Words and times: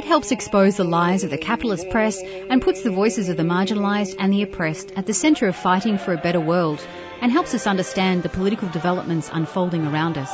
It 0.00 0.06
helps 0.06 0.32
expose 0.32 0.78
the 0.78 0.84
lies 0.84 1.24
of 1.24 1.30
the 1.30 1.36
capitalist 1.36 1.90
press 1.90 2.22
and 2.22 2.62
puts 2.62 2.80
the 2.80 2.90
voices 2.90 3.28
of 3.28 3.36
the 3.36 3.42
marginalised 3.42 4.16
and 4.18 4.32
the 4.32 4.40
oppressed 4.40 4.92
at 4.92 5.04
the 5.04 5.12
centre 5.12 5.46
of 5.46 5.54
fighting 5.54 5.98
for 5.98 6.14
a 6.14 6.16
better 6.16 6.40
world 6.40 6.80
and 7.20 7.30
helps 7.30 7.52
us 7.52 7.66
understand 7.66 8.22
the 8.22 8.30
political 8.30 8.66
developments 8.70 9.28
unfolding 9.30 9.86
around 9.86 10.16
us. 10.16 10.32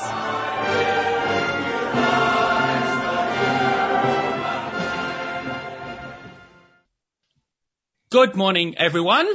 Good 8.09 8.37
morning, 8.37 8.77
everyone. 8.79 9.27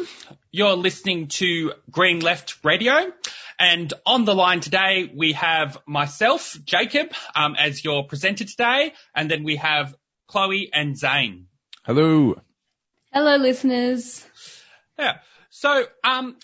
You're 0.50 0.78
listening 0.78 1.28
to 1.28 1.74
Green 1.92 2.22
Left 2.22 2.58
Radio. 2.64 3.12
And 3.60 3.94
on 4.08 4.26
the 4.26 4.34
line 4.34 4.62
today, 4.62 5.12
we 5.14 5.34
have 5.34 5.78
myself, 5.86 6.58
Jacob, 6.64 7.12
um, 7.36 7.56
as 7.60 7.84
your 7.84 8.08
presenter 8.08 8.46
today. 8.46 8.94
And 9.14 9.30
then 9.30 9.44
we 9.44 9.58
have 9.58 9.94
Chloe 10.32 10.70
and 10.72 10.98
Zane. 10.98 11.48
Hello. 11.84 12.42
Hello, 13.12 13.36
listeners. 13.36 14.26
Yeah. 14.98 15.18
So, 15.50 15.84
um, 16.06 16.38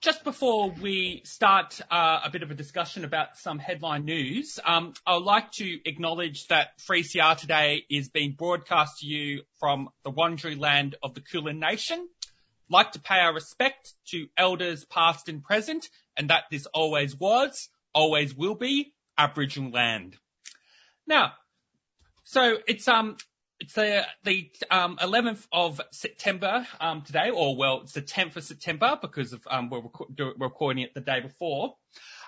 just 0.00 0.24
before 0.24 0.72
we 0.72 1.22
start 1.24 1.80
uh, 1.88 2.18
a 2.24 2.30
bit 2.30 2.42
of 2.42 2.50
a 2.50 2.54
discussion 2.54 3.04
about 3.04 3.36
some 3.36 3.60
headline 3.60 4.04
news, 4.04 4.58
um, 4.64 4.92
I 5.06 5.14
would 5.14 5.24
like 5.24 5.52
to 5.52 5.78
acknowledge 5.88 6.48
that 6.48 6.70
3CR 6.90 7.38
today 7.38 7.84
is 7.88 8.08
being 8.08 8.32
broadcast 8.32 8.98
to 8.98 9.06
you 9.06 9.42
from 9.60 9.88
the 10.02 10.10
Wurundjeri 10.10 10.58
land 10.58 10.96
of 11.00 11.14
the 11.14 11.20
Kulin 11.20 11.60
Nation. 11.60 11.98
I'd 12.00 12.74
like 12.74 12.92
to 12.92 13.00
pay 13.00 13.20
our 13.20 13.32
respect 13.32 13.94
to 14.08 14.26
elders 14.36 14.84
past 14.84 15.28
and 15.28 15.44
present, 15.44 15.88
and 16.16 16.30
that 16.30 16.44
this 16.50 16.66
always 16.66 17.14
was, 17.14 17.68
always 17.94 18.34
will 18.34 18.56
be 18.56 18.92
Aboriginal 19.16 19.70
land. 19.70 20.16
Now, 21.06 21.34
so 22.28 22.58
it's 22.66 22.86
um 22.88 23.16
it's 23.58 23.72
the 23.72 24.04
the 24.22 24.50
um, 24.70 24.98
11th 24.98 25.46
of 25.50 25.80
September 25.92 26.66
um, 26.78 27.02
today, 27.02 27.30
or 27.30 27.56
well, 27.56 27.80
it's 27.82 27.92
the 27.92 28.02
10th 28.02 28.36
of 28.36 28.44
September 28.44 28.98
because 29.00 29.32
of 29.32 29.40
um, 29.50 29.70
we're, 29.70 29.80
we're 29.80 30.34
recording 30.38 30.84
it 30.84 30.94
the 30.94 31.00
day 31.00 31.20
before. 31.20 31.74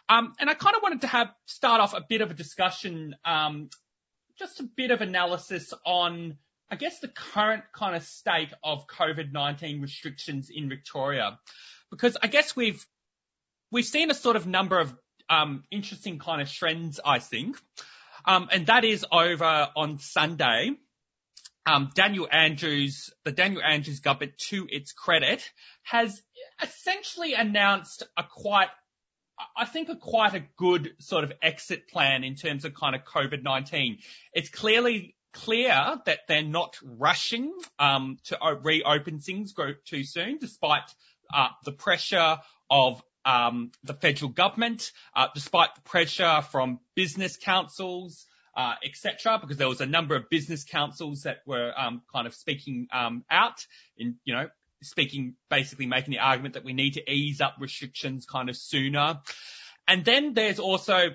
Um, 0.09 0.33
and 0.41 0.49
I 0.49 0.55
kind 0.55 0.75
of 0.75 0.83
wanted 0.83 1.03
to 1.03 1.07
have 1.07 1.29
start 1.47 1.83
off 1.83 1.95
a 1.95 2.03
bit 2.09 2.23
of 2.23 2.31
a 2.31 2.35
discussion, 2.35 3.15
um, 3.25 3.69
just 4.39 4.59
a 4.59 4.65
bit 4.65 4.91
of 4.91 5.03
analysis 5.03 5.73
on, 5.85 6.39
I 6.71 6.77
guess, 6.77 6.99
the 6.99 7.09
current 7.09 7.65
kind 7.73 7.95
of 7.95 8.03
state 8.03 8.53
of 8.65 8.87
COVID-19 8.89 9.83
restrictions 9.83 10.51
in 10.51 10.71
Victoria, 10.71 11.39
because 11.91 12.17
I 12.21 12.27
guess 12.27 12.57
we've 12.57 12.85
we've 13.71 13.85
seen 13.85 14.11
a 14.11 14.15
sort 14.15 14.37
of 14.37 14.47
number 14.47 14.81
of 14.81 14.93
um, 15.29 15.63
interesting 15.71 16.19
kind 16.19 16.41
of 16.41 16.51
trends, 16.51 16.99
I 17.05 17.19
think, 17.19 17.57
and 18.27 18.67
that 18.67 18.85
is 18.85 19.05
over 19.11 19.69
on 19.77 19.99
Sunday 19.99 20.77
um, 21.67 21.91
Daniel 21.95 22.29
Andrews, 22.31 23.11
the 23.25 23.33
Daniel 23.33 23.63
Andrews 23.63 24.01
government, 24.01 24.39
to 24.49 24.67
its 24.71 24.93
credit, 24.93 25.43
has 25.83 26.23
essentially 26.63 27.35
announced 27.35 28.03
a 28.17 28.25
quite, 28.25 28.69
I 29.57 29.67
think, 29.67 29.89
a 29.89 29.97
quite 29.97 30.35
a 30.35 30.43
good 30.57 30.95
sort 30.99 31.25
of 31.25 31.33
exit 31.43 31.89
plan 31.89 32.25
in 32.25 32.35
terms 32.35 32.65
of 32.65 32.75
kind 32.75 32.95
of 32.95 33.03
COVID-19. 33.05 33.99
It's 34.33 34.49
clearly 34.49 35.17
clear 35.33 36.01
that 36.07 36.21
they're 36.27 36.43
not 36.43 36.77
rushing 36.83 37.53
um, 37.79 38.19
to 38.25 38.39
reopen 38.63 39.21
things 39.21 39.55
too 39.85 40.05
soon, 40.05 40.39
despite 40.39 40.83
uh, 41.33 41.49
the 41.65 41.73
pressure 41.73 42.39
of 42.71 42.97
um, 42.97 43.03
the 43.85 43.95
federal 43.95 44.31
government, 44.31 44.93
uh, 45.15 45.29
despite 45.35 45.75
the 45.75 45.83
pressure 45.83 46.43
from 46.51 46.81
business 46.95 47.37
councils, 47.37 48.27
uh, 48.57 48.75
etc. 48.85 49.39
Because 49.41 49.57
there 49.57 49.69
was 49.69 49.81
a 49.81 49.87
number 49.87 50.17
of 50.17 50.29
business 50.31 50.65
councils 50.65 51.23
that 51.23 51.39
were 51.47 51.73
um, 51.77 52.03
kind 52.13 52.27
of 52.27 52.35
speaking 52.35 52.89
um, 52.93 53.25
out 53.31 53.65
in, 53.97 54.17
you 54.25 54.35
know, 54.35 54.49
speaking, 54.83 55.35
basically 55.49 55.87
making 55.87 56.13
the 56.13 56.19
argument 56.19 56.55
that 56.55 56.65
we 56.65 56.73
need 56.73 56.95
to 56.95 57.11
ease 57.11 57.41
up 57.41 57.57
restrictions 57.61 58.27
kind 58.27 58.49
of 58.49 58.57
sooner. 58.57 59.21
And 59.87 60.05
then 60.05 60.35
there's 60.35 60.59
also 60.59 61.11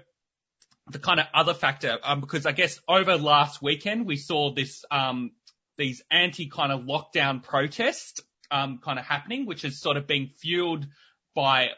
the 0.92 1.00
kind 1.00 1.20
of 1.20 1.26
other 1.34 1.54
factor, 1.54 1.98
um, 2.04 2.22
because 2.22 2.46
I 2.46 2.52
guess 2.52 2.80
over 2.88 3.18
last 3.18 3.62
weekend 3.62 4.06
we 4.06 4.18
saw 4.18 4.54
this, 4.54 4.86
um, 4.92 5.32
these 5.78 6.04
anti 6.12 6.48
kind 6.48 6.72
of 6.72 6.82
lockdown 6.82 7.42
protests, 7.42 8.22
um, 8.52 8.80
kind 8.84 9.00
of 9.00 9.06
happening, 9.06 9.46
which 9.46 9.66
is 9.66 9.82
sort 9.82 9.98
of 9.98 10.06
being 10.08 10.30
fueled 10.38 10.86
by 11.36 11.70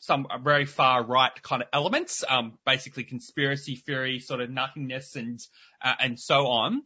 some 0.00 0.26
very 0.42 0.64
far 0.64 1.04
right 1.04 1.30
kind 1.42 1.62
of 1.62 1.68
elements, 1.72 2.24
um, 2.28 2.58
basically 2.66 3.04
conspiracy 3.04 3.76
theory, 3.76 4.18
sort 4.18 4.40
of 4.40 4.50
nothingness 4.50 5.14
and, 5.14 5.40
uh, 5.82 5.94
and 6.00 6.18
so 6.18 6.46
on. 6.46 6.82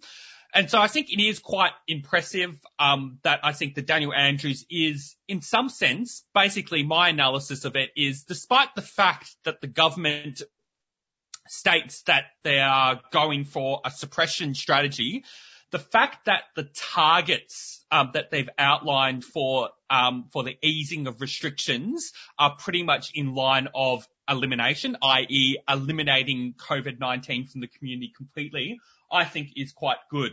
And 0.53 0.71
so 0.71 0.81
I 0.81 0.89
think 0.89 1.11
it 1.11 1.23
is 1.23 1.39
quite 1.39 1.73
impressive, 1.89 2.57
um, 2.79 3.19
that 3.23 3.41
I 3.43 3.53
think 3.53 3.75
that 3.77 3.87
Daniel 3.87 4.13
Andrews 4.13 4.65
is, 4.69 5.17
in 5.27 5.43
some 5.43 5.69
sense, 5.69 6.25
basically 6.35 6.83
my 6.83 7.09
analysis 7.09 7.65
of 7.65 7.77
it 7.77 7.91
is 7.97 8.25
despite 8.25 8.75
the 8.75 8.83
fact 8.83 9.35
that 9.45 9.61
the 9.61 9.67
government 9.67 10.43
states 11.49 12.03
that 12.03 12.25
they 12.43 12.59
are 12.59 13.01
going 13.13 13.45
for 13.45 13.81
a 13.85 13.91
suppression 13.91 14.55
strategy, 14.55 15.25
the 15.71 15.79
fact 15.79 16.27
that 16.27 16.43
the 16.57 16.65
targets 16.75 17.84
um, 17.95 18.11
that 18.15 18.33
they've 18.33 18.51
outlined 18.59 19.25
for 19.25 19.71
um, 19.89 20.27
for 20.33 20.43
the 20.43 20.57
easing 20.63 21.07
of 21.07 21.21
restrictions 21.21 22.13
are 22.37 22.57
pretty 22.57 22.83
much 22.83 23.13
in 23.15 23.37
line 23.37 23.69
of 23.73 24.07
elimination, 24.29 24.97
i.e., 25.01 25.59
eliminating 25.69 26.55
COVID-19 26.55 27.51
from 27.51 27.61
the 27.61 27.69
community 27.69 28.13
completely, 28.17 28.81
I 29.13 29.25
think 29.25 29.51
is 29.55 29.73
quite 29.73 29.99
good. 30.11 30.33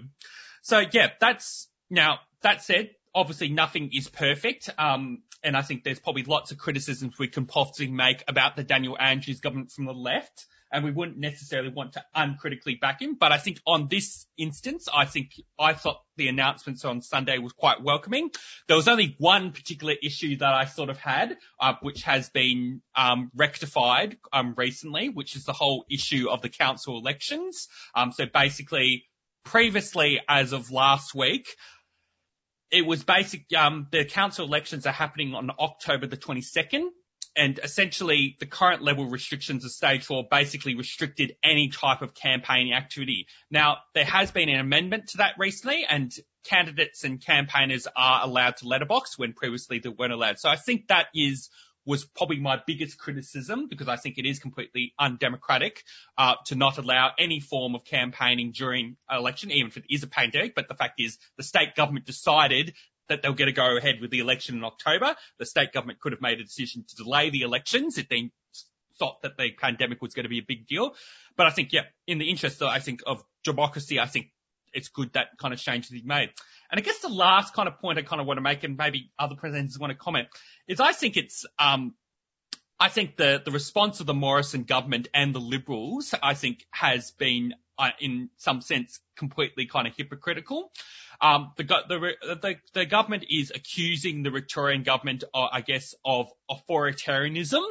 So 0.64 0.82
yeah, 0.92 1.10
that's 1.20 1.68
now 1.92 2.22
that 2.42 2.64
said, 2.64 2.96
obviously 3.14 3.50
nothing 3.50 3.92
is 3.94 4.10
perfect. 4.10 4.72
Um, 4.80 5.22
and 5.44 5.56
I 5.56 5.62
think 5.62 5.84
there's 5.84 6.00
probably 6.00 6.24
lots 6.24 6.52
of 6.52 6.58
criticisms 6.58 7.20
we 7.20 7.28
can 7.28 7.46
possibly 7.46 7.92
make 7.92 8.24
about 8.28 8.56
the 8.56 8.64
Daniel 8.64 8.98
Andrews 9.00 9.40
government 9.40 9.72
from 9.72 9.86
the 9.86 9.94
left 9.94 10.48
and 10.72 10.84
we 10.86 10.92
wouldn't 10.92 11.18
necessarily 11.18 11.70
want 11.70 11.94
to 11.94 12.04
uncritically 12.16 12.76
back 12.76 13.02
him. 13.02 13.16
But 13.20 13.32
I 13.32 13.38
think 13.38 13.60
on 13.68 13.88
this 13.90 14.26
instance, 14.38 14.88
I 14.94 15.06
think 15.06 15.32
I 15.60 15.74
thought 15.74 16.02
the 16.16 16.30
announcements 16.30 16.86
on 16.86 17.02
Sunday 17.02 17.38
was 17.38 17.54
quite 17.54 17.82
welcoming. 17.82 18.32
There 18.68 18.78
was 18.78 18.88
only 18.88 19.16
one 19.18 19.52
particular 19.52 19.96
issue 20.02 20.38
that 20.38 20.54
I 20.54 20.66
sort 20.66 20.90
of 20.90 20.98
had, 20.98 21.38
uh, 21.60 21.74
which 21.82 22.04
has 22.04 22.30
been 22.30 22.82
um, 22.96 23.32
rectified 23.36 24.18
um, 24.32 24.54
recently, 24.56 25.10
which 25.10 25.36
is 25.36 25.46
the 25.46 25.54
whole 25.54 25.86
issue 25.92 26.30
of 26.30 26.42
the 26.42 26.50
council 26.50 26.98
elections. 26.98 27.68
Um, 27.94 28.12
so 28.12 28.26
basically, 28.26 29.06
previously, 29.44 30.22
as 30.28 30.54
of 30.54 30.72
last 30.72 31.14
week, 31.14 31.48
it 32.72 32.86
was 32.86 33.04
basic. 33.04 33.46
Um, 33.54 33.88
the 33.92 34.06
council 34.06 34.46
elections 34.46 34.86
are 34.86 34.94
happening 34.94 35.36
on 35.36 35.52
October 35.60 36.08
the 36.08 36.18
22nd 36.18 36.88
and 37.36 37.60
essentially 37.64 38.36
the 38.40 38.46
current 38.46 38.82
level 38.82 39.06
restrictions 39.06 39.64
of 39.66 39.72
stage 39.72 40.04
four 40.04 40.26
basically 40.30 40.76
restricted 40.76 41.36
any 41.44 41.70
type 41.70 42.02
of 42.02 42.14
campaigning 42.14 42.74
activity. 42.74 43.28
Now, 43.50 43.78
there 43.94 44.06
has 44.06 44.32
been 44.32 44.50
an 44.50 44.60
amendment 44.60 45.10
to 45.10 45.18
that 45.18 45.36
recently 45.38 45.86
and 45.90 46.14
candidates 46.44 47.04
and 47.04 47.24
campaigners 47.24 47.88
are 47.96 48.22
allowed 48.24 48.58
to 48.58 48.68
letterbox 48.68 49.18
when 49.18 49.34
previously 49.34 49.80
they 49.80 49.90
weren't 49.90 50.14
allowed. 50.14 50.40
So 50.40 50.50
I 50.50 50.56
think 50.56 50.88
that 50.88 51.08
is 51.14 51.50
was 51.86 52.06
probably 52.06 52.40
my 52.40 52.62
biggest 52.66 52.98
criticism 53.00 53.68
because 53.68 53.88
I 53.88 53.96
think 53.96 54.18
it 54.18 54.26
is 54.26 54.40
completely 54.40 54.94
undemocratic 55.00 55.84
uh, 56.18 56.36
to 56.46 56.56
not 56.56 56.78
allow 56.78 57.12
any 57.18 57.40
form 57.40 57.76
of 57.76 57.84
campaigning 57.84 58.52
during 58.52 58.98
election, 59.10 59.52
even 59.52 59.68
if 59.68 59.78
it 59.78 59.86
is 59.90 60.04
a 60.04 60.08
pandemic. 60.08 60.54
But 60.54 60.68
the 60.68 60.76
fact 60.76 61.00
is, 61.00 61.18
the 61.38 61.44
state 61.44 61.76
government 61.76 62.06
decided 62.06 62.74
that 63.12 63.22
they'll 63.22 63.34
get 63.34 63.48
a 63.48 63.52
go 63.52 63.78
ahead 63.78 64.02
with 64.02 64.10
the 64.10 64.20
election 64.20 64.56
in 64.56 64.64
October. 64.64 65.16
The 65.38 65.46
state 65.46 65.72
government 65.72 66.00
could 66.00 66.14
have 66.14 66.22
made 66.22 66.40
a 66.40 66.44
decision 66.44 66.86
to 66.88 66.96
delay 66.96 67.30
the 67.30 67.42
elections 67.42 67.98
if 67.98 68.10
they 68.10 68.32
thought 68.98 69.22
that 69.24 69.38
the 69.38 69.52
pandemic 69.52 70.02
was 70.02 70.14
going 70.14 70.24
to 70.24 70.30
be 70.30 70.40
a 70.40 70.46
big 70.48 70.68
deal. 70.68 70.96
But 71.36 71.48
I 71.48 71.50
think, 71.52 71.74
yeah, 71.74 71.84
in 72.08 72.18
the 72.18 72.30
interest, 72.30 72.62
of, 72.62 72.70
I 72.70 72.80
think, 72.80 73.02
of 73.06 73.24
democracy, 73.44 74.00
I 74.00 74.06
think 74.06 74.28
it's 74.74 74.90
good 74.90 75.14
that 75.14 75.38
kind 75.38 75.54
of 75.54 75.60
change 75.60 75.90
has 75.90 76.00
been 76.00 76.08
made. 76.08 76.30
And 76.72 76.80
I 76.80 76.82
guess 76.82 77.00
the 77.00 77.10
last 77.10 77.54
kind 77.54 77.68
of 77.68 77.80
point 77.80 78.00
I 78.00 78.04
kind 78.04 78.22
of 78.22 78.28
want 78.28 78.38
to 78.38 78.42
make, 78.42 78.64
and 78.64 78.78
maybe 78.78 79.12
other 79.20 79.36
presenters 79.36 79.80
want 79.80 79.92
to 79.92 79.98
comment, 79.98 80.28
is 80.68 80.80
I 80.80 80.94
think 80.94 81.18
it's, 81.18 81.46
um, 81.60 81.96
I 82.80 82.90
think 82.90 83.18
the, 83.18 83.42
the 83.44 83.52
response 83.52 84.00
of 84.00 84.06
the 84.08 84.14
Morrison 84.14 84.64
government 84.64 85.08
and 85.14 85.36
the 85.36 85.40
Liberals, 85.40 86.16
I 86.22 86.34
think, 86.34 86.66
has 86.72 87.12
been 87.12 87.54
uh, 87.78 87.90
in 88.00 88.30
some 88.38 88.62
sense 88.62 89.00
completely 89.18 89.66
kind 89.66 89.88
of 89.88 89.94
hypocritical. 89.96 90.72
Um, 91.22 91.52
the, 91.56 91.64
the, 91.64 92.36
the, 92.42 92.56
the, 92.74 92.86
government 92.86 93.26
is 93.30 93.52
accusing 93.54 94.24
the 94.24 94.32
Victorian 94.32 94.82
government, 94.82 95.24
uh, 95.34 95.48
I 95.52 95.62
guess, 95.62 95.94
of 96.04 96.30
authoritarianism. 96.50 97.62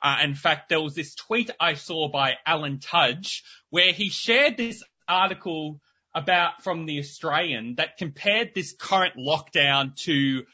Uh, 0.00 0.18
in 0.22 0.36
fact, 0.36 0.68
there 0.68 0.80
was 0.80 0.94
this 0.94 1.16
tweet 1.16 1.50
I 1.58 1.74
saw 1.74 2.08
by 2.08 2.34
Alan 2.46 2.78
Tudge 2.78 3.42
where 3.70 3.92
he 3.92 4.10
shared 4.10 4.56
this 4.56 4.84
article 5.08 5.80
about 6.14 6.62
from 6.62 6.86
the 6.86 7.00
Australian 7.00 7.76
that 7.76 7.96
compared 7.98 8.54
this 8.54 8.74
current 8.78 9.16
lockdown 9.16 9.96
to 10.04 10.44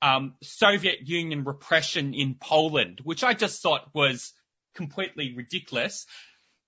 um, 0.00 0.34
Soviet 0.42 0.98
Union 1.02 1.44
repression 1.44 2.14
in 2.14 2.34
Poland, 2.34 3.00
which 3.02 3.22
I 3.22 3.34
just 3.34 3.62
thought 3.62 3.94
was 3.94 4.32
completely 4.74 5.34
ridiculous. 5.36 6.06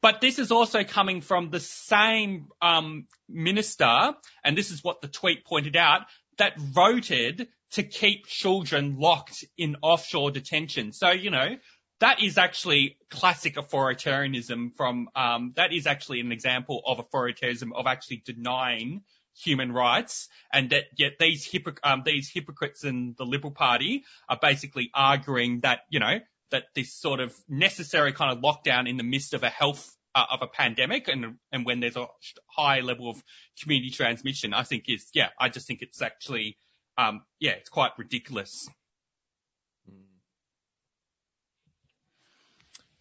But 0.04 0.20
this 0.20 0.38
is 0.38 0.52
also 0.52 0.84
coming 0.84 1.22
from 1.22 1.48
the 1.48 1.60
same 1.60 2.48
um, 2.60 3.06
minister, 3.26 4.12
and 4.44 4.54
this 4.54 4.70
is 4.70 4.84
what 4.84 5.00
the 5.00 5.08
tweet 5.08 5.46
pointed 5.46 5.76
out, 5.76 6.02
that 6.36 6.58
voted 6.58 7.48
to 7.70 7.82
keep 7.82 8.26
children 8.26 8.98
locked 8.98 9.46
in 9.56 9.76
offshore 9.80 10.30
detention. 10.30 10.92
So, 10.92 11.10
you 11.10 11.30
know, 11.30 11.56
that 12.00 12.22
is 12.22 12.36
actually 12.36 12.98
classic 13.08 13.54
authoritarianism 13.54 14.76
from, 14.76 15.08
um, 15.16 15.54
that 15.56 15.72
is 15.72 15.86
actually 15.86 16.20
an 16.20 16.32
example 16.32 16.82
of 16.86 16.98
authoritarianism 16.98 17.70
of 17.74 17.86
actually 17.86 18.22
denying 18.26 19.04
human 19.42 19.72
rights 19.72 20.28
and 20.52 20.68
that 20.68 20.84
yet 20.98 21.12
these, 21.18 21.50
hypocr- 21.50 21.78
um, 21.82 22.02
these 22.04 22.28
hypocrites 22.28 22.84
in 22.84 23.14
the 23.16 23.24
Liberal 23.24 23.52
Party 23.52 24.04
are 24.28 24.38
basically 24.38 24.90
arguing 24.92 25.60
that, 25.60 25.80
you 25.88 25.98
know, 25.98 26.18
that 26.50 26.64
this 26.74 26.94
sort 26.94 27.20
of 27.20 27.34
necessary 27.48 28.12
kind 28.12 28.36
of 28.36 28.42
lockdown 28.42 28.88
in 28.88 28.96
the 28.96 29.02
midst 29.02 29.34
of 29.34 29.42
a 29.42 29.48
health 29.48 29.90
uh, 30.14 30.24
of 30.30 30.42
a 30.42 30.46
pandemic 30.46 31.08
and 31.08 31.36
and 31.50 31.66
when 31.66 31.80
there's 31.80 31.96
a 31.96 32.06
high 32.46 32.80
level 32.80 33.10
of 33.10 33.22
community 33.62 33.90
transmission, 33.90 34.54
I 34.54 34.62
think 34.62 34.84
is 34.88 35.08
yeah, 35.14 35.30
I 35.38 35.48
just 35.48 35.66
think 35.66 35.82
it's 35.82 36.02
actually 36.02 36.56
um, 36.96 37.22
yeah, 37.40 37.52
it's 37.52 37.70
quite 37.70 37.92
ridiculous. 37.98 38.68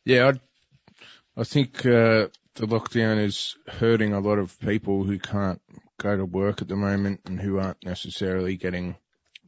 Yeah, 0.05 0.31
I, 1.37 1.41
I 1.41 1.43
think 1.43 1.85
uh, 1.85 2.27
the 2.55 2.67
lockdown 2.67 3.23
is 3.23 3.55
hurting 3.67 4.13
a 4.13 4.19
lot 4.19 4.37
of 4.37 4.59
people 4.59 5.03
who 5.03 5.17
can't 5.17 5.61
go 5.97 6.17
to 6.17 6.25
work 6.25 6.61
at 6.61 6.67
the 6.67 6.75
moment 6.75 7.21
and 7.25 7.39
who 7.39 7.59
aren't 7.59 7.85
necessarily 7.85 8.57
getting 8.57 8.97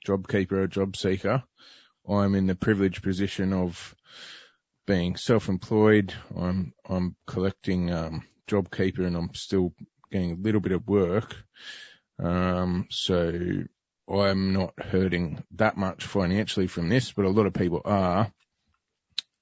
JobKeeper 0.07 0.53
or 0.53 0.67
JobSeeker. 0.67 1.43
I'm 2.09 2.35
in 2.35 2.47
the 2.47 2.55
privileged 2.55 3.03
position 3.03 3.53
of 3.53 3.95
being 4.85 5.15
self-employed. 5.15 6.13
I'm 6.37 6.73
I'm 6.87 7.15
collecting 7.25 7.91
um, 7.91 8.23
JobKeeper 8.47 9.05
and 9.05 9.15
I'm 9.15 9.33
still 9.33 9.73
getting 10.11 10.31
a 10.31 10.35
little 10.35 10.61
bit 10.61 10.73
of 10.73 10.87
work. 10.87 11.35
Um, 12.19 12.87
so 12.89 13.63
I'm 14.07 14.53
not 14.53 14.73
hurting 14.77 15.43
that 15.55 15.77
much 15.77 16.05
financially 16.05 16.67
from 16.67 16.89
this, 16.89 17.11
but 17.11 17.25
a 17.25 17.29
lot 17.29 17.47
of 17.47 17.53
people 17.53 17.81
are. 17.85 18.31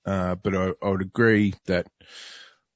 Uh, 0.05 0.35
but 0.35 0.55
I, 0.55 0.71
I 0.81 0.89
would 0.89 1.01
agree 1.01 1.53
that 1.65 1.87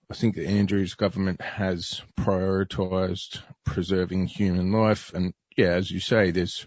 I 0.09 0.13
think 0.13 0.35
the 0.35 0.47
Andrews 0.47 0.95
government 0.95 1.41
has 1.41 2.01
prioritised 2.17 3.41
preserving 3.65 4.27
human 4.27 4.71
life, 4.71 5.11
and 5.13 5.33
yeah, 5.57 5.71
as 5.71 5.91
you 5.91 5.99
say, 5.99 6.31
there's 6.31 6.65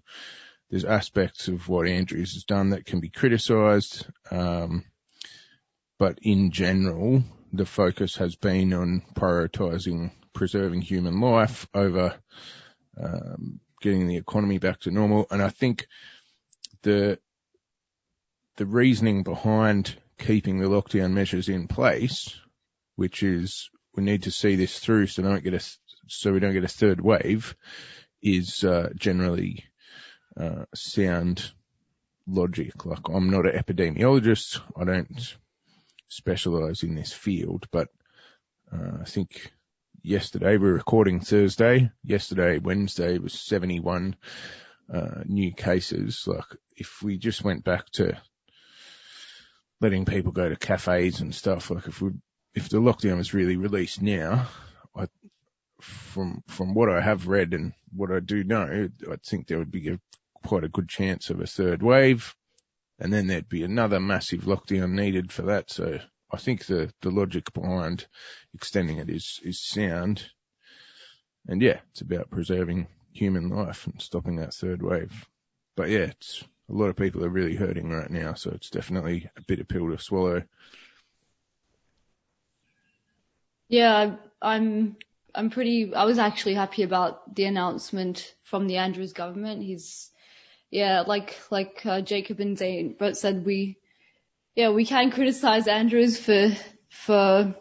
there's 0.70 0.84
aspects 0.84 1.48
of 1.48 1.68
what 1.68 1.88
Andrews 1.88 2.34
has 2.34 2.44
done 2.44 2.70
that 2.70 2.86
can 2.86 3.00
be 3.00 3.08
criticised, 3.08 4.06
um, 4.30 4.84
but 5.98 6.18
in 6.22 6.52
general, 6.52 7.24
the 7.52 7.66
focus 7.66 8.16
has 8.16 8.36
been 8.36 8.72
on 8.72 9.02
prioritising 9.14 10.12
preserving 10.32 10.80
human 10.80 11.20
life 11.20 11.66
over 11.74 12.14
um, 13.02 13.58
getting 13.82 14.06
the 14.06 14.16
economy 14.16 14.58
back 14.58 14.78
to 14.80 14.92
normal. 14.92 15.26
And 15.30 15.42
I 15.42 15.48
think 15.48 15.88
the 16.82 17.18
the 18.56 18.66
reasoning 18.66 19.24
behind 19.24 19.96
keeping 20.18 20.60
the 20.60 20.68
lockdown 20.68 21.12
measures 21.12 21.48
in 21.48 21.66
place, 21.66 22.38
which 22.94 23.22
is 23.22 23.70
we 23.96 24.04
need 24.04 24.22
to 24.24 24.30
see 24.30 24.54
this 24.54 24.78
through 24.78 25.08
so 25.08 25.22
don't 25.22 25.42
get 25.42 25.54
a 25.54 25.60
so 26.06 26.32
we 26.32 26.40
don't 26.40 26.52
get 26.52 26.64
a 26.64 26.68
third 26.68 27.00
wave, 27.00 27.56
is 28.22 28.62
uh, 28.62 28.90
generally 28.94 29.64
uh, 30.40 30.64
sound 30.74 31.52
logic. 32.26 32.86
Like 32.86 33.08
I'm 33.08 33.30
not 33.30 33.46
an 33.46 33.52
epidemiologist. 33.52 34.60
I 34.76 34.84
don't 34.84 35.36
specialize 36.08 36.82
in 36.82 36.94
this 36.94 37.12
field, 37.12 37.66
but 37.70 37.88
uh, 38.72 38.98
I 39.02 39.04
think 39.04 39.52
yesterday 40.02 40.56
we're 40.56 40.72
recording 40.72 41.20
Thursday. 41.20 41.90
Yesterday, 42.04 42.58
Wednesday 42.58 43.18
was 43.18 43.34
71 43.34 44.16
uh, 44.92 45.22
new 45.26 45.52
cases. 45.52 46.24
Like 46.26 46.44
if 46.76 47.02
we 47.02 47.18
just 47.18 47.44
went 47.44 47.64
back 47.64 47.90
to 47.92 48.16
letting 49.80 50.04
people 50.04 50.32
go 50.32 50.48
to 50.48 50.56
cafes 50.56 51.20
and 51.20 51.34
stuff, 51.34 51.70
like 51.70 51.86
if 51.86 52.00
we 52.00 52.12
if 52.54 52.68
the 52.68 52.78
lockdown 52.78 53.18
was 53.18 53.34
really 53.34 53.56
released 53.56 54.02
now, 54.02 54.48
I, 54.96 55.06
from 55.80 56.42
from 56.48 56.74
what 56.74 56.90
I 56.90 57.00
have 57.00 57.28
read 57.28 57.54
and 57.54 57.72
what 57.94 58.10
I 58.10 58.20
do 58.20 58.42
know, 58.42 58.88
I 59.10 59.16
think 59.24 59.46
there 59.46 59.58
would 59.58 59.70
be 59.70 59.88
a 59.88 60.00
quite 60.46 60.64
a 60.64 60.68
good 60.68 60.88
chance 60.88 61.30
of 61.30 61.40
a 61.40 61.46
third 61.46 61.82
wave, 61.82 62.34
and 62.98 63.12
then 63.12 63.26
there'd 63.26 63.48
be 63.48 63.62
another 63.62 64.00
massive 64.00 64.42
lockdown 64.42 64.92
needed 64.92 65.32
for 65.32 65.42
that. 65.42 65.70
So 65.70 65.98
I 66.30 66.36
think 66.36 66.66
the, 66.66 66.92
the 67.00 67.10
logic 67.10 67.52
behind 67.52 68.06
extending 68.54 68.98
it 68.98 69.10
is, 69.10 69.40
is 69.42 69.60
sound. 69.60 70.24
And 71.48 71.62
yeah, 71.62 71.80
it's 71.90 72.02
about 72.02 72.30
preserving 72.30 72.86
human 73.12 73.48
life 73.48 73.86
and 73.86 74.00
stopping 74.00 74.36
that 74.36 74.54
third 74.54 74.82
wave. 74.82 75.26
But 75.76 75.88
yeah, 75.88 76.10
it's 76.10 76.44
a 76.68 76.72
lot 76.72 76.88
of 76.88 76.96
people 76.96 77.24
are 77.24 77.30
really 77.30 77.56
hurting 77.56 77.90
right 77.90 78.10
now, 78.10 78.34
so 78.34 78.50
it's 78.50 78.70
definitely 78.70 79.28
a 79.36 79.42
bitter 79.42 79.64
pill 79.64 79.90
to 79.90 79.98
swallow. 79.98 80.42
Yeah, 83.68 84.16
I'm 84.42 84.96
I'm 85.34 85.50
pretty 85.50 85.94
I 85.94 86.04
was 86.04 86.18
actually 86.18 86.54
happy 86.54 86.82
about 86.82 87.34
the 87.34 87.44
announcement 87.44 88.34
from 88.44 88.66
the 88.66 88.78
Andrews 88.78 89.12
government. 89.12 89.62
He's 89.62 90.10
yeah, 90.70 91.00
like 91.00 91.36
like 91.50 91.82
uh, 91.84 92.00
Jacob 92.00 92.40
and 92.40 92.56
Zane 92.56 92.94
but 92.98 93.16
said, 93.16 93.44
we 93.44 93.78
yeah 94.54 94.70
we 94.70 94.84
can 94.84 95.10
criticize 95.10 95.66
Andrews 95.66 96.18
for 96.18 96.50
for 96.88 97.54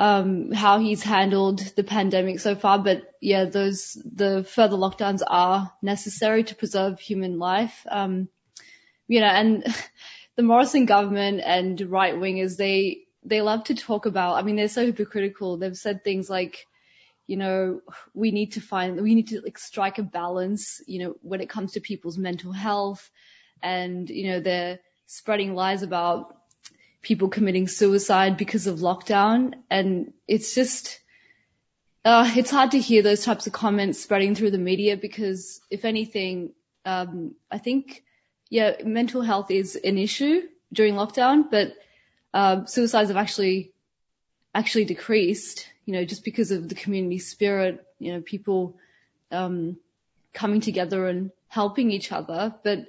um, 0.00 0.50
how 0.50 0.78
he's 0.78 1.02
handled 1.02 1.58
the 1.76 1.84
pandemic 1.84 2.40
so 2.40 2.54
far, 2.54 2.78
but 2.78 3.02
yeah, 3.20 3.44
those 3.44 3.98
the 4.04 4.44
further 4.44 4.76
lockdowns 4.76 5.20
are 5.26 5.72
necessary 5.82 6.44
to 6.44 6.54
preserve 6.54 6.98
human 6.98 7.38
life. 7.38 7.86
Um, 7.88 8.28
you 9.08 9.20
know, 9.20 9.26
and 9.26 9.64
the 10.36 10.42
Morrison 10.42 10.86
government 10.86 11.42
and 11.44 11.78
right 11.82 12.14
wingers 12.14 12.56
they 12.56 13.02
they 13.22 13.42
love 13.42 13.64
to 13.64 13.74
talk 13.74 14.06
about. 14.06 14.36
I 14.36 14.42
mean, 14.42 14.56
they're 14.56 14.68
so 14.68 14.86
hypocritical. 14.86 15.58
They've 15.58 15.76
said 15.76 16.02
things 16.02 16.30
like 16.30 16.66
you 17.30 17.36
know, 17.36 17.80
we 18.12 18.32
need 18.32 18.52
to 18.52 18.60
find, 18.60 19.00
we 19.00 19.14
need 19.14 19.28
to 19.28 19.40
like 19.40 19.56
strike 19.56 19.98
a 19.98 20.02
balance, 20.02 20.82
you 20.88 20.98
know, 20.98 21.14
when 21.22 21.40
it 21.40 21.48
comes 21.48 21.72
to 21.72 21.80
people's 21.80 22.18
mental 22.18 22.50
health 22.50 23.08
and, 23.62 24.10
you 24.10 24.32
know, 24.32 24.40
they're 24.40 24.80
spreading 25.06 25.54
lies 25.54 25.84
about 25.84 26.36
people 27.02 27.28
committing 27.28 27.68
suicide 27.68 28.36
because 28.36 28.66
of 28.66 28.80
lockdown. 28.80 29.54
And 29.70 30.12
it's 30.26 30.56
just, 30.56 30.98
uh, 32.04 32.28
it's 32.34 32.50
hard 32.50 32.72
to 32.72 32.80
hear 32.80 33.02
those 33.02 33.24
types 33.24 33.46
of 33.46 33.52
comments 33.52 34.02
spreading 34.02 34.34
through 34.34 34.50
the 34.50 34.58
media 34.58 34.96
because 34.96 35.60
if 35.70 35.84
anything, 35.84 36.50
um, 36.84 37.36
I 37.48 37.58
think, 37.58 38.02
yeah, 38.48 38.72
mental 38.84 39.22
health 39.22 39.52
is 39.52 39.76
an 39.76 39.98
issue 39.98 40.42
during 40.72 40.94
lockdown, 40.94 41.48
but, 41.48 41.74
uh, 42.34 42.64
suicides 42.64 43.10
have 43.10 43.16
actually, 43.16 43.72
actually 44.54 44.84
decreased 44.84 45.66
you 45.90 45.96
know, 45.96 46.04
just 46.04 46.24
because 46.24 46.52
of 46.52 46.68
the 46.68 46.76
community 46.76 47.18
spirit, 47.18 47.84
you 47.98 48.12
know, 48.12 48.20
people 48.20 48.76
um, 49.32 49.76
coming 50.32 50.60
together 50.60 51.08
and 51.08 51.32
helping 51.48 51.90
each 51.90 52.12
other. 52.12 52.54
But 52.62 52.86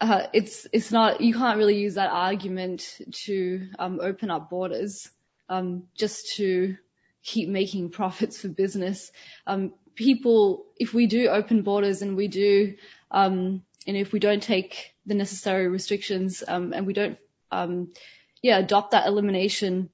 uh, 0.00 0.28
it's 0.32 0.66
it's 0.72 0.90
not 0.90 1.20
you 1.20 1.34
can't 1.34 1.58
really 1.58 1.76
use 1.76 1.96
that 1.96 2.10
argument 2.10 2.98
to 3.26 3.68
um, 3.78 4.00
open 4.00 4.30
up 4.30 4.48
borders 4.48 5.10
um, 5.50 5.82
just 5.94 6.36
to 6.36 6.78
keep 7.22 7.50
making 7.50 7.90
profits 7.90 8.40
for 8.40 8.48
business. 8.48 9.12
Um, 9.46 9.74
people, 9.94 10.64
if 10.76 10.94
we 10.94 11.06
do 11.06 11.28
open 11.28 11.60
borders 11.60 12.00
and 12.00 12.16
we 12.16 12.28
do, 12.28 12.76
um, 13.10 13.62
and 13.86 13.94
if 13.94 14.10
we 14.10 14.20
don't 14.20 14.42
take 14.42 14.94
the 15.04 15.14
necessary 15.14 15.68
restrictions 15.68 16.42
um, 16.48 16.72
and 16.72 16.86
we 16.86 16.94
don't, 16.94 17.18
um, 17.50 17.92
yeah, 18.40 18.56
adopt 18.56 18.92
that 18.92 19.06
elimination 19.06 19.90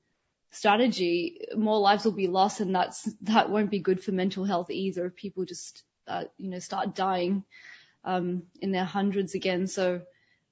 strategy, 0.51 1.41
more 1.57 1.79
lives 1.79 2.05
will 2.05 2.13
be 2.13 2.29
lost, 2.29 2.61
and 2.61 2.75
that's 2.75 3.09
that 3.23 3.51
won't 3.51 3.71
be 3.71 3.81
good 3.81 4.03
for 4.03 4.13
mental 4.13 4.45
health 4.45 4.71
either. 4.71 5.07
If 5.07 5.17
people 5.17 5.45
just 5.45 5.83
uh, 6.07 6.25
you 6.37 6.51
know 6.51 6.59
start 6.59 6.95
dying 6.95 7.45
um, 8.05 8.45
in 8.61 8.73
their 8.73 8.85
hundreds 8.85 9.35
again, 9.35 9.67
so 9.67 10.03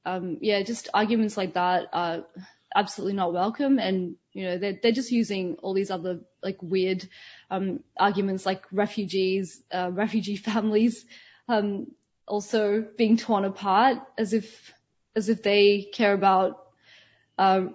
um, 0.06 0.38
yeah, 0.40 0.62
just 0.62 0.88
arguments 0.94 1.36
like 1.36 1.54
that 1.54 1.88
are 1.92 2.24
absolutely 2.74 3.14
not 3.14 3.32
welcome. 3.32 3.78
And, 3.78 4.16
you 4.32 4.44
know, 4.44 4.58
they're, 4.58 4.78
they're 4.80 4.92
just 4.92 5.10
using 5.10 5.56
all 5.62 5.74
these 5.74 5.90
other 5.90 6.20
like 6.42 6.58
weird, 6.62 7.06
um, 7.50 7.80
arguments 7.98 8.46
like 8.46 8.64
refugees, 8.70 9.62
uh, 9.72 9.90
refugee 9.92 10.36
families, 10.50 11.04
um, 11.48 11.88
also 12.26 12.86
being 12.96 13.16
torn 13.16 13.44
apart 13.44 13.98
as 14.16 14.32
if, 14.32 14.72
as 15.16 15.28
if 15.28 15.42
they 15.42 15.88
care 15.92 16.12
about, 16.12 16.62
uh, 17.38 17.66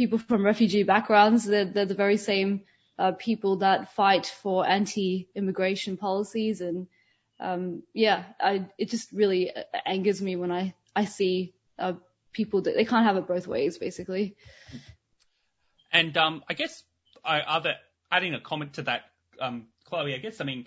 people 0.00 0.18
from 0.18 0.46
refugee 0.46 0.82
backgrounds. 0.82 1.44
They're, 1.44 1.66
they're 1.66 1.84
the 1.84 2.02
very 2.06 2.16
same, 2.16 2.62
uh, 2.98 3.12
people 3.12 3.56
that 3.56 3.92
fight 3.94 4.26
for 4.26 4.66
anti-immigration 4.66 5.98
policies 5.98 6.62
and, 6.62 6.86
um, 7.38 7.82
yeah, 7.92 8.24
I, 8.40 8.66
it 8.78 8.88
just 8.88 9.12
really 9.12 9.52
angers 9.84 10.22
me 10.22 10.36
when 10.36 10.50
I, 10.50 10.74
I 10.96 11.04
see, 11.04 11.52
uh, 11.78 11.94
people 12.32 12.62
that 12.62 12.74
they 12.74 12.86
can't 12.86 13.04
have 13.04 13.18
it 13.18 13.26
both 13.26 13.46
ways, 13.46 13.76
basically. 13.76 14.36
And 15.92 16.16
um, 16.16 16.44
I 16.48 16.54
guess 16.54 16.82
I, 17.22 17.40
other 17.40 17.74
adding 18.10 18.32
a 18.32 18.40
comment 18.40 18.74
to 18.74 18.82
that, 18.82 19.02
um, 19.38 19.66
Chloe. 19.84 20.14
I 20.14 20.18
guess 20.18 20.40
I 20.40 20.44
mean 20.44 20.66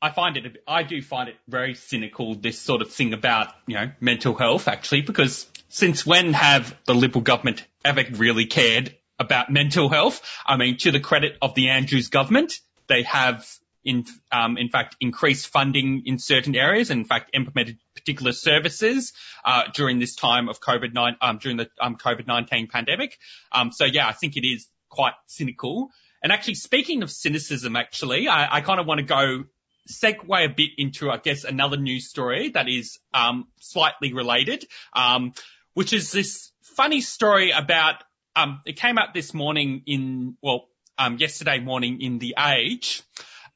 I 0.00 0.10
find 0.10 0.36
it 0.36 0.62
I 0.68 0.82
do 0.82 1.00
find 1.02 1.28
it 1.28 1.36
very 1.48 1.74
cynical 1.74 2.34
this 2.34 2.58
sort 2.58 2.82
of 2.82 2.92
thing 2.92 3.14
about 3.14 3.54
you 3.66 3.76
know 3.76 3.90
mental 4.00 4.34
health 4.34 4.68
actually 4.68 5.00
because 5.02 5.46
since 5.68 6.04
when 6.06 6.32
have 6.32 6.76
the 6.84 6.94
Liberal 6.94 7.22
government 7.22 7.66
ever 7.86 8.04
really 8.16 8.46
cared 8.46 8.94
about 9.18 9.50
mental 9.50 9.88
health? 9.88 10.20
I 10.44 10.56
mean, 10.56 10.76
to 10.78 10.90
the 10.90 11.00
credit 11.00 11.38
of 11.40 11.54
the 11.54 11.70
Andrews 11.70 12.08
government, 12.08 12.60
they 12.88 13.02
have 13.04 13.46
in, 13.84 14.04
um, 14.32 14.58
in 14.58 14.68
fact, 14.68 14.96
increased 15.00 15.46
funding 15.46 16.02
in 16.06 16.18
certain 16.18 16.56
areas, 16.56 16.90
and 16.90 17.00
in 17.00 17.06
fact, 17.06 17.30
implemented 17.32 17.78
particular 17.94 18.32
services 18.32 19.12
uh, 19.44 19.62
during 19.72 20.00
this 20.00 20.16
time 20.16 20.48
of 20.48 20.60
COVID-19, 20.60 21.16
um, 21.20 21.38
during 21.38 21.56
the 21.56 21.70
um, 21.80 21.96
COVID-19 21.96 22.68
pandemic. 22.68 23.16
Um, 23.52 23.70
so 23.70 23.84
yeah, 23.84 24.08
I 24.08 24.12
think 24.12 24.36
it 24.36 24.44
is 24.44 24.66
quite 24.88 25.14
cynical. 25.26 25.90
And 26.20 26.32
actually, 26.32 26.56
speaking 26.56 27.04
of 27.04 27.10
cynicism, 27.12 27.76
actually, 27.76 28.26
I, 28.26 28.56
I 28.56 28.60
kind 28.60 28.80
of 28.80 28.86
want 28.86 28.98
to 28.98 29.06
go 29.06 29.44
segue 29.88 30.44
a 30.44 30.48
bit 30.48 30.70
into, 30.78 31.08
I 31.08 31.18
guess, 31.18 31.44
another 31.44 31.76
news 31.76 32.08
story 32.08 32.50
that 32.50 32.68
is 32.68 32.98
um, 33.14 33.46
slightly 33.60 34.12
related, 34.12 34.64
um, 34.94 35.32
which 35.74 35.92
is 35.92 36.10
this 36.10 36.50
funny 36.74 37.00
story 37.00 37.50
about. 37.50 38.02
Um, 38.34 38.60
it 38.66 38.76
came 38.76 38.98
out 38.98 39.14
this 39.14 39.32
morning 39.32 39.82
in 39.86 40.36
well, 40.42 40.68
um, 40.98 41.16
yesterday 41.16 41.58
morning 41.58 42.02
in 42.02 42.18
the 42.18 42.34
Age 42.38 43.02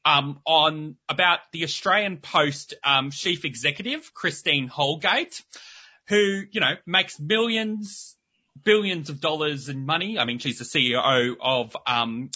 um, 0.05 0.39
on 0.45 0.95
about 1.07 1.39
the 1.51 1.63
Australian 1.63 2.17
Post 2.17 2.73
um, 2.83 3.11
chief 3.11 3.45
executive 3.45 4.13
Christine 4.13 4.67
Holgate, 4.67 5.41
who 6.07 6.43
you 6.51 6.61
know 6.61 6.75
makes 6.85 7.19
millions, 7.19 8.15
billions 8.63 9.09
of 9.09 9.21
dollars 9.21 9.69
in 9.69 9.85
money. 9.85 10.17
I 10.17 10.25
mean, 10.25 10.39
she's 10.39 10.59
the 10.59 10.65
CEO 10.65 11.35
of 11.39 11.75
um, 11.85 12.31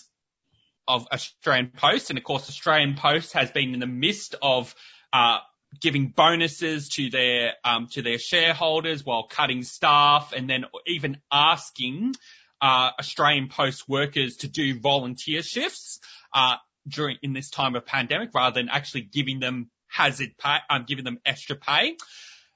of 0.88 1.08
Australian 1.12 1.72
Post, 1.76 2.10
and 2.10 2.20
of 2.20 2.24
course, 2.24 2.48
Australian 2.50 2.96
Post 2.96 3.34
has 3.34 3.52
been 3.52 3.74
in 3.74 3.80
the 3.80 3.88
midst 3.88 4.36
of 4.42 4.76
uh, 5.12 5.40
giving 5.82 6.10
bonuses 6.10 6.90
to 6.90 7.10
their 7.10 7.54
um, 7.64 7.88
to 7.92 8.02
their 8.02 8.20
shareholders 8.20 9.06
while 9.06 9.28
cutting 9.28 9.64
staff, 9.64 10.34
and 10.36 10.50
then 10.50 10.66
even 10.86 11.18
asking 11.32 12.16
uh, 12.62 12.92
Australian 13.00 13.50
Post 13.50 13.88
workers 13.88 14.38
to 14.38 14.48
do 14.48 14.80
volunteer 14.80 15.42
shifts. 15.42 16.00
Uh, 16.34 16.56
during 16.88 17.18
in 17.24 17.34
this 17.34 17.50
time 17.50 17.76
of 17.76 17.86
pandemic 17.86 18.30
rather 18.34 18.54
than 18.54 18.70
actually 18.70 19.02
giving 19.02 19.40
them 19.40 19.70
hazard 19.88 20.38
pay, 20.38 20.58
um, 20.70 20.86
giving 20.88 21.04
them 21.04 21.20
extra 21.26 21.56
pay. 21.56 21.98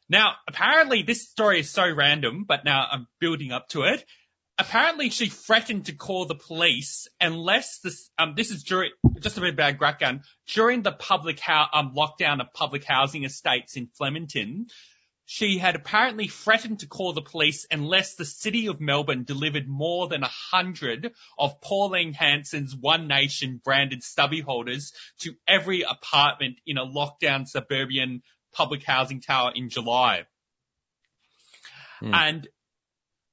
Now, 0.09 0.33
apparently 0.47 1.03
this 1.03 1.29
story 1.29 1.59
is 1.59 1.69
so 1.69 1.89
random, 1.89 2.45
but 2.47 2.65
now 2.65 2.87
I'm 2.91 3.07
building 3.19 3.51
up 3.51 3.69
to 3.69 3.83
it. 3.83 4.03
Apparently 4.59 5.09
she 5.09 5.27
threatened 5.27 5.85
to 5.85 5.93
call 5.93 6.25
the 6.25 6.35
police 6.35 7.07
unless 7.21 7.79
this, 7.79 8.09
um, 8.19 8.33
this 8.35 8.51
is 8.51 8.63
during, 8.63 8.91
just 9.21 9.37
a 9.37 9.41
bit 9.41 9.53
about 9.53 9.79
background, 9.79 10.21
during 10.47 10.81
the 10.81 10.91
public, 10.91 11.39
ho- 11.39 11.67
um, 11.73 11.95
lockdown 11.95 12.41
of 12.41 12.53
public 12.53 12.83
housing 12.83 13.23
estates 13.23 13.77
in 13.77 13.87
Flemington, 13.87 14.67
she 15.25 15.59
had 15.59 15.75
apparently 15.75 16.27
threatened 16.27 16.79
to 16.79 16.87
call 16.87 17.13
the 17.13 17.21
police 17.21 17.67
unless 17.71 18.15
the 18.15 18.25
city 18.25 18.67
of 18.67 18.81
Melbourne 18.81 19.23
delivered 19.23 19.69
more 19.69 20.07
than 20.07 20.23
a 20.23 20.31
hundred 20.51 21.13
of 21.37 21.61
Pauline 21.61 22.13
Hanson's 22.13 22.75
One 22.75 23.07
Nation 23.07 23.61
branded 23.63 24.03
stubby 24.03 24.41
holders 24.41 24.91
to 25.19 25.35
every 25.47 25.83
apartment 25.83 26.57
in 26.65 26.77
a 26.77 26.85
lockdown 26.85 27.47
suburban 27.47 28.23
public 28.53 28.83
housing 28.83 29.21
tower 29.21 29.51
in 29.55 29.69
July. 29.69 30.25
Hmm. 31.99 32.13
And 32.13 32.47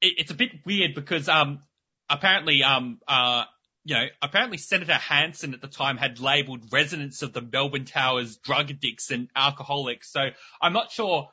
it, 0.01 0.15
it's 0.19 0.31
a 0.31 0.35
bit 0.35 0.51
weird 0.65 0.95
because, 0.95 1.29
um, 1.29 1.63
apparently, 2.09 2.63
um, 2.63 3.01
uh, 3.07 3.45
you 3.85 3.95
know, 3.95 4.07
apparently 4.21 4.59
Senator 4.59 4.95
Hanson 4.95 5.55
at 5.55 5.61
the 5.61 5.69
time 5.69 5.97
had 5.97 6.19
labelled 6.19 6.73
residents 6.73 7.23
of 7.23 7.33
the 7.33 7.41
Melbourne 7.41 7.85
Towers 7.85 8.37
drug 8.39 8.71
addicts 8.71 9.11
and 9.13 9.29
alcoholics. 9.37 10.11
So 10.11 10.21
I'm 10.61 10.73
not 10.73 10.91
sure 10.91 11.29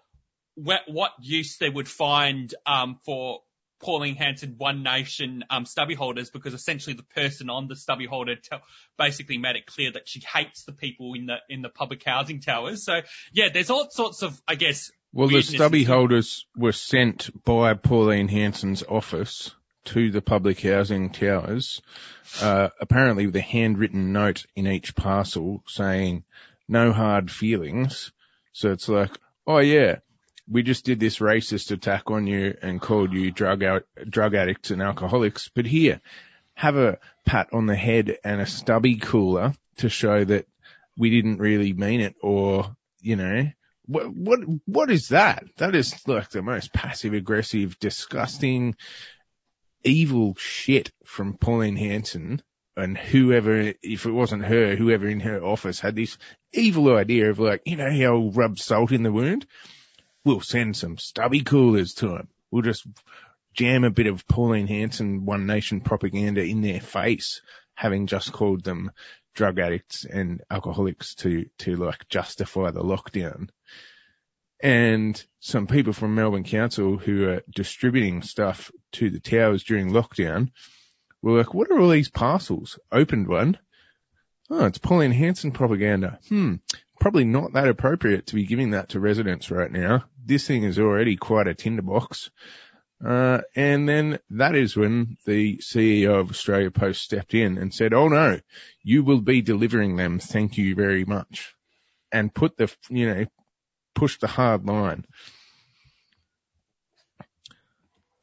what 0.55 1.11
use 1.19 1.57
they 1.57 1.69
would 1.69 1.87
find 1.87 2.53
um, 2.67 2.99
for 3.05 3.39
Pauline 3.81 4.15
Hanson 4.15 4.55
One 4.57 4.81
Nation 4.81 5.43
um, 5.49 5.65
stubby 5.65 5.93
holders 5.93 6.29
because 6.29 6.53
essentially 6.53 6.95
the 6.95 7.03
person 7.03 7.49
on 7.49 7.67
the 7.67 7.75
stubby 7.75 8.05
holder 8.05 8.35
t- 8.35 8.57
basically 8.97 9.37
made 9.37 9.55
it 9.55 9.65
clear 9.65 9.91
that 9.91 10.07
she 10.07 10.21
hates 10.21 10.63
the 10.63 10.71
people 10.71 11.13
in 11.15 11.25
the 11.25 11.37
in 11.49 11.61
the 11.61 11.69
public 11.69 12.03
housing 12.03 12.39
towers. 12.39 12.85
So 12.85 13.01
yeah, 13.33 13.49
there's 13.53 13.69
all 13.69 13.89
sorts 13.89 14.21
of 14.21 14.39
I 14.47 14.55
guess. 14.55 14.91
Well, 15.15 15.27
the 15.27 15.43
stubby 15.43 15.83
holders 15.83 16.47
were 16.55 16.71
sent 16.71 17.29
by 17.43 17.75
Pauline 17.75 18.27
Hanson's 18.27 18.81
office 18.81 19.53
to 19.85 20.09
the 20.09 20.23
public 20.23 20.59
housing 20.59 21.11
towers, 21.11 21.83
uh, 22.41 22.69
apparently 22.81 23.27
with 23.27 23.35
a 23.35 23.41
handwritten 23.41 24.11
note 24.11 24.47
in 24.55 24.65
each 24.65 24.95
parcel 24.95 25.63
saying 25.67 26.23
no 26.67 26.91
hard 26.91 27.29
feelings. 27.29 28.11
So 28.53 28.71
it's 28.71 28.89
like, 28.89 29.11
oh 29.45 29.59
yeah, 29.59 29.97
we 30.49 30.63
just 30.63 30.83
did 30.83 30.99
this 30.99 31.19
racist 31.19 31.69
attack 31.69 32.09
on 32.09 32.25
you 32.25 32.57
and 32.63 32.81
called 32.81 33.13
you 33.13 33.29
drug 33.29 33.61
out, 33.63 33.85
drug 34.09 34.33
addicts 34.33 34.71
and 34.71 34.81
alcoholics, 34.81 35.47
but 35.53 35.67
here, 35.67 36.01
have 36.55 36.75
a 36.75 36.97
pat 37.23 37.49
on 37.53 37.67
the 37.67 37.75
head 37.75 38.17
and 38.23 38.41
a 38.41 38.47
stubby 38.47 38.95
cooler 38.95 39.53
to 39.77 39.89
show 39.89 40.23
that 40.23 40.47
we 40.97 41.11
didn't 41.11 41.37
really 41.37 41.73
mean 41.73 42.01
it 42.01 42.15
or, 42.21 42.75
you 42.99 43.15
know, 43.15 43.47
what, 43.85 44.13
what, 44.13 44.39
what 44.65 44.91
is 44.91 45.09
that? 45.09 45.45
That 45.57 45.75
is 45.75 45.95
like 46.07 46.29
the 46.29 46.41
most 46.41 46.73
passive 46.73 47.13
aggressive, 47.13 47.77
disgusting, 47.79 48.75
evil 49.83 50.35
shit 50.37 50.91
from 51.05 51.37
Pauline 51.37 51.75
Hanson 51.75 52.41
and 52.75 52.97
whoever, 52.97 53.73
if 53.83 54.05
it 54.05 54.11
wasn't 54.11 54.45
her, 54.45 54.75
whoever 54.75 55.07
in 55.07 55.19
her 55.19 55.43
office 55.43 55.79
had 55.79 55.95
this 55.95 56.17
evil 56.51 56.95
idea 56.95 57.29
of 57.29 57.39
like, 57.39 57.61
you 57.65 57.75
know, 57.75 57.91
how 57.91 58.31
rub 58.33 58.57
salt 58.57 58.91
in 58.91 59.03
the 59.03 59.11
wound 59.11 59.45
we'll 60.23 60.41
send 60.41 60.75
some 60.75 60.97
stubby 60.97 61.41
coolers 61.41 61.95
to 61.95 62.07
them. 62.07 62.27
We'll 62.51 62.61
just 62.61 62.85
jam 63.53 63.83
a 63.83 63.89
bit 63.89 64.07
of 64.07 64.27
Pauline 64.27 64.67
Hanson 64.67 65.25
One 65.25 65.45
Nation 65.45 65.81
propaganda 65.81 66.41
in 66.41 66.61
their 66.61 66.79
face, 66.79 67.41
having 67.75 68.07
just 68.07 68.31
called 68.31 68.63
them 68.63 68.91
drug 69.35 69.59
addicts 69.59 70.05
and 70.05 70.41
alcoholics 70.49 71.15
to, 71.15 71.45
to 71.59 71.75
like 71.75 72.07
justify 72.07 72.71
the 72.71 72.83
lockdown. 72.83 73.49
And 74.63 75.23
some 75.39 75.67
people 75.67 75.93
from 75.93 76.15
Melbourne 76.15 76.45
Council 76.45 76.97
who 76.97 77.29
are 77.29 77.43
distributing 77.53 78.23
stuff 78.23 78.71
to 78.93 79.11
the 79.11 79.19
towers 79.19 79.63
during 79.63 79.91
lockdown 79.91 80.49
were 81.21 81.37
like, 81.37 81.53
what 81.53 81.69
are 81.69 81.79
all 81.79 81.89
these 81.89 82.09
parcels? 82.09 82.79
Opened 82.91 83.27
one. 83.27 83.59
Oh, 84.49 84.65
it's 84.65 84.79
Pauline 84.79 85.11
Hanson 85.11 85.51
propaganda. 85.51 86.19
Hmm 86.29 86.55
probably 87.03 87.25
not 87.25 87.51
that 87.51 87.67
appropriate 87.67 88.27
to 88.27 88.35
be 88.35 88.45
giving 88.45 88.69
that 88.69 88.87
to 88.87 88.99
residents 88.99 89.51
right 89.51 89.69
now. 89.69 90.05
This 90.23 90.47
thing 90.47 90.63
is 90.63 90.79
already 90.79 91.17
quite 91.17 91.47
a 91.47 91.53
tinderbox. 91.53 92.31
Uh, 93.05 93.41
and 93.57 93.89
then 93.89 94.19
that 94.29 94.55
is 94.55 94.77
when 94.77 95.17
the 95.25 95.57
CEO 95.57 96.17
of 96.21 96.29
Australia 96.29 96.71
Post 96.71 97.01
stepped 97.01 97.33
in 97.33 97.57
and 97.57 97.73
said, 97.73 97.93
Oh 97.93 98.07
no, 98.07 98.39
you 98.81 99.03
will 99.03 99.19
be 99.19 99.41
delivering 99.41 99.97
them. 99.97 100.19
Thank 100.19 100.57
you 100.57 100.75
very 100.75 101.03
much. 101.03 101.53
And 102.09 102.33
put 102.33 102.55
the, 102.55 102.73
you 102.89 103.13
know, 103.13 103.25
push 103.93 104.17
the 104.19 104.27
hard 104.27 104.65
line. 104.65 105.05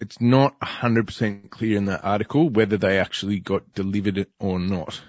It's 0.01 0.21
not 0.21 0.59
100% 0.61 1.51
clear 1.51 1.77
in 1.77 1.87
that 1.87 2.05
article 2.05 2.49
whether 2.49 2.79
they 2.79 2.99
actually 2.99 3.39
got 3.39 3.75
delivered 3.75 4.27
or 4.39 4.59
not, 4.59 5.01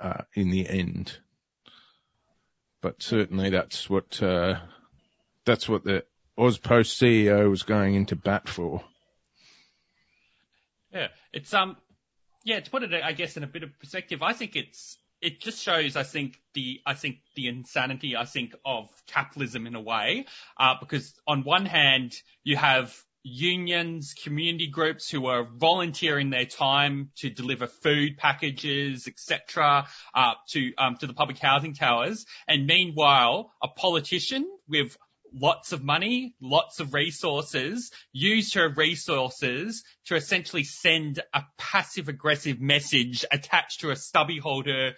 uh, 0.00 0.22
in 0.34 0.50
the 0.50 0.68
end 0.68 1.18
but 2.80 3.02
certainly 3.02 3.50
that's 3.50 3.88
what 3.90 4.22
uh, 4.22 4.58
that's 5.44 5.68
what 5.68 5.84
the 5.84 6.04
AusPost 6.38 6.96
CEO 7.02 7.50
was 7.50 7.62
going 7.62 7.94
into 7.94 8.16
bat 8.16 8.48
for. 8.48 8.82
Yeah, 10.92 11.08
it's 11.32 11.52
um, 11.52 11.76
yeah, 12.44 12.60
to 12.60 12.70
put 12.70 12.82
it, 12.82 12.92
I 12.94 13.12
guess, 13.12 13.36
in 13.36 13.42
a 13.42 13.48
bit 13.48 13.62
of 13.62 13.78
perspective, 13.78 14.22
I 14.22 14.32
think 14.32 14.56
it's 14.56 14.96
it 15.20 15.40
just 15.40 15.62
shows, 15.62 15.96
I 15.96 16.02
think, 16.02 16.40
the 16.54 16.80
I 16.86 16.94
think 16.94 17.18
the 17.34 17.48
insanity, 17.48 18.16
I 18.16 18.24
think, 18.24 18.54
of 18.64 18.88
capitalism 19.06 19.66
in 19.66 19.74
a 19.74 19.80
way, 19.80 20.26
uh, 20.58 20.74
because 20.80 21.14
on 21.26 21.44
one 21.44 21.66
hand 21.66 22.14
you 22.44 22.56
have 22.56 22.94
unions, 23.22 24.14
community 24.14 24.68
groups 24.68 25.10
who 25.10 25.26
are 25.26 25.44
volunteering 25.44 26.30
their 26.30 26.46
time 26.46 27.10
to 27.16 27.30
deliver 27.30 27.66
food 27.66 28.16
packages, 28.16 29.06
etc., 29.06 29.86
uh, 30.14 30.34
to 30.50 30.72
um, 30.76 30.96
to 30.96 31.06
the 31.06 31.14
public 31.14 31.38
housing 31.38 31.74
towers. 31.74 32.24
And 32.46 32.66
meanwhile, 32.66 33.52
a 33.62 33.68
politician 33.68 34.48
with 34.68 34.96
lots 35.32 35.72
of 35.72 35.82
money, 35.82 36.34
lots 36.40 36.80
of 36.80 36.94
resources, 36.94 37.90
used 38.12 38.54
her 38.54 38.68
resources 38.68 39.84
to 40.06 40.14
essentially 40.14 40.64
send 40.64 41.20
a 41.34 41.42
passive 41.56 42.08
aggressive 42.08 42.60
message 42.60 43.24
attached 43.30 43.80
to 43.80 43.90
a 43.90 43.96
stubby 43.96 44.38
holder 44.38 44.94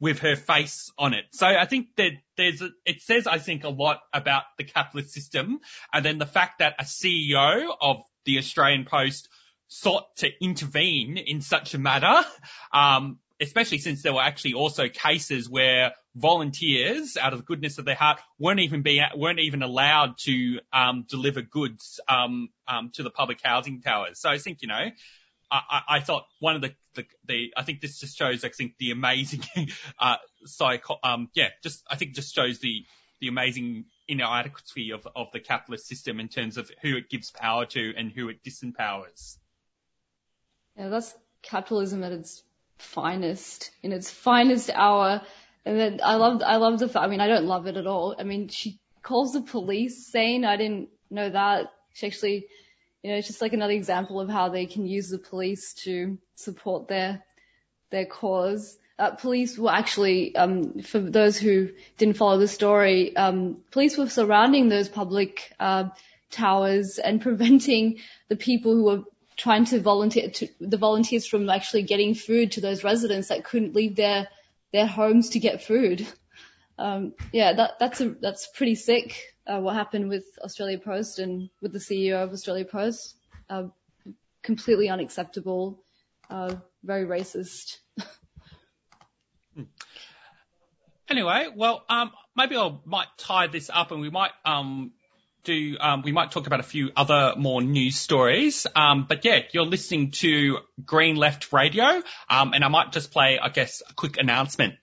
with 0.00 0.20
her 0.20 0.36
face 0.36 0.90
on 0.98 1.14
it. 1.14 1.24
So 1.32 1.46
I 1.46 1.64
think 1.64 1.88
that 1.96 2.12
there's, 2.36 2.62
a, 2.62 2.70
it 2.84 3.02
says, 3.02 3.26
I 3.26 3.38
think, 3.38 3.64
a 3.64 3.68
lot 3.68 4.00
about 4.12 4.44
the 4.56 4.64
capitalist 4.64 5.12
system. 5.12 5.58
And 5.92 6.04
then 6.04 6.18
the 6.18 6.26
fact 6.26 6.60
that 6.60 6.76
a 6.78 6.84
CEO 6.84 7.74
of 7.80 8.02
the 8.24 8.38
Australian 8.38 8.84
Post 8.84 9.28
sought 9.66 10.04
to 10.16 10.28
intervene 10.40 11.18
in 11.18 11.40
such 11.40 11.74
a 11.74 11.78
matter, 11.78 12.26
um, 12.72 13.18
especially 13.40 13.78
since 13.78 14.02
there 14.02 14.12
were 14.12 14.22
actually 14.22 14.54
also 14.54 14.88
cases 14.88 15.48
where 15.48 15.92
volunteers, 16.14 17.16
out 17.16 17.32
of 17.32 17.38
the 17.38 17.44
goodness 17.44 17.78
of 17.78 17.84
their 17.84 17.94
heart, 17.94 18.20
weren't 18.38 18.60
even 18.60 18.82
be 18.82 19.02
weren't 19.14 19.40
even 19.40 19.62
allowed 19.62 20.18
to 20.18 20.60
um, 20.72 21.04
deliver 21.08 21.42
goods 21.42 22.00
um, 22.08 22.48
um, 22.66 22.90
to 22.94 23.02
the 23.02 23.10
public 23.10 23.40
housing 23.42 23.80
towers. 23.80 24.20
So 24.20 24.28
I 24.28 24.38
think 24.38 24.62
you 24.62 24.68
know 24.68 24.90
I, 25.50 25.82
I 25.88 26.00
thought 26.00 26.26
one 26.40 26.56
of 26.56 26.62
the, 26.62 26.74
the, 26.94 27.06
the, 27.26 27.54
I 27.56 27.62
think 27.62 27.80
this 27.80 27.98
just 27.98 28.16
shows, 28.16 28.44
I 28.44 28.50
think, 28.50 28.74
the 28.78 28.90
amazing, 28.90 29.42
uh, 29.98 30.16
psycho, 30.44 30.98
um, 31.02 31.30
yeah, 31.34 31.48
just, 31.62 31.82
I 31.90 31.96
think 31.96 32.14
just 32.14 32.34
shows 32.34 32.58
the, 32.58 32.84
the 33.20 33.28
amazing 33.28 33.86
inadequacy 34.06 34.92
of, 34.92 35.06
of 35.16 35.28
the 35.32 35.40
capitalist 35.40 35.86
system 35.86 36.20
in 36.20 36.28
terms 36.28 36.56
of 36.56 36.70
who 36.82 36.96
it 36.96 37.08
gives 37.08 37.30
power 37.30 37.66
to 37.66 37.94
and 37.96 38.12
who 38.12 38.28
it 38.28 38.44
disempowers. 38.44 39.36
Yeah, 40.76 40.88
that's 40.88 41.14
capitalism 41.42 42.04
at 42.04 42.12
its 42.12 42.42
finest, 42.78 43.70
in 43.82 43.92
its 43.92 44.10
finest 44.10 44.70
hour. 44.70 45.22
And 45.64 45.78
then 45.78 46.00
I 46.02 46.14
love, 46.16 46.42
I 46.44 46.56
love 46.56 46.78
the, 46.78 47.00
I 47.00 47.08
mean, 47.08 47.20
I 47.20 47.28
don't 47.28 47.46
love 47.46 47.66
it 47.66 47.76
at 47.76 47.86
all. 47.86 48.16
I 48.18 48.22
mean, 48.22 48.48
she 48.48 48.78
calls 49.02 49.32
the 49.32 49.42
police 49.42 50.10
saying 50.10 50.44
I 50.44 50.56
didn't 50.56 50.88
know 51.10 51.28
that. 51.28 51.72
She 51.94 52.06
actually, 52.06 52.46
you 53.02 53.10
know, 53.10 53.16
it's 53.16 53.26
just 53.26 53.42
like 53.42 53.52
another 53.52 53.72
example 53.72 54.20
of 54.20 54.28
how 54.28 54.48
they 54.48 54.66
can 54.66 54.86
use 54.86 55.08
the 55.08 55.18
police 55.18 55.74
to 55.84 56.18
support 56.36 56.88
their 56.88 57.24
their 57.90 58.06
cause. 58.06 58.76
Uh, 58.98 59.12
police 59.12 59.56
were 59.56 59.70
actually, 59.70 60.34
um, 60.34 60.80
for 60.80 60.98
those 60.98 61.38
who 61.38 61.68
didn't 61.98 62.16
follow 62.16 62.38
the 62.38 62.48
story, 62.48 63.16
um, 63.16 63.58
police 63.70 63.96
were 63.96 64.08
surrounding 64.08 64.68
those 64.68 64.88
public 64.88 65.52
uh, 65.60 65.84
towers 66.30 66.98
and 66.98 67.20
preventing 67.28 67.98
the 68.28 68.36
people 68.36 68.74
who 68.74 68.84
were 68.84 69.02
trying 69.38 69.64
to 69.66 69.80
volunteer, 69.80 70.28
to, 70.28 70.48
the 70.60 70.76
volunteers 70.76 71.26
from 71.26 71.48
actually 71.48 71.84
getting 71.84 72.14
food 72.14 72.52
to 72.52 72.60
those 72.60 72.84
residents 72.84 73.28
that 73.28 73.44
couldn't 73.44 73.74
leave 73.74 73.96
their 73.96 74.28
their 74.70 74.86
homes 74.86 75.30
to 75.30 75.38
get 75.38 75.62
food. 75.62 76.06
Um, 76.78 77.14
yeah, 77.32 77.54
that 77.54 77.78
that's 77.78 78.00
a 78.00 78.10
that's 78.10 78.46
pretty 78.54 78.74
sick 78.74 79.34
uh, 79.46 79.60
what 79.60 79.74
happened 79.74 80.08
with 80.08 80.24
Australia 80.42 80.78
Post 80.78 81.18
and 81.18 81.48
with 81.62 81.72
the 81.72 81.78
CEO 81.78 82.22
of 82.22 82.32
Australia 82.32 82.64
Post. 82.64 83.16
Uh, 83.48 83.64
completely 84.42 84.88
unacceptable, 84.88 85.82
uh, 86.30 86.54
very 86.84 87.04
racist. 87.04 87.78
anyway, 91.08 91.48
well, 91.54 91.84
um, 91.88 92.12
maybe 92.36 92.56
I 92.56 92.76
might 92.84 93.08
tie 93.16 93.46
this 93.46 93.70
up 93.72 93.90
and 93.90 94.00
we 94.00 94.10
might 94.10 94.30
um, 94.44 94.92
do 95.44 95.76
um, 95.80 96.02
we 96.02 96.12
might 96.12 96.30
talk 96.30 96.46
about 96.46 96.60
a 96.60 96.64
few 96.64 96.90
other 96.96 97.34
more 97.36 97.62
news 97.62 97.96
stories. 97.96 98.66
Um, 98.74 99.06
but 99.08 99.24
yeah, 99.24 99.40
you're 99.52 99.66
listening 99.66 100.10
to 100.12 100.58
Green 100.84 101.16
Left 101.16 101.52
Radio, 101.52 102.02
um, 102.28 102.52
and 102.54 102.64
I 102.64 102.68
might 102.68 102.92
just 102.92 103.10
play, 103.10 103.38
I 103.38 103.48
guess, 103.48 103.82
a 103.88 103.94
quick 103.94 104.18
announcement. 104.18 104.74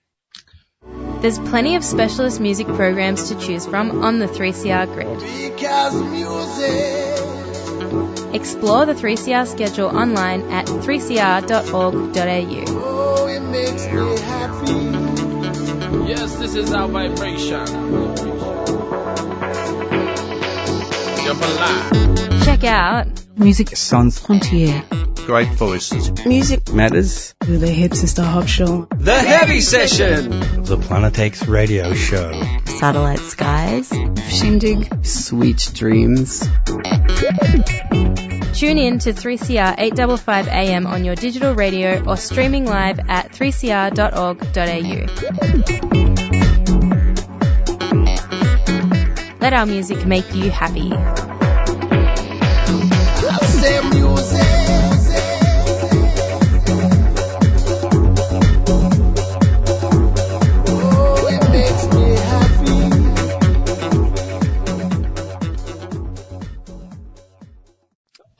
There's 1.20 1.38
plenty 1.38 1.76
of 1.76 1.84
specialist 1.84 2.40
music 2.40 2.66
programs 2.66 3.30
to 3.30 3.38
choose 3.38 3.66
from 3.66 4.04
on 4.04 4.18
the 4.18 4.26
3CR 4.26 4.86
grid. 4.92 5.22
Explore 8.34 8.86
the 8.86 8.92
3CR 8.92 9.46
schedule 9.46 9.88
online 9.88 10.42
at 10.50 10.66
3cr.org.au. 10.66 12.64
Oh, 12.68 13.26
yes, 16.06 16.36
this 16.36 16.54
is 16.54 16.72
our 16.72 16.88
vibration. 16.88 18.35
Check 22.44 22.64
out 22.64 23.06
Music 23.36 23.76
Sans 23.76 24.18
Frontier 24.18 24.82
great 25.26 25.48
voices. 25.48 26.24
Music 26.24 26.72
matters. 26.72 27.34
With 27.40 27.60
the 27.60 27.66
Hip 27.66 27.94
Sister 27.94 28.22
Hop 28.22 28.46
Show. 28.46 28.86
The 28.96 29.18
Heavy 29.18 29.60
Session. 29.60 30.30
The 30.62 30.78
Planetex 30.78 31.48
Radio 31.48 31.92
Show. 31.94 32.30
Satellite 32.64 33.18
Skies. 33.18 33.92
Shindig. 34.28 35.04
Sweet 35.04 35.72
Dreams. 35.74 36.40
Tune 38.54 38.78
in 38.78 39.00
to 39.00 39.12
3CR 39.12 39.74
855 39.78 40.48
AM 40.48 40.86
on 40.86 41.04
your 41.04 41.16
digital 41.16 41.54
radio 41.54 42.02
or 42.04 42.16
streaming 42.16 42.64
live 42.64 43.00
at 43.08 43.32
3cr.org.au. 43.32 46.15
Let 49.46 49.52
our 49.52 49.66
music 49.66 50.04
make 50.04 50.34
you 50.34 50.50
happy. 50.50 50.90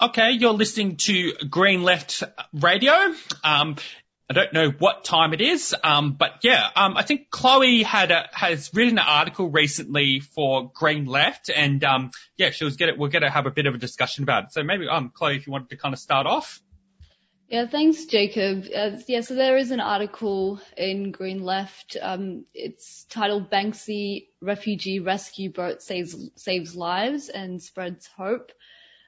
Okay, 0.01 0.33
you're 0.33 0.55
listening 0.55 0.97
to 0.97 1.35
Green 1.49 1.85
Left 1.85 2.25
Radio. 2.53 3.15
Um, 3.45 3.77
I 4.29 4.35
don't 4.35 4.53
know 4.53 4.71
what 4.71 5.05
time 5.05 5.33
it 5.35 5.41
is, 5.41 5.75
um, 5.85 6.15
but 6.15 6.41
yeah, 6.43 6.69
um, 6.75 6.97
I 6.97 7.03
think 7.03 7.31
Chloe 7.31 7.85
had 7.85 8.11
a, 8.11 8.29
has 8.33 8.73
written 8.75 8.99
an 8.99 9.05
article 9.07 9.49
recently 9.49 10.19
for 10.19 10.73
Green 10.75 11.07
Left, 11.07 11.49
and 11.49 11.83
um, 11.85 12.11
yeah, 12.37 12.51
she 12.51 12.65
was 12.65 12.77
get 12.77 12.99
we're 12.99 13.09
going 13.09 13.23
to 13.23 13.31
have 13.31 13.47
a 13.47 13.53
bit 13.53 13.67
of 13.67 13.77
a 13.77 13.79
discussion 13.79 14.25
about 14.25 14.45
it. 14.45 14.53
So 14.53 14.65
maybe, 14.65 14.89
um, 14.89 15.13
Chloe, 15.15 15.37
if 15.37 15.47
you 15.47 15.53
wanted 15.53 15.71
to 15.71 15.77
kind 15.77 15.93
of 15.93 16.01
start 16.01 16.27
off. 16.27 16.61
Yeah, 17.49 17.69
thanks, 17.69 18.07
Jacob. 18.07 18.65
Uh, 18.75 18.99
yeah, 19.07 19.21
so 19.21 19.37
there 19.37 19.57
is 19.57 19.71
an 19.71 19.79
article 19.79 20.61
in 20.77 21.13
Green 21.13 21.45
Left. 21.45 21.97
Um, 22.03 22.47
it's 22.53 23.05
titled 23.05 23.49
"Banksy 23.49 24.27
Refugee 24.41 24.99
Rescue 24.99 25.53
Boat 25.53 25.83
Saves 25.83 26.17
Saves 26.35 26.75
Lives 26.75 27.29
and 27.29 27.63
Spreads 27.63 28.09
Hope." 28.09 28.51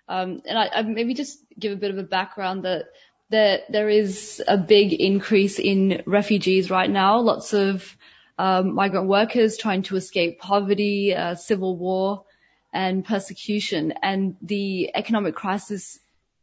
Um, 0.09 0.43
and 0.47 0.57
I, 0.57 0.69
I 0.73 0.83
maybe 0.83 1.15
just 1.15 1.39
give 1.59 1.73
a 1.73 1.77
bit 1.77 1.91
of 1.91 1.99
a 1.99 2.05
background 2.05 2.65
that 2.65 2.85
there, 3.31 3.61
there 3.69 3.89
is 3.89 4.43
a 4.47 4.57
big 4.57 4.93
increase 4.93 5.59
in 5.59 6.03
refugees 6.07 6.71
right 6.71 6.91
now. 6.91 7.21
Lots 7.21 7.53
of 7.53 7.97
um, 8.39 8.75
migrant 8.75 9.09
workers 9.09 9.57
trying 9.57 9.83
to 9.83 9.97
escape 9.97 10.41
poverty, 10.41 11.15
uh, 11.15 11.35
civil 11.35 11.77
war, 11.77 12.25
and 12.73 13.05
persecution. 13.05 13.93
And 14.03 14.37
the 14.43 14.91
economic 14.95 15.35
crisis 15.35 15.99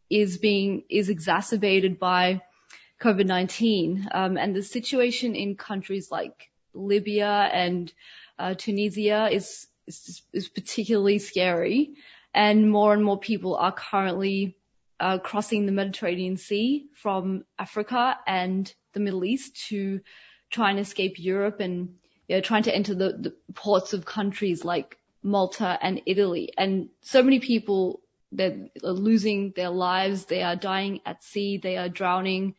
is 0.09 0.37
being 0.37 0.83
is 0.89 1.09
exacerbated 1.09 1.99
by 1.99 2.41
COVID-19. 3.01 4.13
Um, 4.13 4.37
and 4.37 4.55
the 4.55 4.63
situation 4.63 5.35
in 5.35 5.55
countries 5.55 6.11
like 6.11 6.49
Libya 6.73 7.49
and 7.51 7.91
uh, 8.37 8.53
Tunisia 8.53 9.29
is, 9.31 9.67
is 9.87 10.21
is 10.33 10.49
particularly 10.49 11.19
scary 11.19 11.95
and 12.33 12.69
more 12.69 12.93
and 12.93 13.03
more 13.03 13.17
people 13.17 13.55
are 13.55 13.71
currently 13.71 14.57
uh, 14.99 15.17
crossing 15.19 15.65
the 15.65 15.71
Mediterranean 15.71 16.37
Sea 16.37 16.87
from 16.95 17.45
Africa 17.59 18.17
and 18.25 18.73
the 18.93 18.99
Middle 18.99 19.25
East 19.25 19.67
to 19.69 20.01
try 20.49 20.69
and 20.69 20.79
escape 20.79 21.15
Europe 21.17 21.59
and 21.59 21.95
you 22.27 22.35
know, 22.35 22.41
trying 22.41 22.63
to 22.63 22.75
enter 22.75 22.95
the, 22.95 23.17
the 23.19 23.35
ports 23.53 23.93
of 23.93 24.05
countries 24.05 24.63
like 24.63 24.97
Malta 25.21 25.77
and 25.81 26.01
Italy. 26.05 26.51
And 26.57 26.89
so 27.01 27.23
many 27.23 27.39
people 27.39 28.01
they're 28.31 28.67
losing 28.81 29.53
their 29.55 29.69
lives, 29.69 30.25
they 30.25 30.43
are 30.43 30.55
dying 30.55 30.99
at 31.05 31.23
sea, 31.23 31.57
they 31.57 31.77
are 31.77 31.89
drowning, 31.89 32.55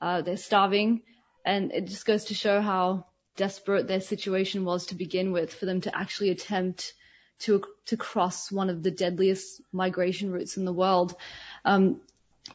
uh, 0.00 0.22
they're 0.22 0.36
starving, 0.36 1.02
and 1.44 1.72
it 1.72 1.86
just 1.86 2.04
goes 2.04 2.26
to 2.26 2.34
show 2.34 2.60
how 2.60 3.06
desperate 3.36 3.88
their 3.88 4.00
situation 4.00 4.64
was 4.64 4.86
to 4.86 4.94
begin 4.94 5.32
with 5.32 5.52
for 5.52 5.66
them 5.66 5.80
to 5.80 5.96
actually 5.96 6.30
attempt 6.30 6.94
to 7.40 7.62
to 7.86 7.96
cross 7.96 8.50
one 8.52 8.70
of 8.70 8.82
the 8.82 8.90
deadliest 8.90 9.60
migration 9.72 10.30
routes 10.30 10.56
in 10.56 10.64
the 10.64 10.72
world. 10.72 11.14
Um, 11.64 12.00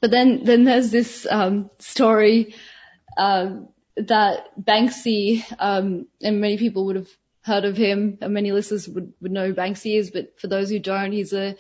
but 0.02 0.12
then 0.12 0.44
then 0.44 0.64
there's 0.64 0.92
this 0.92 1.28
um, 1.30 1.70
story 1.80 2.56
uh, 3.18 3.56
that 3.98 4.60
Banksy 4.60 5.44
um, 5.60 6.08
and 6.22 6.42
many 6.42 6.58
people 6.58 6.86
would 6.86 6.96
have 6.96 7.10
heard 7.42 7.66
of 7.66 7.76
him, 7.76 8.18
and 8.22 8.34
many 8.34 8.52
listeners 8.52 8.88
would, 8.88 9.14
would 9.22 9.32
know 9.32 9.48
who 9.48 9.54
Banksy 9.54 9.98
is. 9.98 10.12
But 10.12 10.40
for 10.40 10.48
those 10.48 10.70
who 10.70 10.80
don't, 10.80 11.12
he's 11.12 11.34
a 11.34 11.56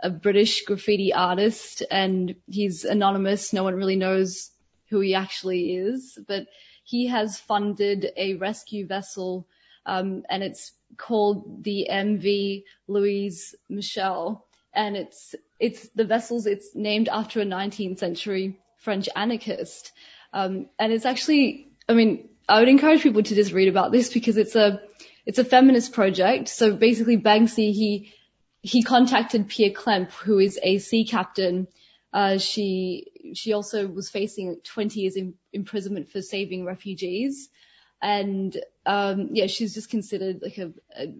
a 0.00 0.10
British 0.10 0.62
graffiti 0.62 1.12
artist 1.12 1.82
and 1.90 2.36
he's 2.48 2.84
anonymous. 2.84 3.52
No 3.52 3.64
one 3.64 3.74
really 3.74 3.96
knows 3.96 4.50
who 4.90 5.00
he 5.00 5.14
actually 5.14 5.74
is, 5.74 6.18
but 6.26 6.46
he 6.84 7.08
has 7.08 7.38
funded 7.38 8.10
a 8.16 8.34
rescue 8.34 8.86
vessel, 8.86 9.46
um, 9.84 10.24
and 10.30 10.42
it's 10.42 10.72
called 10.96 11.64
the 11.64 11.88
MV 11.90 12.64
Louise 12.86 13.54
Michel. 13.68 14.46
And 14.72 14.96
it's, 14.96 15.34
it's 15.58 15.88
the 15.90 16.04
vessels, 16.04 16.46
it's 16.46 16.74
named 16.74 17.08
after 17.08 17.40
a 17.40 17.44
19th 17.44 17.98
century 17.98 18.58
French 18.78 19.08
anarchist. 19.14 19.92
Um, 20.32 20.66
and 20.78 20.92
it's 20.92 21.06
actually, 21.06 21.72
I 21.88 21.94
mean, 21.94 22.28
I 22.48 22.60
would 22.60 22.68
encourage 22.68 23.02
people 23.02 23.22
to 23.22 23.34
just 23.34 23.52
read 23.52 23.68
about 23.68 23.92
this 23.92 24.12
because 24.12 24.36
it's 24.36 24.56
a, 24.56 24.80
it's 25.26 25.38
a 25.38 25.44
feminist 25.44 25.92
project. 25.92 26.48
So 26.48 26.74
basically 26.74 27.18
Banksy, 27.18 27.72
he, 27.72 28.12
he 28.62 28.82
contacted 28.82 29.48
Pia 29.48 29.74
Klemp, 29.74 30.12
who 30.12 30.38
is 30.38 30.58
a 30.62 30.78
sea 30.78 31.04
captain. 31.04 31.66
Uh, 32.12 32.38
she, 32.38 33.32
she 33.34 33.52
also 33.52 33.86
was 33.86 34.08
facing 34.08 34.60
20 34.64 35.00
years 35.00 35.16
in 35.16 35.34
imprisonment 35.52 36.10
for 36.10 36.22
saving 36.22 36.64
refugees. 36.64 37.50
And, 38.00 38.56
um, 38.86 39.30
yeah, 39.32 39.46
she's 39.48 39.74
just 39.74 39.90
considered 39.90 40.40
like 40.40 40.58
a, 40.58 40.72
a, 40.96 41.14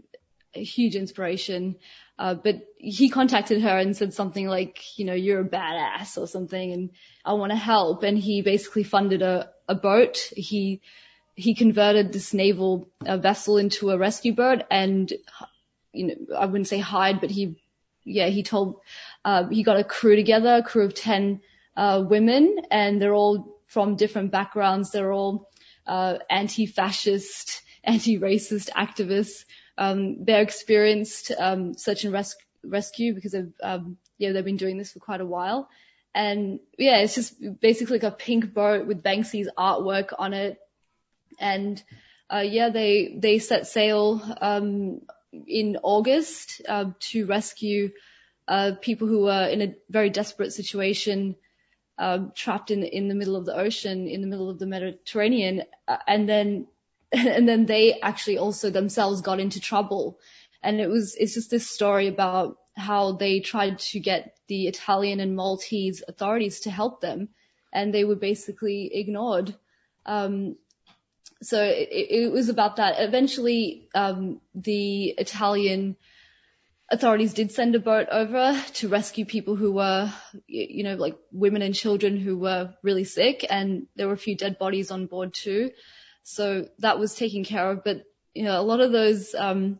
a 0.55 0.62
huge 0.62 0.94
inspiration. 0.94 1.77
Uh, 2.18 2.35
but 2.35 2.57
he 2.78 3.09
contacted 3.11 3.62
her 3.62 3.78
and 3.78 3.96
said 3.96 4.12
something 4.12 4.48
like, 4.48 4.98
you 4.98 5.04
know, 5.04 5.14
you're 5.14 5.40
a 5.40 5.48
badass 5.48 6.18
or 6.18 6.26
something 6.26 6.72
and 6.72 6.90
I 7.24 7.35
want 7.35 7.52
to 7.52 7.57
help. 7.57 8.02
And 8.02 8.18
he 8.18 8.42
basically 8.42 8.83
funded 8.83 9.22
a, 9.22 9.50
a 9.68 9.76
boat. 9.76 10.33
He, 10.37 10.81
he 11.37 11.54
converted 11.54 12.12
this 12.12 12.35
naval 12.35 12.88
uh, 13.07 13.18
vessel 13.18 13.57
into 13.57 13.90
a 13.90 13.98
rescue 13.98 14.35
boat 14.35 14.62
and, 14.68 15.12
you 15.92 16.07
know, 16.09 16.37
I 16.37 16.46
wouldn't 16.46 16.66
say 16.66 16.81
hide, 16.81 17.20
but 17.20 17.31
he, 17.31 17.61
yeah, 18.04 18.26
he 18.26 18.42
told, 18.42 18.81
uh, 19.24 19.46
he 19.48 19.62
got 19.62 19.78
a 19.78 19.85
crew 19.85 20.16
together, 20.16 20.57
a 20.57 20.62
crew 20.64 20.87
of 20.87 20.94
10, 20.94 21.40
uh, 21.76 22.04
women 22.09 22.57
and 22.72 23.00
they're 23.00 23.14
all 23.14 23.61
from 23.68 23.94
different 23.94 24.33
backgrounds. 24.33 24.90
They're 24.90 25.12
all, 25.12 25.48
uh, 25.87 26.18
anti-fascist, 26.28 27.62
anti-racist 27.85 28.70
activists 28.70 29.44
um, 29.79 30.25
they're 30.25 30.43
experienced 30.43 31.31
um, 31.38 31.75
search 31.75 32.05
and 32.05 32.12
res- 32.12 32.37
rescue 32.64 33.14
because 33.14 33.35
of 33.35 33.53
um, 33.62 33.97
yeah 34.19 34.33
they've 34.33 34.45
been 34.45 34.57
doing 34.57 34.77
this 34.77 34.93
for 34.93 34.99
quite 34.99 35.21
a 35.21 35.27
while, 35.27 35.71
and 36.14 36.59
yeah 36.77 36.99
it's 36.99 37.14
just 37.14 37.61
basically 37.61 37.99
like 37.99 38.12
a 38.12 38.14
pink 38.14 38.53
boat 38.53 38.87
with 38.87 39.05
Banksy's 39.05 39.49
artwork 39.57 40.12
on 40.19 40.35
it, 40.35 40.59
and 41.38 41.83
uh, 42.29 42.45
yeah 42.45 42.71
they 42.71 43.17
they 43.17 43.38
set 43.38 43.69
sail 43.69 44.21
um, 44.41 45.01
in 45.47 45.79
August 45.83 46.61
uh, 46.69 46.87
to 46.99 47.27
rescue 47.27 47.93
uh, 48.49 48.73
people 48.81 49.07
who 49.07 49.21
were 49.23 49.47
in 49.47 49.62
a 49.62 49.75
very 49.88 50.11
desperate 50.11 50.53
situation. 50.53 51.37
Uh, 51.97 52.27
trapped 52.33 52.71
in 52.71 52.85
in 52.85 53.09
the 53.09 53.14
middle 53.14 53.35
of 53.35 53.45
the 53.45 53.57
ocean, 53.57 54.07
in 54.07 54.21
the 54.21 54.29
middle 54.29 54.49
of 54.49 54.61
the 54.61 54.67
Mediterranean, 54.67 55.64
uh, 55.88 55.97
and 56.07 56.29
then 56.29 56.69
and 57.12 57.49
then 57.49 57.66
they 57.66 58.01
actually 58.01 58.38
also 58.38 58.71
themselves 58.71 59.21
got 59.21 59.40
into 59.40 59.61
trouble. 59.61 60.18
And 60.62 60.81
it 60.81 60.88
was, 60.88 61.14
it's 61.14 61.35
just 61.35 61.51
this 61.51 61.68
story 61.68 62.09
about 62.09 62.59
how 62.77 63.12
they 63.12 63.40
tried 63.40 63.79
to 63.79 64.01
get 64.01 64.37
the 64.49 64.66
Italian 64.66 65.21
and 65.21 65.37
Maltese 65.37 66.03
authorities 66.07 66.61
to 66.61 66.71
help 66.71 67.01
them 67.01 67.29
and 67.73 67.92
they 67.92 68.05
were 68.05 68.16
basically 68.16 68.90
ignored. 68.92 69.55
Um, 70.07 70.57
so 71.42 71.62
it, 71.62 71.88
it, 71.90 72.33
was 72.33 72.49
about 72.49 72.77
that. 72.77 72.97
Eventually, 72.99 73.88
um, 73.94 74.40
the 74.55 75.14
Italian 75.18 75.97
authorities 76.90 77.35
did 77.35 77.53
send 77.53 77.75
a 77.75 77.81
boat 77.81 78.09
over 78.11 78.61
to 78.75 78.88
rescue 78.88 79.25
people 79.25 79.55
who 79.55 79.73
were, 79.73 80.12
you 80.47 80.83
know, 80.83 80.94
like 80.94 81.16
women 81.31 81.62
and 81.62 81.75
children 81.75 82.16
who 82.16 82.38
were 82.38 82.75
really 82.83 83.05
sick 83.05 83.44
and 83.49 83.87
there 83.94 84.09
were 84.09 84.14
a 84.14 84.18
few 84.18 84.37
dead 84.37 84.59
bodies 84.59 84.90
on 84.90 85.07
board 85.07 85.35
too. 85.35 85.71
So 86.29 86.69
that 86.81 86.99
was 86.99 87.14
taken 87.14 87.45
care 87.45 87.71
of. 87.71 87.85
But, 87.85 88.05
you 88.35 88.45
know, 88.45 88.61
a 88.61 88.62
lot 88.62 88.81
of 88.81 88.93
those, 88.93 89.35
um, 89.35 89.79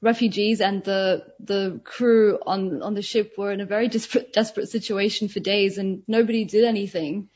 refugees 0.00 0.60
and 0.60 0.82
the, 0.82 1.26
the 1.40 1.80
crew 1.84 2.38
on, 2.46 2.82
on 2.82 2.94
the 2.94 3.02
ship 3.02 3.34
were 3.36 3.52
in 3.52 3.60
a 3.60 3.66
very 3.66 3.88
desperate, 3.88 4.32
desperate 4.32 4.68
situation 4.68 5.28
for 5.28 5.40
days 5.40 5.78
and 5.78 6.02
nobody 6.08 6.44
did 6.44 6.64
anything. 6.64 7.28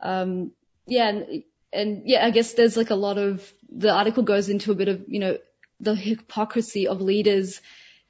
Um, 0.00 0.52
yeah. 0.86 1.08
And, 1.08 1.42
and 1.72 2.02
yeah, 2.06 2.24
I 2.24 2.30
guess 2.30 2.54
there's 2.54 2.76
like 2.76 2.90
a 2.90 2.94
lot 2.94 3.18
of, 3.18 3.52
the 3.68 3.92
article 3.92 4.22
goes 4.22 4.48
into 4.48 4.72
a 4.72 4.76
bit 4.76 4.88
of, 4.88 5.04
you 5.08 5.18
know, 5.18 5.38
the 5.80 5.94
hypocrisy 5.94 6.86
of 6.86 7.00
leaders, 7.00 7.60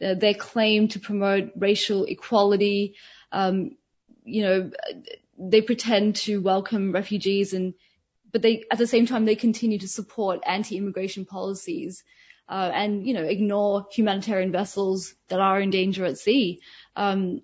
uh, 0.04 0.14
their 0.14 0.34
claim 0.34 0.88
to 0.88 1.00
promote 1.00 1.52
racial 1.56 2.04
equality. 2.04 2.96
Um, 3.32 3.76
you 4.24 4.42
know, 4.42 4.70
they 5.38 5.62
pretend 5.62 6.16
to 6.16 6.40
welcome 6.40 6.92
refugees 6.92 7.54
and 7.54 7.74
but 8.32 8.42
they, 8.42 8.64
at 8.70 8.78
the 8.78 8.86
same 8.86 9.06
time, 9.06 9.24
they 9.24 9.36
continue 9.36 9.78
to 9.78 9.88
support 9.88 10.40
anti-immigration 10.46 11.24
policies, 11.24 12.04
uh, 12.48 12.70
and, 12.72 13.06
you 13.06 13.14
know, 13.14 13.22
ignore 13.22 13.86
humanitarian 13.92 14.52
vessels 14.52 15.14
that 15.28 15.40
are 15.40 15.60
in 15.60 15.70
danger 15.70 16.04
at 16.04 16.18
sea. 16.18 16.60
Um, 16.96 17.42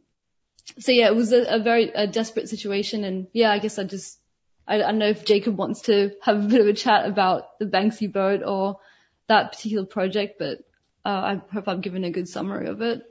so 0.79 0.92
yeah, 0.92 1.07
it 1.07 1.14
was 1.14 1.33
a, 1.33 1.57
a 1.57 1.59
very 1.61 1.90
a 1.90 2.07
desperate 2.07 2.49
situation, 2.49 3.05
and 3.05 3.29
yeah, 3.33 3.53
I 3.53 3.61
guess 3.61 3.79
I 3.79 3.85
just 3.85 4.18
I, 4.66 4.77
I 4.77 4.79
don't 4.79 4.99
know 4.99 5.09
if 5.09 5.25
Jacob 5.25 5.57
wants 5.57 5.83
to 5.83 6.11
have 6.22 6.44
a 6.44 6.49
bit 6.49 6.61
of 6.61 6.66
a 6.66 6.72
chat 6.72 7.07
about 7.07 7.59
the 7.61 7.66
Banksy 7.66 8.12
boat 8.12 8.42
or 8.44 8.81
that 9.29 9.53
particular 9.53 9.87
project, 9.87 10.38
but 10.38 10.59
uh, 11.05 11.09
I 11.09 11.42
hope 11.53 11.68
I've 11.68 11.83
given 11.83 12.05
a 12.05 12.11
good 12.11 12.29
summary 12.29 12.66
of 12.66 12.83
it. 12.83 13.03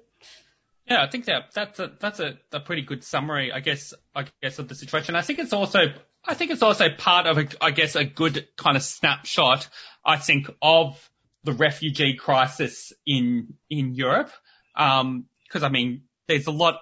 Yeah, 0.86 1.02
I 1.02 1.08
think 1.10 1.26
that 1.26 1.54
that's 1.54 1.80
a 1.80 1.92
that's 2.00 2.20
a, 2.20 2.38
a 2.52 2.60
pretty 2.60 2.84
good 2.84 3.04
summary, 3.04 3.52
I 3.52 3.60
guess, 3.60 3.94
I 4.14 4.26
guess 4.42 4.60
of 4.60 4.68
the 4.68 4.76
situation. 4.76 5.16
I 5.16 5.22
think 5.22 5.40
it's 5.40 5.54
also 5.54 5.94
I 6.28 6.34
think 6.34 6.52
it's 6.52 6.64
also 6.64 6.90
part 6.90 7.28
of, 7.28 7.38
a, 7.38 7.48
I 7.62 7.72
guess, 7.72 7.96
a 7.96 8.04
good 8.04 8.48
kind 8.58 8.78
of 8.78 8.84
snapshot, 8.84 9.68
I 10.04 10.18
think, 10.18 10.50
of 10.62 11.10
the 11.44 11.54
refugee 11.54 12.16
crisis 12.16 12.92
in 13.06 13.54
in 13.70 13.94
Europe. 13.94 14.32
Because 14.74 15.04
um, 15.04 15.28
I 15.64 15.70
mean, 15.70 16.04
there's 16.28 16.48
a 16.48 16.52
lot, 16.52 16.80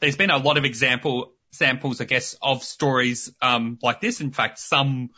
there's 0.00 0.16
been 0.16 0.30
a 0.30 0.38
lot 0.38 0.56
of 0.56 0.64
example 0.64 1.34
samples, 1.52 2.00
I 2.00 2.04
guess, 2.04 2.36
of 2.42 2.62
stories 2.62 3.32
um, 3.40 3.78
like 3.82 4.00
this. 4.00 4.20
In 4.20 4.32
fact, 4.32 4.58
some 4.58 5.10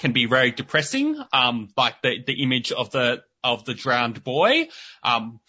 can 0.00 0.12
be 0.12 0.26
very 0.26 0.50
depressing, 0.50 1.22
um, 1.32 1.68
like 1.76 2.02
the 2.02 2.22
the 2.26 2.42
image 2.42 2.72
of 2.72 2.90
the 2.90 3.22
of 3.44 3.64
the 3.64 3.74
drowned 3.74 4.24
boy. 4.24 4.68
Um, 5.02 5.40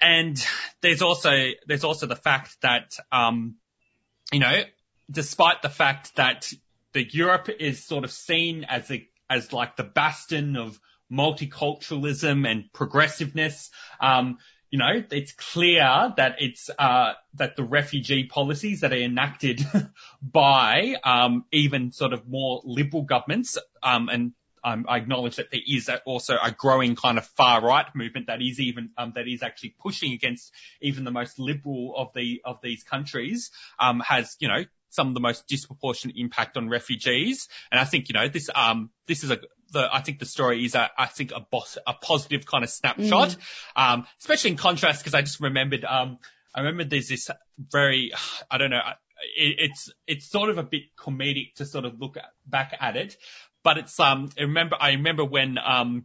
and 0.00 0.36
there's 0.80 1.02
also 1.02 1.30
there's 1.66 1.84
also 1.84 2.06
the 2.06 2.16
fact 2.16 2.56
that 2.62 2.96
um, 3.10 3.56
you 4.32 4.40
know, 4.40 4.62
despite 5.10 5.62
the 5.62 5.68
fact 5.68 6.16
that 6.16 6.52
that 6.94 7.14
Europe 7.14 7.48
is 7.48 7.84
sort 7.84 8.04
of 8.04 8.12
seen 8.12 8.64
as 8.64 8.90
a, 8.90 9.06
as 9.28 9.52
like 9.52 9.76
the 9.76 9.84
bastion 9.84 10.56
of 10.56 10.78
multiculturalism 11.10 12.48
and 12.48 12.72
progressiveness. 12.72 13.70
Um, 14.00 14.38
you 14.70 14.78
know, 14.78 15.02
it's 15.10 15.32
clear 15.32 16.14
that 16.16 16.36
it's, 16.40 16.70
uh, 16.78 17.12
that 17.34 17.56
the 17.56 17.64
refugee 17.64 18.24
policies 18.24 18.80
that 18.80 18.92
are 18.92 18.96
enacted 18.96 19.60
by, 20.22 20.96
um, 21.04 21.44
even 21.52 21.92
sort 21.92 22.14
of 22.14 22.26
more 22.26 22.62
liberal 22.64 23.02
governments, 23.02 23.58
um, 23.82 24.08
and 24.08 24.32
um, 24.64 24.86
I 24.88 24.98
acknowledge 24.98 25.36
that 25.36 25.50
there 25.50 25.60
is 25.66 25.90
also 26.06 26.36
a 26.42 26.52
growing 26.52 26.94
kind 26.94 27.18
of 27.18 27.26
far 27.26 27.60
right 27.60 27.86
movement 27.94 28.28
that 28.28 28.40
is 28.40 28.60
even 28.60 28.90
um, 28.96 29.12
that 29.16 29.26
is 29.26 29.42
actually 29.42 29.74
pushing 29.80 30.12
against 30.12 30.52
even 30.80 31.04
the 31.04 31.10
most 31.10 31.38
liberal 31.38 31.94
of 31.96 32.12
the 32.14 32.42
of 32.44 32.60
these 32.62 32.84
countries 32.84 33.50
um, 33.80 34.00
has 34.00 34.36
you 34.38 34.48
know 34.48 34.64
some 34.92 35.08
of 35.08 35.14
the 35.14 35.20
most 35.20 35.48
disproportionate 35.48 36.16
impact 36.18 36.58
on 36.58 36.68
refugees. 36.68 37.48
And 37.70 37.80
I 37.80 37.84
think, 37.84 38.10
you 38.10 38.12
know, 38.12 38.28
this, 38.28 38.50
um, 38.54 38.90
this 39.06 39.24
is 39.24 39.30
a, 39.30 39.38
the, 39.72 39.88
I 39.90 40.02
think 40.02 40.18
the 40.18 40.26
story 40.26 40.66
is 40.66 40.74
a, 40.74 40.90
I 40.96 41.06
think 41.06 41.32
a 41.32 41.40
boss, 41.40 41.78
a 41.86 41.94
positive 41.94 42.44
kind 42.44 42.62
of 42.62 42.68
snapshot, 42.68 43.30
mm. 43.30 43.38
um, 43.74 44.06
especially 44.20 44.50
in 44.50 44.56
contrast 44.58 45.00
because 45.00 45.14
I 45.14 45.22
just 45.22 45.40
remembered, 45.40 45.84
um, 45.84 46.18
I 46.54 46.60
remember 46.60 46.84
there's 46.84 47.08
this 47.08 47.30
very, 47.58 48.12
I 48.50 48.58
don't 48.58 48.68
know, 48.68 48.82
it, 49.34 49.56
it's, 49.70 49.90
it's 50.06 50.30
sort 50.30 50.50
of 50.50 50.58
a 50.58 50.62
bit 50.62 50.82
comedic 50.98 51.54
to 51.54 51.64
sort 51.64 51.86
of 51.86 51.98
look 51.98 52.18
at, 52.18 52.26
back 52.46 52.76
at 52.78 52.96
it, 52.96 53.16
but 53.64 53.78
it's, 53.78 53.98
um, 53.98 54.28
I 54.38 54.42
remember, 54.42 54.76
I 54.78 54.90
remember 54.92 55.24
when, 55.24 55.56
um, 55.56 56.04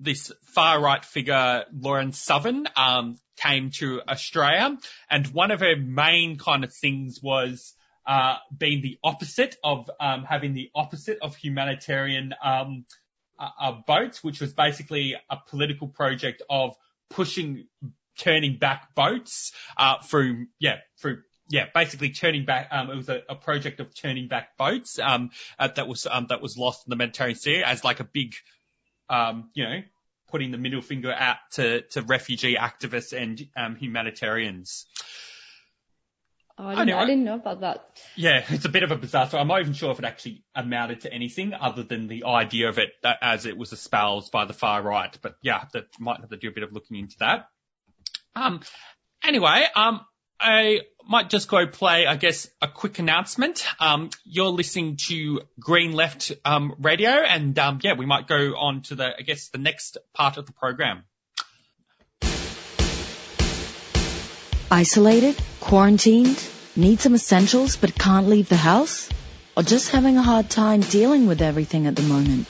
this 0.00 0.32
far 0.54 0.80
right 0.80 1.04
figure, 1.04 1.64
Lauren 1.78 2.12
Southern, 2.12 2.66
um, 2.74 3.18
came 3.36 3.70
to 3.80 4.00
Australia 4.08 4.78
and 5.10 5.26
one 5.26 5.50
of 5.50 5.60
her 5.60 5.76
main 5.76 6.38
kind 6.38 6.64
of 6.64 6.72
things 6.72 7.20
was, 7.22 7.74
uh, 8.08 8.38
being 8.56 8.80
the 8.80 8.98
opposite 9.04 9.56
of 9.62 9.90
um, 10.00 10.24
having 10.24 10.54
the 10.54 10.70
opposite 10.74 11.18
of 11.20 11.36
humanitarian 11.36 12.34
um, 12.42 12.86
uh, 13.38 13.50
uh, 13.60 13.72
boats, 13.86 14.24
which 14.24 14.40
was 14.40 14.54
basically 14.54 15.14
a 15.28 15.36
political 15.36 15.88
project 15.88 16.42
of 16.48 16.74
pushing, 17.10 17.66
turning 18.18 18.58
back 18.58 18.94
boats 18.94 19.52
uh, 19.76 19.98
through, 20.02 20.46
yeah, 20.58 20.76
through 21.00 21.18
yeah, 21.50 21.66
basically 21.74 22.10
turning 22.10 22.46
back. 22.46 22.68
Um, 22.70 22.90
it 22.90 22.96
was 22.96 23.08
a, 23.10 23.22
a, 23.28 23.34
project 23.34 23.80
of 23.80 23.94
turning 23.94 24.28
back 24.28 24.56
boats 24.56 24.98
um, 24.98 25.30
uh, 25.58 25.68
that 25.76 25.86
was 25.86 26.06
um, 26.10 26.26
that 26.28 26.40
was 26.40 26.58
lost 26.58 26.86
in 26.86 26.90
the 26.90 26.96
Mediterranean 26.96 27.38
Sea 27.38 27.62
as 27.62 27.84
like 27.84 28.00
a 28.00 28.04
big, 28.04 28.34
um, 29.08 29.50
you 29.54 29.64
know, 29.64 29.82
putting 30.30 30.50
the 30.50 30.58
middle 30.58 30.82
finger 30.82 31.12
out 31.12 31.36
to 31.52 31.82
to 31.90 32.02
refugee 32.02 32.56
activists 32.56 33.16
and 33.16 33.46
um, 33.56 33.76
humanitarians. 33.76 34.86
Oh, 36.60 36.66
I, 36.66 36.74
didn't, 36.74 36.98
I 36.98 37.06
didn't 37.06 37.24
know 37.24 37.36
about 37.36 37.60
that. 37.60 37.86
Yeah, 38.16 38.44
it's 38.48 38.64
a 38.64 38.68
bit 38.68 38.82
of 38.82 38.90
a 38.90 38.96
bizarre 38.96 39.28
story. 39.28 39.40
I'm 39.40 39.46
not 39.46 39.60
even 39.60 39.74
sure 39.74 39.92
if 39.92 40.00
it 40.00 40.04
actually 40.04 40.42
amounted 40.56 41.02
to 41.02 41.12
anything 41.12 41.54
other 41.54 41.84
than 41.84 42.08
the 42.08 42.24
idea 42.24 42.68
of 42.68 42.78
it 42.78 42.90
as 43.22 43.46
it 43.46 43.56
was 43.56 43.72
espoused 43.72 44.32
by 44.32 44.44
the 44.44 44.52
far 44.52 44.82
right. 44.82 45.16
But 45.22 45.36
yeah, 45.40 45.64
that 45.72 45.84
might 46.00 46.20
have 46.20 46.30
to 46.30 46.36
do 46.36 46.48
a 46.48 46.52
bit 46.52 46.64
of 46.64 46.72
looking 46.72 46.98
into 46.98 47.16
that. 47.20 47.48
Um, 48.34 48.60
anyway, 49.22 49.66
um, 49.76 50.00
I 50.40 50.80
might 51.06 51.30
just 51.30 51.48
go 51.48 51.66
play, 51.66 52.06
I 52.06 52.16
guess, 52.16 52.48
a 52.60 52.68
quick 52.68 52.98
announcement. 52.98 53.64
Um, 53.78 54.10
you're 54.24 54.46
listening 54.46 54.96
to 55.08 55.42
Green 55.60 55.92
Left 55.92 56.32
um, 56.44 56.74
Radio, 56.80 57.10
and 57.10 57.58
um, 57.58 57.78
yeah, 57.82 57.94
we 57.94 58.06
might 58.06 58.26
go 58.26 58.56
on 58.56 58.82
to 58.82 58.94
the, 58.94 59.14
I 59.16 59.22
guess, 59.22 59.48
the 59.50 59.58
next 59.58 59.98
part 60.14 60.36
of 60.36 60.46
the 60.46 60.52
program. 60.52 61.04
Isolated? 64.70 65.34
Quarantined? 65.60 66.38
Need 66.76 67.00
some 67.00 67.14
essentials 67.14 67.76
but 67.76 67.94
can't 67.94 68.28
leave 68.28 68.50
the 68.50 68.56
house? 68.56 69.08
Or 69.56 69.62
just 69.62 69.90
having 69.90 70.18
a 70.18 70.22
hard 70.22 70.50
time 70.50 70.82
dealing 70.82 71.26
with 71.26 71.40
everything 71.40 71.86
at 71.86 71.96
the 71.96 72.02
moment? 72.02 72.46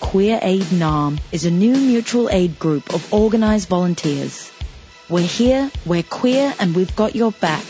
Queer 0.00 0.38
Aid 0.40 0.62
Naarm 0.62 1.20
is 1.30 1.44
a 1.44 1.50
new 1.50 1.76
mutual 1.76 2.30
aid 2.30 2.58
group 2.58 2.94
of 2.94 3.12
organized 3.12 3.68
volunteers. 3.68 4.50
We're 5.10 5.26
here, 5.26 5.70
we're 5.84 6.02
queer, 6.02 6.54
and 6.58 6.74
we've 6.74 6.96
got 6.96 7.14
your 7.14 7.32
back. 7.32 7.64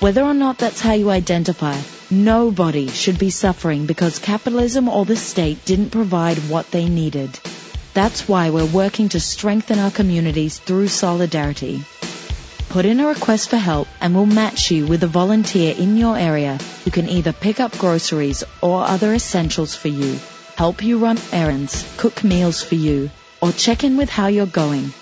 Whether 0.00 0.22
or 0.22 0.34
not 0.34 0.58
that's 0.58 0.80
how 0.80 0.92
you 0.92 1.08
identify, 1.08 1.80
nobody 2.10 2.88
should 2.88 3.18
be 3.18 3.30
suffering 3.30 3.86
because 3.86 4.18
capitalism 4.18 4.90
or 4.90 5.06
the 5.06 5.16
state 5.16 5.64
didn't 5.64 5.90
provide 5.90 6.36
what 6.50 6.70
they 6.70 6.86
needed. 6.86 7.40
That's 7.98 8.28
why 8.28 8.50
we're 8.50 8.64
working 8.64 9.08
to 9.08 9.18
strengthen 9.18 9.80
our 9.80 9.90
communities 9.90 10.60
through 10.60 10.86
solidarity. 10.86 11.82
Put 12.68 12.86
in 12.86 13.00
a 13.00 13.08
request 13.08 13.50
for 13.50 13.56
help 13.56 13.88
and 14.00 14.14
we'll 14.14 14.24
match 14.24 14.70
you 14.70 14.86
with 14.86 15.02
a 15.02 15.08
volunteer 15.08 15.74
in 15.76 15.96
your 15.96 16.16
area 16.16 16.60
who 16.84 16.92
can 16.92 17.08
either 17.08 17.32
pick 17.32 17.58
up 17.58 17.76
groceries 17.76 18.44
or 18.60 18.84
other 18.84 19.12
essentials 19.12 19.74
for 19.74 19.88
you, 19.88 20.16
help 20.54 20.84
you 20.84 20.98
run 20.98 21.18
errands, 21.32 21.84
cook 21.96 22.22
meals 22.22 22.62
for 22.62 22.76
you, 22.76 23.10
or 23.42 23.50
check 23.50 23.82
in 23.82 23.96
with 23.96 24.10
how 24.10 24.28
you're 24.28 24.46
going. 24.46 24.92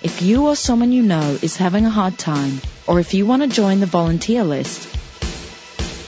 If 0.00 0.22
you 0.22 0.46
or 0.46 0.56
someone 0.56 0.90
you 0.90 1.02
know 1.02 1.36
is 1.42 1.58
having 1.58 1.84
a 1.84 1.90
hard 1.90 2.16
time, 2.16 2.62
or 2.86 2.98
if 2.98 3.12
you 3.12 3.26
want 3.26 3.42
to 3.42 3.48
join 3.48 3.80
the 3.80 3.94
volunteer 4.00 4.42
list, 4.42 4.86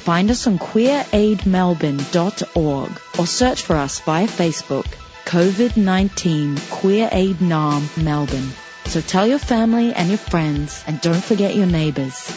find 0.09 0.31
us 0.31 0.47
on 0.47 0.59
queeraidmelbourne.org 0.59 3.01
or 3.19 3.27
search 3.27 3.61
for 3.61 3.77
us 3.77 4.01
via 4.01 4.27
Facebook. 4.27 5.04
COVID-19 5.25 6.71
Queer 6.71 7.09
Aid 7.11 7.37
Naarm 7.37 8.03
Melbourne. 8.03 8.51
So 8.87 9.01
tell 9.01 9.27
your 9.27 9.39
family 9.39 9.93
and 9.93 10.09
your 10.09 10.19
friends 10.19 10.85
and 10.87 11.01
don't 11.01 11.25
forget 11.25 11.55
your 11.55 11.67
neighbours. 11.67 12.31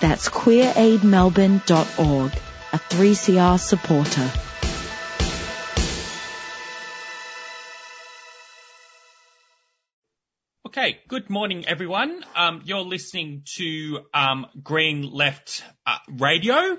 That's 0.00 0.28
queeraidmelbourne.org, 0.28 2.32
a 2.72 2.78
3CR 2.78 3.58
supporter. 3.58 4.30
Okay, 10.76 10.98
good 11.06 11.30
morning, 11.30 11.68
everyone. 11.68 12.24
Um, 12.34 12.62
you're 12.64 12.80
listening 12.80 13.42
to 13.56 14.00
um, 14.12 14.46
Green 14.60 15.02
Left 15.02 15.62
uh, 15.86 15.98
Radio, 16.08 16.76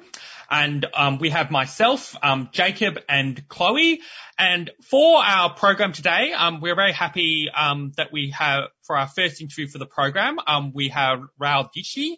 and 0.49 0.85
um, 0.93 1.17
we 1.17 1.29
have 1.29 1.51
myself, 1.51 2.15
um, 2.21 2.49
Jacob, 2.51 2.99
and 3.07 3.47
Chloe. 3.47 4.01
And 4.37 4.69
for 4.83 5.23
our 5.23 5.53
program 5.53 5.93
today, 5.93 6.33
um, 6.33 6.61
we're 6.61 6.75
very 6.75 6.91
happy 6.91 7.49
um, 7.55 7.93
that 7.97 8.11
we 8.11 8.31
have 8.31 8.65
for 8.83 8.97
our 8.97 9.07
first 9.07 9.41
interview 9.41 9.67
for 9.67 9.77
the 9.77 9.85
program, 9.85 10.37
um 10.45 10.71
we 10.73 10.89
have 10.89 11.19
Raul 11.41 11.69
Dichi, 11.75 12.17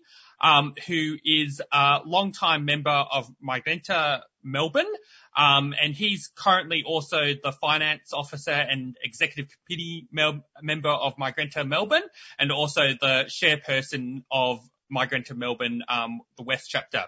who 0.87 1.17
is 1.23 1.61
a 1.71 2.01
long-time 2.05 2.65
member 2.65 2.89
of 2.89 3.29
Migrante 3.41 4.21
Melbourne. 4.43 4.91
Um, 5.37 5.75
and 5.79 5.93
he's 5.93 6.31
currently 6.35 6.83
also 6.85 7.33
the 7.43 7.51
finance 7.61 8.11
officer 8.11 8.51
and 8.51 8.97
executive 9.03 9.55
committee 9.67 10.07
mel- 10.11 10.45
member 10.61 10.89
of 10.89 11.15
Migrante 11.17 11.67
Melbourne 11.67 12.07
and 12.39 12.51
also 12.51 12.93
the 12.99 13.25
chairperson 13.29 14.23
of 14.31 14.59
Migrante 14.91 15.35
Melbourne, 15.35 15.83
um, 15.87 16.21
the 16.37 16.43
West 16.43 16.69
chapter. 16.69 17.05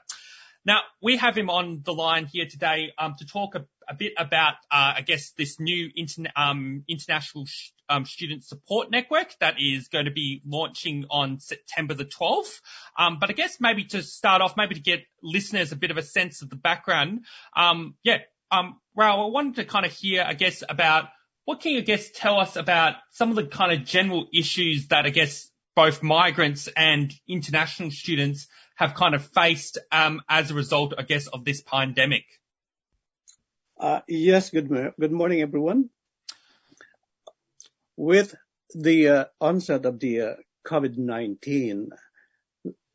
Now, 0.65 0.81
we 1.01 1.17
have 1.17 1.37
him 1.37 1.49
on 1.49 1.81
the 1.83 1.93
line 1.93 2.25
here 2.25 2.45
today 2.49 2.91
um, 2.97 3.15
to 3.19 3.25
talk 3.25 3.55
a, 3.55 3.65
a 3.87 3.93
bit 3.93 4.13
about, 4.17 4.55
uh, 4.69 4.93
I 4.97 5.01
guess, 5.01 5.31
this 5.37 5.59
new 5.59 5.89
interna- 5.97 6.31
um, 6.35 6.83
international 6.87 7.45
sh- 7.45 7.71
um, 7.87 8.05
student 8.05 8.43
support 8.43 8.91
network 8.91 9.33
that 9.39 9.55
is 9.59 9.87
going 9.87 10.05
to 10.05 10.11
be 10.11 10.41
launching 10.45 11.05
on 11.09 11.39
September 11.39 11.93
the 11.93 12.05
12th. 12.05 12.59
Um, 12.97 13.17
but 13.19 13.29
I 13.29 13.33
guess 13.33 13.57
maybe 13.59 13.85
to 13.85 14.03
start 14.03 14.41
off, 14.41 14.55
maybe 14.57 14.75
to 14.75 14.81
get 14.81 15.01
listeners 15.23 15.71
a 15.71 15.75
bit 15.75 15.91
of 15.91 15.97
a 15.97 16.03
sense 16.03 16.41
of 16.41 16.49
the 16.49 16.55
background. 16.55 17.25
Um, 17.55 17.95
yeah, 18.03 18.19
um, 18.51 18.79
Raul, 18.97 19.27
I 19.27 19.29
wanted 19.29 19.55
to 19.55 19.65
kind 19.65 19.85
of 19.85 19.93
hear, 19.93 20.25
I 20.27 20.33
guess, 20.33 20.63
about 20.67 21.05
what 21.45 21.61
can 21.61 21.71
you, 21.71 21.79
I 21.79 21.81
guess, 21.81 22.11
tell 22.11 22.39
us 22.39 22.55
about 22.57 22.95
some 23.11 23.29
of 23.29 23.35
the 23.35 23.45
kind 23.45 23.71
of 23.71 23.87
general 23.87 24.27
issues 24.33 24.89
that 24.89 25.05
I 25.05 25.09
guess 25.09 25.49
both 25.75 26.03
migrants 26.03 26.67
and 26.75 27.13
international 27.27 27.89
students 27.91 28.47
have 28.79 28.93
kind 28.93 29.13
of 29.13 29.25
faced 29.25 29.77
um, 29.91 30.21
as 30.29 30.51
a 30.51 30.53
result, 30.53 30.93
I 30.97 31.03
guess, 31.03 31.27
of 31.27 31.43
this 31.43 31.59
pandemic? 31.59 32.23
Uh, 33.77 33.99
yes, 34.07 34.51
good, 34.51 34.69
good 34.97 35.11
morning, 35.11 35.41
everyone. 35.41 35.89
With 37.97 38.33
the 38.73 39.09
uh, 39.09 39.25
onset 39.41 39.85
of 39.85 39.99
the 39.99 40.21
uh, 40.21 40.33
COVID-19, 40.65 41.89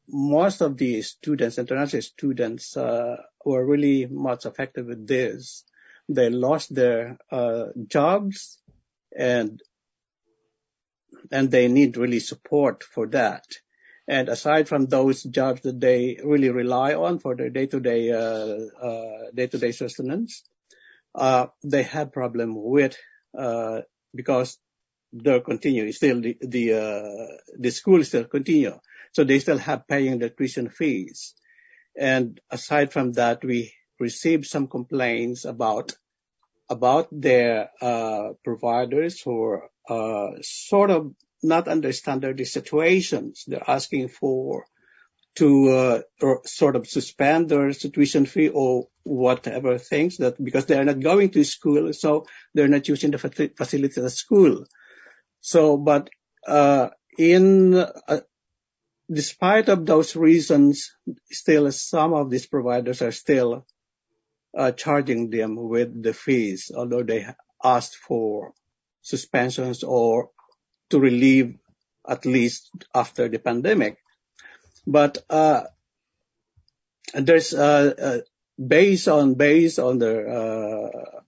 most 0.09 0.63
of 0.63 0.79
the 0.79 1.03
students, 1.03 1.59
international 1.59 2.01
students, 2.01 2.79
uh, 2.79 3.17
were 3.45 3.63
really 3.63 4.07
much 4.07 4.47
affected 4.47 4.87
with 4.87 5.07
this. 5.07 5.65
They 6.09 6.31
lost 6.31 6.75
their 6.75 7.19
uh, 7.31 7.67
jobs 7.87 8.59
and 9.15 9.63
and 11.31 11.51
they 11.51 11.69
need 11.69 11.99
really 11.99 12.21
support 12.21 12.85
for 12.85 13.07
that. 13.09 13.45
And 14.07 14.29
aside 14.29 14.69
from 14.69 14.87
those 14.87 15.23
jobs 15.23 15.63
that 15.63 15.81
they 15.81 16.19
really 16.23 16.51
rely 16.51 16.95
on 16.95 17.19
for 17.19 17.35
their 17.35 17.51
day-to-day 17.51 18.11
uh, 18.13 18.87
uh, 18.87 19.31
day-to-day 19.35 19.73
sustenance, 19.73 20.45
uh, 21.15 21.47
they 21.63 21.85
have 21.85 22.13
problem 22.13 22.55
with 22.55 22.97
uh, 23.37 23.81
because 24.15 24.59
they 25.13 25.41
continue 25.41 25.91
still 25.93 26.21
the 26.21 26.37
the, 26.41 26.75
uh, 26.75 27.37
the 27.59 27.71
school 27.71 28.05
still 28.05 28.25
continue, 28.25 28.79
so 29.13 29.25
they 29.25 29.39
still 29.39 29.59
have 29.59 29.89
paying 29.89 30.19
the 30.19 30.29
tuition 30.29 30.69
fees. 30.69 31.35
And 31.97 32.41
aside 32.51 32.93
from 32.93 33.13
that, 33.13 33.45
we 33.45 33.73
received 34.01 34.47
some 34.47 34.67
complaints 34.67 35.45
about 35.45 35.93
about 36.69 37.09
their 37.11 37.71
uh, 37.81 38.31
providers 38.45 39.21
who 39.21 39.61
are 39.89 40.31
sort 40.43 40.91
of 40.91 41.15
not 41.45 41.69
understand 41.69 42.23
the 42.23 42.45
situations. 42.45 43.45
They're 43.47 43.71
asking 43.71 44.09
for 44.09 44.65
to 45.37 45.71
uh, 45.71 46.39
sort 46.45 46.77
of 46.77 46.87
suspend 46.87 47.49
their 47.49 47.73
tuition 47.73 48.25
fee 48.25 48.49
or 48.49 48.87
whatever 49.03 49.79
things 49.79 50.19
that 50.19 50.43
because 50.43 50.67
they 50.67 50.79
are 50.79 50.85
not 50.85 51.01
going 51.01 51.31
to 51.31 51.45
school, 51.45 51.93
so 51.93 52.27
they're 52.55 52.69
not 52.69 52.89
using 52.89 53.11
the 53.11 53.19
facilities 53.19 53.99
at 53.99 54.13
school. 54.13 54.65
So, 55.41 55.77
but 55.77 56.09
uh, 56.47 56.91
in 57.19 57.75
uh, 57.75 58.21
despite 59.11 59.69
of 59.69 59.85
those 59.87 60.17
reasons, 60.17 60.93
still 61.31 61.71
some 61.73 62.15
of 62.15 62.31
these 62.31 62.47
providers 62.47 63.03
are 63.03 63.13
still 63.13 63.67
uh, 64.57 64.73
charging 64.73 65.31
them 65.31 65.57
with 65.57 66.03
the 66.03 66.15
fees, 66.15 66.71
although 66.75 67.03
they 67.03 67.27
asked 67.63 67.97
for 67.97 68.53
suspensions 69.03 69.83
or 69.83 70.31
to 70.95 71.01
relieve 71.01 71.59
at 72.09 72.25
least 72.25 72.71
after 72.95 73.29
the 73.29 73.41
pandemic. 73.41 73.99
But 74.87 75.19
uh, 75.29 75.65
there's 77.15 77.53
based 78.57 79.09
on 79.09 79.35
based 79.35 79.81
on 79.81 79.99
the 79.99 80.15
uh, 80.41 81.21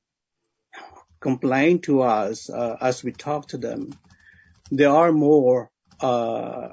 complaint 1.21 1.83
to 1.85 2.03
us 2.03 2.49
uh, 2.49 2.77
as 2.81 3.03
we 3.03 3.11
talk 3.11 3.49
to 3.49 3.59
them, 3.59 3.91
there 4.71 4.91
are 4.91 5.11
more 5.11 5.71
uh, 6.01 6.69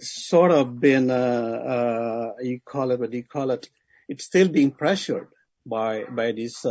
sort 0.00 0.50
of 0.50 0.80
been 0.80 1.06
you 2.42 2.58
call 2.64 2.90
it 2.90 2.98
what 2.98 3.10
do 3.12 3.18
you 3.18 3.28
call 3.36 3.52
it? 3.52 3.68
It's 4.08 4.24
still 4.24 4.48
being 4.48 4.72
pressured 4.72 5.28
by 5.64 6.04
by 6.10 6.32
these 6.32 6.66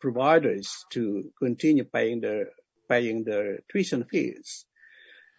providers 0.00 0.84
to 0.90 1.30
continue 1.38 1.84
paying 1.84 2.20
their 2.20 2.48
paying 2.88 3.24
their 3.24 3.60
tuition 3.70 4.04
fees. 4.04 4.64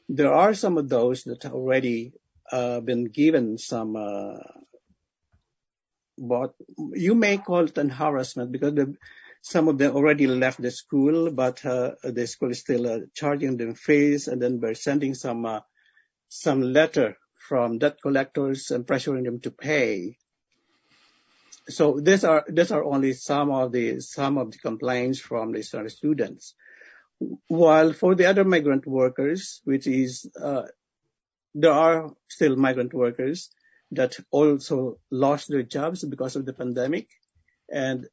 There 0.07 0.33
are 0.33 0.53
some 0.53 0.77
of 0.77 0.89
those 0.89 1.23
that 1.23 1.45
already 1.45 2.13
uh, 2.51 2.79
been 2.79 3.05
given 3.05 3.57
some, 3.57 3.95
uh, 3.95 4.39
what 6.15 6.53
you 6.93 7.15
may 7.15 7.37
call 7.37 7.65
it 7.65 7.77
an 7.77 7.89
harassment 7.89 8.51
because 8.51 8.73
the, 8.73 8.95
some 9.41 9.67
of 9.67 9.77
them 9.77 9.95
already 9.95 10.27
left 10.27 10.61
the 10.61 10.71
school, 10.71 11.31
but 11.31 11.65
uh, 11.65 11.91
the 12.03 12.27
school 12.27 12.51
is 12.51 12.59
still 12.59 12.87
uh, 12.87 12.99
charging 13.13 13.57
them 13.57 13.73
fees, 13.73 14.27
and 14.27 14.41
then 14.41 14.59
we're 14.59 14.73
sending 14.73 15.13
some 15.13 15.45
uh, 15.45 15.61
some 16.27 16.61
letter 16.61 17.17
from 17.47 17.79
debt 17.79 17.97
collectors 18.01 18.69
and 18.71 18.85
pressuring 18.85 19.23
them 19.23 19.39
to 19.39 19.51
pay. 19.51 20.17
So 21.69 21.99
these 21.99 22.23
are 22.23 22.43
these 22.47 22.71
are 22.71 22.83
only 22.83 23.13
some 23.13 23.51
of 23.51 23.71
the 23.71 24.01
some 24.01 24.37
of 24.37 24.51
the 24.51 24.57
complaints 24.57 25.19
from 25.19 25.51
the 25.51 25.63
students. 25.63 26.55
While 27.47 27.93
for 27.93 28.15
the 28.15 28.25
other 28.25 28.45
migrant 28.45 28.85
workers, 28.87 29.61
which 29.65 29.87
is 29.87 30.29
uh, 30.41 30.63
there 31.53 31.73
are 31.73 32.13
still 32.29 32.55
migrant 32.55 32.93
workers 32.93 33.49
that 33.91 34.17
also 34.31 34.99
lost 35.11 35.49
their 35.49 35.63
jobs 35.63 36.03
because 36.03 36.35
of 36.35 36.45
the 36.45 36.53
pandemic, 36.53 37.09
and 37.69 38.07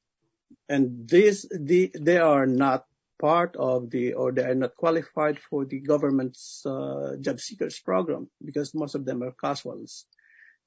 they 0.69 2.19
are 2.19 2.47
not 2.47 2.85
part 3.19 3.57
of 3.57 3.91
the 3.91 4.15
or 4.15 4.33
they 4.33 4.43
are 4.43 4.55
not 4.55 4.77
qualified 4.77 5.39
for 5.39 5.65
the 5.65 5.81
government's 5.81 6.65
uh, 6.67 7.17
job 7.21 7.41
seekers 7.41 7.79
program 7.79 8.29
because 8.45 8.75
most 8.75 8.95
of 8.95 9.05
them 9.05 9.23
are 9.23 9.33
casuals. 9.33 10.05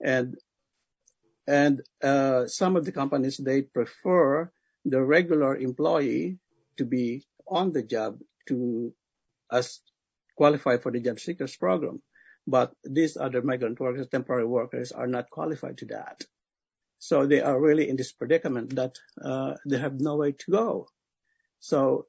And 0.04 0.38
and 1.48 1.82
uh, 2.04 2.48
some 2.48 2.76
of 2.76 2.86
the 2.86 2.92
companies 2.92 3.38
they 3.38 3.64
prefer 3.64 4.52
the 4.86 5.02
regular 5.02 5.58
employee 5.58 6.38
to 6.78 6.86
be 6.86 7.26
on 7.48 7.72
the 7.74 7.84
job 7.84 8.20
to 8.50 8.94
as 9.52 9.80
qualify 10.36 10.78
for 10.78 10.92
the 10.92 11.00
job 11.00 11.20
seekers 11.20 11.56
program. 11.56 12.02
But 12.48 12.74
these 12.84 13.18
other 13.18 13.42
migrant 13.42 13.80
workers 13.80 14.08
temporary 14.08 14.46
workers 14.46 14.92
are 14.92 15.08
not 15.08 15.30
qualified 15.30 15.78
to 15.80 15.86
that. 15.88 16.24
So 17.00 17.26
they 17.26 17.42
are 17.42 17.60
really 17.60 17.90
in 17.90 17.96
this 17.96 18.12
predicament 18.12 18.76
that 18.76 18.96
uh, 19.22 19.56
they 19.66 19.78
have 19.78 20.00
no 20.00 20.18
way 20.18 20.34
to 20.34 20.52
go. 20.52 20.88
So 21.60 22.08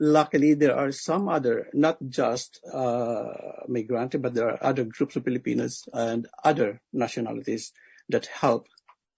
luckily 0.00 0.54
there 0.54 0.76
are 0.76 0.92
some 0.92 1.28
other, 1.28 1.68
not 1.72 1.98
just 2.08 2.60
uh, 2.72 3.32
migrant, 3.68 4.20
but 4.22 4.34
there 4.34 4.50
are 4.50 4.62
other 4.62 4.84
groups 4.84 5.16
of 5.16 5.24
Filipinos 5.24 5.88
and 5.92 6.26
other 6.44 6.80
nationalities 6.92 7.72
that 8.08 8.26
help 8.26 8.66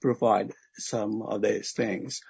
provide 0.00 0.52
some 0.74 1.22
of 1.22 1.42
these 1.42 1.72
things. 1.72 2.20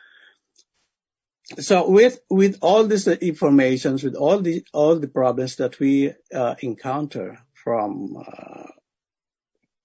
So 1.58 1.90
with 1.90 2.20
with 2.30 2.58
all 2.60 2.86
these 2.86 3.08
informations, 3.08 4.04
with 4.04 4.14
all 4.14 4.40
the 4.40 4.64
all 4.72 4.98
the 4.98 5.08
problems 5.08 5.56
that 5.56 5.80
we 5.80 6.12
uh, 6.32 6.54
encounter 6.60 7.38
from 7.54 8.16
uh, 8.16 8.66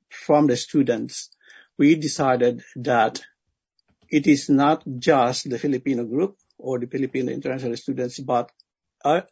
from 0.10 0.48
the 0.48 0.58
students, 0.58 1.30
we 1.78 1.96
decided 1.96 2.64
that 2.76 3.22
it 4.10 4.28
is 4.28 4.50
not 4.50 4.84
just 5.00 5.50
the 5.50 5.58
Filipino 5.58 6.06
group 6.06 6.38
or 6.58 6.78
the 6.80 6.88
Filipino 6.88 7.32
international 7.32 7.76
students, 7.78 8.20
but 8.20 8.52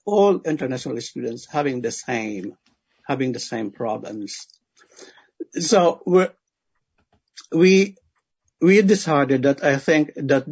all 0.06 0.42
international 0.42 1.00
students 1.02 1.48
having 1.50 1.82
the 1.82 1.92
same 1.92 2.56
having 3.08 3.32
the 3.32 3.40
same 3.40 3.72
problems. 3.72 4.48
So 5.52 6.02
we 6.06 6.28
we 7.52 7.96
we 8.62 8.82
decided 8.82 9.44
that 9.44 9.64
I 9.64 9.78
think 9.78 10.14
that 10.16 10.46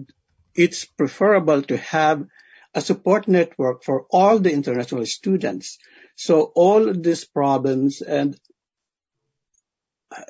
it's 0.55 0.85
preferable 0.85 1.61
to 1.63 1.77
have 1.77 2.25
a 2.73 2.81
support 2.81 3.27
network 3.27 3.83
for 3.83 4.05
all 4.09 4.39
the 4.39 4.51
international 4.51 5.05
students. 5.05 5.77
So 6.15 6.51
all 6.55 6.93
these 6.93 7.25
problems 7.25 8.01
and 8.01 8.39
uh, 10.15 10.21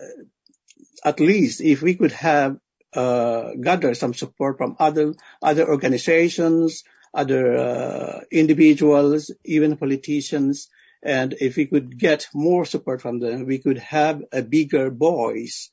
at 1.03 1.19
least 1.19 1.61
if 1.61 1.81
we 1.81 1.95
could 1.95 2.11
have 2.11 2.57
uh, 2.93 3.51
gather 3.59 3.93
some 3.93 4.13
support 4.13 4.57
from 4.57 4.75
other 4.79 5.13
other 5.41 5.67
organizations, 5.67 6.83
other 7.13 7.57
uh, 7.57 8.19
individuals, 8.31 9.31
even 9.45 9.77
politicians, 9.77 10.69
and 11.01 11.35
if 11.39 11.55
we 11.55 11.65
could 11.65 11.97
get 11.97 12.27
more 12.33 12.65
support 12.65 13.01
from 13.01 13.19
them, 13.19 13.45
we 13.45 13.59
could 13.59 13.77
have 13.79 14.21
a 14.31 14.41
bigger 14.41 14.91
voice 14.91 15.71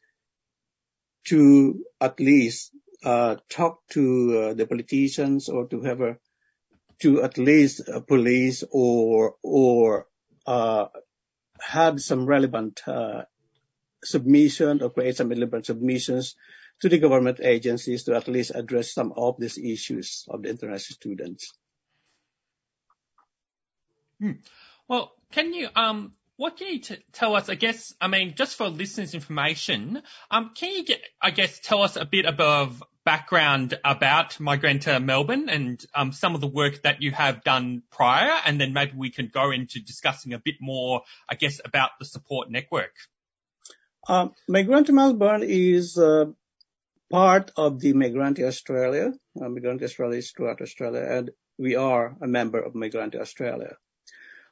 to 1.24 1.84
at 2.00 2.18
least 2.20 2.70
talk 3.02 3.86
to 3.90 4.38
uh, 4.38 4.54
the 4.54 4.66
politicians 4.66 5.48
or 5.48 5.66
to 5.68 5.82
have 5.82 6.00
a 6.00 6.16
to 7.00 7.22
at 7.22 7.38
least 7.38 7.88
uh, 7.88 8.00
police 8.00 8.64
or 8.70 9.36
or 9.42 10.06
uh, 10.46 10.86
have 11.60 12.00
some 12.00 12.26
relevant 12.26 12.82
uh, 12.86 13.22
submission 14.02 14.82
or 14.82 14.90
create 14.90 15.16
some 15.16 15.28
relevant 15.28 15.66
submissions 15.66 16.34
to 16.80 16.88
the 16.88 16.98
government 16.98 17.40
agencies 17.42 18.04
to 18.04 18.14
at 18.14 18.28
least 18.28 18.52
address 18.54 18.92
some 18.92 19.12
of 19.16 19.36
these 19.38 19.58
issues 19.58 20.24
of 20.28 20.42
the 20.42 20.48
international 20.48 20.94
students. 20.94 21.52
Hmm. 24.20 24.32
Well, 24.86 25.12
can 25.32 25.52
you 25.54 25.68
um, 25.74 26.14
what 26.38 26.56
can 26.56 26.68
you 26.68 26.78
t- 26.78 27.04
tell 27.12 27.34
us? 27.34 27.48
I 27.48 27.56
guess, 27.56 27.92
I 28.00 28.06
mean, 28.06 28.34
just 28.36 28.56
for 28.56 28.68
listeners' 28.68 29.12
information, 29.12 30.00
um, 30.30 30.52
can 30.54 30.70
you 30.70 30.84
get, 30.84 31.00
I 31.20 31.32
guess, 31.32 31.58
tell 31.58 31.82
us 31.82 31.96
a 31.96 32.04
bit 32.04 32.26
of 32.26 32.82
background 33.04 33.76
about 33.84 34.34
Migrante 34.38 35.02
Melbourne 35.04 35.48
and 35.48 35.84
um, 35.96 36.12
some 36.12 36.36
of 36.36 36.40
the 36.40 36.46
work 36.46 36.82
that 36.82 37.02
you 37.02 37.10
have 37.10 37.42
done 37.42 37.82
prior, 37.90 38.30
and 38.46 38.60
then 38.60 38.72
maybe 38.72 38.92
we 38.96 39.10
can 39.10 39.26
go 39.34 39.50
into 39.50 39.80
discussing 39.80 40.32
a 40.32 40.38
bit 40.38 40.54
more, 40.60 41.02
I 41.28 41.34
guess, 41.34 41.60
about 41.64 41.90
the 41.98 42.04
support 42.04 42.48
network. 42.50 42.94
Um, 44.06 44.32
Migrante 44.48 44.90
Melbourne 44.90 45.42
is 45.42 45.98
uh, 45.98 46.26
part 47.10 47.50
of 47.56 47.80
the 47.80 47.94
Migrante 47.94 48.44
Australia. 48.44 49.12
Uh, 49.36 49.48
Migrante 49.48 49.82
Australia 49.82 50.18
is 50.18 50.30
throughout 50.30 50.62
Australia, 50.62 51.04
and 51.04 51.30
we 51.58 51.74
are 51.74 52.16
a 52.22 52.28
member 52.28 52.60
of 52.60 52.74
Migrante 52.74 53.20
Australia. 53.20 53.76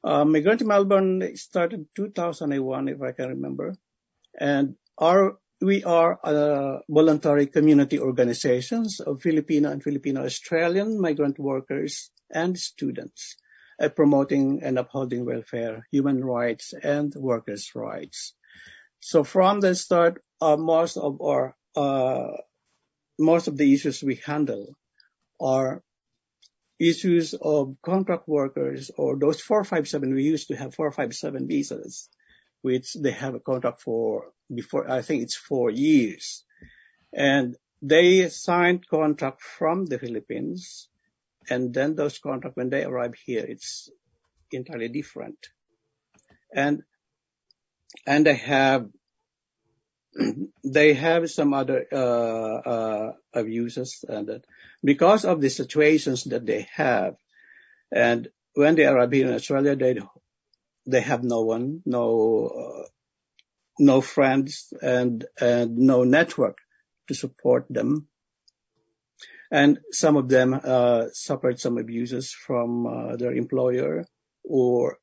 Uh, 0.07 0.25
Migrante 0.25 0.65
Melbourne 0.65 1.37
started 1.37 1.89
2001, 1.97 2.87
if 2.87 3.03
I 3.03 3.11
can 3.11 3.31
remember, 3.31 3.75
and 4.39 4.77
our 4.99 5.39
we 5.61 5.83
are 5.83 6.21
a 6.23 6.83
voluntary 6.89 7.47
community 7.49 7.99
organizations 7.99 9.01
of 9.01 9.21
Filipino 9.21 9.69
and 9.73 9.83
Filipino 9.83 10.25
Australian 10.25 11.01
migrant 11.01 11.41
workers 11.41 12.13
and 12.31 12.57
students, 12.57 13.35
uh, 13.83 13.89
promoting 13.89 14.63
and 14.63 14.79
upholding 14.79 15.25
welfare, 15.25 15.85
human 15.91 16.25
rights, 16.25 16.73
and 16.73 17.13
workers' 17.17 17.73
rights. 17.75 18.33
So 19.01 19.25
from 19.25 19.59
the 19.59 19.75
start, 19.75 20.23
uh, 20.41 20.57
most 20.57 20.99
of 20.99 21.21
our 21.21 21.57
uh, 21.75 22.37
most 23.19 23.49
of 23.49 23.57
the 23.57 23.75
issues 23.75 24.05
we 24.05 24.23
handle 24.25 24.77
are 25.41 25.83
issues 26.79 27.35
of 27.35 27.77
contract 27.83 28.29
workers 28.29 28.91
or 28.97 29.17
those 29.19 29.41
457. 29.41 30.15
We 30.15 30.25
used 30.25 30.49
to 30.49 30.57
have 30.57 30.75
457 30.75 31.47
visas, 31.49 32.09
which 32.63 32.95
they 32.95 33.13
have 33.13 33.35
a 33.35 33.41
contract 33.41 33.81
for 33.83 34.33
before, 34.53 34.91
I 34.91 35.03
think 35.03 35.23
it's 35.23 35.37
four 35.37 35.71
years. 35.71 36.45
And 37.13 37.57
they 37.83 38.29
signed 38.29 38.87
contract 38.89 39.43
from 39.43 39.87
the 39.87 39.99
Philippines. 39.99 40.89
And 41.49 41.73
then 41.73 41.95
those 41.95 42.19
contract, 42.19 42.57
when 42.57 42.71
they 42.71 42.85
arrive 42.85 43.15
here, 43.25 43.45
it's 43.45 43.89
entirely 44.51 44.89
different. 44.89 45.39
And, 46.53 46.83
and 48.07 48.27
they 48.27 48.35
have 48.35 48.89
they 50.65 50.95
have 50.95 51.31
some 51.31 51.53
other 51.53 51.87
uh, 51.93 51.97
uh, 51.97 53.13
abuses 53.35 54.05
and 54.09 54.43
because 54.87 55.25
of 55.25 55.41
the 55.41 55.51
situations 55.51 56.25
that 56.25 56.47
they 56.47 56.67
have 56.75 57.17
and 57.93 58.29
when 58.55 58.75
they 58.75 58.87
arrive 58.87 59.13
here 59.13 59.29
in 59.29 59.35
Australia 59.35 59.77
they 59.77 59.95
they 60.87 61.01
have 61.01 61.25
no 61.25 61.41
one 61.43 61.83
no 61.85 62.05
uh, 62.65 62.85
no 63.79 64.01
friends 64.01 64.73
and 64.81 65.25
and 65.41 65.77
no 65.93 66.05
network 66.05 66.59
to 67.09 67.15
support 67.15 67.67
them 67.69 68.09
and 69.51 69.79
some 69.93 70.17
of 70.17 70.29
them 70.29 70.59
uh, 70.77 71.07
suffered 71.13 71.61
some 71.61 71.79
abuses 71.79 72.33
from 72.47 72.87
uh, 72.87 73.17
their 73.17 73.33
employer 73.33 74.05
or 74.45 74.99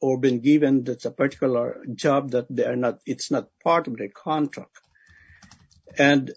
or 0.00 0.18
been 0.18 0.40
given 0.40 0.84
that's 0.84 1.04
a 1.04 1.10
particular 1.10 1.84
job 1.94 2.30
that 2.32 2.46
they 2.50 2.64
are 2.64 2.76
not, 2.76 2.98
it's 3.06 3.30
not 3.30 3.48
part 3.62 3.88
of 3.88 3.96
their 3.96 4.10
contract. 4.10 4.76
And 5.98 6.32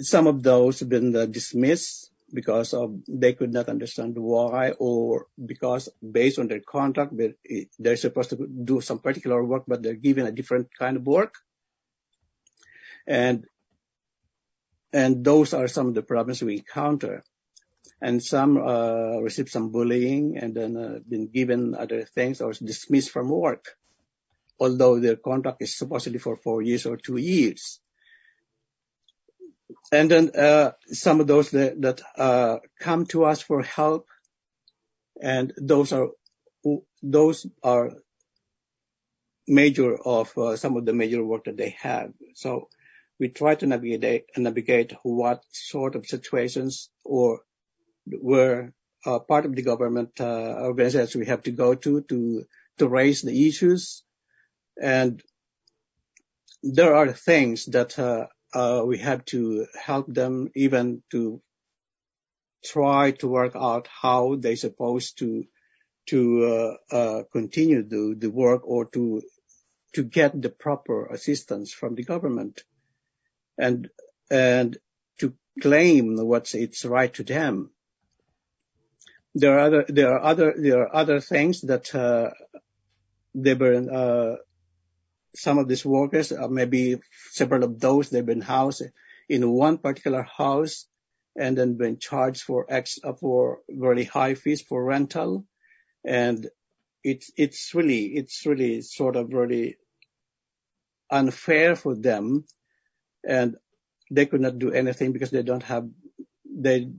some 0.00 0.26
of 0.26 0.42
those 0.42 0.80
have 0.80 0.88
been 0.88 1.14
uh, 1.14 1.26
dismissed 1.26 2.10
because 2.32 2.74
of 2.74 2.98
they 3.08 3.32
could 3.32 3.52
not 3.52 3.68
understand 3.68 4.16
why 4.18 4.72
or 4.78 5.26
because 5.44 5.88
based 6.02 6.38
on 6.38 6.48
their 6.48 6.60
contract 6.60 7.12
they're 7.78 7.96
supposed 7.96 8.30
to 8.30 8.46
do 8.46 8.80
some 8.80 8.98
particular 8.98 9.42
work 9.44 9.64
but 9.68 9.82
they're 9.82 9.94
given 9.94 10.26
a 10.26 10.32
different 10.32 10.68
kind 10.76 10.96
of 10.96 11.06
work 11.06 11.34
and 13.06 13.44
and 14.92 15.24
those 15.24 15.54
are 15.54 15.68
some 15.68 15.88
of 15.88 15.94
the 15.94 16.02
problems 16.02 16.42
we 16.42 16.56
encounter 16.56 17.22
and 18.00 18.22
some 18.22 18.56
uh, 18.58 19.18
received 19.20 19.48
some 19.48 19.70
bullying 19.70 20.36
and 20.38 20.54
then 20.54 20.76
uh, 20.76 20.98
been 21.08 21.28
given 21.28 21.74
other 21.74 22.04
things 22.04 22.40
or 22.40 22.52
dismissed 22.52 23.10
from 23.10 23.28
work, 23.30 23.76
although 24.60 25.00
their 25.00 25.16
contract 25.16 25.62
is 25.62 25.76
supposedly 25.76 26.18
for 26.18 26.36
four 26.36 26.60
years 26.62 26.86
or 26.86 26.96
two 26.96 27.16
years. 27.16 27.80
And 29.92 30.10
then 30.10 30.30
uh, 30.36 30.72
some 30.86 31.20
of 31.20 31.26
those 31.26 31.50
that, 31.50 31.80
that 31.82 32.00
uh, 32.16 32.58
come 32.80 33.06
to 33.06 33.24
us 33.24 33.42
for 33.42 33.62
help, 33.62 34.06
and 35.20 35.52
those 35.56 35.92
are 35.92 36.08
those 37.02 37.46
are 37.62 37.92
major 39.46 39.96
of 39.96 40.36
uh, 40.38 40.56
some 40.56 40.76
of 40.76 40.84
the 40.86 40.92
major 40.92 41.22
work 41.22 41.44
that 41.44 41.56
they 41.56 41.76
have. 41.80 42.12
So 42.34 42.68
we 43.18 43.28
try 43.28 43.54
to 43.56 43.66
navigate 43.66 44.24
navigate 44.36 44.94
what 45.02 45.44
sort 45.52 45.94
of 45.94 46.06
situations 46.06 46.90
or 47.04 47.40
where 48.06 48.72
uh, 49.06 49.18
part 49.18 49.44
of 49.44 49.54
the 49.54 49.62
government 49.62 50.20
uh, 50.20 50.56
organizations 50.60 51.14
we 51.14 51.26
have 51.26 51.42
to 51.42 51.50
go 51.50 51.74
to 51.74 52.00
to 52.02 52.44
to 52.78 52.88
raise 52.88 53.22
the 53.22 53.46
issues, 53.48 54.02
and 54.80 55.22
there 56.62 56.94
are 56.94 57.12
things 57.12 57.66
that 57.66 57.98
uh, 57.98 58.26
we 58.86 58.98
have 58.98 59.24
to 59.26 59.66
help 59.80 60.06
them 60.06 60.50
even 60.54 61.02
to 61.10 61.42
try 62.64 63.10
to 63.10 63.28
work 63.28 63.54
out 63.54 63.88
how 63.88 64.36
they're 64.36 64.56
supposed 64.56 65.18
to 65.18 65.44
to 66.06 66.44
uh, 66.44 66.94
uh, 66.94 67.22
continue 67.32 67.82
the, 67.82 68.14
the 68.18 68.30
work 68.30 68.62
or 68.64 68.84
to 68.86 69.22
to 69.94 70.02
get 70.02 70.40
the 70.40 70.50
proper 70.50 71.06
assistance 71.06 71.72
from 71.72 71.94
the 71.94 72.04
government 72.04 72.62
and 73.56 73.88
and 74.30 74.76
to 75.20 75.34
claim 75.62 76.16
what's 76.16 76.54
it's 76.54 76.84
right 76.84 77.12
to 77.14 77.22
them. 77.22 77.70
There 79.34 79.58
are 79.58 79.60
other 79.60 79.84
there 79.88 80.12
are 80.14 80.22
other 80.22 80.54
there 80.56 80.82
are 80.82 80.94
other 80.94 81.20
things 81.20 81.62
that 81.62 81.94
uh, 81.94 82.30
they've 83.34 83.58
been 83.58 83.88
uh, 83.88 84.36
some 85.34 85.58
of 85.58 85.68
these 85.68 85.84
workers 85.84 86.32
uh, 86.32 86.48
maybe 86.48 87.00
several 87.30 87.64
of 87.64 87.80
those 87.80 88.10
they've 88.10 88.24
been 88.24 88.40
housed 88.40 88.82
in 89.28 89.50
one 89.50 89.78
particular 89.78 90.22
house 90.22 90.86
and 91.36 91.58
then 91.58 91.76
been 91.76 91.98
charged 91.98 92.42
for 92.42 92.66
ex 92.68 92.98
uh, 93.02 93.12
for 93.12 93.60
really 93.68 94.04
high 94.04 94.34
fees 94.34 94.62
for 94.62 94.82
rental. 94.82 95.46
And 96.04 96.48
it's 97.02 97.30
it's 97.36 97.74
really 97.74 98.04
it's 98.06 98.46
really 98.46 98.82
sort 98.82 99.16
of 99.16 99.32
really 99.32 99.76
unfair 101.10 101.76
for 101.76 101.94
them. 101.94 102.44
And 103.26 103.56
they 104.10 104.26
could 104.26 104.40
not 104.40 104.58
do 104.58 104.70
anything 104.70 105.12
because 105.12 105.30
they 105.30 105.42
don't 105.42 105.62
have 105.64 105.88
they 106.44 106.90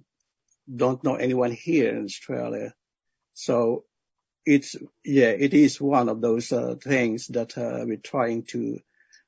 don't 0.73 1.03
know 1.03 1.15
anyone 1.15 1.51
here 1.51 1.95
in 1.95 2.05
Australia. 2.05 2.73
So 3.33 3.85
it's 4.45 4.75
yeah 5.03 5.29
it 5.29 5.53
is 5.53 5.81
one 5.81 6.09
of 6.09 6.21
those 6.21 6.51
uh, 6.51 6.75
things 6.81 7.27
that 7.27 7.57
uh, 7.57 7.83
we're 7.85 7.97
trying 7.97 8.43
to 8.43 8.79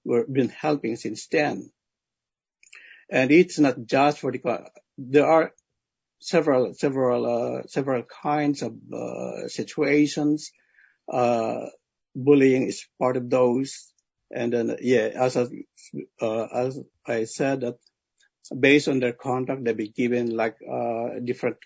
we've 0.03 0.32
been 0.32 0.49
helping 0.49 0.95
since 0.95 1.28
then 1.28 1.72
and 3.09 3.32
it's 3.32 3.59
not 3.59 3.76
just 3.86 4.20
for 4.20 4.32
the 4.32 4.70
there 4.97 5.26
are 5.26 5.53
several 6.20 6.74
several 6.74 7.26
uh, 7.26 7.68
several 7.68 8.03
kinds 8.03 8.61
of 8.61 8.74
uh, 8.93 9.47
situations. 9.47 10.51
Uh, 11.11 11.68
bullying 12.15 12.68
is 12.68 12.86
part 12.99 13.18
of 13.18 13.30
those, 13.30 13.93
and 14.32 14.51
then 14.53 14.78
yeah, 14.82 15.09
as 15.15 15.38
I, 15.38 15.45
uh, 16.22 16.47
as 16.53 16.80
I 17.05 17.24
said 17.26 17.61
that 17.61 17.78
based 18.57 18.88
on 18.88 18.99
their 18.99 19.13
conduct, 19.13 19.63
they 19.63 19.74
be 19.74 19.89
given 19.89 20.36
like 20.36 20.57
uh, 20.70 21.20
different 21.24 21.57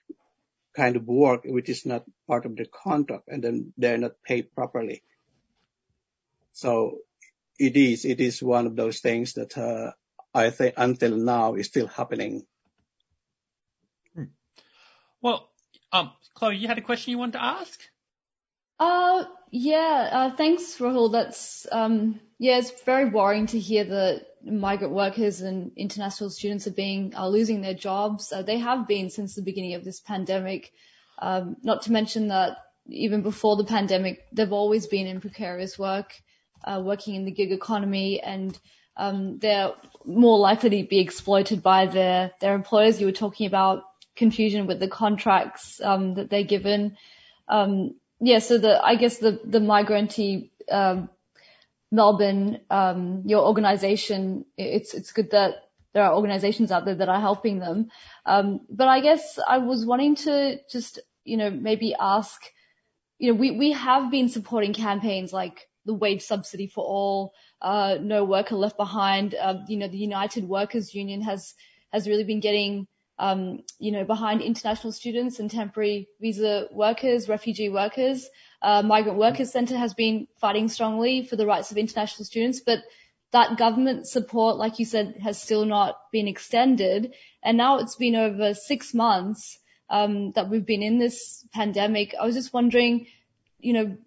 kind 0.76 0.96
of 0.96 1.06
work 1.06 1.42
which 1.46 1.70
is 1.70 1.86
not 1.86 2.04
part 2.28 2.46
of 2.46 2.56
the 2.56 2.66
contract, 2.66 3.28
and 3.28 3.44
then 3.44 3.74
they're 3.78 3.98
not 3.98 4.22
paid 4.24 4.54
properly. 4.54 5.04
So 6.54 7.00
it 7.60 7.78
is 7.78 8.06
it 8.06 8.20
is 8.20 8.42
one 8.42 8.68
of 8.68 8.76
those 8.76 9.00
things 9.00 9.34
that 9.34 9.58
uh, 9.58 9.92
I 10.34 10.50
think 10.50 10.76
until 10.78 11.16
now 11.18 11.56
is 11.56 11.68
still 11.68 11.88
happening. 11.88 12.46
Well, 15.22 15.50
um, 15.94 16.12
Chloe, 16.34 16.58
you 16.58 16.68
had 16.68 16.80
a 16.80 16.82
question 16.82 17.12
you 17.12 17.20
wanted 17.20 17.34
to 17.34 17.44
ask? 17.44 17.80
Uh, 18.80 19.26
yeah, 19.52 20.10
uh, 20.12 20.36
thanks, 20.36 20.78
Rahul. 20.80 21.12
That's, 21.12 21.68
um, 21.72 22.20
yeah, 22.42 22.58
it's 22.58 22.72
very 22.86 23.06
worrying 23.06 23.46
to 23.46 23.60
hear 23.60 23.84
that 23.84 24.26
migrant 24.44 24.92
workers 24.92 25.42
and 25.42 25.74
international 25.78 26.32
students 26.32 26.66
are 26.66 26.72
being, 26.72 27.14
are 27.14 27.30
losing 27.30 27.62
their 27.62 27.76
jobs. 27.76 28.34
Uh, 28.34 28.42
they 28.42 28.58
have 28.58 28.88
been 28.88 29.12
since 29.12 29.36
the 29.36 29.44
beginning 29.44 29.76
of 29.76 29.84
this 29.84 30.00
pandemic. 30.00 30.72
Um, 31.20 31.58
not 31.62 31.84
to 31.84 31.92
mention 31.92 32.30
that 32.30 32.58
even 32.88 33.22
before 33.22 33.58
the 33.58 33.64
pandemic, 33.64 34.26
they've 34.34 34.52
always 34.52 34.88
been 34.88 35.06
in 35.06 35.22
precarious 35.22 35.78
work, 35.78 36.16
uh, 36.64 36.82
working 36.84 37.14
in 37.14 37.26
the 37.26 37.32
gig 37.32 37.52
economy 37.52 38.20
and, 38.22 38.58
um, 38.98 39.38
they're 39.38 39.74
more 40.04 40.40
likely 40.40 40.82
to 40.82 40.90
be 40.90 41.00
exploited 41.00 41.62
by 41.62 41.86
their, 41.86 42.32
their 42.42 42.56
employers. 42.56 43.00
You 43.00 43.06
were 43.06 43.12
talking 43.12 43.46
about 43.46 43.84
confusion 44.16 44.66
with 44.66 44.80
the 44.80 44.88
contracts 44.88 45.80
um, 45.80 46.16
that 46.16 46.32
they're 46.32 46.44
given. 46.44 46.98
Um, 47.48 47.98
yeah, 48.20 48.40
so 48.40 48.58
the 48.58 48.84
I 48.84 48.96
guess 48.96 49.18
the 49.18 49.40
the 49.44 49.60
Migrante 49.60 50.50
um, 50.70 51.10
Melbourne, 51.92 52.62
um, 52.70 53.24
your 53.26 53.46
organisation, 53.46 54.46
it's 54.58 54.94
it's 54.94 55.12
good 55.12 55.32
that 55.32 55.56
there 55.94 56.04
are 56.04 56.16
organisations 56.16 56.72
out 56.72 56.86
there 56.86 56.96
that 56.96 57.10
are 57.10 57.20
helping 57.20 57.60
them. 57.60 57.90
Um, 58.26 58.62
but 58.70 58.88
I 58.88 59.02
guess 59.02 59.38
I 59.46 59.58
was 59.58 59.86
wanting 59.86 60.16
to 60.16 60.60
just 60.72 61.00
you 61.26 61.38
know 61.38 61.50
maybe 61.50 61.96
ask, 62.00 62.42
you 63.20 63.34
know, 63.34 63.40
we 63.40 63.52
we 63.52 63.72
have 63.74 64.10
been 64.10 64.30
supporting 64.30 64.74
campaigns 64.74 65.34
like 65.34 65.68
the 65.86 65.94
wage 65.94 66.22
subsidy 66.22 66.68
for 66.68 66.86
all, 66.86 67.34
uh, 67.62 67.98
no 68.00 68.24
worker 68.24 68.56
left 68.56 68.78
behind. 68.78 69.36
Uh, 69.36 69.60
you 69.68 69.78
know, 69.78 69.88
the 69.88 69.98
United 69.98 70.48
Workers 70.48 70.94
Union 70.96 71.22
has 71.22 71.54
has 71.92 72.08
really 72.08 72.24
been 72.24 72.40
getting 72.40 72.88
um, 73.22 73.60
you 73.78 73.92
know, 73.92 74.04
behind 74.04 74.42
international 74.42 74.92
students 74.92 75.40
and 75.40 75.50
temporary 75.50 76.10
visa 76.20 76.68
workers, 76.72 77.30
refugee 77.30 77.70
workers. 77.70 78.28
Uh, 78.62 78.84
Migrant 78.84 79.18
Workers 79.18 79.52
Centre 79.52 79.78
has 79.78 79.94
been 79.94 80.28
fighting 80.40 80.68
strongly 80.68 81.26
for 81.26 81.36
the 81.36 81.46
rights 81.46 81.72
of 81.72 81.78
international 81.78 82.26
students, 82.26 82.60
but 82.60 82.80
that 83.32 83.58
government 83.58 84.08
support, 84.08 84.58
like 84.58 84.80
you 84.80 84.86
said, 84.86 85.16
has 85.24 85.42
still 85.42 85.66
not 85.66 85.98
been 86.12 86.28
extended. 86.28 87.14
And 87.42 87.58
now 87.58 87.80
it's 87.80 87.96
been 87.96 88.16
over 88.16 88.54
six 88.54 88.94
months 88.94 89.58
um, 89.90 90.32
that 90.34 90.50
we've 90.50 90.66
been 90.66 90.84
in 90.84 91.00
this 91.00 91.46
pandemic. 91.54 92.14
I 92.20 92.26
was 92.26 92.36
just 92.36 92.54
wondering, 92.54 93.08
you 93.60 93.74
know, 93.74 93.98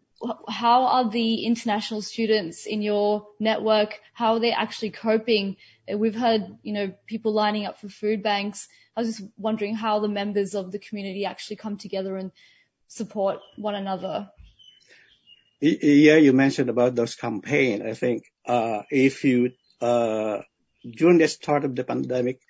how 0.48 0.84
are 0.84 1.10
the 1.10 1.44
international 1.44 2.00
students 2.02 2.66
in 2.66 2.80
your 2.80 3.26
network? 3.40 3.98
How 4.12 4.34
are 4.34 4.40
they 4.40 4.52
actually 4.52 4.90
coping? 4.90 5.56
We've 5.92 6.14
heard, 6.14 6.58
you 6.62 6.72
know, 6.72 6.92
people 7.06 7.32
lining 7.32 7.66
up 7.66 7.80
for 7.80 7.88
food 7.88 8.22
banks. 8.22 8.68
I 8.96 9.00
was 9.00 9.16
just 9.16 9.30
wondering 9.36 9.74
how 9.74 9.98
the 9.98 10.08
members 10.08 10.54
of 10.54 10.70
the 10.70 10.78
community 10.78 11.26
actually 11.26 11.56
come 11.56 11.76
together 11.76 12.16
and 12.16 12.30
support 12.88 13.40
one 13.56 13.74
another. 13.74 14.30
Yeah, 15.60 16.16
you 16.16 16.32
mentioned 16.32 16.68
about 16.68 16.94
those 16.94 17.14
campaign. 17.14 17.86
I 17.86 17.94
think 17.94 18.24
uh, 18.46 18.82
if 18.90 19.24
you 19.24 19.52
uh, 19.80 20.40
during 20.84 21.18
the 21.18 21.28
start 21.28 21.64
of 21.64 21.74
the 21.74 21.84
pandemic, 21.84 22.40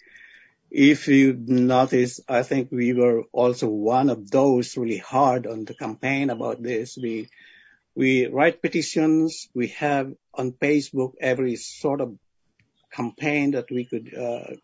if 0.71 1.07
you 1.07 1.35
notice, 1.47 2.21
I 2.29 2.43
think 2.43 2.73
we 2.73 2.93
were 2.93 3.23
also 3.33 3.69
one 3.69 4.11
of 4.11 4.31
those 4.31 4.77
really 4.77 4.99
hard 4.99 5.47
on 5.47 5.65
the 5.65 5.75
campaign 5.75 6.31
about 6.31 6.63
this. 6.63 6.99
We 7.01 7.29
we 7.95 8.27
write 8.27 8.63
petitions. 8.63 9.49
We 9.55 9.69
have 9.79 10.13
on 10.33 10.53
Facebook 10.53 11.13
every 11.21 11.57
sort 11.57 12.01
of 12.01 12.19
campaign 12.91 13.53
that 13.53 13.71
we 13.71 13.85
could 13.85 14.13
uh, 14.15 14.55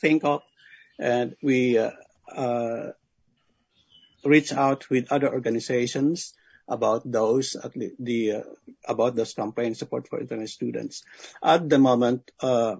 think 0.00 0.24
of 0.24 0.42
and 0.98 1.36
we 1.42 1.78
uh, 1.78 1.90
uh, 2.30 2.92
reach 4.24 4.52
out 4.52 4.88
with 4.90 5.12
other 5.12 5.32
organizations 5.32 6.34
about 6.68 7.10
those 7.10 7.56
at 7.56 7.72
the 7.98 8.32
uh, 8.32 8.42
about 8.86 9.16
those 9.16 9.34
campaign 9.34 9.74
support 9.74 10.08
for 10.08 10.20
international 10.20 10.48
students. 10.48 11.02
At 11.42 11.68
the 11.68 11.78
moment, 11.78 12.30
uh, 12.40 12.76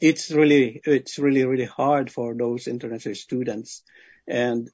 it's 0.00 0.30
really 0.30 0.80
it's 0.84 1.18
really 1.18 1.44
really 1.44 1.64
hard 1.64 2.10
for 2.10 2.34
those 2.34 2.66
international 2.66 3.14
students, 3.14 3.82
and 4.26 4.70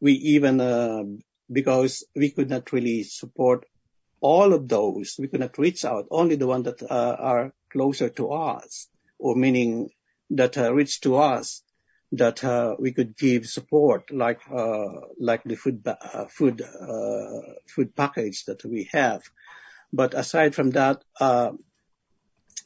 we 0.00 0.12
even 0.12 0.60
uh, 0.60 1.04
because 1.50 2.04
we 2.14 2.30
could 2.30 2.50
not 2.50 2.72
really 2.72 3.02
support 3.04 3.66
all 4.20 4.52
of 4.52 4.68
those, 4.68 5.16
we 5.18 5.26
could 5.26 5.40
not 5.40 5.58
reach 5.58 5.84
out 5.84 6.06
only 6.10 6.36
the 6.36 6.46
ones 6.46 6.64
that 6.64 6.82
uh, 6.82 7.16
are 7.18 7.52
closer 7.70 8.08
to 8.08 8.30
us, 8.30 8.88
or 9.18 9.34
meaning 9.34 9.90
that 10.30 10.56
reach 10.56 11.00
to 11.00 11.16
us 11.16 11.62
that 12.12 12.44
uh, 12.44 12.76
we 12.78 12.92
could 12.92 13.16
give 13.16 13.46
support 13.46 14.12
like 14.12 14.40
uh, 14.54 14.88
like 15.18 15.42
the 15.44 15.56
food 15.56 15.82
uh, 15.86 16.26
food 16.26 16.60
uh, 16.60 17.40
food 17.66 17.96
package 17.96 18.44
that 18.44 18.62
we 18.64 18.88
have. 18.92 19.22
But 19.92 20.14
aside 20.14 20.54
from 20.54 20.70
that, 20.70 21.02
uh, 21.20 21.52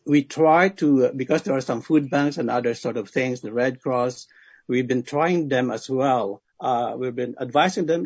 we 0.04 0.24
try 0.24 0.70
to 0.80 1.12
because 1.14 1.42
there 1.42 1.56
are 1.56 1.60
some 1.60 1.80
food 1.80 2.10
banks 2.10 2.38
and 2.38 2.50
other 2.50 2.74
sort 2.74 2.96
of 2.96 3.08
things. 3.08 3.40
The 3.40 3.52
Red 3.52 3.80
Cross, 3.80 4.26
we've 4.68 4.88
been 4.88 5.04
trying 5.04 5.48
them 5.48 5.70
as 5.70 5.88
well. 5.88 6.42
Uh, 6.60 6.96
we've 6.98 7.14
been 7.14 7.36
advising 7.40 7.86
them. 7.86 8.04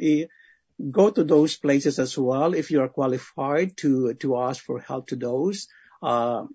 Go 0.90 1.10
to 1.10 1.24
those 1.24 1.56
places 1.56 1.98
as 1.98 2.16
well 2.16 2.54
if 2.54 2.70
you 2.70 2.80
are 2.82 2.88
qualified 2.88 3.76
to 3.78 4.14
to 4.14 4.38
ask 4.38 4.62
for 4.62 4.78
help 4.78 5.08
to 5.08 5.16
those. 5.16 5.68
and 6.02 6.48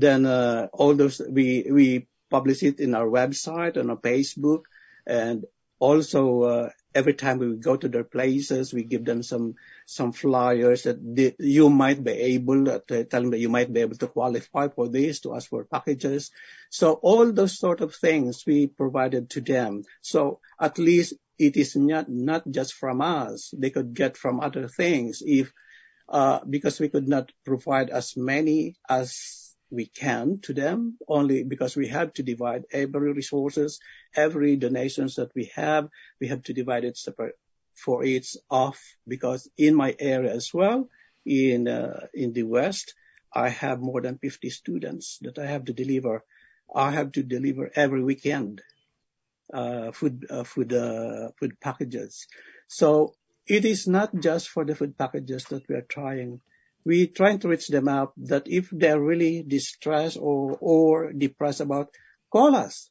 then 0.00 0.26
all 0.26 0.94
those 0.94 1.22
we 1.30 1.66
we 1.70 2.08
publish 2.30 2.62
it 2.62 2.80
in 2.80 2.94
our 2.94 3.06
website, 3.06 3.76
on 3.76 3.90
our 3.90 3.96
Facebook, 3.96 4.62
and 5.06 5.44
also, 5.80 6.42
uh, 6.42 6.70
every 6.94 7.14
time 7.14 7.38
we 7.38 7.56
go 7.56 7.76
to 7.76 7.88
their 7.88 8.04
places, 8.04 8.74
we 8.74 8.82
give 8.82 9.04
them 9.04 9.22
some 9.22 9.54
some 9.86 10.12
flyers 10.12 10.82
that 10.82 11.36
you 11.38 11.70
might 11.70 12.02
be 12.02 12.10
able 12.10 12.68
uh, 12.68 12.80
to 12.88 13.04
tell 13.04 13.22
them 13.22 13.30
that 13.30 13.38
you 13.38 13.48
might 13.48 13.72
be 13.72 13.80
able 13.80 13.96
to 13.96 14.08
qualify 14.08 14.68
for 14.68 14.88
this, 14.88 15.20
to 15.20 15.34
ask 15.36 15.48
for 15.48 15.64
packages. 15.64 16.32
So 16.70 16.94
all 16.94 17.32
those 17.32 17.58
sort 17.58 17.80
of 17.80 17.94
things 17.94 18.44
we 18.44 18.66
provided 18.66 19.30
to 19.30 19.40
them. 19.40 19.84
So 20.00 20.40
at 20.60 20.78
least 20.78 21.14
it 21.38 21.56
is 21.56 21.76
not 21.76 22.08
not 22.08 22.42
just 22.50 22.74
from 22.74 23.00
us. 23.00 23.54
They 23.56 23.70
could 23.70 23.94
get 23.94 24.16
from 24.16 24.40
other 24.40 24.66
things 24.66 25.22
if 25.24 25.52
uh, 26.08 26.40
because 26.48 26.80
we 26.80 26.88
could 26.88 27.06
not 27.06 27.30
provide 27.44 27.90
as 27.90 28.16
many 28.16 28.74
as 28.88 29.47
we 29.70 29.86
can 29.86 30.40
to 30.40 30.54
them 30.54 30.96
only 31.06 31.44
because 31.44 31.76
we 31.76 31.88
have 31.88 32.12
to 32.14 32.22
divide 32.22 32.64
every 32.72 33.12
resources, 33.12 33.80
every 34.14 34.56
donations 34.56 35.16
that 35.16 35.34
we 35.34 35.50
have, 35.54 35.88
we 36.20 36.28
have 36.28 36.42
to 36.44 36.54
divide 36.54 36.84
it 36.84 36.96
separate 36.96 37.34
for 37.74 38.04
each 38.04 38.36
off 38.50 38.80
because 39.06 39.48
in 39.56 39.74
my 39.74 39.94
area 39.98 40.32
as 40.32 40.52
well, 40.52 40.88
in, 41.24 41.68
uh, 41.68 42.06
in 42.14 42.32
the 42.32 42.42
West, 42.42 42.94
I 43.32 43.50
have 43.50 43.80
more 43.80 44.00
than 44.00 44.18
50 44.18 44.50
students 44.50 45.18
that 45.22 45.38
I 45.38 45.46
have 45.46 45.66
to 45.66 45.72
deliver. 45.72 46.24
I 46.74 46.90
have 46.90 47.12
to 47.12 47.22
deliver 47.22 47.70
every 47.74 48.02
weekend, 48.02 48.62
uh, 49.52 49.92
food, 49.92 50.26
uh, 50.30 50.44
food, 50.44 50.72
uh, 50.72 51.30
food 51.38 51.60
packages. 51.60 52.26
So 52.68 53.14
it 53.46 53.64
is 53.64 53.86
not 53.86 54.18
just 54.18 54.48
for 54.48 54.64
the 54.64 54.74
food 54.74 54.96
packages 54.96 55.44
that 55.44 55.68
we 55.68 55.74
are 55.74 55.86
trying 55.88 56.40
we 56.84 57.06
trying 57.06 57.38
to 57.40 57.48
reach 57.48 57.68
them 57.68 57.88
out 57.88 58.12
that 58.16 58.44
if 58.46 58.68
they're 58.70 59.00
really 59.00 59.42
distressed 59.42 60.16
or, 60.20 60.56
or 60.60 61.12
depressed 61.12 61.60
about, 61.60 61.90
call 62.30 62.54
us 62.54 62.90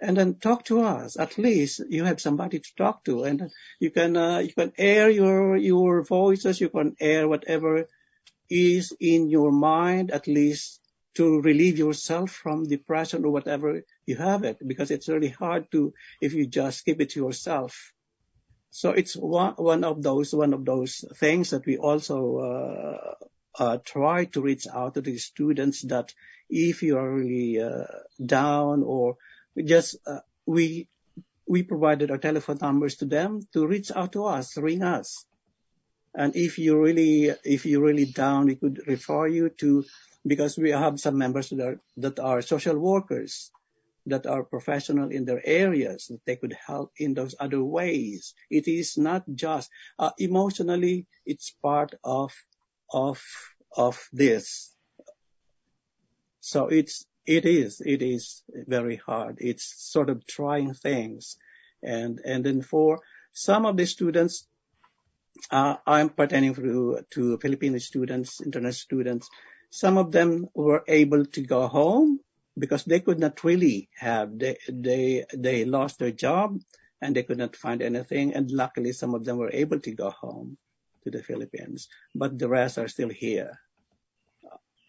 and 0.00 0.16
then 0.16 0.34
talk 0.34 0.64
to 0.64 0.82
us. 0.82 1.18
At 1.18 1.38
least 1.38 1.82
you 1.88 2.04
have 2.04 2.20
somebody 2.20 2.58
to 2.58 2.74
talk 2.76 3.04
to 3.04 3.24
and 3.24 3.50
you 3.78 3.90
can, 3.90 4.16
uh, 4.16 4.38
you 4.38 4.52
can 4.52 4.72
air 4.78 5.10
your, 5.10 5.56
your 5.56 6.02
voices. 6.02 6.60
You 6.60 6.68
can 6.68 6.96
air 7.00 7.28
whatever 7.28 7.86
is 8.48 8.92
in 8.98 9.28
your 9.30 9.52
mind, 9.52 10.10
at 10.10 10.26
least 10.26 10.80
to 11.14 11.40
relieve 11.40 11.78
yourself 11.78 12.30
from 12.30 12.68
depression 12.68 13.24
or 13.24 13.30
whatever 13.30 13.82
you 14.06 14.16
have 14.16 14.44
it, 14.44 14.56
because 14.66 14.90
it's 14.90 15.08
really 15.08 15.28
hard 15.28 15.70
to, 15.72 15.92
if 16.20 16.34
you 16.34 16.46
just 16.46 16.84
keep 16.84 17.00
it 17.00 17.10
to 17.10 17.20
yourself. 17.20 17.92
So 18.70 18.90
it's 18.90 19.14
one, 19.14 19.84
of 19.84 20.02
those, 20.02 20.32
one 20.32 20.54
of 20.54 20.64
those 20.64 21.04
things 21.16 21.50
that 21.50 21.66
we 21.66 21.76
also, 21.76 22.38
uh, 22.38 23.14
uh, 23.58 23.78
try 23.84 24.24
to 24.26 24.40
reach 24.40 24.66
out 24.72 24.94
to 24.94 25.00
the 25.00 25.18
students 25.18 25.82
that 25.82 26.14
if 26.48 26.82
you 26.82 26.98
are 26.98 27.10
really 27.10 27.60
uh, 27.60 27.84
down 28.24 28.82
or 28.82 29.16
just 29.64 29.96
uh, 30.06 30.20
we 30.46 30.88
we 31.46 31.62
provided 31.64 32.10
our 32.10 32.18
telephone 32.18 32.58
numbers 32.60 32.96
to 32.96 33.06
them 33.06 33.40
to 33.52 33.66
reach 33.66 33.90
out 33.90 34.12
to 34.12 34.24
us, 34.24 34.56
ring 34.56 34.82
us. 34.82 35.24
And 36.14 36.36
if 36.36 36.58
you 36.58 36.80
really 36.80 37.30
if 37.44 37.66
you're 37.66 37.82
really 37.82 38.06
down, 38.06 38.46
we 38.46 38.56
could 38.56 38.80
refer 38.86 39.26
you 39.26 39.48
to 39.58 39.84
because 40.26 40.56
we 40.56 40.70
have 40.70 41.00
some 41.00 41.18
members 41.18 41.50
that 41.50 41.60
are, 41.60 41.80
that 41.96 42.18
are 42.18 42.42
social 42.42 42.78
workers 42.78 43.50
that 44.06 44.26
are 44.26 44.44
professional 44.44 45.10
in 45.10 45.24
their 45.24 45.42
areas 45.44 46.06
that 46.08 46.20
they 46.26 46.36
could 46.36 46.56
help 46.66 46.92
in 46.96 47.14
those 47.14 47.34
other 47.38 47.62
ways. 47.62 48.34
It 48.50 48.68
is 48.68 48.96
not 48.96 49.24
just 49.34 49.70
uh, 49.98 50.10
emotionally; 50.18 51.06
it's 51.26 51.50
part 51.62 51.94
of 52.02 52.32
of 52.92 53.22
of 53.76 54.08
this. 54.12 54.74
So 56.40 56.68
it's 56.68 57.04
it 57.26 57.44
is 57.44 57.82
it 57.84 58.02
is 58.02 58.42
very 58.52 58.96
hard. 58.96 59.38
It's 59.40 59.74
sort 59.92 60.10
of 60.10 60.26
trying 60.26 60.74
things, 60.74 61.36
and 61.82 62.20
and 62.24 62.44
then 62.44 62.62
for 62.62 63.00
some 63.32 63.66
of 63.66 63.76
the 63.76 63.86
students, 63.86 64.46
uh, 65.50 65.76
I'm 65.86 66.08
pertaining 66.08 66.54
to 66.54 67.04
to 67.10 67.38
Filipino 67.38 67.78
students, 67.78 68.40
international 68.40 68.72
students. 68.72 69.28
Some 69.70 69.98
of 69.98 70.10
them 70.10 70.48
were 70.54 70.82
able 70.88 71.26
to 71.26 71.42
go 71.42 71.68
home 71.68 72.18
because 72.60 72.84
they 72.84 73.00
could 73.00 73.18
not 73.18 73.42
really 73.42 73.88
have 73.98 74.38
they 74.38 74.56
they 74.68 75.24
they 75.34 75.64
lost 75.64 75.98
their 75.98 76.12
job 76.12 76.60
and 77.00 77.16
they 77.16 77.22
could 77.22 77.38
not 77.38 77.56
find 77.56 77.82
anything 77.82 78.34
and 78.34 78.50
luckily 78.50 78.92
some 78.92 79.14
of 79.14 79.24
them 79.24 79.38
were 79.38 79.50
able 79.52 79.80
to 79.80 79.92
go 79.92 80.10
home 80.10 80.58
to 81.04 81.10
the 81.10 81.22
Philippines, 81.22 81.88
but 82.14 82.38
the 82.38 82.48
rest 82.48 82.78
are 82.78 82.88
still 82.88 83.08
here. 83.08 83.58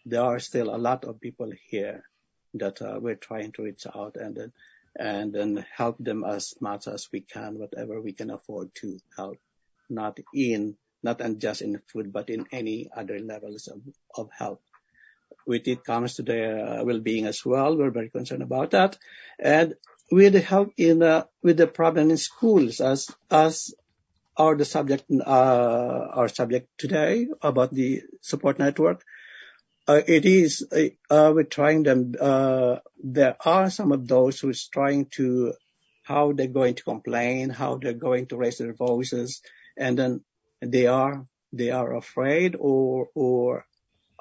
There 0.05 0.23
are 0.23 0.39
still 0.39 0.75
a 0.75 0.77
lot 0.77 1.05
of 1.05 1.21
people 1.21 1.51
here 1.69 2.03
that 2.55 2.81
uh, 2.81 2.99
we're 2.99 3.15
trying 3.15 3.53
to 3.53 3.63
reach 3.63 3.87
out 3.87 4.17
and 4.17 4.51
and 4.99 5.31
then 5.31 5.65
help 5.73 5.95
them 5.99 6.25
as 6.25 6.53
much 6.59 6.87
as 6.87 7.07
we 7.13 7.21
can, 7.21 7.57
whatever 7.57 8.01
we 8.01 8.11
can 8.11 8.29
afford 8.29 8.75
to 8.75 8.99
help, 9.15 9.37
not 9.89 10.19
in 10.33 10.75
not 11.01 11.21
just 11.37 11.61
in 11.61 11.79
food, 11.87 12.11
but 12.11 12.29
in 12.29 12.45
any 12.51 12.89
other 12.95 13.19
levels 13.19 13.67
of, 13.67 13.81
of 14.15 14.29
help. 14.37 14.61
With 15.47 15.67
it 15.67 15.83
comes 15.83 16.15
to 16.15 16.23
their 16.23 16.65
uh, 16.65 16.83
well-being 16.83 17.25
as 17.25 17.43
well. 17.45 17.77
We're 17.77 17.91
very 17.91 18.09
concerned 18.09 18.43
about 18.43 18.71
that, 18.71 18.97
and 19.39 19.75
with 20.11 20.33
the 20.33 20.41
help 20.41 20.73
in 20.77 21.01
uh, 21.01 21.25
with 21.41 21.57
the 21.57 21.67
problem 21.67 22.11
in 22.11 22.17
schools 22.17 22.81
as 22.81 23.09
as 23.29 23.73
are 24.37 24.55
the 24.55 24.65
subject, 24.65 25.05
uh, 25.11 26.07
our 26.13 26.27
subject 26.27 26.69
today 26.77 27.27
about 27.41 27.73
the 27.73 28.03
support 28.21 28.59
network. 28.59 29.03
Uh, 29.87 30.01
it 30.07 30.25
is, 30.25 30.65
uh, 30.71 30.89
uh 31.13 31.31
we're 31.33 31.43
trying 31.43 31.83
them, 31.83 32.13
there 33.03 33.35
are 33.43 33.69
some 33.69 33.91
of 33.91 34.07
those 34.07 34.39
who's 34.39 34.67
trying 34.67 35.05
to, 35.07 35.53
how 36.03 36.31
they're 36.31 36.47
going 36.47 36.75
to 36.75 36.83
complain, 36.83 37.49
how 37.49 37.77
they're 37.77 37.93
going 37.93 38.25
to 38.27 38.37
raise 38.37 38.57
their 38.57 38.73
voices, 38.73 39.41
and 39.77 39.97
then 39.97 40.21
they 40.61 40.87
are, 40.87 41.25
they 41.51 41.71
are 41.71 41.95
afraid 41.95 42.55
or, 42.57 43.09
or 43.15 43.65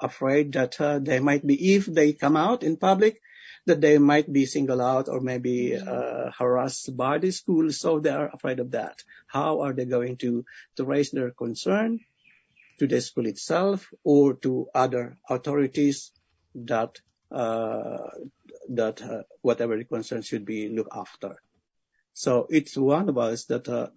afraid 0.01 0.53
that 0.53 0.79
uh, 0.81 0.99
they 0.99 1.19
might 1.19 1.45
be, 1.45 1.75
if 1.75 1.85
they 1.85 2.13
come 2.13 2.35
out 2.35 2.63
in 2.63 2.77
public, 2.77 3.21
that 3.65 3.81
they 3.81 3.97
might 3.97 4.31
be 4.31 4.45
singled 4.45 4.81
out 4.81 5.07
or 5.07 5.21
maybe 5.21 5.75
uh, 5.77 6.31
harassed 6.37 6.95
by 6.97 7.19
the 7.19 7.31
school. 7.31 7.71
So 7.71 7.99
they 7.99 8.09
are 8.09 8.29
afraid 8.33 8.59
of 8.59 8.71
that. 8.71 9.03
How 9.27 9.61
are 9.61 9.73
they 9.73 9.85
going 9.85 10.17
to, 10.17 10.45
to 10.77 10.83
raise 10.83 11.11
their 11.11 11.31
concern 11.31 11.99
to 12.79 12.87
the 12.87 12.99
school 12.99 13.27
itself 13.27 13.87
or 14.03 14.33
to 14.33 14.67
other 14.73 15.17
authorities 15.29 16.11
that, 16.55 16.99
uh, 17.31 18.09
that 18.69 19.01
uh, 19.01 19.23
whatever 19.41 19.77
the 19.77 19.85
concern 19.85 20.23
should 20.23 20.45
be 20.45 20.69
looked 20.69 20.95
after. 20.95 21.41
So 22.13 22.47
it's 22.49 22.75
one 22.75 23.09
of 23.09 23.17
us 23.17 23.45
that, 23.45 23.69
uh, 23.69 23.89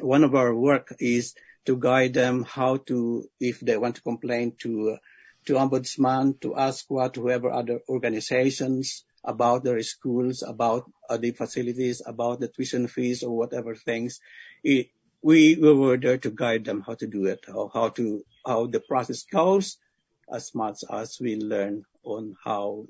one 0.00 0.22
of 0.22 0.34
our 0.34 0.54
work 0.54 0.94
is 1.00 1.34
to 1.68 1.76
guide 1.76 2.14
them 2.14 2.44
how 2.44 2.78
to, 2.78 3.28
if 3.38 3.60
they 3.60 3.76
want 3.76 3.96
to 3.96 4.00
complain 4.00 4.54
to 4.58 4.96
to 5.44 5.52
ombudsman 5.52 6.40
to 6.40 6.56
ask 6.56 6.86
what 6.88 7.16
whoever 7.16 7.50
other 7.50 7.80
organizations 7.88 9.04
about 9.22 9.64
their 9.64 9.82
schools, 9.82 10.42
about 10.42 10.90
uh, 11.10 11.18
the 11.18 11.30
facilities, 11.32 12.00
about 12.06 12.40
the 12.40 12.48
tuition 12.48 12.88
fees 12.88 13.22
or 13.22 13.36
whatever 13.36 13.74
things. 13.74 14.20
It, 14.64 14.88
we, 15.22 15.56
we 15.56 15.74
were 15.74 15.98
there 15.98 16.16
to 16.16 16.30
guide 16.30 16.64
them 16.64 16.82
how 16.86 16.94
to 16.94 17.06
do 17.06 17.26
it, 17.26 17.44
how, 17.46 17.70
how 17.72 17.90
to, 17.90 18.24
how 18.46 18.66
the 18.66 18.80
process 18.80 19.24
goes 19.24 19.76
as 20.32 20.54
much 20.54 20.84
as 20.90 21.18
we 21.20 21.36
learn 21.36 21.84
on 22.02 22.34
how 22.42 22.86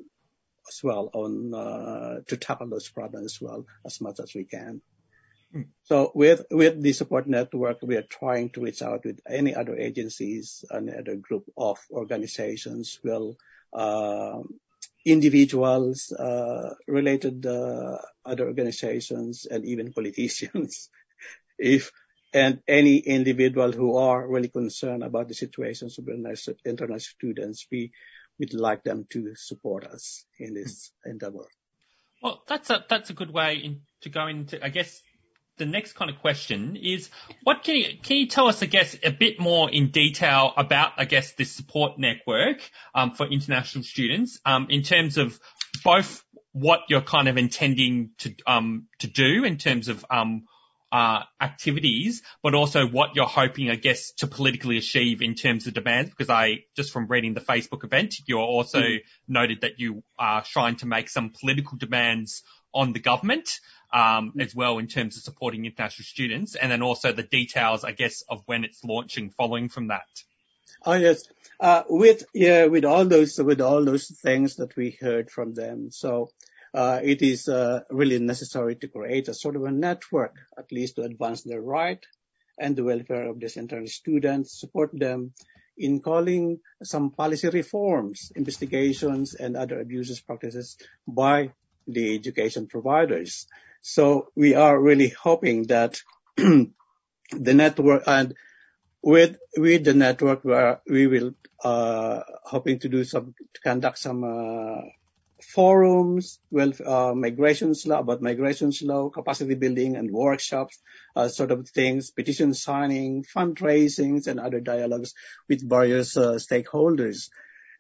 as 0.68 0.81
well 0.85 1.11
on, 1.14 1.53
uh, 1.53 2.20
to 2.29 2.37
tackle 2.37 2.68
those 2.68 2.89
problems 2.89 3.35
as 3.35 3.41
well 3.41 3.66
as 3.85 4.01
much 4.01 4.20
as 4.20 4.35
we 4.35 4.45
can. 4.45 4.83
So 5.85 6.13
with 6.15 6.45
with 6.51 6.83
the 6.83 6.93
support 6.93 7.27
network, 7.27 7.79
we 7.83 7.97
are 7.97 8.03
trying 8.03 8.51
to 8.51 8.61
reach 8.61 8.83
out 8.83 9.05
with 9.05 9.21
any 9.27 9.55
other 9.55 9.77
agencies, 9.77 10.65
any 10.73 10.93
other 10.93 11.17
group 11.17 11.45
of 11.57 11.79
organizations, 11.91 12.99
will 13.03 13.39
uh, 13.73 14.41
individuals, 15.07 16.13
uh, 16.13 16.75
related 16.87 17.47
uh, 17.47 17.99
other 18.25 18.47
organizations, 18.47 19.47
and 19.51 19.65
even 19.65 19.93
politicians. 19.93 20.91
if 21.59 21.91
and 22.35 22.61
any 22.69 22.99
individual 22.99 23.73
who 23.73 23.97
are 23.97 24.29
really 24.29 24.49
concerned 24.49 25.03
about 25.03 25.29
the 25.29 25.35
situations 25.35 25.99
of 25.99 26.09
international 26.09 27.01
students, 27.01 27.67
we 27.73 27.91
would 28.39 28.53
like 28.53 28.85
them 28.85 29.07
to 29.11 29.35
support 29.35 29.87
us 29.87 30.27
in 30.39 30.53
this 30.53 30.93
endeavor. 31.07 31.47
Well, 32.23 32.43
that's 32.47 32.69
a 32.69 32.85
that's 32.89 33.11
a 33.11 33.15
good 33.15 33.33
way 33.33 33.57
in, 33.65 33.81
to 34.03 34.11
go 34.11 34.27
into, 34.27 34.63
I 34.63 34.69
guess, 34.69 35.01
the 35.59 35.67
next 35.67 35.95
kind 35.95 36.11
of 36.11 36.19
question 36.21 36.77
is, 36.77 37.11
what 37.43 37.65
can 37.65 37.77
you, 37.77 37.99
can 38.03 38.17
you 38.17 38.27
tell 38.27 38.49
us, 38.49 38.63
I 38.63 38.67
guess, 38.67 38.97
a 39.03 39.11
bit 39.11 39.39
more 39.39 39.71
in 39.71 39.91
detail 39.91 40.53
about, 40.57 40.93
I 40.97 41.05
guess, 41.05 41.33
this 41.33 41.53
support 41.53 41.99
network 41.99 42.59
um, 42.95 43.13
for 43.13 43.27
international 43.27 43.85
students 43.85 44.41
um, 44.45 44.69
in 44.71 44.83
terms 44.83 45.19
of 45.19 45.39
both 45.85 46.25
what 46.53 46.81
you're 46.89 47.03
kind 47.03 47.29
of 47.29 47.37
intending 47.37 48.11
to 48.19 48.35
um, 48.47 48.87
to 48.99 49.07
do 49.07 49.45
in 49.45 49.59
terms 49.59 49.89
of 49.89 50.05
um, 50.11 50.45
uh, 50.91 51.23
activities, 51.41 52.23
but 52.43 52.55
also 52.55 52.87
what 52.87 53.15
you're 53.15 53.27
hoping, 53.27 53.71
I 53.71 53.75
guess, 53.75 54.13
to 54.19 54.27
politically 54.27 54.79
achieve 54.79 55.21
in 55.23 55.35
terms 55.35 55.67
of 55.67 55.75
demands. 55.75 56.11
Because 56.11 56.31
I 56.31 56.65
just 56.77 56.93
from 56.93 57.07
reading 57.07 57.35
the 57.35 57.41
Facebook 57.41 57.85
event, 57.85 58.17
you 58.27 58.39
are 58.39 58.47
also 58.47 58.81
mm. 58.81 59.01
noted 59.27 59.63
that 59.63 59.79
you 59.79 60.03
are 60.19 60.43
trying 60.43 60.77
to 60.77 60.87
make 60.87 61.09
some 61.09 61.31
political 61.39 61.77
demands 61.77 62.43
on 62.75 62.93
the 62.93 63.01
government 63.01 63.61
um, 63.93 64.33
as 64.39 64.55
well 64.55 64.79
in 64.79 64.87
terms 64.87 65.16
of 65.16 65.23
supporting 65.23 65.64
international 65.64 66.05
students, 66.05 66.55
and 66.55 66.71
then 66.71 66.83
also 66.83 67.12
the 67.12 67.23
details, 67.23 67.85
I 67.85 67.93
guess, 67.93 68.23
of 68.29 68.43
when 68.47 68.64
it's 68.64 68.85
launching 68.85 69.31
following 69.31 69.69
from 69.69 69.89
that. 69.89 70.07
Oh 70.85 70.95
yes, 70.95 71.25
uh, 71.59 71.83
with 71.89 72.25
yeah, 72.35 72.66
with 72.66 72.85
all 72.85 73.05
those 73.05 73.39
with 73.39 73.61
all 73.61 73.85
those 73.85 74.07
things 74.07 74.57
that 74.57 74.77
we 74.77 74.97
heard 75.01 75.31
from 75.31 75.55
them, 75.55 75.91
so 75.91 76.31
uh, 76.75 77.01
it 77.03 77.23
is 77.23 77.49
uh, 77.49 77.81
really 77.91 78.19
necessary 78.19 78.77
to 78.77 78.89
create 78.89 79.29
a 79.29 79.35
sort 79.35 79.57
of 79.57 79.64
a 79.64 79.71
network, 79.71 80.37
at 80.57 80.71
least 80.71 80.97
to 80.97 81.03
advance 81.03 81.43
their 81.43 81.61
right 81.61 82.05
and 82.59 82.77
the 82.77 82.85
welfare 82.85 83.29
of 83.29 83.41
these 83.41 83.57
international 83.57 83.89
students, 83.89 84.61
support 84.61 84.91
them 84.93 85.33
in 85.77 86.01
calling 86.01 86.59
some 86.83 87.11
policy 87.11 87.49
reforms, 87.49 88.33
investigations, 88.35 89.35
and 89.35 89.57
other 89.57 89.81
abuses 89.81 90.21
practices 90.21 90.77
by 91.07 91.53
the 91.89 92.14
education 92.14 92.66
providers. 92.66 93.47
So 93.82 94.28
we 94.36 94.55
are 94.55 94.78
really 94.78 95.09
hoping 95.09 95.64
that 95.68 96.01
the 96.36 96.70
network 97.32 98.03
and 98.07 98.34
with 99.03 99.36
with 99.57 99.84
the 99.84 99.95
network 99.95 100.45
where 100.45 100.80
we 100.89 101.07
will 101.07 101.32
uh, 101.64 102.20
hoping 102.45 102.78
to 102.80 102.89
do 102.89 103.05
some 103.05 103.34
to 103.55 103.61
conduct 103.61 103.99
some 103.99 104.24
uh, 104.24 104.82
forums, 105.43 106.41
well, 106.51 106.72
uh, 106.84 107.14
migrations 107.14 107.86
law 107.86 108.01
about 108.01 108.22
migrations 108.22 108.82
law, 108.82 109.09
capacity 109.09 109.55
building 109.55 109.97
and 109.97 110.11
workshops, 110.11 110.78
uh, 111.16 111.28
sort 111.28 111.51
of 111.51 111.68
things, 111.68 112.11
petition 112.11 112.55
signing, 112.55 113.24
fundraisings, 113.24 114.26
and 114.26 114.41
other 114.41 114.61
dialogues 114.61 115.14
with 115.49 115.68
various 115.68 116.16
uh, 116.16 116.32
stakeholders. 116.34 117.30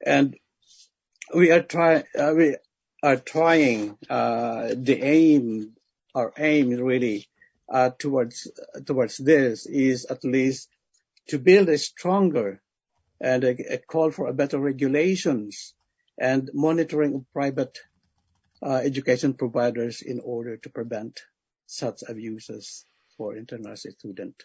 And 0.04 0.36
we 1.34 1.50
are 1.50 1.62
trying, 1.62 2.04
uh, 2.18 2.32
we 2.36 2.56
are 3.02 3.16
trying 3.16 3.96
uh, 4.10 4.74
the 4.74 5.00
aim, 5.02 5.72
our 6.14 6.32
aim 6.36 6.70
really 6.70 7.28
uh, 7.68 7.90
towards 7.98 8.48
towards 8.86 9.18
this 9.18 9.66
is 9.66 10.06
at 10.06 10.24
least 10.24 10.68
to 11.28 11.38
build 11.38 11.68
a 11.68 11.78
stronger 11.78 12.60
and 13.20 13.44
a, 13.44 13.74
a 13.74 13.78
call 13.78 14.10
for 14.10 14.28
a 14.28 14.32
better 14.32 14.58
regulations 14.58 15.74
and 16.18 16.50
monitoring 16.54 17.14
of 17.14 17.32
private 17.32 17.78
uh, 18.62 18.80
education 18.84 19.34
providers 19.34 20.02
in 20.02 20.20
order 20.24 20.56
to 20.56 20.70
prevent 20.70 21.20
such 21.66 22.02
abuses 22.08 22.84
for 23.16 23.36
international 23.36 23.94
students. 23.98 24.44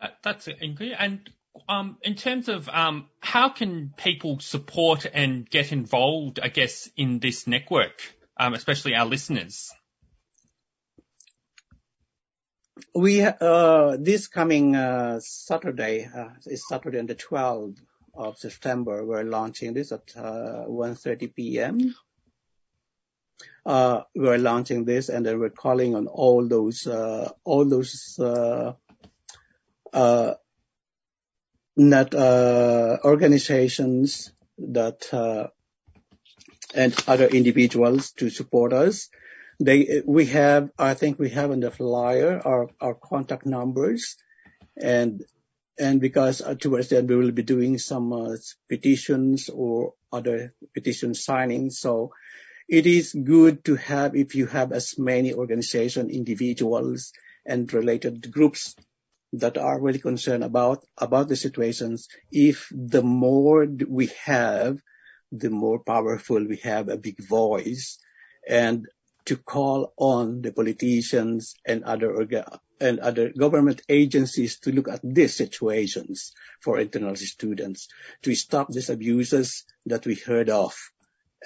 Uh, 0.00 0.08
that's 0.22 0.48
clear. 0.76 0.96
And 0.98 1.30
um, 1.68 1.98
in 2.02 2.14
terms 2.14 2.48
of 2.48 2.68
um, 2.68 3.06
how 3.20 3.48
can 3.48 3.92
people 3.96 4.40
support 4.40 5.06
and 5.12 5.48
get 5.48 5.72
involved, 5.72 6.40
I 6.42 6.48
guess, 6.48 6.90
in 6.96 7.20
this 7.20 7.46
network, 7.46 8.00
um, 8.36 8.54
especially 8.54 8.94
our 8.94 9.06
listeners? 9.06 9.72
We 12.94 13.22
uh, 13.22 13.96
this 13.98 14.26
coming 14.28 14.74
uh, 14.74 15.20
Saturday 15.20 16.08
uh, 16.12 16.30
is 16.46 16.66
Saturday 16.68 16.98
on 16.98 17.06
the 17.06 17.14
12th 17.14 17.78
of 18.16 18.38
September, 18.38 19.04
we're 19.04 19.24
launching 19.24 19.74
this 19.74 19.92
at 19.92 20.12
uh, 20.16 20.64
1.30 20.68 21.34
p.m. 21.34 21.94
Uh, 23.66 24.02
we're 24.14 24.38
launching 24.38 24.84
this 24.84 25.08
and 25.08 25.24
then 25.24 25.38
we're 25.38 25.50
calling 25.50 25.94
on 25.94 26.06
all 26.06 26.46
those, 26.46 26.86
uh, 26.86 27.30
all 27.44 27.64
those, 27.64 28.18
uh, 31.76 32.14
uh, 32.14 32.98
organizations 33.04 34.32
that, 34.58 35.12
uh, 35.12 35.48
and 36.74 36.94
other 37.06 37.26
individuals 37.26 38.12
to 38.12 38.30
support 38.30 38.72
us. 38.72 39.08
They, 39.60 40.02
we 40.04 40.26
have, 40.26 40.70
I 40.78 40.94
think 40.94 41.18
we 41.18 41.30
have 41.30 41.50
in 41.52 41.60
the 41.60 41.70
flyer 41.70 42.40
our, 42.44 42.68
our 42.80 42.94
contact 42.94 43.46
numbers 43.46 44.16
and 44.76 45.22
and 45.78 46.00
because 46.00 46.40
uh, 46.40 46.54
towards 46.54 46.88
the 46.88 46.98
end 46.98 47.08
we 47.08 47.16
will 47.16 47.32
be 47.32 47.42
doing 47.42 47.78
some 47.78 48.12
uh, 48.12 48.36
petitions 48.68 49.48
or 49.48 49.94
other 50.12 50.54
petition 50.72 51.12
signings. 51.12 51.72
So 51.72 52.12
it 52.68 52.86
is 52.86 53.12
good 53.12 53.64
to 53.64 53.76
have 53.76 54.14
if 54.14 54.34
you 54.34 54.46
have 54.46 54.72
as 54.72 54.98
many 54.98 55.34
organizations, 55.34 56.12
individuals, 56.12 57.12
and 57.44 57.72
related 57.72 58.30
groups 58.30 58.74
that 59.38 59.58
are 59.58 59.80
really 59.80 59.98
concerned 59.98 60.44
about 60.44 60.84
about 60.98 61.28
the 61.28 61.36
situations. 61.36 62.08
If 62.30 62.68
the 62.70 63.02
more 63.02 63.66
we 63.66 64.10
have, 64.24 64.78
the 65.32 65.50
more 65.50 65.78
powerful 65.80 66.44
we 66.46 66.56
have 66.58 66.88
a 66.88 66.96
big 66.96 67.26
voice, 67.26 67.98
and 68.48 68.86
to 69.26 69.36
call 69.36 69.92
on 69.96 70.42
the 70.42 70.52
politicians 70.52 71.54
and 71.66 71.84
other 71.84 72.12
orga- 72.12 72.58
and 72.80 73.00
other 73.00 73.30
government 73.30 73.80
agencies 73.88 74.58
to 74.60 74.72
look 74.72 74.88
at 74.88 75.00
these 75.02 75.34
situations 75.34 76.32
for 76.60 76.78
internal 76.78 77.16
students 77.16 77.88
to 78.22 78.34
stop 78.34 78.68
these 78.68 78.90
abuses 78.90 79.64
that 79.86 80.04
we 80.04 80.14
heard 80.14 80.50
of 80.50 80.74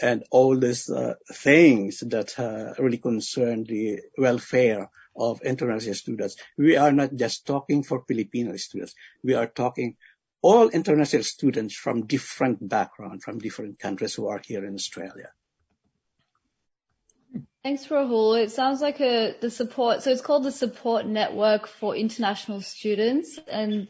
and 0.01 0.25
all 0.31 0.57
these 0.59 0.89
uh, 0.91 1.15
things 1.33 2.01
that 2.01 2.39
uh, 2.39 2.75
really 2.79 2.99
concern 2.99 3.65
the 3.65 4.01
welfare 4.17 4.91
of 5.19 5.43
international 5.43 5.95
students. 5.95 6.37
We 6.57 6.77
are 6.77 6.93
not 6.93 7.15
just 7.15 7.47
talking 7.47 7.83
for 7.83 8.05
Filipino 8.07 8.57
students. 8.57 8.95
We 9.23 9.35
are 9.35 9.47
talking 9.47 9.97
all 10.41 10.69
international 10.69 11.25
students 11.25 11.75
from 11.75 12.07
different 12.07 12.67
backgrounds, 12.67 13.25
from 13.25 13.39
different 13.39 13.79
countries 13.79 14.15
who 14.15 14.29
are 14.29 14.41
here 14.45 14.65
in 14.65 14.75
Australia. 14.75 15.31
Thanks, 17.65 17.87
Rahul. 17.87 18.41
It 18.41 18.53
sounds 18.53 18.81
like 18.81 19.01
a 19.01 19.35
the 19.41 19.51
support. 19.51 20.03
So 20.03 20.11
it's 20.11 20.23
called 20.23 20.45
the 20.45 20.53
Support 20.53 21.07
Network 21.07 21.67
for 21.67 21.97
International 21.97 22.61
Students, 22.61 23.39
and 23.49 23.89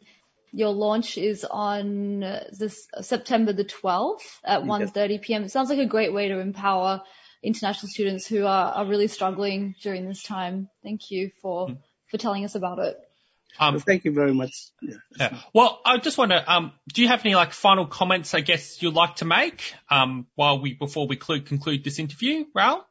your 0.50 0.70
launch 0.70 1.18
is 1.18 1.44
on 1.44 2.20
this 2.58 2.88
September 3.02 3.52
the 3.52 3.66
12th 3.66 4.40
at 4.42 4.62
1:30 4.62 5.20
p.m. 5.20 5.44
It 5.44 5.50
sounds 5.50 5.68
like 5.68 5.78
a 5.78 5.86
great 5.86 6.12
way 6.14 6.28
to 6.28 6.40
empower 6.40 7.02
international 7.42 7.88
students 7.88 8.26
who 8.26 8.44
are, 8.46 8.72
are 8.72 8.86
really 8.86 9.08
struggling 9.08 9.74
during 9.82 10.06
this 10.06 10.22
time. 10.22 10.68
Thank 10.82 11.10
you 11.10 11.30
for 11.40 11.68
mm. 11.68 11.78
for 12.10 12.18
telling 12.18 12.44
us 12.44 12.54
about 12.54 12.78
it. 12.78 12.98
Um, 13.58 13.74
well, 13.74 13.82
thank 13.84 14.04
you 14.04 14.12
very 14.12 14.34
much. 14.34 14.52
Yeah. 14.80 14.94
yeah. 15.18 15.38
Well, 15.52 15.80
I 15.84 15.98
just 15.98 16.18
want 16.18 16.30
to. 16.30 16.52
Um, 16.52 16.72
do 16.92 17.02
you 17.02 17.08
have 17.08 17.24
any 17.24 17.34
like 17.34 17.52
final 17.52 17.86
comments? 17.86 18.34
I 18.34 18.40
guess 18.40 18.82
you'd 18.82 18.94
like 18.94 19.16
to 19.16 19.24
make 19.24 19.74
um, 19.90 20.26
while 20.34 20.60
we 20.60 20.74
before 20.74 21.06
we 21.06 21.16
conclude 21.16 21.84
this 21.84 21.98
interview, 21.98 22.44
Raul? 22.56 22.82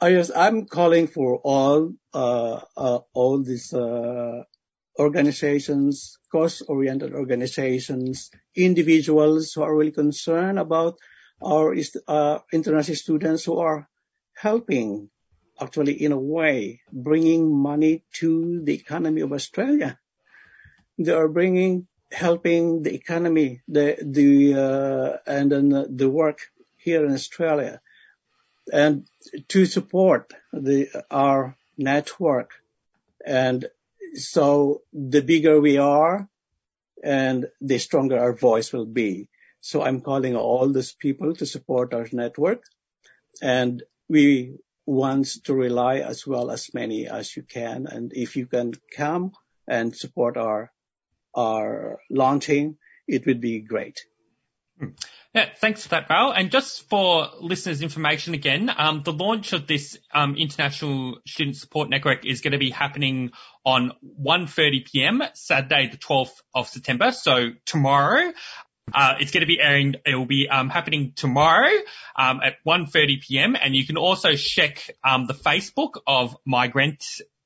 Oh, 0.00 0.06
yes, 0.06 0.30
I'm 0.34 0.66
calling 0.66 1.06
for 1.06 1.38
all 1.38 1.92
uh, 2.12 2.60
uh, 2.76 2.98
all 3.12 3.42
these 3.42 3.72
uh, 3.72 4.42
organizations, 4.98 6.18
cause-oriented 6.30 7.14
organizations, 7.14 8.30
individuals 8.56 9.52
who 9.52 9.62
are 9.62 9.74
really 9.74 9.92
concerned 9.92 10.58
about 10.58 10.98
our 11.44 11.74
uh, 12.08 12.38
international 12.52 12.96
students 12.96 13.44
who 13.44 13.58
are 13.58 13.88
helping, 14.34 15.10
actually 15.60 16.02
in 16.02 16.12
a 16.12 16.18
way, 16.18 16.80
bringing 16.92 17.54
money 17.54 18.04
to 18.14 18.62
the 18.62 18.74
economy 18.74 19.20
of 19.22 19.32
Australia. 19.32 19.98
They 20.98 21.12
are 21.12 21.28
bringing, 21.28 21.86
helping 22.10 22.82
the 22.82 22.94
economy, 22.94 23.62
the 23.68 23.96
the 24.00 24.54
uh, 24.54 25.16
and 25.26 25.50
then 25.50 25.96
the 25.96 26.08
work 26.08 26.40
here 26.76 27.04
in 27.04 27.12
Australia 27.12 27.80
and 28.70 29.06
to 29.48 29.66
support 29.66 30.32
the, 30.52 30.88
our 31.10 31.56
network. 31.76 32.52
And 33.24 33.66
so 34.14 34.82
the 34.92 35.22
bigger 35.22 35.60
we 35.60 35.78
are 35.78 36.28
and 37.02 37.46
the 37.60 37.78
stronger 37.78 38.18
our 38.18 38.34
voice 38.34 38.72
will 38.72 38.86
be. 38.86 39.28
So 39.62 39.82
I'm 39.82 40.00
calling 40.00 40.36
all 40.36 40.68
these 40.68 40.92
people 40.92 41.34
to 41.36 41.46
support 41.46 41.94
our 41.94 42.06
network 42.12 42.64
and 43.40 43.82
we 44.08 44.58
want 44.86 45.28
to 45.44 45.54
rely 45.54 45.98
as 45.98 46.26
well 46.26 46.50
as 46.50 46.74
many 46.74 47.06
as 47.08 47.36
you 47.36 47.44
can. 47.44 47.86
And 47.86 48.12
if 48.12 48.36
you 48.36 48.46
can 48.46 48.72
come 48.96 49.32
and 49.68 49.94
support 49.96 50.36
our, 50.36 50.72
our 51.34 52.00
launching, 52.10 52.76
it 53.06 53.24
would 53.26 53.40
be 53.40 53.60
great. 53.60 54.00
Hmm. 54.80 54.88
Yeah, 55.34 55.48
thanks 55.56 55.84
for 55.84 55.90
that, 55.90 56.08
Val. 56.08 56.32
And 56.32 56.50
just 56.50 56.88
for 56.90 57.28
listeners' 57.40 57.80
information 57.80 58.34
again, 58.34 58.70
um, 58.76 59.02
the 59.02 59.12
launch 59.12 59.54
of 59.54 59.66
this 59.66 59.96
um, 60.12 60.36
International 60.36 61.20
Student 61.26 61.56
Support 61.56 61.88
Network 61.88 62.26
is 62.26 62.42
going 62.42 62.52
to 62.52 62.58
be 62.58 62.70
happening 62.70 63.30
on 63.64 63.92
1.30 64.20 64.84
p.m. 64.84 65.22
Saturday, 65.32 65.88
the 65.88 65.96
12th 65.96 66.34
of 66.54 66.68
September, 66.68 67.12
so 67.12 67.50
tomorrow. 67.64 68.32
Uh, 68.94 69.14
it's 69.20 69.30
going 69.30 69.42
to 69.42 69.46
be 69.46 69.60
airing, 69.60 69.96
it 70.06 70.14
will 70.14 70.26
be 70.26 70.48
um, 70.48 70.68
happening 70.68 71.12
tomorrow 71.14 71.72
um, 72.16 72.40
at 72.42 72.56
1.30 72.66 73.20
p.m. 73.22 73.56
And 73.60 73.74
you 73.74 73.86
can 73.86 73.96
also 73.96 74.34
check 74.34 74.90
um, 75.04 75.26
the 75.26 75.34
Facebook 75.34 76.00
of 76.06 76.36
Migrant 76.44 77.04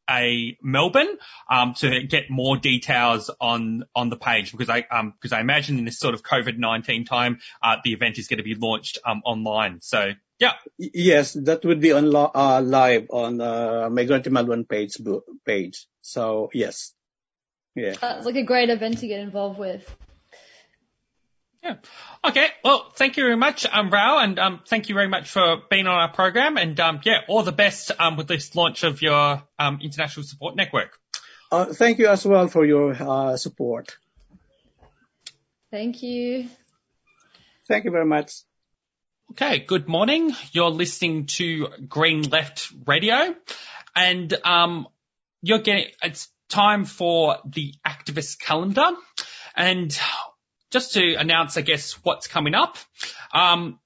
a 0.09 0.57
Melbourne 0.63 1.19
um, 1.51 1.75
to 1.75 2.05
get 2.05 2.31
more 2.31 2.57
details 2.57 3.31
on 3.41 3.85
on 3.95 4.09
the 4.09 4.17
page 4.17 4.53
because 4.53 4.69
I 4.69 4.87
um 4.91 5.15
because 5.21 5.33
I 5.33 5.41
imagine 5.41 5.79
in 5.79 5.85
this 5.85 5.99
sort 5.99 6.15
of 6.15 6.23
COVID 6.23 6.59
nineteen 6.59 7.05
time 7.05 7.41
uh, 7.63 7.77
the 7.83 7.93
event 7.93 8.19
is 8.19 8.29
going 8.29 8.39
to 8.39 8.45
be 8.45 8.55
launched 8.55 8.99
um, 9.05 9.23
online. 9.25 9.81
So 9.83 10.13
Yeah. 10.39 10.53
Yes, 10.79 11.33
that 11.33 11.65
would 11.65 11.81
be 11.81 11.93
on 11.93 12.11
lo- 12.11 12.31
uh, 12.35 12.61
live 12.63 13.07
on 13.11 13.41
uh, 13.41 13.89
Migrante 13.91 14.31
Melbourne 14.31 14.65
page 14.65 14.97
page. 15.45 15.87
So 16.03 16.51
yes, 16.53 16.93
yeah. 17.75 17.95
Uh, 18.01 18.15
it's 18.19 18.27
like 18.27 18.37
a 18.37 18.43
great 18.43 18.71
event 18.71 18.99
to 18.99 19.09
get 19.09 19.21
involved 19.21 19.59
with. 19.59 19.85
Yeah. 21.67 21.77
Okay. 22.25 22.47
Well, 22.63 22.93
thank 22.95 23.17
you 23.17 23.25
very 23.25 23.37
much, 23.37 23.67
um, 23.67 23.91
Rao, 23.91 24.19
and 24.19 24.39
um, 24.39 24.61
thank 24.69 24.89
you 24.89 24.95
very 24.95 25.09
much 25.09 25.29
for 25.29 25.63
being 25.69 25.89
on 25.89 25.95
our 25.95 26.13
program. 26.13 26.57
And 26.57 26.79
um, 26.79 27.01
yeah, 27.05 27.23
all 27.27 27.43
the 27.43 27.51
best 27.51 27.91
um, 27.99 28.17
with 28.17 28.29
this 28.29 28.55
launch 28.55 28.85
of 28.85 29.03
your 29.03 29.43
um, 29.59 29.81
international 29.83 30.25
support 30.25 30.55
network. 30.55 30.97
Uh, 31.51 31.67
thank 31.67 31.99
you 31.99 32.07
as 32.07 32.25
well 32.25 32.47
for 32.47 32.65
your 32.65 32.93
uh, 32.93 33.37
support. 33.37 33.97
Thank 35.73 36.05
you. 36.05 36.49
Thank 37.67 37.85
you 37.85 37.91
very 37.91 38.07
much. 38.07 38.33
Okay, 39.33 39.59
good 39.59 39.89
morning. 39.89 40.33
You're 40.53 40.71
listening 40.71 41.27
to 41.27 41.67
Green 41.89 42.23
Left 42.23 42.73
Radio, 42.87 43.35
and 43.97 44.33
um, 44.45 44.87
you're 45.43 45.59
getting 45.59 45.87
it's 46.01 46.29
time 46.49 46.85
for 46.85 47.39
the 47.45 47.75
activist 47.85 48.39
calendar, 48.39 48.91
and 49.57 49.99
just 50.77 50.93
to 50.93 51.15
announce, 51.15 51.57
I 51.57 51.63
guess, 51.63 51.93
what's 52.03 52.27
coming 52.27 52.55
up. 52.55 52.77
Um, 53.33 53.81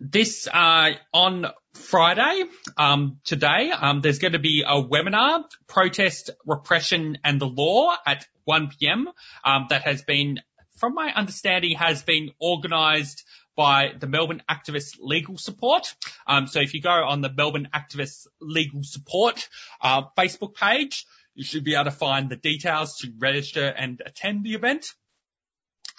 this 0.00 0.48
uh, 0.52 0.90
on 1.12 1.46
Friday, 1.74 2.42
um, 2.76 3.20
today, 3.22 3.70
um, 3.70 4.00
there's 4.00 4.18
going 4.18 4.32
to 4.32 4.40
be 4.40 4.64
a 4.66 4.82
webinar, 4.82 5.44
protest, 5.68 6.30
repression, 6.44 7.18
and 7.22 7.40
the 7.40 7.46
law 7.46 7.94
at 8.04 8.26
1 8.42 8.70
p.m. 8.76 9.08
Um, 9.44 9.66
that 9.70 9.82
has 9.82 10.02
been, 10.02 10.40
from 10.78 10.94
my 10.94 11.12
understanding, 11.14 11.76
has 11.76 12.02
been 12.02 12.30
organised 12.40 13.24
by 13.54 13.92
the 13.96 14.08
Melbourne 14.08 14.42
Activist 14.50 14.96
Legal 14.98 15.38
Support. 15.38 15.94
Um, 16.26 16.48
so 16.48 16.58
if 16.58 16.74
you 16.74 16.82
go 16.82 16.90
on 16.90 17.20
the 17.20 17.32
Melbourne 17.32 17.68
Activist 17.72 18.26
Legal 18.40 18.82
Support 18.82 19.48
uh, 19.80 20.02
Facebook 20.18 20.56
page, 20.56 21.06
you 21.36 21.44
should 21.44 21.62
be 21.62 21.74
able 21.74 21.84
to 21.84 21.92
find 21.92 22.28
the 22.28 22.36
details 22.36 22.98
to 22.98 23.12
register 23.16 23.64
and 23.64 24.02
attend 24.04 24.42
the 24.42 24.54
event. 24.54 24.86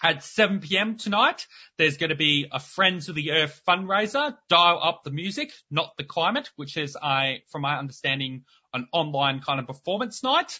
At 0.03 0.23
7 0.23 0.59
p.m. 0.59 0.97
tonight, 0.97 1.47
there's 1.77 1.97
going 1.97 2.09
to 2.09 2.15
be 2.15 2.47
a 2.51 2.59
Friends 2.59 3.07
of 3.07 3.15
the 3.15 3.31
Earth 3.31 3.61
fundraiser, 3.67 4.35
Dial 4.49 4.79
Up 4.83 5.03
the 5.03 5.11
Music, 5.11 5.51
Not 5.71 5.93
the 5.97 6.03
Climate, 6.03 6.51
which 6.57 6.75
is, 6.75 6.97
I, 7.01 7.41
from 7.49 7.61
my 7.61 7.77
understanding, 7.77 8.43
an 8.73 8.87
online 8.91 9.39
kind 9.39 9.59
of 9.59 9.67
performance 9.67 10.21
night. 10.21 10.59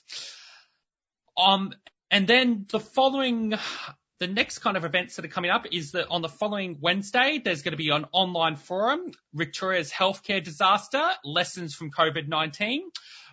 Um, 1.38 1.73
and 2.09 2.27
then 2.27 2.65
the 2.71 2.79
following 2.79 3.55
the 4.19 4.27
next 4.27 4.59
kind 4.59 4.77
of 4.77 4.86
events 4.86 5.17
that 5.17 5.25
are 5.25 5.29
coming 5.29 5.51
up 5.51 5.65
is 5.71 5.91
that 5.91 6.07
on 6.07 6.21
the 6.21 6.29
following 6.29 6.77
Wednesday, 6.79 7.41
there's 7.43 7.61
going 7.61 7.73
to 7.73 7.77
be 7.77 7.89
an 7.89 8.05
online 8.13 8.55
forum, 8.55 9.11
Victoria's 9.33 9.91
healthcare 9.91 10.41
disaster, 10.41 11.03
lessons 11.25 11.75
from 11.75 11.91
COVID-19, 11.91 12.79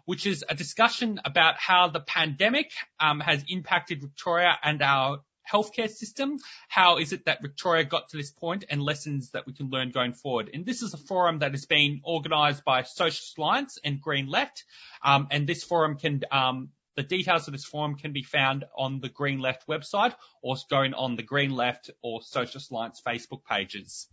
which 0.05 0.26
is 0.26 0.44
a 0.48 0.57
discussion 0.57 1.20
about 1.24 1.55
how 1.59 1.88
the 1.88 2.00
pandemic 2.00 2.72
um, 2.98 3.20
has 3.20 3.44
impacted 3.48 4.00
Victoria 4.00 4.59
and 4.62 4.82
our 4.82 5.20
healthcare 5.51 5.90
system. 5.90 6.38
How 6.68 6.99
is 6.99 7.12
it 7.12 7.26
that 7.26 7.43
Victoria 7.43 7.84
got 7.84 8.09
to 8.11 8.16
this 8.16 8.30
point 8.30 8.64
and 8.70 8.82
lessons 8.82 9.30
that 9.30 9.47
we 9.47 9.53
can 9.53 9.70
learn 9.70 9.90
going 9.90 10.12
forward? 10.12 10.51
And 10.53 10.66
this 10.66 10.82
is 10.82 10.95
a 10.95 10.99
forum 10.99 11.40
that 11.40 11.53
has 11.53 11.66
been 11.66 12.01
organised 12.05 12.64
by 12.64 12.82
Socialist 12.82 13.38
Alliance 13.38 13.78
and 13.84 14.01
Green 14.01 14.28
Left. 14.28 14.64
Um, 15.05 15.28
and 15.30 15.47
this 15.47 15.64
forum 15.64 15.97
can 15.97 16.22
um, 16.30 16.70
the 16.97 17.03
details 17.03 17.49
of 17.49 17.53
this 17.53 17.64
forum 17.64 17.97
can 17.97 18.12
be 18.12 18.22
found 18.22 18.64
on 18.76 19.01
the 19.01 19.09
Green 19.09 19.38
Left 19.38 19.66
website 19.66 20.14
or 20.43 20.57
going 20.68 20.95
on 20.95 21.16
the 21.16 21.22
Green 21.22 21.51
Left 21.51 21.90
or 22.03 22.22
Socialist 22.22 22.70
Alliance 22.70 23.01
Facebook 23.07 23.45
pages. 23.49 24.09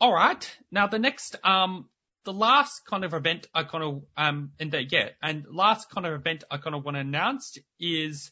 All 0.00 0.12
right. 0.12 0.58
Now 0.70 0.86
the 0.86 0.98
next, 0.98 1.36
um, 1.44 1.88
the 2.24 2.32
last 2.32 2.84
kind 2.84 3.04
of 3.04 3.14
event 3.14 3.46
I 3.54 3.64
kind 3.64 3.84
of, 3.84 4.02
um, 4.16 4.52
and 4.60 4.70
the, 4.70 4.84
yeah, 4.84 5.10
and 5.22 5.46
last 5.50 5.90
kind 5.90 6.06
of 6.06 6.12
event 6.12 6.44
I 6.50 6.58
kind 6.58 6.76
of 6.76 6.84
want 6.84 6.96
to 6.96 7.00
announce 7.00 7.56
is 7.78 8.30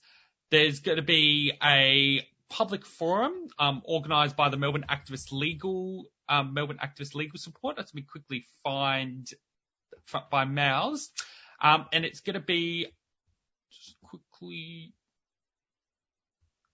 there's 0.51 0.81
going 0.81 0.97
to 0.97 1.03
be 1.03 1.53
a 1.63 2.27
public 2.49 2.87
forum, 2.87 3.33
um, 3.59 3.83
organized 3.85 4.37
by 4.37 4.49
the 4.49 4.57
Melbourne 4.57 4.87
Activist 4.89 5.33
Legal, 5.33 6.07
um, 6.29 6.55
Melbourne 6.55 6.79
Activist 6.83 7.15
Legal 7.15 7.39
Support. 7.39 7.77
Let 7.77 7.95
me 7.95 8.03
quickly 8.03 8.47
find 8.63 9.29
by 10.31 10.45
Mouse. 10.45 11.11
Um, 11.61 11.87
and 11.93 12.05
it's 12.05 12.21
going 12.21 12.35
to 12.35 12.41
be 12.41 12.87
just 13.71 13.97
quickly. 14.03 14.95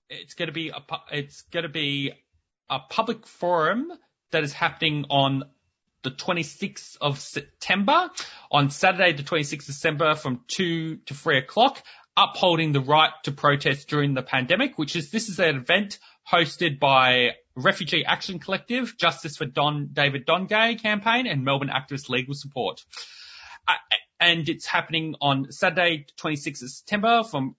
It's 0.08 0.34
going 0.34 0.48
to 0.48 0.52
be 0.52 0.68
a 0.68 0.82
it's 1.12 1.42
going 1.42 1.64
to 1.64 1.68
be 1.68 2.12
a 2.68 2.78
public 2.78 3.26
forum 3.26 3.90
that 4.30 4.44
is 4.44 4.52
happening 4.52 5.06
on 5.10 5.44
the 6.02 6.10
26th 6.10 6.98
of 7.00 7.18
September 7.18 8.10
on 8.52 8.70
Saturday, 8.70 9.12
the 9.12 9.22
26th 9.22 9.60
of 9.60 9.66
December 9.66 10.14
from 10.14 10.42
2 10.48 10.96
to 11.06 11.14
3 11.14 11.38
o'clock, 11.38 11.82
upholding 12.16 12.72
the 12.72 12.80
right 12.80 13.10
to 13.24 13.32
protest 13.32 13.88
during 13.88 14.14
the 14.14 14.22
pandemic, 14.22 14.78
which 14.78 14.96
is, 14.96 15.10
this 15.10 15.28
is 15.28 15.38
an 15.38 15.56
event 15.56 15.98
hosted 16.30 16.78
by 16.78 17.32
Refugee 17.56 18.04
Action 18.04 18.38
Collective, 18.38 18.96
Justice 18.96 19.36
for 19.36 19.46
Don, 19.46 19.90
David 19.92 20.26
Dungay 20.26 20.80
campaign 20.80 21.26
and 21.26 21.44
Melbourne 21.44 21.70
Activist 21.70 22.08
Legal 22.08 22.34
Support. 22.34 22.84
Uh, 23.66 23.74
and 24.20 24.48
it's 24.48 24.66
happening 24.66 25.16
on 25.20 25.50
Saturday, 25.50 26.06
26th 26.18 26.62
of 26.62 26.70
September 26.70 27.24
from 27.24 27.56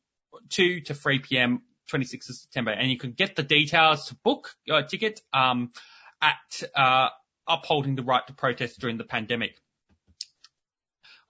2 0.50 0.82
to 0.82 0.94
3 0.94 1.20
p.m. 1.20 1.62
26th 1.92 2.30
of 2.30 2.36
September. 2.36 2.72
And 2.72 2.90
you 2.90 2.98
can 2.98 3.12
get 3.12 3.36
the 3.36 3.44
details 3.44 4.08
to 4.08 4.16
book 4.16 4.56
your 4.66 4.82
ticket 4.84 5.22
um, 5.34 5.72
at 6.22 6.64
uh, 6.76 7.10
upholding 7.48 7.96
the 7.96 8.04
right 8.04 8.26
to 8.28 8.34
protest 8.34 8.80
during 8.80 8.98
the 8.98 9.04
pandemic. 9.04 9.56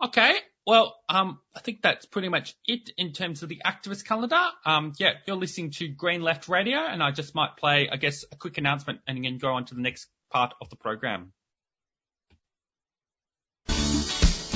Okay, 0.04 0.36
well, 0.66 0.96
um, 1.10 1.40
I 1.56 1.60
think 1.60 1.82
that's 1.82 2.06
pretty 2.06 2.30
much 2.30 2.56
it 2.66 2.90
in 2.98 3.12
terms 3.14 3.44
of 3.44 3.50
the 3.50 3.62
activist 3.66 4.06
calendar. 4.06 4.42
Um, 4.66 4.94
yeah, 4.98 5.14
you're 5.28 5.36
listening 5.36 5.72
to 5.72 5.88
Green 5.88 6.22
Left 6.22 6.50
Radio, 6.50 6.80
and 6.80 7.04
I 7.04 7.12
just 7.12 7.36
might 7.36 7.56
play, 7.58 7.88
I 7.92 7.98
guess, 7.98 8.26
a 8.32 8.36
quick 8.36 8.58
announcement 8.58 9.02
and 9.08 9.24
then 9.24 9.38
go 9.38 9.54
on 9.54 9.66
to 9.66 9.76
the 9.76 9.82
next 9.82 10.08
part 10.32 10.54
of 10.62 10.70
the 10.70 10.76
program. 10.76 11.34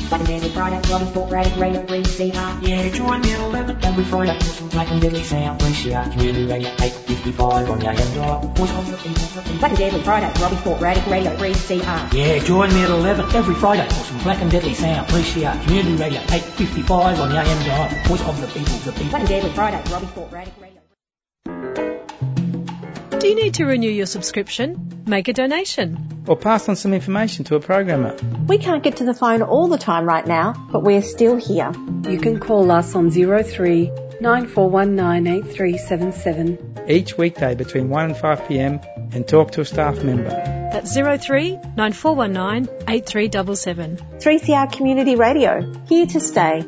Daily 0.09 0.49
product, 0.51 0.89
love 0.89 1.07
sport, 1.09 1.29
radic, 1.29 1.59
radio, 1.59 1.85
green, 1.85 2.03
say 2.03 2.29
hi. 2.29 2.59
Yeah, 2.61 2.89
join 2.89 3.21
me 3.21 3.31
at 3.31 3.39
11 3.39 3.83
every 3.83 4.03
Friday. 4.03 4.37
For 4.39 4.45
some 4.45 4.69
black 4.69 4.89
and 4.89 5.01
deadly 5.01 5.23
sound, 5.23 5.61
Alicia, 5.61 6.09
community 6.11 6.45
radio, 6.45 6.69
855 6.69 7.69
on 7.69 7.81
your 7.81 7.91
head 7.93 8.15
dial. 8.15 8.39
Voice 8.53 8.71
on 8.71 8.85
your 8.87 8.97
feet. 8.97 9.61
Like 9.61 9.71
a 9.71 9.75
daily 9.75 10.03
product, 10.03 10.39
Robbie 10.39 10.55
Sport, 10.57 10.79
radic, 10.81 11.09
radio, 11.09 11.35
green, 11.37 11.53
say 11.53 11.79
hi. 11.79 12.09
Yeah, 12.13 12.39
join 12.39 12.73
me 12.73 12.83
at 12.83 12.89
11 12.89 13.35
every 13.35 13.55
Friday 13.55 13.87
for 13.87 14.03
some 14.03 14.19
black 14.23 14.41
and 14.41 14.51
deadly 14.51 14.73
sound, 14.73 15.09
Alicia, 15.09 15.59
community 15.63 15.95
radio, 15.95 16.19
855 16.21 17.19
on 17.19 17.31
your 17.31 17.41
end 17.41 17.65
dial. 17.65 17.89
Voice 18.05 18.21
of 18.21 18.41
the 18.41 18.47
people, 18.47 18.77
the 18.85 18.91
people. 18.91 19.11
Like 19.11 19.23
a 19.23 19.27
daily 19.27 19.51
product, 19.53 19.89
Robbie 19.89 20.07
Sport, 20.07 20.31
radic, 20.31 20.61
radio. 20.61 20.68
Do 23.19 23.27
you 23.27 23.35
need 23.35 23.55
to 23.55 23.65
renew 23.65 23.89
your 23.89 24.05
subscription? 24.05 25.03
Make 25.05 25.27
a 25.27 25.33
donation. 25.33 26.23
Or 26.25 26.37
pass 26.37 26.69
on 26.69 26.77
some 26.77 26.93
information 26.93 27.43
to 27.45 27.55
a 27.55 27.59
programmer. 27.59 28.15
We 28.47 28.59
can't 28.59 28.81
get 28.81 28.95
to 28.97 29.03
the 29.03 29.13
phone 29.13 29.41
all 29.41 29.67
the 29.67 29.77
time 29.77 30.05
right 30.05 30.25
now, 30.25 30.53
but 30.71 30.83
we're 30.83 31.01
still 31.01 31.35
here. 31.35 31.73
You 32.07 32.17
can 32.17 32.39
call 32.39 32.71
us 32.71 32.95
on 32.95 33.11
03 33.11 33.91
94198377 34.21 36.89
each 36.89 37.17
weekday 37.17 37.55
between 37.55 37.89
1 37.89 38.05
and 38.05 38.15
5 38.17 38.47
pm 38.47 38.79
and 39.11 39.27
talk 39.27 39.51
to 39.51 39.59
a 39.61 39.65
staff 39.65 40.03
member. 40.03 40.29
That's 40.29 40.95
03 40.95 41.57
9419 41.75 42.73
8377. 42.87 43.97
3CR 44.19 44.71
Community 44.71 45.15
Radio, 45.15 45.73
here 45.87 46.05
to 46.07 46.19
stay. 46.21 46.63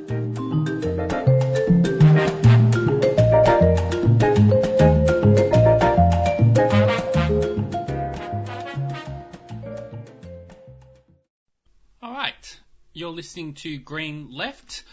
Listening 13.21 13.53
to 13.53 13.77
Green 13.77 14.29
Left 14.31 14.83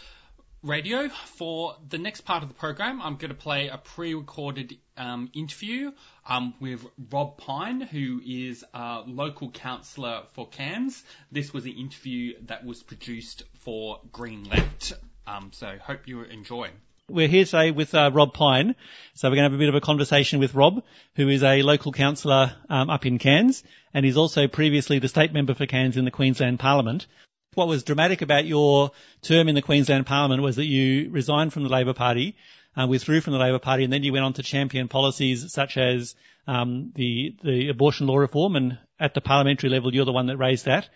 Radio. 0.61 1.09
For 1.09 1.75
the 1.89 1.97
next 1.97 2.21
part 2.21 2.43
of 2.43 2.49
the 2.49 2.53
program, 2.53 3.01
I'm 3.01 3.15
going 3.15 3.29
to 3.31 3.35
play 3.35 3.69
a 3.69 3.79
pre-recorded 3.79 4.77
um, 4.97 5.31
interview 5.33 5.93
um, 6.27 6.53
with 6.59 6.85
Rob 7.11 7.39
Pyne, 7.39 7.81
who 7.81 8.21
is 8.23 8.63
a 8.71 9.01
local 9.07 9.49
councillor 9.49 10.25
for 10.33 10.47
Cairns. 10.47 11.03
This 11.31 11.51
was 11.51 11.65
an 11.65 11.71
interview 11.71 12.35
that 12.45 12.63
was 12.63 12.83
produced 12.83 13.45
for 13.61 13.99
Green 14.11 14.43
Left. 14.43 14.93
Um, 15.25 15.49
so 15.51 15.79
hope 15.81 16.07
you 16.07 16.21
enjoy. 16.21 16.69
We're 17.09 17.27
here 17.27 17.45
today 17.45 17.71
with 17.71 17.95
uh, 17.95 18.11
Rob 18.13 18.35
Pyne, 18.35 18.75
so 19.15 19.27
we're 19.27 19.37
going 19.37 19.45
to 19.45 19.49
have 19.49 19.55
a 19.55 19.57
bit 19.57 19.69
of 19.69 19.73
a 19.75 19.81
conversation 19.81 20.39
with 20.39 20.53
Rob, 20.53 20.83
who 21.15 21.29
is 21.29 21.41
a 21.41 21.63
local 21.63 21.91
councillor 21.91 22.53
um, 22.69 22.91
up 22.91 23.07
in 23.07 23.17
Cairns, 23.17 23.63
and 23.91 24.05
he's 24.05 24.17
also 24.17 24.47
previously 24.47 24.99
the 24.99 25.07
state 25.07 25.33
member 25.33 25.55
for 25.55 25.65
Cairns 25.65 25.97
in 25.97 26.05
the 26.05 26.11
Queensland 26.11 26.59
Parliament. 26.59 27.07
What 27.55 27.67
was 27.67 27.83
dramatic 27.83 28.21
about 28.21 28.45
your 28.45 28.91
term 29.23 29.49
in 29.49 29.55
the 29.55 29.61
Queensland 29.61 30.05
Parliament 30.05 30.43
was 30.43 30.57
that 30.57 30.65
you 30.65 31.09
resigned 31.09 31.51
from 31.51 31.63
the 31.63 31.69
Labor 31.69 31.93
Party, 31.93 32.35
uh, 32.77 32.85
withdrew 32.85 33.21
from 33.21 33.33
the 33.33 33.39
Labor 33.39 33.57
Party, 33.57 33.83
and 33.83 33.91
then 33.91 34.03
you 34.03 34.13
went 34.13 34.23
on 34.23 34.33
to 34.33 34.43
champion 34.43 34.87
policies 34.87 35.51
such 35.51 35.75
as 35.75 36.15
um, 36.47 36.91
the 36.95 37.35
the 37.43 37.69
abortion 37.69 38.05
law 38.07 38.17
reform 38.17 38.55
and 38.55 38.77
at 38.99 39.13
the 39.13 39.21
parliamentary 39.21 39.69
level, 39.69 39.93
you're 39.93 40.05
the 40.05 40.11
one 40.11 40.27
that 40.27 40.37
raised 40.37 40.65
that 40.65 40.89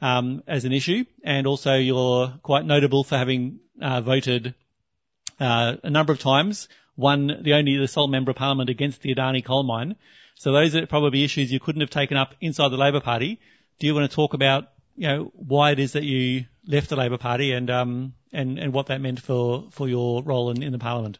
um, 0.00 0.42
as 0.46 0.64
an 0.64 0.72
issue, 0.72 1.04
and 1.22 1.46
also 1.46 1.76
you're 1.76 2.28
quite 2.42 2.64
notable 2.64 3.04
for 3.04 3.16
having 3.16 3.60
uh, 3.80 4.00
voted 4.00 4.54
uh, 5.38 5.76
a 5.82 5.90
number 5.90 6.12
of 6.12 6.18
times, 6.18 6.68
one 6.96 7.42
the 7.42 7.54
only 7.54 7.76
the 7.76 7.88
sole 7.88 8.08
member 8.08 8.30
of 8.30 8.36
parliament 8.36 8.70
against 8.70 9.00
the 9.02 9.14
Adani 9.14 9.44
coal 9.44 9.62
mine. 9.62 9.96
So 10.36 10.52
those 10.52 10.74
are 10.74 10.86
probably 10.86 11.22
issues 11.22 11.52
you 11.52 11.60
couldn't 11.60 11.82
have 11.82 11.90
taken 11.90 12.16
up 12.16 12.34
inside 12.40 12.70
the 12.70 12.76
Labor 12.76 13.00
Party. 13.00 13.38
Do 13.78 13.86
you 13.86 13.94
want 13.94 14.10
to 14.10 14.14
talk 14.14 14.34
about 14.34 14.68
you 15.00 15.08
know 15.08 15.32
why 15.34 15.70
it 15.70 15.78
is 15.78 15.94
that 15.94 16.04
you 16.04 16.44
left 16.66 16.90
the 16.90 16.96
Labor 16.96 17.16
Party 17.16 17.52
and 17.52 17.70
um 17.70 18.12
and 18.34 18.58
and 18.58 18.74
what 18.74 18.88
that 18.88 19.00
meant 19.00 19.18
for 19.18 19.68
for 19.70 19.88
your 19.88 20.22
role 20.22 20.50
in, 20.50 20.62
in 20.62 20.72
the 20.72 20.78
Parliament? 20.78 21.18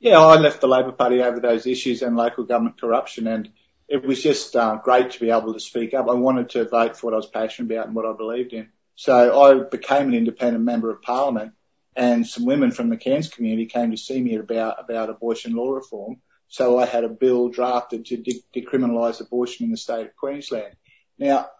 Yeah, 0.00 0.18
I 0.18 0.34
left 0.38 0.60
the 0.60 0.66
Labor 0.66 0.90
Party 0.90 1.22
over 1.22 1.38
those 1.38 1.68
issues 1.68 2.02
and 2.02 2.16
local 2.16 2.42
government 2.42 2.80
corruption, 2.80 3.28
and 3.28 3.48
it 3.86 4.04
was 4.04 4.20
just 4.20 4.56
uh, 4.56 4.76
great 4.82 5.12
to 5.12 5.20
be 5.20 5.30
able 5.30 5.54
to 5.54 5.60
speak 5.60 5.94
up. 5.94 6.08
I 6.08 6.14
wanted 6.14 6.50
to 6.50 6.64
vote 6.64 6.96
for 6.96 7.06
what 7.06 7.14
I 7.14 7.18
was 7.18 7.28
passionate 7.28 7.72
about 7.72 7.86
and 7.86 7.94
what 7.94 8.06
I 8.06 8.12
believed 8.12 8.54
in. 8.54 8.70
So 8.96 9.40
I 9.40 9.62
became 9.70 10.08
an 10.08 10.14
independent 10.14 10.64
member 10.64 10.90
of 10.90 11.00
Parliament, 11.00 11.52
and 11.94 12.26
some 12.26 12.44
women 12.44 12.72
from 12.72 12.88
the 12.88 12.96
Cairns 12.96 13.28
community 13.28 13.66
came 13.66 13.92
to 13.92 13.96
see 13.96 14.20
me 14.20 14.34
about 14.34 14.82
about 14.82 15.10
abortion 15.10 15.54
law 15.54 15.70
reform. 15.70 16.16
So 16.48 16.76
I 16.80 16.86
had 16.86 17.04
a 17.04 17.08
bill 17.08 17.50
drafted 17.50 18.06
to 18.06 18.16
de- 18.16 18.42
decriminalise 18.52 19.20
abortion 19.20 19.66
in 19.66 19.70
the 19.70 19.76
state 19.76 20.06
of 20.06 20.16
Queensland. 20.16 20.74
Now, 21.16 21.50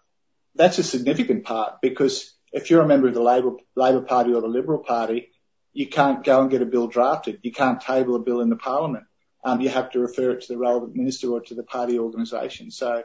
that's 0.55 0.79
a 0.79 0.83
significant 0.83 1.45
part 1.45 1.81
because 1.81 2.33
if 2.51 2.69
you're 2.69 2.81
a 2.81 2.87
member 2.87 3.07
of 3.07 3.13
the 3.13 3.21
Labor, 3.21 3.51
Labor 3.75 4.01
Party 4.01 4.33
or 4.33 4.41
the 4.41 4.47
Liberal 4.47 4.79
Party, 4.79 5.29
you 5.73 5.87
can't 5.87 6.23
go 6.23 6.41
and 6.41 6.51
get 6.51 6.61
a 6.61 6.65
bill 6.65 6.87
drafted. 6.87 7.39
You 7.43 7.51
can't 7.51 7.79
table 7.79 8.15
a 8.15 8.19
bill 8.19 8.41
in 8.41 8.49
the 8.49 8.57
parliament. 8.57 9.05
Um, 9.43 9.61
you 9.61 9.69
have 9.69 9.91
to 9.91 9.99
refer 9.99 10.31
it 10.31 10.41
to 10.41 10.53
the 10.53 10.59
relevant 10.59 10.95
minister 10.95 11.29
or 11.31 11.41
to 11.41 11.55
the 11.55 11.63
party 11.63 11.97
organisation. 11.97 12.71
So 12.71 13.03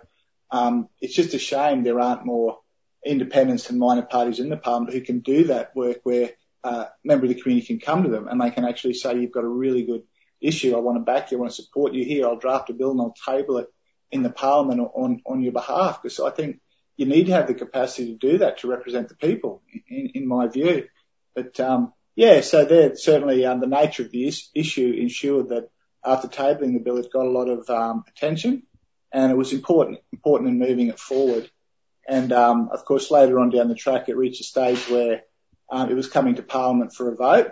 um, 0.50 0.88
it's 1.00 1.14
just 1.14 1.34
a 1.34 1.38
shame 1.38 1.82
there 1.82 2.00
aren't 2.00 2.26
more 2.26 2.58
independents 3.04 3.70
and 3.70 3.78
minor 3.78 4.02
parties 4.02 4.40
in 4.40 4.48
the 4.48 4.56
parliament 4.56 4.92
who 4.92 5.00
can 5.00 5.20
do 5.20 5.44
that 5.44 5.74
work 5.76 5.98
where 6.02 6.30
uh, 6.64 6.86
a 6.86 6.90
member 7.04 7.26
of 7.26 7.28
the 7.32 7.40
community 7.40 7.66
can 7.66 7.78
come 7.78 8.02
to 8.02 8.08
them 8.08 8.26
and 8.28 8.40
they 8.40 8.50
can 8.50 8.64
actually 8.64 8.94
say, 8.94 9.18
you've 9.18 9.32
got 9.32 9.44
a 9.44 9.48
really 9.48 9.84
good 9.84 10.02
issue. 10.40 10.74
I 10.74 10.80
want 10.80 10.98
to 10.98 11.04
back 11.04 11.30
you. 11.30 11.38
I 11.38 11.40
want 11.40 11.52
to 11.52 11.62
support 11.62 11.94
you 11.94 12.04
here. 12.04 12.26
I'll 12.26 12.36
draft 12.36 12.70
a 12.70 12.74
bill 12.74 12.90
and 12.90 13.00
I'll 13.00 13.14
table 13.24 13.58
it 13.58 13.68
in 14.10 14.22
the 14.22 14.30
parliament 14.30 14.80
on, 14.80 15.22
on 15.24 15.42
your 15.42 15.52
behalf. 15.52 16.02
Because 16.02 16.20
I 16.20 16.30
think 16.30 16.60
you 16.96 17.06
need 17.06 17.26
to 17.26 17.32
have 17.32 17.46
the 17.46 17.54
capacity 17.54 18.12
to 18.12 18.18
do 18.18 18.38
that 18.38 18.58
to 18.58 18.68
represent 18.68 19.08
the 19.08 19.14
people, 19.14 19.62
in, 19.88 20.10
in 20.14 20.26
my 20.26 20.48
view. 20.48 20.88
But 21.34 21.58
um, 21.60 21.92
yeah, 22.14 22.40
so 22.40 22.64
there 22.64 22.96
certainly 22.96 23.44
um, 23.44 23.60
the 23.60 23.66
nature 23.66 24.04
of 24.04 24.10
the 24.10 24.26
is- 24.26 24.48
issue 24.54 24.94
ensured 24.98 25.50
that 25.50 25.68
after 26.04 26.28
tabling 26.28 26.72
the 26.72 26.80
bill, 26.80 26.98
it 26.98 27.12
got 27.12 27.26
a 27.26 27.30
lot 27.30 27.48
of 27.48 27.68
um, 27.68 28.04
attention, 28.08 28.62
and 29.12 29.30
it 29.30 29.36
was 29.36 29.52
important 29.52 29.98
important 30.12 30.50
in 30.50 30.58
moving 30.58 30.88
it 30.88 30.98
forward. 30.98 31.50
And 32.08 32.32
um, 32.32 32.70
of 32.72 32.84
course, 32.84 33.10
later 33.10 33.38
on 33.40 33.50
down 33.50 33.68
the 33.68 33.74
track, 33.74 34.08
it 34.08 34.16
reached 34.16 34.40
a 34.40 34.44
stage 34.44 34.88
where 34.88 35.22
um, 35.70 35.90
it 35.90 35.94
was 35.94 36.08
coming 36.08 36.36
to 36.36 36.42
Parliament 36.42 36.94
for 36.94 37.12
a 37.12 37.16
vote, 37.16 37.50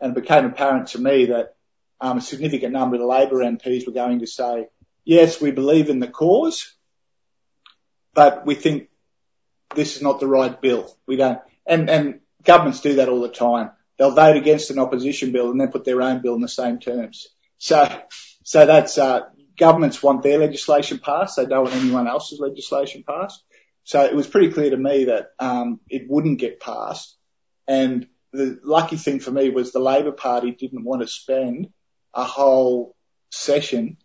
and 0.00 0.16
it 0.16 0.20
became 0.20 0.44
apparent 0.44 0.88
to 0.88 1.00
me 1.00 1.26
that 1.26 1.54
um, 2.00 2.18
a 2.18 2.20
significant 2.20 2.72
number 2.72 2.96
of 2.96 3.00
the 3.00 3.06
Labor 3.06 3.36
MPs 3.36 3.86
were 3.86 3.92
going 3.92 4.20
to 4.20 4.26
say, 4.26 4.68
"Yes, 5.04 5.40
we 5.40 5.50
believe 5.50 5.88
in 5.88 5.98
the 5.98 6.06
cause, 6.08 6.72
but 8.14 8.46
we 8.46 8.54
think 8.54 8.88
this 9.74 9.96
is 9.96 10.02
not 10.02 10.20
the 10.20 10.26
right 10.26 10.60
bill. 10.60 10.96
We 11.06 11.16
don't." 11.16 11.38
And 11.66 11.88
and 11.90 12.20
governments 12.44 12.80
do 12.80 12.94
that 12.96 13.08
all 13.08 13.20
the 13.20 13.28
time 13.28 13.70
they'll 14.00 14.10
vote 14.10 14.36
against 14.36 14.70
an 14.70 14.78
opposition 14.78 15.30
bill 15.30 15.50
and 15.50 15.60
then 15.60 15.70
put 15.70 15.84
their 15.84 16.00
own 16.00 16.22
bill 16.22 16.34
in 16.34 16.40
the 16.40 16.48
same 16.48 16.78
terms. 16.78 17.28
So, 17.58 17.86
so 18.42 18.64
that's, 18.64 18.96
uh, 18.96 19.20
governments 19.58 20.02
want 20.02 20.22
their 20.22 20.38
legislation 20.38 20.98
passed. 20.98 21.36
They 21.36 21.44
don't 21.44 21.64
want 21.64 21.76
anyone 21.76 22.08
else's 22.08 22.40
legislation 22.40 23.04
passed. 23.06 23.44
So 23.84 24.02
it 24.02 24.16
was 24.16 24.26
pretty 24.26 24.52
clear 24.52 24.70
to 24.70 24.76
me 24.78 25.04
that, 25.04 25.32
um, 25.38 25.80
it 25.90 26.08
wouldn't 26.08 26.38
get 26.38 26.60
passed. 26.60 27.14
And 27.68 28.06
the 28.32 28.58
lucky 28.64 28.96
thing 28.96 29.20
for 29.20 29.30
me 29.30 29.50
was 29.50 29.70
the 29.70 29.80
Labor 29.80 30.12
Party 30.12 30.52
didn't 30.52 30.82
want 30.84 31.02
to 31.02 31.06
spend 31.06 31.68
a 32.14 32.24
whole 32.24 32.96
session 33.30 33.98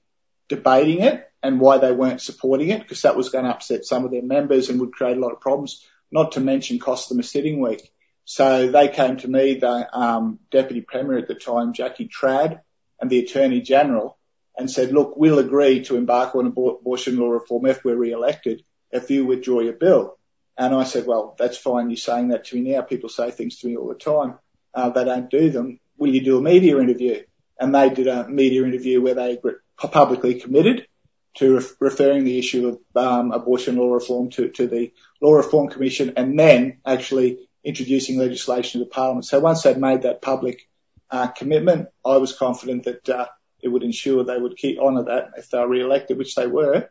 debating 0.49 1.03
it 1.03 1.26
and 1.46 1.60
why 1.60 1.78
they 1.78 1.91
weren't 1.91 2.22
supporting 2.22 2.70
it 2.70 2.82
because 2.82 3.04
that 3.04 3.16
was 3.16 3.30
going 3.30 3.46
to 3.46 3.52
upset 3.52 3.86
some 3.86 4.04
of 4.04 4.10
their 4.10 4.24
members 4.24 4.70
and 4.70 4.80
would 4.80 4.91
create 4.91 5.16
a 5.16 5.20
lot 5.20 5.32
of 5.32 5.39
problems, 5.39 5.86
not 6.12 6.32
to 6.32 6.39
mention 6.39 6.80
cost 6.80 7.08
them 7.08 7.20
a 7.20 7.24
sitting 7.24 7.62
week. 7.62 7.91
So 8.24 8.72
they 8.72 8.88
came 8.88 9.18
to 9.18 9.28
me, 9.28 9.60
the 9.60 9.88
um, 9.96 10.39
Deputy 10.50 10.82
Premier 10.82 11.20
at 11.20 11.28
the 11.28 11.36
time, 11.36 11.74
Jackie 11.74 12.10
Trad, 12.10 12.62
and 13.00 13.12
the 13.12 13.20
Attorney 13.20 13.62
General, 13.62 14.18
and 14.58 14.72
said, 14.72 14.91
look, 14.91 15.18
we'll 15.18 15.38
agree 15.38 15.84
to 15.84 15.98
embark 15.98 16.36
on 16.36 16.48
abortion 16.48 17.18
law 17.18 17.30
reform 17.30 17.68
if 17.68 17.86
we're 17.86 17.96
re-elected, 17.96 18.64
if 18.89 19.12
you 19.12 19.28
withdraw 19.28 19.60
your 19.60 19.74
bill. 19.74 20.18
And 20.58 20.74
I 20.74 20.84
said, 20.84 21.06
well, 21.06 21.36
that's 21.38 21.58
fine. 21.58 21.91
You're 21.91 21.98
saying 21.98 22.30
that 22.30 22.46
to 22.46 22.56
me 22.56 22.72
now. 22.72 22.82
People 22.82 23.10
say 23.10 23.30
things 23.30 23.60
to 23.60 23.68
me 23.68 23.78
all 23.78 23.89
the 23.89 23.93
time. 23.93 24.39
Uh, 24.74 24.89
they 24.89 25.04
don't 25.06 25.30
do 25.30 25.52
them. 25.52 25.80
Will 26.00 26.16
you 26.16 26.24
do 26.24 26.39
a 26.39 26.41
media 26.41 26.80
interview? 26.80 27.22
And 27.60 27.76
they 27.76 27.91
did 27.91 28.08
a 28.08 28.28
media 28.28 28.64
interview 28.64 29.00
where 29.00 29.14
they 29.14 29.39
publicly 29.78 30.39
committed 30.39 30.88
to 31.36 31.57
re- 31.57 31.65
referring 31.79 32.23
the 32.23 32.39
issue 32.39 32.67
of 32.67 33.03
um, 33.03 33.31
abortion 33.31 33.75
law 33.77 33.93
reform 33.93 34.29
to, 34.31 34.49
to 34.49 34.67
the 34.67 34.93
Law 35.21 35.33
Reform 35.33 35.69
Commission 35.69 36.13
and 36.17 36.38
then 36.38 36.79
actually 36.86 37.39
introducing 37.63 38.17
legislation 38.17 38.79
to 38.79 38.86
the 38.86 38.91
Parliament. 38.91 39.25
So 39.25 39.39
once 39.39 39.63
they'd 39.63 39.77
made 39.77 40.03
that 40.03 40.21
public 40.21 40.69
uh, 41.09 41.27
commitment, 41.27 41.89
I 42.05 42.17
was 42.17 42.38
confident 42.38 42.86
that 42.86 43.09
uh, 43.09 43.27
it 43.61 43.67
would 43.67 43.83
ensure 43.83 44.23
they 44.23 44.38
would 44.38 44.57
keep 44.57 44.79
honour 44.79 45.03
that 45.03 45.31
if 45.38 45.49
they 45.49 45.59
were 45.59 45.67
re-elected, 45.67 46.17
which 46.17 46.36
they 46.36 46.47
were. 46.47 46.89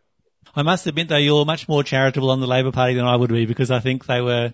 I 0.55 0.63
must 0.63 0.87
admit 0.87 1.09
though, 1.09 1.17
you're 1.17 1.45
much 1.45 1.69
more 1.69 1.83
charitable 1.83 2.31
on 2.31 2.41
the 2.41 2.47
Labor 2.47 2.73
Party 2.73 2.95
than 2.95 3.07
I 3.07 3.17
would 3.17 3.31
be 3.31 3.47
because 3.47 3.71
I 3.71 3.81
think 3.81 4.05
they 4.07 4.21
were 4.21 4.53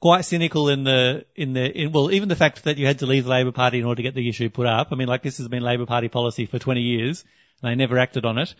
quite 0.00 0.24
cynical 0.24 0.68
in 0.68 0.84
the, 0.84 1.24
in 1.34 1.52
the, 1.52 1.64
in, 1.64 1.92
well, 1.92 2.12
even 2.12 2.28
the 2.28 2.36
fact 2.36 2.64
that 2.64 2.78
you 2.78 2.86
had 2.86 3.00
to 3.00 3.06
leave 3.06 3.24
the 3.24 3.30
Labor 3.30 3.52
Party 3.52 3.78
in 3.78 3.84
order 3.84 3.96
to 3.96 4.02
get 4.02 4.14
the 4.14 4.28
issue 4.28 4.50
put 4.50 4.66
up. 4.66 4.88
I 4.92 4.94
mean, 4.94 5.08
like 5.08 5.22
this 5.22 5.38
has 5.38 5.48
been 5.48 5.62
Labor 5.62 5.86
Party 5.86 6.08
policy 6.08 6.46
for 6.46 6.58
20 6.58 6.80
years 6.80 7.24
and 7.62 7.70
they 7.70 7.74
never 7.74 7.98
acted 7.98 8.24
on 8.24 8.38
it. 8.38 8.54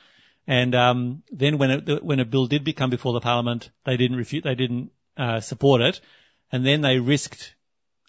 And, 0.46 0.74
um, 0.74 1.22
then 1.30 1.58
when 1.58 1.70
it, 1.70 2.04
when 2.04 2.20
a 2.20 2.24
bill 2.24 2.46
did 2.46 2.64
become 2.64 2.90
before 2.90 3.12
the 3.12 3.20
Parliament, 3.20 3.70
they 3.84 3.96
didn't 3.96 4.16
refute, 4.16 4.44
they 4.44 4.54
didn't, 4.54 4.90
uh, 5.16 5.40
support 5.40 5.82
it 5.82 6.00
and 6.52 6.66
then 6.66 6.82
they 6.82 6.98
risked 6.98 7.54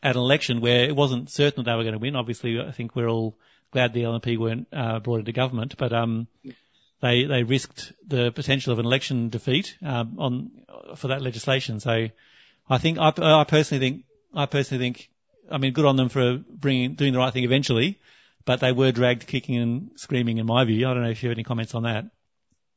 at 0.04 0.18
an 0.18 0.22
election 0.22 0.60
where 0.60 0.84
it 0.84 0.96
wasn't 0.96 1.30
certain 1.30 1.64
that 1.64 1.72
they 1.72 1.78
were 1.78 1.84
going 1.84 1.94
to 1.94 2.00
win. 2.00 2.18
Obviously, 2.18 2.60
I 2.60 2.72
think 2.72 2.96
we're 2.96 3.08
all 3.08 3.38
glad 3.72 3.94
the 3.94 4.04
LNP 4.04 4.38
weren't 4.38 4.68
uh, 4.74 5.00
brought 5.00 5.20
into 5.20 5.32
government, 5.32 5.76
but 5.78 5.94
um, 5.94 6.28
they 7.02 7.24
they 7.24 7.44
risked 7.44 7.94
the 8.06 8.32
potential 8.32 8.74
of 8.74 8.80
an 8.80 8.86
election 8.86 9.30
defeat 9.30 9.78
um, 9.82 10.16
on 10.20 10.52
for 10.98 11.08
that 11.08 11.22
legislation. 11.22 11.80
So 11.80 12.10
I 12.70 12.78
think 12.78 13.00
I, 13.00 13.14
I 13.18 13.46
personally 13.46 13.80
think 13.80 14.06
I 14.36 14.46
personally 14.46 14.84
think 14.84 15.10
I 15.50 15.58
mean 15.58 15.72
good 15.72 15.86
on 15.86 15.96
them 15.96 16.10
for 16.10 16.38
bringing 16.38 16.96
doing 16.96 17.14
the 17.14 17.20
right 17.20 17.32
thing 17.32 17.46
eventually, 17.46 18.00
but 18.44 18.60
they 18.60 18.74
were 18.74 18.92
dragged 18.92 19.26
kicking 19.26 19.56
and 19.56 19.92
screaming 19.96 20.38
in 20.38 20.46
my 20.46 20.66
view. 20.66 20.88
I 20.88 20.94
don't 20.94 21.04
know 21.04 21.10
if 21.10 21.24
you 21.24 21.30
have 21.30 21.38
any 21.38 21.46
comments 21.46 21.74
on 21.74 21.84
that. 21.84 22.06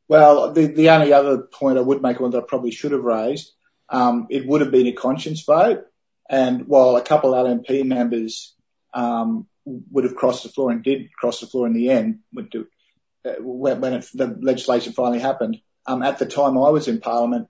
Well, 0.09 0.53
the 0.53 0.67
the 0.67 0.91
only 0.91 1.13
other 1.13 1.39
point 1.39 1.79
I 1.79 1.83
would 1.83 2.03
make, 2.03 2.21
one 2.21 2.31
that 2.31 2.43
I 2.43 2.47
probably 2.47 2.71
should 2.71 2.93
have 2.93 3.03
raised, 3.03 3.53
um, 3.89 4.27
it 4.31 4.47
would 4.47 4.61
have 4.61 4.71
been 4.71 4.87
a 4.87 4.93
conscience 4.93 5.43
vote. 5.43 5.85
And 6.29 6.67
while 6.67 6.97
a 6.97 7.03
couple 7.03 7.35
of 7.35 7.47
LNP 7.47 7.85
members 7.85 8.55
um, 8.95 9.47
would 9.65 10.05
have 10.05 10.17
crossed 10.17 10.43
the 10.43 10.49
floor 10.49 10.71
and 10.71 10.83
did 10.83 11.13
cross 11.13 11.41
the 11.41 11.47
floor 11.47 11.67
in 11.67 11.73
the 11.73 11.91
end, 11.91 12.21
uh, 12.37 13.35
when, 13.41 13.81
the 13.81 14.39
legislation 14.41 14.93
finally 14.93 15.21
happened, 15.21 15.59
um, 15.87 16.03
at 16.03 16.19
the 16.19 16.27
time 16.27 16.59
I 16.59 16.71
was 16.71 16.89
in 16.89 17.01
Parliament, 17.01 17.49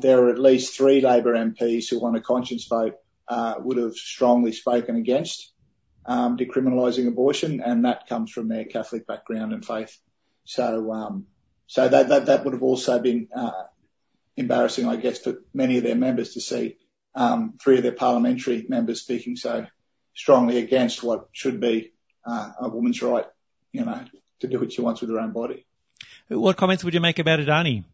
there 0.00 0.20
were 0.20 0.30
at 0.30 0.38
least 0.38 0.76
three 0.76 1.00
Labor 1.00 1.34
MPs 1.34 1.88
who 1.88 2.04
on 2.04 2.16
a 2.16 2.20
conscience 2.20 2.66
vote 2.66 2.96
uh, 3.28 3.54
would 3.58 3.78
have 3.78 3.94
strongly 3.94 4.52
spoken 4.52 4.96
against 4.96 5.52
decriminalising 6.06 7.06
abortion, 7.06 7.62
and 7.62 7.84
that 7.84 8.08
comes 8.08 8.30
from 8.30 8.48
their 8.48 8.64
Catholic 8.64 9.06
background 9.06 9.52
and 9.52 9.64
faith. 9.64 9.98
So, 10.44 11.22
so 11.72 11.88
that, 11.88 12.10
that 12.10 12.26
that 12.26 12.44
would 12.44 12.52
have 12.52 12.62
also 12.62 12.98
been 12.98 13.28
uh, 13.34 13.62
embarrassing, 14.36 14.86
I 14.86 14.96
guess, 14.96 15.20
for 15.20 15.40
many 15.54 15.78
of 15.78 15.84
their 15.84 15.94
members 15.94 16.34
to 16.34 16.40
see 16.42 16.76
um, 17.14 17.54
three 17.64 17.78
of 17.78 17.82
their 17.82 17.92
parliamentary 17.92 18.66
members 18.68 19.00
speaking 19.00 19.36
so 19.36 19.66
strongly 20.14 20.58
against 20.58 21.02
what 21.02 21.28
should 21.32 21.60
be 21.60 21.94
uh, 22.26 22.50
a 22.60 22.68
woman's 22.68 23.00
right, 23.00 23.24
you 23.72 23.86
know, 23.86 24.04
to 24.40 24.48
do 24.48 24.60
what 24.60 24.70
she 24.70 24.82
wants 24.82 25.00
with 25.00 25.08
her 25.08 25.18
own 25.18 25.32
body. 25.32 25.64
What 26.28 26.58
comments 26.58 26.84
would 26.84 26.92
you 26.92 27.00
make 27.00 27.18
about 27.18 27.38
Adani? 27.38 27.84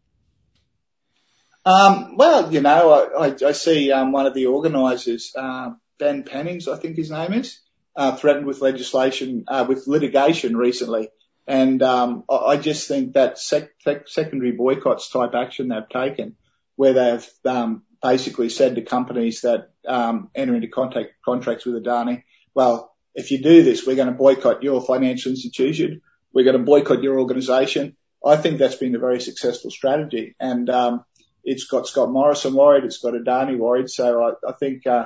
Um, 1.65 2.17
well, 2.17 2.51
you 2.51 2.59
know, 2.59 2.91
I, 2.91 3.27
I, 3.27 3.35
I 3.47 3.51
see 3.53 3.93
um, 3.93 4.11
one 4.11 4.25
of 4.25 4.33
the 4.33 4.47
organisers, 4.47 5.33
uh, 5.37 5.69
Ben 5.97 6.23
Pennings, 6.23 6.67
I 6.67 6.75
think 6.75 6.97
his 6.97 7.11
name 7.11 7.31
is, 7.31 7.61
uh, 7.95 8.13
threatened 8.17 8.45
with 8.45 8.59
legislation, 8.59 9.45
uh, 9.47 9.65
with 9.69 9.87
litigation 9.87 10.57
recently 10.57 11.07
and 11.49 11.81
um, 11.81 12.25
I 12.29 12.57
just 12.57 12.87
think 12.87 13.13
that 13.13 13.39
sec- 13.39 13.71
sec- 13.81 14.07
secondary 14.07 14.51
boycotts 14.51 15.09
type 15.09 15.33
action 15.33 15.69
they've 15.69 15.89
taken, 15.89 16.35
where 16.75 16.93
they've 16.93 17.27
um, 17.43 17.81
basically 18.03 18.49
said 18.49 18.75
to 18.75 18.83
companies 18.83 19.41
that 19.41 19.71
um, 19.87 20.29
enter 20.35 20.53
into 20.53 20.67
contact 20.67 21.13
contracts 21.25 21.65
with 21.65 21.83
Adani, 21.83 22.21
well, 22.53 22.95
if 23.15 23.31
you 23.31 23.41
do 23.41 23.63
this, 23.63 23.87
we're 23.87 23.95
going 23.95 24.09
to 24.09 24.13
boycott 24.13 24.61
your 24.61 24.79
financial 24.79 25.31
institution, 25.31 26.01
we're 26.31 26.45
going 26.45 26.57
to 26.57 26.63
boycott 26.63 27.01
your 27.01 27.19
organisation, 27.19 27.97
I 28.23 28.35
think 28.35 28.59
that's 28.59 28.75
been 28.75 28.95
a 28.95 28.99
very 28.99 29.19
successful 29.19 29.71
strategy. 29.71 30.35
And 30.39 30.69
um, 30.69 31.03
it's 31.43 31.65
got 31.65 31.87
Scott 31.87 32.11
Morrison 32.11 32.53
worried, 32.53 32.83
it's 32.83 32.99
got 32.99 33.13
Adani 33.13 33.57
worried. 33.57 33.89
So 33.89 34.21
I, 34.23 34.49
I 34.49 34.53
think 34.53 34.85
uh, 34.85 35.05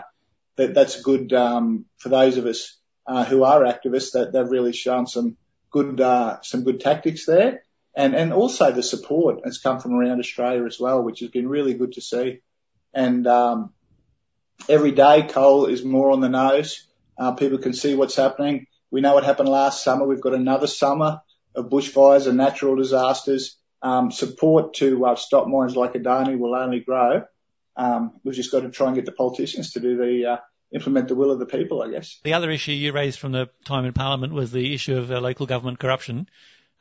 that 0.58 0.74
that's 0.74 1.02
good 1.02 1.32
um, 1.32 1.86
for 1.98 2.10
those 2.10 2.38
of 2.38 2.46
us 2.46 2.78
uh, 3.08 3.24
who 3.24 3.44
are 3.44 3.62
activists. 3.62 4.12
That 4.12 4.34
they've 4.34 4.50
really 4.50 4.74
shown 4.74 5.08
some 5.08 5.38
good 5.74 6.00
uh, 6.00 6.42
some 6.42 6.64
good 6.64 6.80
tactics 6.80 7.26
there, 7.26 7.64
and 7.94 8.16
and 8.16 8.32
also 8.32 8.72
the 8.72 8.84
support 8.84 9.42
has 9.44 9.58
come 9.58 9.80
from 9.82 9.96
around 9.96 10.20
Australia 10.20 10.66
as 10.66 10.80
well, 10.80 11.04
which 11.04 11.20
has 11.20 11.30
been 11.30 11.50
really 11.50 11.74
good 11.74 11.94
to 11.94 12.02
see. 12.02 12.40
And 12.94 13.28
um, 13.28 13.74
every 14.70 14.92
day, 14.92 15.24
coal 15.24 15.66
is 15.66 15.84
more 15.84 16.12
on 16.12 16.22
the 16.22 16.30
nose. 16.30 16.88
Uh, 17.18 17.34
people 17.34 17.58
can 17.58 17.74
see 17.74 17.96
what's 17.96 18.16
happening. 18.16 18.68
We 18.92 19.02
know 19.02 19.16
what 19.16 19.26
happened 19.26 19.50
last 19.50 19.84
summer. 19.84 20.06
We've 20.06 20.22
got 20.22 20.36
another 20.36 20.68
summer 20.68 21.22
of 21.56 21.70
bushfires 21.70 22.28
and 22.28 22.38
natural 22.38 22.76
disasters. 22.76 23.58
Um, 23.82 24.12
support 24.12 24.76
to 24.76 25.06
uh, 25.06 25.16
stop 25.16 25.48
mines 25.48 25.76
like 25.76 25.94
Adani 25.94 26.38
will 26.38 26.56
only 26.56 26.80
grow. 26.80 27.24
Um, 27.76 28.14
we've 28.24 28.36
just 28.36 28.52
got 28.52 28.62
to 28.62 28.70
try 28.70 28.88
and 28.88 28.96
get 28.96 29.06
the 29.06 29.12
politicians 29.12 29.74
to 29.74 29.80
do 29.80 29.98
the 29.98 30.26
uh, 30.34 30.38
implement 30.74 31.08
the 31.08 31.16
will 31.16 31.32
of 31.32 31.40
the 31.40 31.46
people, 31.46 31.82
I 31.82 31.90
guess. 31.90 32.20
The 32.24 32.34
other 32.34 32.50
issue 32.50 32.72
you 32.72 32.92
raised 32.92 33.20
from 33.20 33.32
the 33.32 33.50
time 33.64 33.86
in 33.86 33.94
Parliament 33.94 34.34
was 34.34 34.52
the 34.52 34.74
issue 34.74 34.98
of 34.98 35.12
uh, 35.12 35.20
local 35.20 35.46
government 35.46 35.80
corruption, 35.80 36.28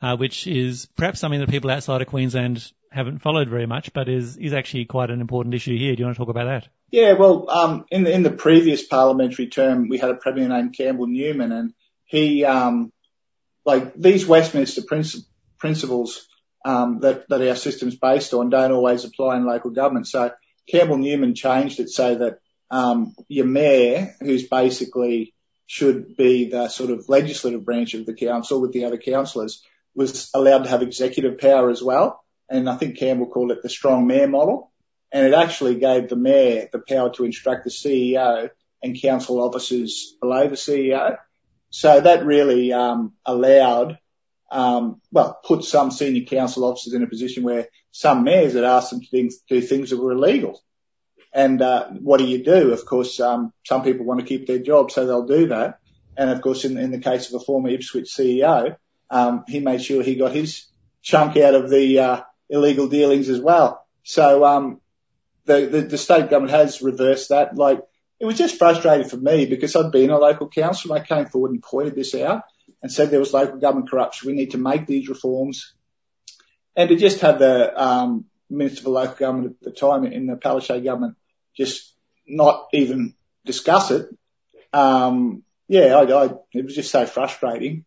uh, 0.01 0.17
which 0.17 0.47
is 0.47 0.87
perhaps 0.97 1.19
something 1.19 1.39
that 1.39 1.49
people 1.49 1.69
outside 1.69 2.01
of 2.01 2.07
Queensland 2.07 2.71
haven't 2.89 3.19
followed 3.19 3.49
very 3.49 3.65
much, 3.65 3.93
but 3.93 4.09
is 4.09 4.37
is 4.37 4.53
actually 4.53 4.85
quite 4.85 5.09
an 5.09 5.21
important 5.21 5.55
issue 5.55 5.77
here. 5.77 5.95
Do 5.95 5.99
you 5.99 6.05
want 6.05 6.15
to 6.15 6.19
talk 6.19 6.29
about 6.29 6.45
that? 6.45 6.67
Yeah, 6.91 7.13
well, 7.13 7.49
um, 7.49 7.85
in 7.89 8.03
the 8.03 8.11
in 8.13 8.23
the 8.23 8.31
previous 8.31 8.85
parliamentary 8.85 9.47
term, 9.47 9.89
we 9.89 9.97
had 9.97 10.11
a 10.11 10.15
premier 10.15 10.47
named 10.47 10.75
Campbell 10.77 11.07
Newman, 11.07 11.51
and 11.51 11.73
he, 12.05 12.45
um, 12.45 12.91
like 13.65 13.93
these 13.95 14.25
Westminster 14.27 14.81
princi- 14.81 15.25
principles 15.57 16.27
um, 16.65 16.99
that 16.99 17.27
that 17.29 17.41
our 17.47 17.55
system's 17.55 17.95
based 17.95 18.33
on, 18.33 18.49
don't 18.49 18.71
always 18.71 19.05
apply 19.05 19.37
in 19.37 19.45
local 19.45 19.71
government. 19.71 20.07
So 20.07 20.31
Campbell 20.69 20.97
Newman 20.97 21.35
changed 21.35 21.79
it 21.79 21.89
so 21.89 22.15
that 22.15 22.39
your 22.71 23.45
mayor, 23.45 24.15
who's 24.19 24.47
basically 24.47 25.33
should 25.65 26.15
be 26.15 26.49
the 26.49 26.69
sort 26.69 26.91
of 26.91 27.09
legislative 27.09 27.65
branch 27.65 27.93
of 27.93 28.05
the 28.05 28.13
council 28.13 28.61
with 28.61 28.73
the 28.73 28.85
other 28.85 28.97
councillors, 28.97 29.63
was 29.95 30.29
allowed 30.33 30.63
to 30.63 30.69
have 30.69 30.81
executive 30.81 31.39
power 31.39 31.69
as 31.69 31.81
well. 31.81 32.23
And 32.49 32.69
I 32.69 32.75
think 32.77 32.97
Campbell 32.97 33.27
called 33.27 33.51
it 33.51 33.61
the 33.61 33.69
strong 33.69 34.07
mayor 34.07 34.27
model. 34.27 34.71
And 35.11 35.25
it 35.25 35.33
actually 35.33 35.75
gave 35.75 36.09
the 36.09 36.15
mayor 36.15 36.69
the 36.71 36.79
power 36.79 37.11
to 37.11 37.23
instruct 37.23 37.63
the 37.63 37.69
CEO 37.69 38.49
and 38.81 39.01
council 39.01 39.41
officers 39.41 40.15
below 40.19 40.47
the 40.47 40.55
CEO. 40.55 41.17
So 41.69 42.01
that 42.01 42.25
really 42.25 42.73
um, 42.73 43.13
allowed, 43.25 43.99
um, 44.51 45.01
well, 45.11 45.39
put 45.43 45.63
some 45.63 45.91
senior 45.91 46.25
council 46.25 46.65
officers 46.65 46.93
in 46.93 47.03
a 47.03 47.07
position 47.07 47.43
where 47.43 47.67
some 47.91 48.23
mayors 48.23 48.53
had 48.53 48.63
asked 48.63 48.89
them 48.89 49.01
to 49.01 49.29
do 49.47 49.61
things 49.61 49.91
that 49.91 49.97
were 49.97 50.11
illegal. 50.11 50.61
And 51.33 51.61
uh, 51.61 51.87
what 51.89 52.19
do 52.19 52.25
you 52.25 52.43
do? 52.43 52.71
Of 52.71 52.85
course, 52.85 53.19
um, 53.19 53.51
some 53.65 53.83
people 53.83 54.05
want 54.05 54.19
to 54.19 54.25
keep 54.25 54.45
their 54.45 54.59
job, 54.59 54.91
so 54.91 55.05
they'll 55.05 55.25
do 55.25 55.47
that. 55.47 55.79
And 56.15 56.29
of 56.29 56.41
course, 56.41 56.63
in, 56.63 56.77
in 56.77 56.91
the 56.91 56.99
case 56.99 57.29
of 57.29 57.41
a 57.41 57.43
former 57.43 57.69
Ipswich 57.69 58.05
CEO, 58.05 58.77
um, 59.09 59.43
he 59.47 59.59
made 59.59 59.81
sure 59.83 60.03
he 60.03 60.15
got 60.15 60.31
his 60.31 60.67
chunk 61.01 61.35
out 61.37 61.55
of 61.55 61.69
the 61.69 61.99
uh, 61.99 62.21
illegal 62.49 62.87
dealings 62.87 63.29
as 63.29 63.39
well. 63.41 63.85
So 64.03 64.45
um, 64.45 64.79
the, 65.45 65.65
the 65.65 65.81
the 65.81 65.97
state 65.97 66.29
government 66.29 66.51
has 66.51 66.81
reversed 66.81 67.29
that. 67.29 67.55
Like 67.55 67.81
it 68.19 68.25
was 68.25 68.37
just 68.37 68.57
frustrating 68.57 69.09
for 69.09 69.17
me 69.17 69.45
because 69.45 69.75
I'd 69.75 69.91
been 69.91 70.11
a 70.11 70.19
local 70.19 70.49
councillor. 70.49 70.97
I 70.97 71.05
came 71.05 71.25
forward 71.25 71.51
and 71.51 71.63
pointed 71.63 71.95
this 71.95 72.13
out 72.15 72.43
and 72.81 72.91
said 72.91 73.09
there 73.09 73.19
was 73.19 73.33
local 73.33 73.59
government 73.59 73.89
corruption. 73.89 74.27
We 74.27 74.35
need 74.35 74.51
to 74.51 74.57
make 74.57 74.85
these 74.85 75.09
reforms. 75.09 75.73
And 76.75 76.89
to 76.89 76.95
just 76.95 77.21
have 77.21 77.39
the 77.39 77.81
um, 77.81 78.25
Minister 78.49 78.83
for 78.83 78.89
Local 78.91 79.15
Government 79.15 79.57
at 79.59 79.63
the 79.63 79.71
time 79.71 80.05
in 80.05 80.27
the 80.27 80.35
Palaszczuk 80.35 80.83
government 80.83 81.15
just 81.55 81.93
not 82.27 82.67
even 82.73 83.15
discuss 83.45 83.91
it. 83.91 84.09
Um, 84.71 85.43
yeah, 85.67 85.95
I, 85.95 86.25
I, 86.25 86.29
it 86.53 86.65
was 86.65 86.75
just 86.75 86.91
so 86.91 87.05
frustrating. 87.05 87.85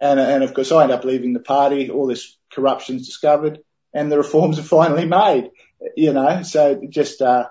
And, 0.00 0.20
and 0.20 0.44
of 0.44 0.52
course 0.52 0.72
I 0.72 0.82
end 0.82 0.92
up 0.92 1.04
leaving 1.04 1.32
the 1.32 1.40
party, 1.40 1.90
all 1.90 2.06
this 2.06 2.36
corruption's 2.52 3.06
discovered 3.06 3.60
and 3.94 4.12
the 4.12 4.18
reforms 4.18 4.58
are 4.58 4.62
finally 4.62 5.06
made, 5.06 5.50
you 5.96 6.12
know, 6.12 6.42
so 6.42 6.80
just, 6.90 7.22
uh, 7.22 7.48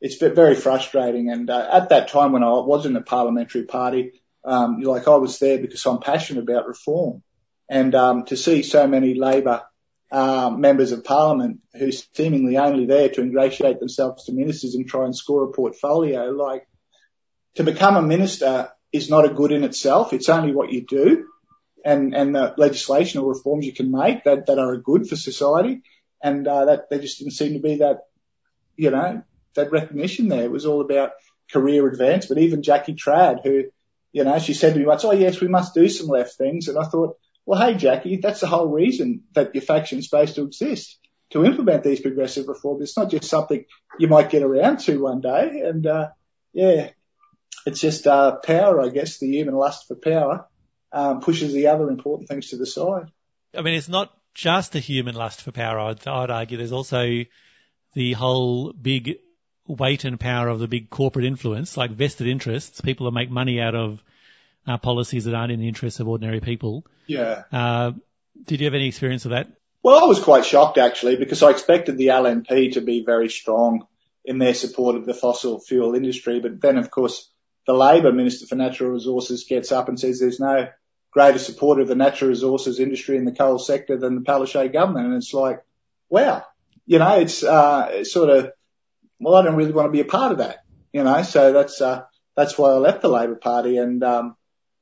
it's 0.00 0.16
very 0.16 0.54
frustrating. 0.54 1.30
And, 1.30 1.50
uh, 1.50 1.68
at 1.72 1.88
that 1.88 2.08
time 2.08 2.32
when 2.32 2.44
I 2.44 2.50
was 2.50 2.86
in 2.86 2.92
the 2.92 3.00
parliamentary 3.00 3.64
party, 3.64 4.22
um, 4.44 4.80
like 4.80 5.08
I 5.08 5.16
was 5.16 5.40
there 5.40 5.58
because 5.58 5.84
I'm 5.86 5.98
passionate 5.98 6.42
about 6.42 6.68
reform 6.68 7.22
and, 7.68 7.94
um, 7.96 8.24
to 8.26 8.36
see 8.36 8.62
so 8.62 8.86
many 8.86 9.14
Labor 9.14 9.62
members 10.10 10.92
of 10.92 11.04
parliament 11.04 11.60
who 11.74 11.92
seemingly 11.92 12.56
only 12.56 12.86
there 12.86 13.08
to 13.10 13.20
ingratiate 13.20 13.78
themselves 13.78 14.24
to 14.24 14.32
ministers 14.32 14.74
and 14.74 14.88
try 14.88 15.04
and 15.04 15.16
score 15.16 15.44
a 15.44 15.52
portfolio. 15.52 16.30
Like 16.30 16.66
to 17.56 17.64
become 17.64 17.96
a 17.96 18.02
minister 18.02 18.70
is 18.92 19.10
not 19.10 19.24
a 19.24 19.34
good 19.34 19.52
in 19.52 19.64
itself. 19.64 20.12
It's 20.12 20.28
only 20.28 20.52
what 20.52 20.72
you 20.72 20.86
do 20.86 21.26
and, 21.84 22.14
and 22.14 22.34
the 22.34 22.54
legislation 22.56 23.20
or 23.20 23.28
reforms 23.28 23.66
you 23.66 23.72
can 23.72 23.90
make 23.90 24.24
that, 24.24 24.46
that 24.46 24.58
are 24.58 24.72
a 24.72 24.82
good 24.82 25.08
for 25.08 25.16
society. 25.16 25.82
And, 26.22 26.48
uh, 26.48 26.64
that 26.64 26.90
there 26.90 26.98
just 26.98 27.18
didn't 27.18 27.34
seem 27.34 27.52
to 27.52 27.60
be 27.60 27.76
that, 27.76 28.00
you 28.76 28.90
know, 28.90 29.22
that 29.54 29.70
recognition 29.70 30.28
there. 30.28 30.44
It 30.44 30.50
was 30.50 30.66
all 30.66 30.80
about 30.80 31.12
career 31.50 31.86
advancement. 31.86 32.42
Even 32.42 32.62
Jackie 32.62 32.94
Trad, 32.94 33.44
who, 33.44 33.64
you 34.12 34.24
know, 34.24 34.38
she 34.38 34.54
said 34.54 34.74
to 34.74 34.80
me 34.80 34.86
once, 34.86 35.04
oh 35.04 35.12
yes, 35.12 35.40
we 35.40 35.48
must 35.48 35.74
do 35.74 35.88
some 35.88 36.08
left 36.08 36.36
things. 36.36 36.68
And 36.68 36.78
I 36.78 36.84
thought, 36.84 37.18
well, 37.48 37.66
hey, 37.66 37.78
Jackie, 37.78 38.18
that's 38.18 38.40
the 38.40 38.46
whole 38.46 38.68
reason 38.68 39.22
that 39.32 39.54
your 39.54 39.62
faction's 39.62 40.04
supposed 40.04 40.34
to 40.34 40.44
exist 40.44 40.98
to 41.30 41.46
implement 41.46 41.82
these 41.82 41.98
progressive 41.98 42.46
reforms. 42.46 42.82
It's 42.82 42.96
not 42.98 43.10
just 43.10 43.24
something 43.24 43.64
you 43.98 44.06
might 44.06 44.28
get 44.28 44.42
around 44.42 44.80
to 44.80 45.00
one 45.00 45.22
day. 45.22 45.62
And, 45.64 45.86
uh, 45.86 46.10
yeah, 46.52 46.90
it's 47.64 47.80
just, 47.80 48.06
uh, 48.06 48.36
power, 48.36 48.82
I 48.82 48.90
guess, 48.90 49.16
the 49.16 49.28
human 49.28 49.54
lust 49.54 49.88
for 49.88 49.94
power, 49.94 50.46
um, 50.92 51.22
pushes 51.22 51.54
the 51.54 51.68
other 51.68 51.88
important 51.88 52.28
things 52.28 52.50
to 52.50 52.58
the 52.58 52.66
side. 52.66 53.10
I 53.56 53.62
mean, 53.62 53.76
it's 53.76 53.88
not 53.88 54.12
just 54.34 54.72
the 54.72 54.80
human 54.80 55.14
lust 55.14 55.40
for 55.40 55.50
power. 55.50 55.80
I'd, 55.80 56.06
I'd 56.06 56.30
argue 56.30 56.58
there's 56.58 56.72
also 56.72 57.24
the 57.94 58.12
whole 58.12 58.74
big 58.74 59.20
weight 59.66 60.04
and 60.04 60.20
power 60.20 60.48
of 60.48 60.58
the 60.58 60.68
big 60.68 60.90
corporate 60.90 61.24
influence, 61.24 61.78
like 61.78 61.92
vested 61.92 62.26
interests, 62.26 62.82
people 62.82 63.06
that 63.06 63.12
make 63.12 63.30
money 63.30 63.58
out 63.58 63.74
of 63.74 64.02
uh, 64.68 64.78
policies 64.78 65.24
that 65.24 65.34
aren't 65.34 65.52
in 65.52 65.60
the 65.60 65.68
interests 65.68 65.98
of 65.98 66.08
ordinary 66.08 66.40
people. 66.40 66.86
Yeah. 67.06 67.44
Uh, 67.50 67.92
did 68.44 68.60
you 68.60 68.66
have 68.66 68.74
any 68.74 68.86
experience 68.86 69.24
of 69.24 69.32
that? 69.32 69.48
Well, 69.82 70.02
I 70.02 70.06
was 70.06 70.20
quite 70.20 70.44
shocked 70.44 70.78
actually 70.78 71.16
because 71.16 71.42
I 71.42 71.50
expected 71.50 71.96
the 71.96 72.08
LNP 72.08 72.74
to 72.74 72.80
be 72.80 73.04
very 73.04 73.28
strong 73.28 73.86
in 74.24 74.38
their 74.38 74.54
support 74.54 74.96
of 74.96 75.06
the 75.06 75.14
fossil 75.14 75.60
fuel 75.60 75.94
industry. 75.94 76.40
But 76.40 76.60
then, 76.60 76.76
of 76.76 76.90
course, 76.90 77.30
the 77.66 77.72
Labor 77.72 78.12
Minister 78.12 78.46
for 78.46 78.56
Natural 78.56 78.90
Resources 78.90 79.44
gets 79.44 79.72
up 79.72 79.88
and 79.88 79.98
says 79.98 80.20
there's 80.20 80.40
no 80.40 80.68
greater 81.10 81.38
support 81.38 81.80
of 81.80 81.88
the 81.88 81.94
natural 81.94 82.30
resources 82.30 82.80
industry 82.80 83.16
in 83.16 83.24
the 83.24 83.32
coal 83.32 83.58
sector 83.58 83.96
than 83.96 84.16
the 84.16 84.20
Palaszczuk 84.20 84.72
government. 84.72 85.06
And 85.06 85.16
it's 85.16 85.32
like, 85.32 85.64
wow, 86.10 86.44
you 86.86 86.98
know, 86.98 87.18
it's, 87.20 87.42
uh, 87.42 87.88
it's 87.90 88.12
sort 88.12 88.30
of, 88.30 88.52
well, 89.18 89.36
I 89.36 89.42
don't 89.42 89.56
really 89.56 89.72
want 89.72 89.86
to 89.86 89.92
be 89.92 90.00
a 90.00 90.04
part 90.04 90.32
of 90.32 90.38
that, 90.38 90.64
you 90.92 91.02
know, 91.02 91.22
so 91.22 91.52
that's, 91.52 91.80
uh, 91.80 92.02
that's 92.36 92.56
why 92.56 92.70
I 92.70 92.74
left 92.74 93.02
the 93.02 93.08
Labor 93.08 93.36
Party. 93.36 93.78
And, 93.78 94.02
um, 94.04 94.36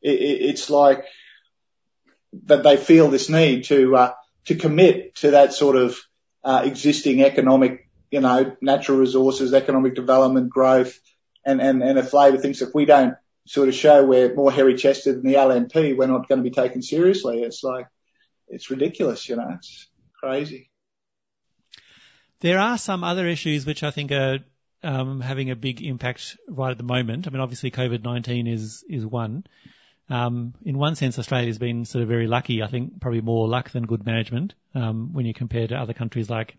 it, 0.07 0.43
it's 0.51 0.71
like 0.71 1.05
that 2.45 2.63
they 2.63 2.77
feel 2.77 3.09
this 3.09 3.29
need 3.29 3.65
to 3.65 3.97
uh, 3.97 4.13
to 4.47 4.55
commit 4.55 5.17
to 5.17 5.33
that 5.33 5.53
sort 5.53 5.77
of 5.77 5.99
uh, 6.45 6.63
existing 6.65 7.23
economic, 7.23 7.89
you 8.11 8.21
know, 8.21 8.57
natural 8.61 8.99
resources, 8.99 9.53
economic 9.53 9.95
development, 9.95 10.51
growth, 10.51 10.99
and 11.45 11.61
and 11.61 11.83
and 11.83 11.99
if 11.99 12.13
Labor 12.13 12.39
thinks 12.39 12.63
if 12.63 12.75
we 12.75 12.85
don't 12.85 13.15
sort 13.47 13.69
of 13.69 13.75
show 13.75 14.05
we're 14.05 14.35
more 14.35 14.51
hairy 14.51 14.75
chested 14.75 15.17
than 15.17 15.27
the 15.27 15.35
LNP, 15.35 15.97
we're 15.97 16.07
not 16.07 16.29
going 16.29 16.39
to 16.43 16.49
be 16.49 16.55
taken 16.55 16.83
seriously. 16.83 17.43
It's 17.43 17.63
like 17.63 17.87
it's 18.49 18.71
ridiculous, 18.71 19.29
you 19.29 19.37
know, 19.37 19.49
it's 19.57 19.89
crazy. 20.21 20.71
There 22.41 22.59
are 22.59 22.79
some 22.79 23.03
other 23.03 23.27
issues 23.27 23.65
which 23.65 23.83
I 23.83 23.91
think 23.91 24.13
are 24.13 24.41
um, 24.83 25.21
having 25.21 25.51
a 25.51 25.57
big 25.57 25.83
impact 25.83 26.37
right 26.49 26.71
at 26.71 26.79
the 26.79 26.85
moment. 26.85 27.27
I 27.27 27.31
mean, 27.31 27.41
obviously 27.41 27.71
COVID 27.71 28.05
nineteen 28.05 28.47
is 28.47 28.85
is 28.89 29.05
one. 29.05 29.45
Um, 30.09 30.55
in 30.65 30.79
one 30.79 30.95
sense, 30.95 31.19
Australia's 31.19 31.59
been 31.59 31.85
sort 31.85 32.03
of 32.03 32.09
very 32.09 32.27
lucky. 32.27 32.63
I 32.63 32.69
think 32.69 33.01
probably 33.01 33.21
more 33.21 33.49
luck 33.49 33.71
than 33.71 33.87
good 33.87 34.07
management 34.07 34.55
um, 34.75 35.13
when 35.13 35.27
you 35.27 35.35
compare 35.35 35.67
to 35.67 35.77
other 35.77 35.95
countries 35.95 36.31
like 36.31 36.57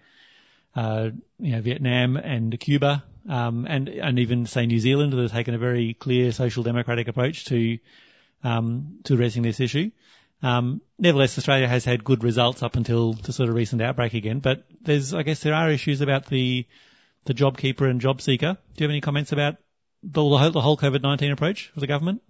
uh, 0.76 1.10
you 1.40 1.52
know 1.54 1.62
Vietnam 1.62 2.18
and 2.18 2.60
Cuba, 2.60 3.04
um, 3.30 3.66
and 3.68 3.88
and 3.88 4.20
even 4.20 4.46
say 4.46 4.66
New 4.66 4.80
Zealand 4.80 5.14
that 5.14 5.22
have 5.22 5.32
taken 5.32 5.54
a 5.54 5.58
very 5.58 5.94
clear 5.94 6.32
social 6.32 6.64
democratic 6.64 7.08
approach 7.08 7.46
to 7.46 7.80
um, 8.44 9.00
to 9.06 9.14
addressing 9.14 9.44
this 9.44 9.60
issue. 9.60 9.92
Um, 10.44 10.82
nevertheless, 11.00 11.38
Australia 11.38 11.68
has 11.68 11.84
had 11.84 12.04
good 12.04 12.24
results 12.24 12.62
up 12.62 12.76
until 12.76 13.14
the 13.14 13.34
sort 13.34 13.50
of 13.50 13.56
recent 13.56 13.82
outbreak 13.82 14.14
again. 14.14 14.40
But 14.40 14.66
there's, 14.82 15.14
I 15.14 15.24
guess, 15.24 15.40
there 15.40 15.54
are 15.54 15.72
issues 15.72 16.02
about 16.02 16.28
the 16.28 16.68
the 17.26 17.34
JobKeeper 17.34 17.90
and 17.90 18.00
JobSeeker. 18.00 18.58
Do 18.76 18.84
you 18.84 18.84
have 18.84 18.92
any 18.92 19.02
comments 19.02 19.32
about 19.32 19.58
the, 20.04 20.50
the 20.52 20.62
whole 20.62 20.78
COVID-19 20.78 21.34
approach 21.34 21.72
of 21.76 21.82
the 21.82 21.88
government? 21.88 22.22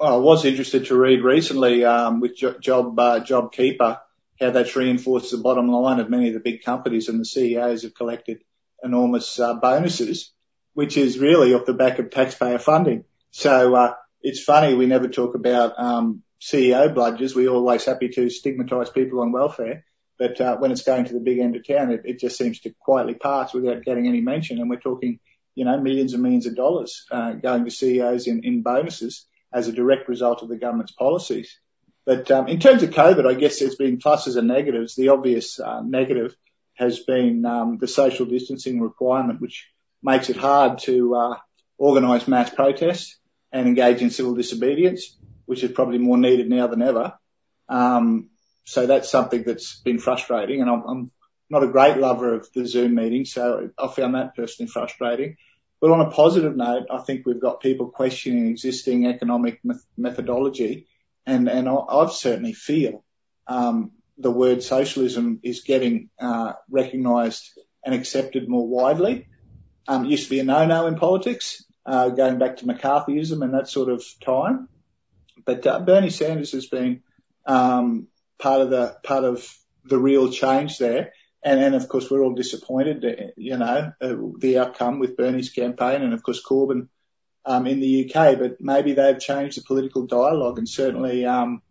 I 0.00 0.16
was 0.16 0.46
interested 0.46 0.86
to 0.86 0.96
read 0.96 1.22
recently 1.22 1.84
um, 1.84 2.20
with 2.20 2.34
Job 2.34 2.98
uh, 2.98 3.20
JobKeeper 3.20 4.00
how 4.40 4.50
that's 4.50 4.74
reinforced 4.74 5.30
the 5.30 5.36
bottom 5.36 5.68
line 5.68 6.00
of 6.00 6.08
many 6.08 6.28
of 6.28 6.34
the 6.34 6.40
big 6.40 6.62
companies 6.62 7.10
and 7.10 7.20
the 7.20 7.26
CEOs 7.26 7.82
have 7.82 7.94
collected 7.94 8.38
enormous 8.82 9.38
uh, 9.38 9.52
bonuses, 9.54 10.32
which 10.72 10.96
is 10.96 11.18
really 11.18 11.52
off 11.52 11.66
the 11.66 11.74
back 11.74 11.98
of 11.98 12.10
taxpayer 12.10 12.58
funding. 12.58 13.04
So 13.30 13.74
uh, 13.74 13.94
it's 14.22 14.42
funny 14.42 14.74
we 14.74 14.86
never 14.86 15.06
talk 15.06 15.34
about 15.34 15.74
um, 15.78 16.22
CEO 16.40 16.94
bludgers. 16.94 17.34
We're 17.34 17.50
always 17.50 17.84
happy 17.84 18.08
to 18.08 18.30
stigmatise 18.30 18.88
people 18.88 19.20
on 19.20 19.32
welfare, 19.32 19.84
but 20.18 20.40
uh, 20.40 20.56
when 20.56 20.72
it's 20.72 20.84
going 20.84 21.04
to 21.04 21.12
the 21.12 21.20
big 21.20 21.40
end 21.40 21.56
of 21.56 21.66
town, 21.68 21.90
it, 21.90 22.02
it 22.06 22.18
just 22.18 22.38
seems 22.38 22.60
to 22.60 22.72
quietly 22.80 23.14
pass 23.14 23.52
without 23.52 23.84
getting 23.84 24.08
any 24.08 24.22
mention. 24.22 24.60
And 24.60 24.70
we're 24.70 24.80
talking, 24.80 25.20
you 25.54 25.66
know, 25.66 25.78
millions 25.78 26.14
and 26.14 26.22
millions 26.22 26.46
of 26.46 26.56
dollars 26.56 27.04
uh, 27.10 27.32
going 27.32 27.66
to 27.66 27.70
CEOs 27.70 28.26
in, 28.26 28.44
in 28.44 28.62
bonuses 28.62 29.26
as 29.52 29.68
a 29.68 29.72
direct 29.72 30.08
result 30.08 30.42
of 30.42 30.48
the 30.48 30.56
government's 30.56 30.92
policies. 30.92 31.58
But 32.06 32.30
um, 32.30 32.48
in 32.48 32.60
terms 32.60 32.82
of 32.82 32.90
COVID, 32.90 33.26
I 33.26 33.34
guess 33.34 33.58
there's 33.58 33.76
been 33.76 33.98
pluses 33.98 34.36
and 34.36 34.48
negatives. 34.48 34.94
The 34.94 35.08
obvious 35.08 35.60
uh, 35.60 35.82
negative 35.82 36.34
has 36.74 37.00
been 37.00 37.44
um, 37.44 37.78
the 37.78 37.88
social 37.88 38.26
distancing 38.26 38.80
requirement, 38.80 39.40
which 39.40 39.68
makes 40.02 40.30
it 40.30 40.36
hard 40.36 40.78
to 40.80 41.14
uh, 41.14 41.34
organise 41.78 42.26
mass 42.26 42.50
protests 42.50 43.18
and 43.52 43.66
engage 43.66 44.00
in 44.00 44.10
civil 44.10 44.34
disobedience, 44.34 45.16
which 45.46 45.62
is 45.62 45.72
probably 45.72 45.98
more 45.98 46.16
needed 46.16 46.48
now 46.48 46.66
than 46.68 46.82
ever. 46.82 47.12
Um, 47.68 48.30
so 48.64 48.86
that's 48.86 49.10
something 49.10 49.42
that's 49.42 49.80
been 49.80 49.98
frustrating, 49.98 50.60
and 50.60 50.70
I'm, 50.70 50.82
I'm 50.86 51.10
not 51.50 51.64
a 51.64 51.68
great 51.68 51.98
lover 51.98 52.34
of 52.34 52.48
the 52.54 52.66
Zoom 52.66 52.94
meeting, 52.94 53.24
so 53.24 53.70
I 53.78 53.88
found 53.88 54.14
that 54.14 54.36
personally 54.36 54.70
frustrating. 54.70 55.36
But 55.80 55.90
on 55.90 56.00
a 56.00 56.10
positive 56.10 56.56
note, 56.56 56.86
I 56.90 56.98
think 56.98 57.24
we've 57.24 57.40
got 57.40 57.60
people 57.60 57.88
questioning 57.88 58.48
existing 58.48 59.06
economic 59.06 59.60
methodology, 59.96 60.86
and 61.26 61.48
and 61.48 61.68
I've 61.68 62.12
certainly 62.12 62.52
feel 62.52 63.04
um, 63.46 63.92
the 64.18 64.30
word 64.30 64.62
socialism 64.62 65.40
is 65.42 65.62
getting 65.62 66.10
uh, 66.20 66.52
recognised 66.70 67.58
and 67.84 67.94
accepted 67.94 68.48
more 68.48 68.66
widely. 68.66 69.26
Um, 69.88 70.04
it 70.04 70.10
used 70.10 70.24
to 70.24 70.30
be 70.30 70.40
a 70.40 70.44
no-no 70.44 70.86
in 70.86 70.96
politics, 70.96 71.64
uh, 71.86 72.10
going 72.10 72.38
back 72.38 72.58
to 72.58 72.66
McCarthyism 72.66 73.42
and 73.42 73.54
that 73.54 73.68
sort 73.68 73.88
of 73.88 74.04
time. 74.24 74.68
But 75.44 75.66
uh, 75.66 75.80
Bernie 75.80 76.10
Sanders 76.10 76.52
has 76.52 76.66
been 76.66 77.02
um, 77.46 78.08
part 78.38 78.60
of 78.60 78.70
the 78.70 78.96
part 79.02 79.24
of 79.24 79.48
the 79.84 79.98
real 79.98 80.30
change 80.30 80.78
there. 80.78 81.12
And, 81.42 81.60
and 81.60 81.74
of 81.74 81.88
course, 81.88 82.10
we're 82.10 82.22
all 82.22 82.34
disappointed, 82.34 83.32
you 83.36 83.56
know, 83.56 83.92
the 84.00 84.58
outcome 84.58 84.98
with 84.98 85.16
Bernie's 85.16 85.50
campaign 85.50 86.02
and 86.02 86.12
of 86.12 86.22
course 86.22 86.42
Corbyn 86.44 86.88
um, 87.44 87.66
in 87.66 87.80
the 87.80 88.04
UK. 88.04 88.38
But 88.38 88.60
maybe 88.60 88.92
they've 88.92 89.18
changed 89.18 89.56
the 89.56 89.62
political 89.62 90.06
dialogue, 90.06 90.58
and 90.58 90.68
certainly, 90.68 91.24
um, 91.24 91.62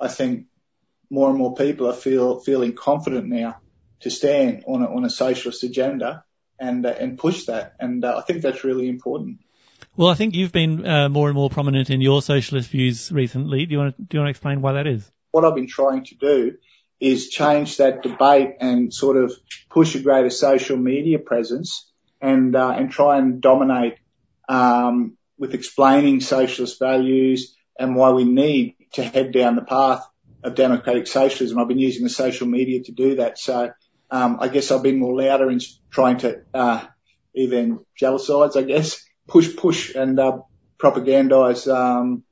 I 0.00 0.08
think 0.08 0.46
more 1.10 1.28
and 1.28 1.38
more 1.38 1.54
people 1.54 1.88
are 1.88 1.94
feel 1.94 2.40
feeling 2.40 2.74
confident 2.74 3.26
now 3.26 3.60
to 4.00 4.10
stand 4.10 4.64
on 4.66 4.82
a, 4.82 4.86
on 4.86 5.04
a 5.04 5.10
socialist 5.10 5.64
agenda 5.64 6.24
and 6.58 6.86
uh, 6.86 6.94
and 6.98 7.18
push 7.18 7.46
that. 7.46 7.74
And 7.78 8.04
uh, 8.04 8.16
I 8.16 8.22
think 8.22 8.42
that's 8.42 8.64
really 8.64 8.88
important. 8.88 9.40
Well, 9.96 10.08
I 10.08 10.14
think 10.14 10.34
you've 10.34 10.52
been 10.52 10.86
uh, 10.86 11.08
more 11.08 11.28
and 11.28 11.34
more 11.34 11.50
prominent 11.50 11.90
in 11.90 12.00
your 12.00 12.22
socialist 12.22 12.70
views 12.70 13.10
recently. 13.10 13.66
Do 13.66 13.72
you 13.72 13.78
want 13.78 13.96
to, 13.96 14.02
do 14.02 14.16
you 14.16 14.20
want 14.20 14.28
to 14.28 14.30
explain 14.30 14.60
why 14.60 14.74
that 14.74 14.86
is? 14.86 15.10
What 15.32 15.44
I've 15.44 15.54
been 15.54 15.66
trying 15.66 16.04
to 16.04 16.14
do 16.14 16.56
is 17.00 17.28
change 17.28 17.76
that 17.76 18.02
debate 18.02 18.56
and 18.60 18.92
sort 18.92 19.16
of 19.16 19.32
push 19.70 19.94
a 19.94 20.00
greater 20.00 20.30
social 20.30 20.76
media 20.76 21.18
presence 21.18 21.90
and 22.20 22.56
uh, 22.56 22.70
and 22.70 22.90
try 22.90 23.18
and 23.18 23.40
dominate 23.40 23.98
um, 24.48 25.16
with 25.38 25.54
explaining 25.54 26.20
socialist 26.20 26.78
values 26.78 27.56
and 27.78 27.94
why 27.94 28.10
we 28.10 28.24
need 28.24 28.74
to 28.92 29.02
head 29.02 29.32
down 29.32 29.54
the 29.54 29.62
path 29.62 30.04
of 30.42 30.54
democratic 30.54 31.06
socialism. 31.06 31.58
I've 31.58 31.68
been 31.68 31.78
using 31.78 32.04
the 32.04 32.10
social 32.10 32.46
media 32.46 32.82
to 32.84 32.92
do 32.92 33.16
that. 33.16 33.38
So 33.38 33.72
um, 34.10 34.38
I 34.40 34.48
guess 34.48 34.70
I've 34.70 34.82
been 34.82 34.98
more 34.98 35.20
louder 35.20 35.50
in 35.50 35.60
trying 35.90 36.18
to 36.18 36.42
uh, 36.54 36.84
evangelicize, 37.36 38.56
I 38.56 38.62
guess, 38.62 39.04
push, 39.26 39.54
push 39.54 39.94
and 39.94 40.18
uh, 40.18 40.38
propagandise 40.78 41.72
um, 41.72 42.24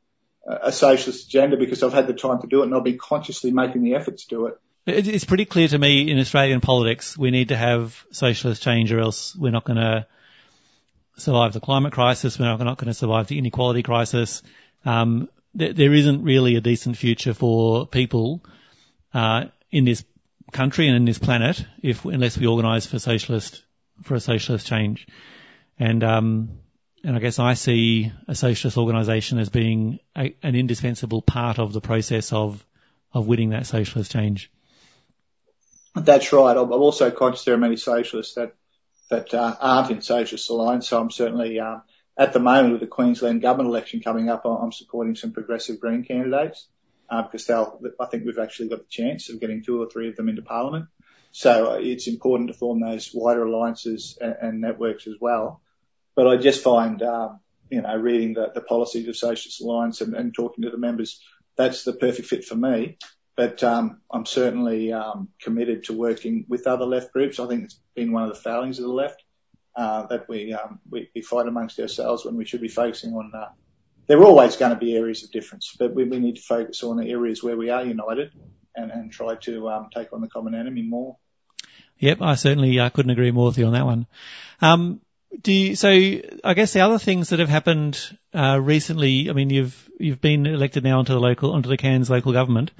a 0.47 0.73
socialist 0.73 1.27
agenda 1.27 1.57
because 1.57 1.83
I've 1.83 1.93
had 1.93 2.07
the 2.07 2.15
time 2.15 2.41
to 2.41 2.47
do 2.47 2.63
it 2.63 2.67
and 2.67 2.75
I've 2.75 2.85
been 2.85 2.99
consciously 2.99 3.51
making 3.51 3.83
the 3.83 3.95
effort 3.95 4.19
to 4.19 4.29
do 4.29 4.47
it. 4.47 4.61
It's 4.87 5.25
pretty 5.25 5.47
clear 5.47 5.67
to 5.67 5.79
me 5.79 6.11
in 6.11 6.19
Australian 6.21 6.61
politics 6.61 7.19
we 7.19 7.33
need 7.33 7.49
to 7.49 7.57
have 7.57 8.05
socialist 8.13 8.63
change 8.63 8.93
or 8.93 9.01
else 9.01 9.35
we're 9.35 9.51
not 9.51 9.65
going 9.65 9.79
to 9.79 10.07
survive 11.17 11.53
the 11.53 11.61
climate 11.61 11.93
crisis. 11.93 12.39
We're 12.39 12.57
not, 12.57 12.79
going 12.79 12.87
to 12.87 12.95
survive 12.95 13.27
the 13.27 13.39
inequality 13.39 13.83
crisis. 13.83 14.43
Um, 14.85 15.29
th- 15.59 15.75
there 15.75 15.93
isn't 15.93 16.23
really 16.23 16.55
a 16.55 16.61
decent 16.61 16.97
future 16.97 17.35
for 17.35 17.87
people 17.87 18.45
uh, 19.13 19.47
in 19.73 19.85
this 19.85 20.05
country 20.53 20.87
and 20.87 20.97
in 20.97 21.05
this 21.05 21.19
planet 21.19 21.65
if 21.83 22.05
unless 22.05 22.39
we 22.39 22.47
organise 22.47 22.87
for 22.87 23.01
socialist 23.01 23.65
for 24.03 24.15
a 24.15 24.21
socialist 24.21 24.67
change. 24.67 25.09
And 25.79 26.05
um, 26.05 26.61
and 27.07 27.15
I 27.15 27.21
guess 27.21 27.39
I 27.39 27.55
see 27.55 28.13
a 28.27 28.35
socialist 28.35 28.77
organisation 28.77 29.39
as 29.39 29.49
being 29.49 30.01
a, 30.17 30.35
an 30.43 30.57
indispensable 30.57 31.23
part 31.23 31.61
of 31.61 31.73
the 31.73 31.81
process 31.81 32.33
of 32.33 32.67
of 33.15 33.29
winning 33.29 33.51
that 33.51 33.65
socialist 33.65 34.11
change. 34.11 34.51
That's 35.95 36.33
right. 36.33 36.57
I'm 36.57 36.73
also 36.73 37.11
conscious 37.13 37.45
there 37.45 37.55
are 37.55 37.59
many 37.59 37.77
socialists 37.77 38.35
that 38.35 38.55
that 39.09 39.33
uh, 39.33 39.55
aren't 39.61 39.93
in 39.93 40.03
socialist 40.03 40.51
alliance. 40.51 40.89
So 40.89 41.01
I'm 41.01 41.13
certainly 41.13 41.61
um, 41.61 41.83
at 42.19 42.33
the 42.33 42.41
moment 42.41 42.73
with 42.73 42.81
the 42.81 42.89
Queensland 42.89 43.41
government 43.41 43.71
election 43.71 44.01
coming 44.01 44.29
up, 44.29 44.45
I'm 44.45 44.73
supporting 44.73 45.15
some 45.15 45.33
progressive 45.33 45.79
Green 45.79 46.03
candidates 46.03 46.67
uh, 47.09 47.23
because 47.23 47.47
they'll. 47.47 47.81
I 48.01 48.07
think 48.07 48.27
we've 48.27 48.41
actually 48.41 48.71
got 48.71 48.81
the 48.81 48.91
chance 48.91 49.31
of 49.31 49.41
getting 49.41 49.63
two 49.63 49.81
or 49.81 49.89
three 49.89 50.09
of 50.09 50.17
them 50.17 50.29
into 50.29 50.43
Parliament. 50.43 50.87
So 51.31 51.71
uh, 51.71 51.79
it's 51.81 52.09
important 52.09 52.49
to 52.49 52.55
form 52.55 52.81
those 52.81 53.13
wider 53.15 53.45
alliances 53.45 54.19
and, 54.21 54.37
and 54.43 54.61
networks 54.61 55.07
as 55.07 55.15
well. 55.21 55.61
But 56.17 56.27
I 56.27 56.39
just 56.39 56.65
find, 56.65 57.01
um, 57.03 57.41
you 57.71 57.83
know, 57.83 57.95
reading 57.97 58.35
the, 58.35 58.65
policies 58.67 59.07
of 59.07 59.17
Socialist 59.17 59.61
Alliance 59.61 60.01
and, 60.01 60.35
talking 60.35 60.65
to 60.65 60.71
the 60.71 60.79
members, 60.79 61.21
that's 61.57 61.85
the 61.85 61.93
perfect 61.93 62.27
fit 62.27 62.45
for 62.45 62.57
me. 62.57 62.99
But 63.37 63.63
um, 63.63 64.01
I'm 64.11 64.25
certainly 64.25 64.93
um, 64.95 65.29
committed 65.41 65.85
to 65.85 65.93
working 65.93 66.47
with 66.49 66.67
other 66.67 66.87
left 66.87 67.13
groups. 67.13 67.39
I 67.39 67.47
think 67.47 67.65
it's 67.65 67.79
been 67.95 68.13
one 68.13 68.23
of 68.23 68.31
the 68.31 68.41
failings 68.41 68.79
of 68.79 68.87
the 68.87 68.93
left 68.93 69.23
uh, 69.77 70.07
that 70.07 70.27
we, 70.27 70.55
um, 70.55 70.81
we, 70.91 71.11
fight 71.21 71.47
amongst 71.47 71.79
ourselves 71.79 72.25
when 72.25 72.37
we 72.37 72.47
should 72.47 72.63
be 72.63 72.69
focusing 72.69 73.13
on. 73.13 73.33
Uh, 73.35 73.51
there 74.07 74.19
are 74.19 74.25
always 74.25 74.57
going 74.57 74.73
to 74.73 74.79
be 74.79 74.97
areas 74.97 75.23
of 75.23 75.31
difference, 75.33 75.77
but 75.79 75.95
we, 75.95 76.05
we 76.05 76.19
need 76.19 76.37
to 76.37 76.43
focus 76.43 76.83
on 76.83 76.97
the 76.97 77.11
areas 77.11 77.43
where 77.43 77.59
we 77.59 77.69
are 77.69 77.85
united 77.85 78.33
and, 78.75 78.91
and 78.91 79.13
try 79.13 79.35
to 79.35 79.69
um, 79.69 79.89
take 79.95 80.15
on 80.15 80.23
the 80.23 80.29
common 80.29 80.55
enemy 80.55 80.81
more. 80.81 81.19
Yep, 81.99 82.23
I 82.23 82.35
certainly 82.37 82.79
uh, 82.79 82.89
couldn't 82.89 83.11
agree 83.11 83.33
more 83.33 83.47
with 83.47 83.59
you 83.59 83.67
on 83.67 83.73
that 83.73 83.85
one. 83.85 84.07
Do 85.41 85.53
you, 85.53 85.77
so 85.77 85.89
I 85.89 86.55
guess 86.55 86.73
the 86.73 86.81
other 86.81 86.99
things 86.99 87.29
that 87.29 87.41
have 87.41 87.49
happened 87.49 87.99
uh, 88.35 88.59
recently. 88.61 89.31
I 89.31 89.33
mean, 89.33 89.51
you've 89.51 89.91
you've 89.99 90.21
been 90.21 90.47
elected 90.47 90.85
now 90.85 90.99
onto 90.99 91.13
the 91.13 91.21
local 91.21 91.53
onto 91.53 91.69
the 91.69 91.77
Cairns 91.77 92.11
local 92.11 92.33
government. 92.33 92.71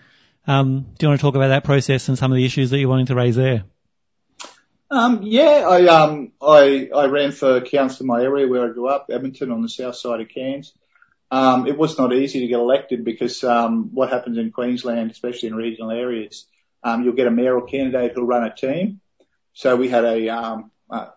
Um, 0.47 0.87
do 0.97 1.07
you 1.07 1.09
want 1.09 1.21
to 1.21 1.23
talk 1.23 1.35
about 1.35 1.49
that 1.49 1.65
process 1.65 2.09
and 2.09 2.17
some 2.17 2.31
of 2.31 2.37
the 2.37 2.45
issues 2.45 2.71
that 2.71 2.79
you're 2.79 2.89
wanting 2.89 3.07
to 3.07 3.15
raise 3.15 3.37
there? 3.37 3.65
Um, 4.91 5.23
yeah, 5.25 5.67
I, 5.69 5.87
um, 5.87 6.33
I, 6.41 6.89
I 6.95 7.07
ran 7.07 7.33
for 7.33 7.61
council 7.61 8.05
in 8.05 8.07
my 8.07 8.23
area 8.23 8.47
where 8.47 8.71
I 8.71 8.73
grew 8.73 8.87
up, 8.87 9.07
Edmonton 9.11 9.51
on 9.51 9.63
the 9.63 9.69
south 9.69 9.97
side 9.97 10.21
of 10.21 10.29
Cairns. 10.29 10.73
Um, 11.29 11.67
it 11.67 11.77
was 11.77 11.99
not 11.99 12.13
easy 12.13 12.41
to 12.41 12.47
get 12.47 12.61
elected 12.61 13.05
because, 13.05 13.43
um, 13.43 13.93
what 13.93 14.11
happens 14.11 14.39
in 14.39 14.53
Queensland, 14.53 15.11
especially 15.11 15.49
in 15.49 15.57
regional 15.57 15.91
areas, 15.91 16.47
um, 16.85 17.03
you'll 17.03 17.17
get 17.17 17.27
a 17.27 17.33
mayoral 17.33 17.67
candidate 17.67 18.13
who'll 18.15 18.27
run 18.27 18.45
a 18.45 18.55
team. 18.55 19.01
So 19.55 19.75
we 19.75 19.89
had 19.89 20.05
a, 20.05 20.29
um, 20.29 20.71
a 20.89 21.09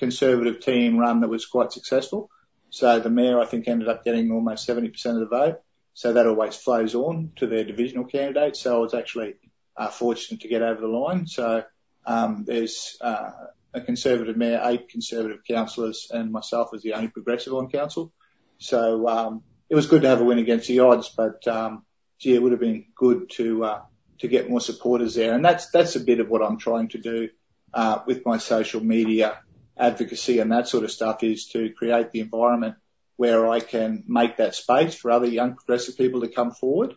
conservative 0.00 0.60
team 0.60 0.98
run 0.98 1.20
that 1.20 1.28
was 1.28 1.46
quite 1.46 1.70
successful. 1.70 2.30
So 2.70 2.98
the 2.98 3.10
mayor, 3.10 3.38
I 3.38 3.44
think, 3.44 3.68
ended 3.68 3.88
up 3.88 4.04
getting 4.04 4.32
almost 4.32 4.68
70% 4.68 4.92
of 5.06 5.20
the 5.20 5.26
vote. 5.26 5.60
So 5.94 6.14
that 6.14 6.26
always 6.26 6.56
flows 6.56 6.94
on 6.94 7.32
to 7.36 7.46
their 7.46 7.64
divisional 7.64 8.04
candidate. 8.04 8.56
So 8.56 8.76
I 8.76 8.78
was 8.78 8.94
actually 8.94 9.34
uh, 9.76 9.88
fortunate 9.88 10.40
to 10.40 10.48
get 10.48 10.62
over 10.62 10.80
the 10.80 10.88
line. 10.88 11.26
So 11.26 11.64
um, 12.06 12.44
there's 12.46 12.96
uh, 13.00 13.30
a 13.74 13.80
conservative 13.80 14.36
mayor, 14.36 14.60
eight 14.64 14.88
conservative 14.88 15.40
councillors, 15.46 16.10
and 16.10 16.32
myself 16.32 16.70
as 16.74 16.82
the 16.82 16.94
only 16.94 17.08
progressive 17.08 17.54
on 17.54 17.70
council. 17.70 18.12
So 18.58 19.08
um, 19.08 19.42
it 19.68 19.74
was 19.74 19.86
good 19.86 20.02
to 20.02 20.08
have 20.08 20.20
a 20.20 20.24
win 20.24 20.38
against 20.38 20.68
the 20.68 20.80
odds, 20.80 21.08
but 21.08 21.46
um, 21.48 21.84
gee, 22.18 22.34
it 22.34 22.42
would 22.42 22.52
have 22.52 22.60
been 22.60 22.86
good 22.94 23.30
to 23.30 23.64
uh, 23.64 23.82
to 24.20 24.28
get 24.28 24.50
more 24.50 24.60
supporters 24.60 25.14
there. 25.14 25.34
And 25.34 25.44
that's 25.44 25.70
that's 25.70 25.96
a 25.96 26.00
bit 26.00 26.20
of 26.20 26.28
what 26.28 26.42
I'm 26.42 26.58
trying 26.58 26.88
to 26.88 26.98
do 26.98 27.28
uh, 27.74 28.00
with 28.06 28.24
my 28.24 28.38
social 28.38 28.82
media 28.82 29.40
advocacy 29.80 30.38
and 30.38 30.52
that 30.52 30.68
sort 30.68 30.84
of 30.84 30.90
stuff 30.90 31.22
is 31.22 31.46
to 31.48 31.70
create 31.70 32.12
the 32.12 32.20
environment 32.20 32.76
where 33.16 33.48
I 33.48 33.60
can 33.60 34.04
make 34.06 34.36
that 34.36 34.54
space 34.54 34.94
for 34.94 35.10
other 35.10 35.26
young 35.26 35.54
progressive 35.54 35.96
people 35.96 36.20
to 36.20 36.28
come 36.28 36.52
forward 36.52 36.94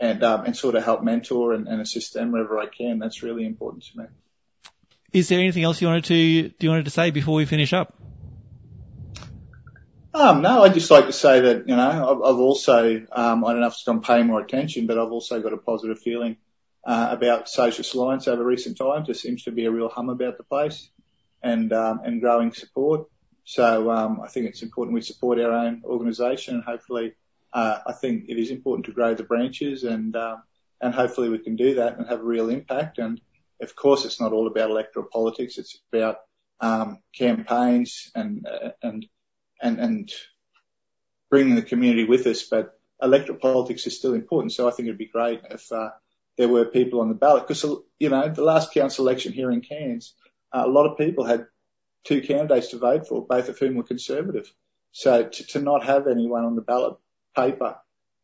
and 0.00 0.22
um, 0.22 0.44
and 0.44 0.56
sort 0.56 0.74
of 0.74 0.84
help 0.84 1.02
mentor 1.02 1.52
and, 1.52 1.68
and 1.68 1.80
assist 1.80 2.14
them 2.14 2.32
wherever 2.32 2.58
I 2.58 2.66
can. 2.66 2.98
That's 2.98 3.22
really 3.22 3.46
important 3.46 3.84
to 3.84 3.98
me. 4.00 4.04
Is 5.12 5.28
there 5.28 5.38
anything 5.38 5.64
else 5.64 5.80
you 5.80 5.88
wanted 5.88 6.04
to 6.04 6.48
do 6.48 6.66
you 6.66 6.70
wanted 6.70 6.84
to 6.86 6.90
say 6.90 7.10
before 7.10 7.34
we 7.34 7.46
finish 7.46 7.72
up? 7.72 7.94
Um, 10.14 10.42
no, 10.42 10.64
I'd 10.64 10.74
just 10.74 10.90
like 10.90 11.06
to 11.06 11.12
say 11.12 11.40
that, 11.40 11.68
you 11.68 11.76
know, 11.76 12.10
I've, 12.10 12.34
I've 12.34 12.40
also, 12.40 13.06
um, 13.12 13.44
I 13.44 13.52
don't 13.52 13.60
know 13.60 13.68
if 13.68 13.74
it's 13.74 13.84
going 13.84 14.00
to 14.00 14.06
pay 14.06 14.22
more 14.22 14.40
attention, 14.40 14.86
but 14.86 14.98
I've 14.98 15.12
also 15.12 15.40
got 15.40 15.52
a 15.52 15.58
positive 15.58 16.00
feeling, 16.00 16.38
uh, 16.84 17.08
about 17.12 17.48
Socialist 17.48 17.94
Alliance 17.94 18.26
over 18.26 18.42
recent 18.42 18.78
times. 18.78 19.06
There 19.06 19.14
seems 19.14 19.44
to 19.44 19.52
be 19.52 19.66
a 19.66 19.70
real 19.70 19.88
hum 19.88 20.08
about 20.08 20.36
the 20.36 20.42
place 20.42 20.88
and 21.42 21.72
um, 21.72 22.00
and 22.04 22.20
growing 22.20 22.52
support. 22.52 23.08
So 23.44 23.90
um, 23.90 24.20
I 24.22 24.28
think 24.28 24.46
it's 24.46 24.62
important 24.62 24.94
we 24.94 25.00
support 25.00 25.40
our 25.40 25.52
own 25.52 25.82
organisation 25.84 26.56
and 26.56 26.64
hopefully 26.64 27.14
uh, 27.52 27.78
I 27.86 27.92
think 27.92 28.26
it 28.28 28.38
is 28.38 28.50
important 28.50 28.86
to 28.86 28.92
grow 28.92 29.14
the 29.14 29.22
branches 29.22 29.84
and 29.84 30.14
um, 30.16 30.42
and 30.80 30.94
hopefully 30.94 31.28
we 31.28 31.38
can 31.38 31.56
do 31.56 31.76
that 31.76 31.98
and 31.98 32.08
have 32.08 32.20
a 32.20 32.24
real 32.24 32.50
impact. 32.50 32.98
And 32.98 33.20
of 33.60 33.74
course, 33.74 34.04
it's 34.04 34.20
not 34.20 34.32
all 34.32 34.46
about 34.46 34.70
electoral 34.70 35.06
politics. 35.10 35.58
It's 35.58 35.78
about 35.92 36.18
um, 36.60 36.98
campaigns 37.16 38.10
and 38.14 38.46
uh, 38.46 38.70
and 38.82 39.06
and 39.60 39.80
and 39.80 40.12
bringing 41.30 41.56
the 41.56 41.62
community 41.62 42.04
with 42.04 42.26
us. 42.26 42.42
But 42.44 42.78
electoral 43.02 43.38
politics 43.38 43.86
is 43.86 43.96
still 43.96 44.14
important. 44.14 44.52
So 44.52 44.68
I 44.68 44.72
think 44.72 44.86
it'd 44.86 44.98
be 44.98 45.06
great 45.06 45.40
if 45.50 45.70
uh, 45.72 45.90
there 46.36 46.48
were 46.48 46.64
people 46.64 47.00
on 47.00 47.08
the 47.08 47.14
ballot 47.14 47.46
because 47.46 47.64
you 47.98 48.08
know 48.08 48.28
the 48.28 48.44
last 48.44 48.72
council 48.72 49.06
election 49.06 49.32
here 49.32 49.50
in 49.50 49.60
Cairns, 49.60 50.14
a 50.52 50.68
lot 50.68 50.90
of 50.90 50.98
people 50.98 51.24
had 51.24 51.46
two 52.04 52.20
candidates 52.20 52.68
to 52.68 52.78
vote 52.78 53.06
for, 53.06 53.26
both 53.26 53.48
of 53.48 53.58
whom 53.58 53.74
were 53.74 53.82
conservative. 53.82 54.52
So 54.92 55.24
to, 55.24 55.46
to 55.48 55.60
not 55.60 55.84
have 55.84 56.06
anyone 56.06 56.44
on 56.44 56.56
the 56.56 56.62
ballot 56.62 56.96
paper 57.36 57.76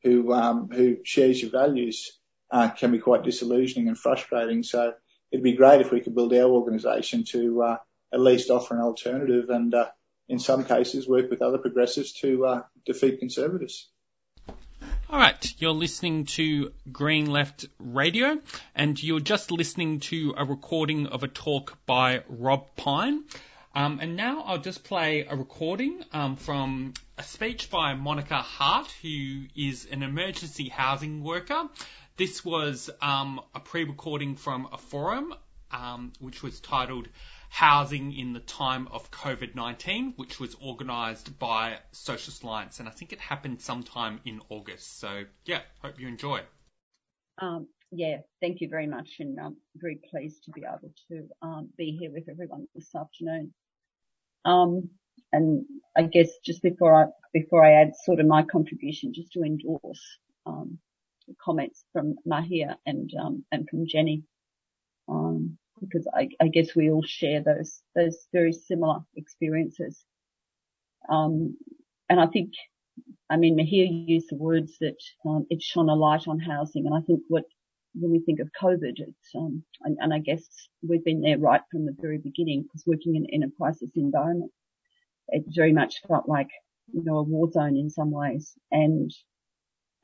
who 0.02 0.32
um, 0.32 0.68
who 0.70 0.98
shares 1.04 1.40
your 1.40 1.50
values 1.50 2.18
uh, 2.50 2.70
can 2.70 2.92
be 2.92 2.98
quite 2.98 3.22
disillusioning 3.22 3.88
and 3.88 3.98
frustrating. 3.98 4.62
So 4.62 4.94
it'd 5.30 5.42
be 5.42 5.56
great 5.56 5.80
if 5.80 5.90
we 5.90 6.00
could 6.00 6.14
build 6.14 6.32
our 6.32 6.50
organisation 6.50 7.24
to 7.24 7.62
uh, 7.62 7.76
at 8.12 8.20
least 8.20 8.50
offer 8.50 8.74
an 8.74 8.82
alternative 8.82 9.50
and 9.50 9.74
uh, 9.74 9.88
in 10.28 10.38
some 10.38 10.64
cases 10.64 11.08
work 11.08 11.30
with 11.30 11.42
other 11.42 11.58
progressives 11.58 12.12
to 12.12 12.46
uh, 12.46 12.62
defeat 12.86 13.18
conservatives. 13.18 13.90
All 15.10 15.18
right, 15.18 15.54
you're 15.58 15.72
listening 15.72 16.24
to 16.24 16.72
Green 16.90 17.26
Left 17.26 17.66
Radio, 17.78 18.38
and 18.74 19.00
you're 19.00 19.20
just 19.20 19.50
listening 19.52 20.00
to 20.00 20.32
a 20.34 20.46
recording 20.46 21.08
of 21.08 21.22
a 21.22 21.28
talk 21.28 21.76
by 21.84 22.22
Rob 22.26 22.74
Pyne. 22.76 23.24
Um, 23.74 23.98
and 24.00 24.16
now 24.16 24.40
I'll 24.46 24.62
just 24.62 24.82
play 24.82 25.26
a 25.28 25.36
recording 25.36 26.02
um, 26.14 26.36
from 26.36 26.94
a 27.18 27.22
speech 27.22 27.70
by 27.70 27.92
Monica 27.92 28.36
Hart, 28.36 28.90
who 29.02 29.42
is 29.54 29.86
an 29.92 30.02
emergency 30.02 30.70
housing 30.70 31.22
worker. 31.22 31.68
This 32.16 32.42
was 32.42 32.88
um, 33.02 33.42
a 33.54 33.60
pre-recording 33.60 34.36
from 34.36 34.68
a 34.72 34.78
forum, 34.78 35.34
um, 35.70 36.14
which 36.18 36.42
was 36.42 36.60
titled 36.60 37.08
housing 37.54 38.12
in 38.12 38.32
the 38.32 38.40
time 38.40 38.88
of 38.90 39.12
COVID 39.12 39.54
19, 39.54 40.14
which 40.16 40.40
was 40.40 40.56
organised 40.56 41.38
by 41.38 41.78
Social 41.92 42.34
Alliance. 42.42 42.80
And 42.80 42.88
I 42.88 42.90
think 42.90 43.12
it 43.12 43.20
happened 43.20 43.60
sometime 43.60 44.18
in 44.24 44.40
August. 44.48 44.98
So, 44.98 45.22
yeah, 45.44 45.60
hope 45.80 46.00
you 46.00 46.08
enjoy. 46.08 46.40
Um, 47.38 47.68
yeah, 47.92 48.22
thank 48.40 48.60
you 48.60 48.68
very 48.68 48.88
much. 48.88 49.08
And 49.20 49.38
I'm 49.38 49.56
very 49.76 50.00
pleased 50.10 50.42
to 50.46 50.50
be 50.50 50.62
able 50.62 50.92
to 51.08 51.28
um, 51.42 51.68
be 51.78 51.96
here 51.96 52.10
with 52.10 52.28
everyone 52.28 52.66
this 52.74 52.92
afternoon. 52.92 53.54
Um, 54.44 54.90
and 55.32 55.64
I 55.96 56.02
guess 56.02 56.30
just 56.44 56.60
before 56.60 57.04
I, 57.04 57.06
before 57.32 57.64
I 57.64 57.82
add 57.82 57.92
sort 58.04 58.18
of 58.18 58.26
my 58.26 58.42
contribution, 58.42 59.14
just 59.14 59.30
to 59.34 59.44
endorse, 59.44 60.02
um, 60.44 60.78
comments 61.40 61.84
from 61.92 62.16
Mahia 62.28 62.74
and, 62.84 63.12
um, 63.14 63.44
and 63.52 63.68
from 63.70 63.86
Jenny. 63.86 64.24
Um, 65.08 65.56
because 65.84 66.06
I, 66.14 66.28
I, 66.40 66.48
guess 66.48 66.74
we 66.74 66.90
all 66.90 67.02
share 67.02 67.42
those 67.42 67.80
those 67.94 68.26
very 68.32 68.52
similar 68.52 69.00
experiences. 69.16 70.04
Um, 71.08 71.56
and 72.08 72.20
I 72.20 72.26
think, 72.26 72.52
I 73.30 73.36
mean, 73.36 73.56
Mahir 73.56 73.86
used 74.08 74.28
the 74.30 74.36
words 74.36 74.76
that 74.80 74.96
um, 75.26 75.46
it 75.50 75.62
shone 75.62 75.88
a 75.88 75.94
light 75.94 76.28
on 76.28 76.38
housing, 76.38 76.86
and 76.86 76.94
I 76.94 77.00
think 77.00 77.20
what 77.28 77.44
when 77.94 78.10
we 78.10 78.20
think 78.20 78.40
of 78.40 78.50
COVID, 78.60 78.94
it's 78.98 79.34
um, 79.36 79.62
and, 79.82 79.96
and, 80.00 80.12
I 80.12 80.18
guess 80.18 80.42
we've 80.86 81.04
been 81.04 81.20
there 81.20 81.38
right 81.38 81.62
from 81.70 81.86
the 81.86 81.96
very 82.00 82.18
beginning 82.18 82.62
because 82.62 82.84
working 82.86 83.14
in, 83.14 83.26
in 83.28 83.42
a 83.44 83.50
crisis 83.50 83.90
environment, 83.94 84.50
it 85.28 85.44
very 85.48 85.72
much 85.72 86.02
felt 86.08 86.28
like 86.28 86.48
you 86.92 87.04
know 87.04 87.18
a 87.18 87.22
war 87.22 87.50
zone 87.50 87.76
in 87.76 87.90
some 87.90 88.10
ways, 88.10 88.52
and 88.70 89.12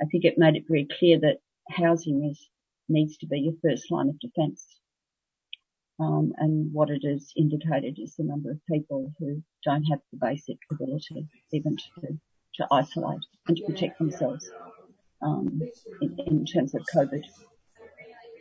I 0.01 0.07
think 0.07 0.24
it 0.24 0.39
made 0.39 0.57
it 0.57 0.65
very 0.69 0.86
clear 0.98 1.19
that 1.20 1.39
housing 1.69 2.28
is 2.31 2.48
needs 2.89 3.16
to 3.19 3.27
be 3.27 3.40
your 3.40 3.55
first 3.62 3.90
line 3.90 4.09
of 4.09 4.19
defence 4.19 4.80
um, 6.01 6.33
and 6.39 6.73
what 6.73 6.89
it 6.89 7.03
has 7.05 7.31
indicated 7.37 7.99
is 7.99 8.15
the 8.17 8.25
number 8.25 8.51
of 8.51 8.67
people 8.73 9.13
who 9.19 9.43
don't 9.65 9.85
have 9.85 10.01
the 10.11 10.19
basic 10.19 10.57
ability 10.71 11.27
even 11.53 11.77
to, 11.77 12.19
to 12.55 12.67
isolate 12.73 13.21
and 13.47 13.57
to 13.59 13.65
protect 13.65 13.99
themselves 13.99 14.51
um, 15.23 15.61
in, 16.01 16.17
in, 16.27 16.47
terms 16.47 16.75
of 16.75 16.81
COVID. 16.95 17.23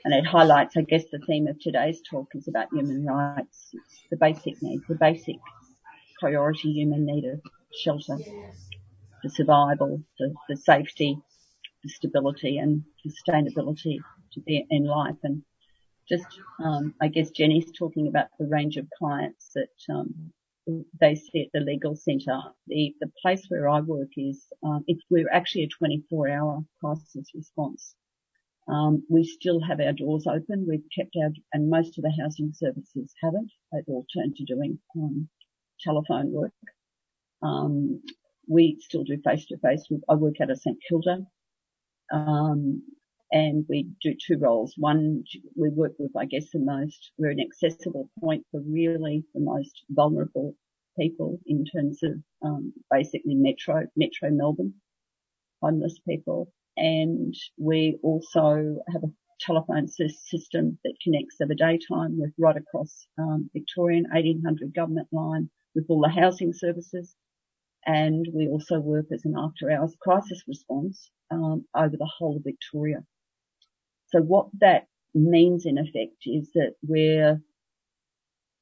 And 0.06 0.14
it 0.14 0.26
highlights, 0.26 0.77
I 0.77 0.81
guess, 0.81 1.03
the 1.11 1.19
theme 1.27 1.48
of 1.48 1.60
today's 1.60 2.02
talk 2.10 2.30
is 2.34 2.48
about 2.48 2.72
human 2.72 3.06
rights. 3.06 3.72
It's 3.73 4.03
the 4.10 4.15
basic 4.15 4.61
need, 4.61 4.80
the 4.88 4.95
basic 4.95 5.36
priority 6.18 6.72
human 6.72 7.06
need 7.06 7.26
of 7.26 7.41
shelter, 7.84 8.18
the 9.22 9.30
survival, 9.30 10.02
the, 10.18 10.34
the 10.48 10.56
safety, 10.56 11.18
the 11.84 11.90
stability 11.90 12.57
and 12.57 12.84
sustainability 13.06 13.98
to 14.31 14.40
be 14.41 14.65
in 14.69 14.86
life. 14.86 15.18
And 15.23 15.44
just, 16.10 16.27
um, 16.64 16.94
I 17.02 17.10
guess 17.10 17.31
Jenny's 17.31 17.72
talking 17.77 18.07
about 18.07 18.27
the 18.40 18.48
range 18.48 18.77
of 18.77 18.88
clients 18.98 19.52
that 19.56 19.94
um, 19.94 20.34
they 20.99 21.15
see 21.15 21.41
at 21.44 21.49
the 21.53 21.61
legal 21.61 21.95
centre. 21.95 22.40
The 22.68 22.95
the 23.02 23.11
place 23.22 23.45
where 23.49 23.69
I 23.69 23.81
work 23.81 24.10
is 24.18 24.45
um, 24.64 24.86
we're 25.10 25.31
actually 25.31 25.64
a 25.64 25.69
24 25.69 26.30
hour 26.30 26.61
crisis 26.81 27.31
response. 27.36 27.95
Um, 28.68 29.03
we 29.10 29.26
still 29.26 29.61
have 29.61 29.80
our 29.81 29.94
doors 29.94 30.27
open. 30.27 30.68
We've 30.68 30.86
kept 30.95 31.15
our, 31.22 31.31
and 31.53 31.69
most 31.69 31.98
of 31.98 32.03
the 32.03 32.14
housing 32.22 32.53
services 32.53 33.14
haven't. 33.23 33.52
They've 33.72 33.84
all 33.88 34.06
turned 34.15 34.36
to 34.38 34.45
doing 34.45 34.80
um, 34.98 35.30
telephone 35.81 36.31
work. 36.31 36.53
Um, 37.44 38.02
we 38.48 38.77
still 38.81 39.03
do 39.03 39.18
face 39.23 39.45
to 39.48 39.57
face. 39.60 39.86
I 40.10 40.15
work 40.15 40.36
out 40.41 40.52
of 40.52 40.60
St 40.60 40.77
Kilda. 40.88 41.19
Um, 42.14 42.84
and 43.31 43.65
we 43.69 43.88
do 44.01 44.15
two 44.15 44.38
roles. 44.39 44.73
One, 44.77 45.23
we 45.56 45.69
work 45.69 45.93
with, 45.99 46.11
I 46.18 46.26
guess, 46.26 46.49
the 46.51 46.60
most, 46.60 47.11
we're 47.18 47.30
an 47.30 47.39
accessible 47.39 48.10
point 48.19 48.45
for 48.51 48.61
really 48.61 49.23
the 49.34 49.41
most 49.41 49.84
vulnerable 49.89 50.56
people 50.99 51.39
in 51.45 51.64
terms 51.65 52.01
of 52.03 52.14
um, 52.43 52.73
basically 52.89 53.35
metro, 53.35 53.85
metro 53.95 54.31
Melbourne, 54.31 54.73
homeless 55.61 55.99
people. 56.07 56.51
And 56.76 57.35
we 57.57 57.97
also 58.01 58.77
have 58.91 59.03
a 59.03 59.11
telephone 59.39 59.88
system 59.88 60.77
that 60.84 60.95
connects 61.03 61.38
over 61.41 61.53
daytime 61.53 62.19
with 62.19 62.34
right 62.38 62.57
across 62.57 63.07
um, 63.18 63.49
Victorian 63.53 64.06
1800 64.11 64.73
government 64.73 65.07
line 65.11 65.49
with 65.76 65.85
all 65.89 66.01
the 66.01 66.10
housing 66.10 66.53
services. 66.53 67.15
And 67.85 68.27
we 68.34 68.47
also 68.47 68.80
work 68.80 69.06
as 69.14 69.23
an 69.26 69.35
after 69.38 69.72
hours 69.72 69.95
crisis 70.01 70.43
response 70.47 71.10
um, 71.31 71.65
over 71.76 71.95
the 71.95 72.10
whole 72.18 72.38
of 72.38 72.43
Victoria. 72.43 73.03
So 74.11 74.19
what 74.22 74.48
that 74.60 74.88
means 75.14 75.65
in 75.65 75.77
effect 75.77 76.23
is 76.26 76.52
that 76.53 76.76
we're 76.81 77.41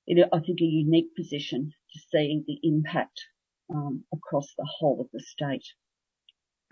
in, 0.07 0.24
I 0.32 0.40
think, 0.40 0.61
a 0.61 0.65
unique 0.65 1.15
position 1.15 1.74
to 1.94 1.99
see 2.11 2.44
the 2.48 2.60
impact 2.64 3.22
um, 3.74 4.03
across 4.14 4.53
the 4.57 4.68
whole 4.68 5.02
of 5.02 5.07
the 5.14 5.19
state. 5.19 5.65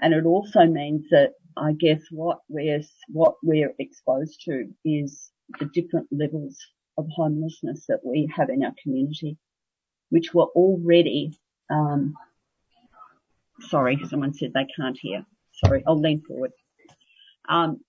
And 0.01 0.13
it 0.13 0.25
also 0.25 0.65
means 0.65 1.07
that 1.11 1.33
I 1.57 1.73
guess 1.73 2.01
what 2.11 2.39
we're 2.49 2.81
what 3.07 3.35
we're 3.41 3.73
exposed 3.79 4.41
to 4.45 4.65
is 4.83 5.31
the 5.59 5.65
different 5.73 6.07
levels 6.11 6.57
of 6.97 7.07
homelessness 7.09 7.85
that 7.87 8.01
we 8.03 8.29
have 8.35 8.49
in 8.49 8.63
our 8.63 8.73
community, 8.81 9.37
which 10.09 10.33
were 10.33 10.47
already. 10.47 11.37
Um, 11.69 12.13
sorry, 13.61 13.99
someone 14.09 14.33
said 14.33 14.51
they 14.53 14.67
can't 14.75 14.97
hear. 14.99 15.25
Sorry, 15.63 15.83
I'll 15.87 15.99
lean 15.99 16.21
forward. 16.21 16.51
Um, 17.47 17.79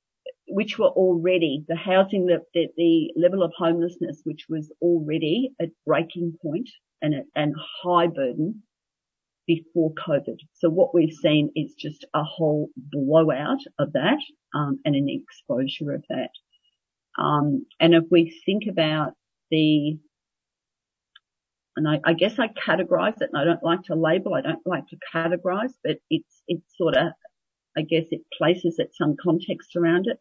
which 0.48 0.78
were 0.78 0.88
already 0.88 1.64
the 1.68 1.76
housing, 1.76 2.26
the, 2.26 2.40
the, 2.54 2.68
the, 2.76 3.12
level 3.16 3.42
of 3.42 3.52
homelessness, 3.56 4.20
which 4.24 4.46
was 4.48 4.72
already 4.80 5.50
at 5.60 5.70
breaking 5.84 6.36
point 6.40 6.70
and, 7.02 7.14
a, 7.14 7.22
and 7.34 7.54
high 7.82 8.06
burden 8.06 8.62
before 9.46 9.92
COVID. 9.94 10.38
So 10.54 10.68
what 10.68 10.94
we've 10.94 11.12
seen 11.12 11.50
is 11.56 11.74
just 11.74 12.04
a 12.14 12.22
whole 12.22 12.70
blowout 12.76 13.60
of 13.78 13.92
that, 13.92 14.18
um, 14.54 14.78
and 14.84 14.94
an 14.94 15.08
exposure 15.08 15.92
of 15.92 16.04
that. 16.08 16.30
Um, 17.18 17.66
and 17.80 17.94
if 17.94 18.04
we 18.10 18.40
think 18.44 18.64
about 18.68 19.14
the, 19.50 19.98
and 21.76 21.88
I, 21.88 22.00
I 22.04 22.12
guess 22.14 22.38
I 22.38 22.48
categorize 22.48 23.20
it 23.20 23.30
and 23.32 23.40
I 23.40 23.44
don't 23.44 23.62
like 23.62 23.82
to 23.84 23.94
label, 23.94 24.34
I 24.34 24.42
don't 24.42 24.66
like 24.66 24.86
to 24.88 24.96
categorize, 25.14 25.72
but 25.82 25.98
it's, 26.10 26.42
it's 26.46 26.76
sort 26.76 26.96
of, 26.96 27.08
I 27.76 27.82
guess 27.82 28.06
it 28.10 28.22
places 28.36 28.76
it 28.78 28.90
some 28.94 29.16
context 29.22 29.76
around 29.76 30.06
it 30.06 30.18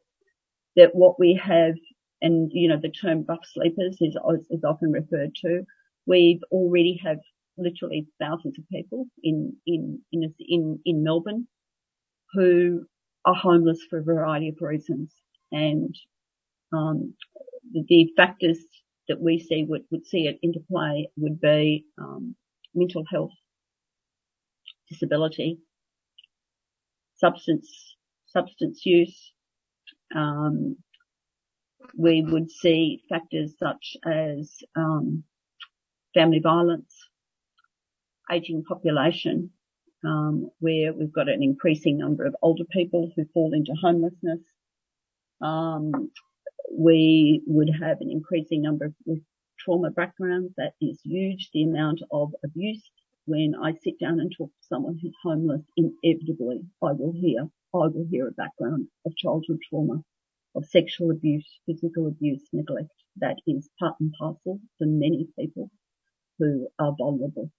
that 0.75 0.95
what 0.95 1.19
we 1.19 1.35
have, 1.43 1.75
and 2.21 2.51
you 2.53 2.69
know, 2.69 2.79
the 2.81 2.89
term 2.91 3.25
rough 3.27 3.45
sleepers 3.45 3.97
is, 4.01 4.17
is 4.49 4.63
often 4.65 4.91
referred 4.91 5.35
to. 5.43 5.63
We've 6.07 6.41
already 6.51 6.99
have 7.05 7.19
literally 7.57 8.07
thousands 8.21 8.59
of 8.59 8.69
people 8.69 9.07
in, 9.23 9.55
in, 9.67 10.01
in, 10.11 10.33
in, 10.39 10.79
in 10.85 11.03
Melbourne 11.03 11.47
who 12.33 12.85
are 13.25 13.35
homeless 13.35 13.79
for 13.89 13.99
a 13.99 14.03
variety 14.03 14.49
of 14.49 14.57
reasons. 14.61 15.13
And, 15.51 15.95
Um, 16.73 17.15
the, 17.73 17.85
the 17.89 18.13
factors 18.17 18.59
that 19.09 19.21
we 19.21 19.39
see 19.39 19.65
would, 19.69 19.83
would 19.91 20.07
see 20.07 20.27
it 20.27 20.39
interplay 20.43 21.07
would 21.17 21.41
be 21.41 21.85
um, 21.99 22.35
mental 22.75 23.05
health, 23.11 23.33
disability, 24.89 25.59
substance 27.17 27.95
substance 28.27 28.85
use. 28.85 29.33
Um, 30.13 30.77
we 31.97 32.21
would 32.21 32.51
see 32.51 33.03
factors 33.09 33.53
such 33.59 33.97
as 34.05 34.53
um, 34.75 35.23
family 36.13 36.39
violence, 36.39 36.93
aging 38.31 38.63
population, 38.63 39.51
um, 40.03 40.49
where 40.59 40.93
we've 40.93 41.13
got 41.13 41.29
an 41.29 41.43
increasing 41.43 41.97
number 41.97 42.25
of 42.25 42.35
older 42.41 42.65
people 42.65 43.11
who 43.15 43.25
fall 43.33 43.53
into 43.53 43.73
homelessness. 43.73 44.39
We 46.77 47.41
would 47.47 47.69
have 47.81 48.01
an 48.01 48.11
increasing 48.11 48.61
number 48.61 48.93
with 49.05 49.21
trauma 49.59 49.91
backgrounds. 49.91 50.53
That 50.57 50.73
is 50.81 50.99
huge. 51.03 51.49
The 51.53 51.63
amount 51.63 52.01
of 52.11 52.33
abuse. 52.43 52.83
When 53.25 53.55
I 53.55 53.73
sit 53.73 53.99
down 53.99 54.19
and 54.19 54.31
talk 54.31 54.49
to 54.49 54.67
someone 54.67 54.99
who's 55.01 55.15
homeless, 55.23 55.63
inevitably 55.77 56.61
I 56.81 56.91
will 56.91 57.11
hear, 57.13 57.49
I 57.73 57.87
will 57.87 58.05
hear 58.09 58.27
a 58.27 58.31
background 58.31 58.87
of 59.05 59.15
childhood 59.15 59.59
trauma, 59.69 60.03
of 60.55 60.65
sexual 60.65 61.11
abuse, 61.11 61.59
physical 61.65 62.07
abuse, 62.07 62.47
neglect. 62.53 62.91
That 63.17 63.37
is 63.47 63.69
part 63.79 63.95
and 63.99 64.13
parcel 64.13 64.59
for 64.77 64.85
many 64.85 65.27
people 65.39 65.71
who 66.39 66.67
are 66.79 66.95
vulnerable 66.97 67.51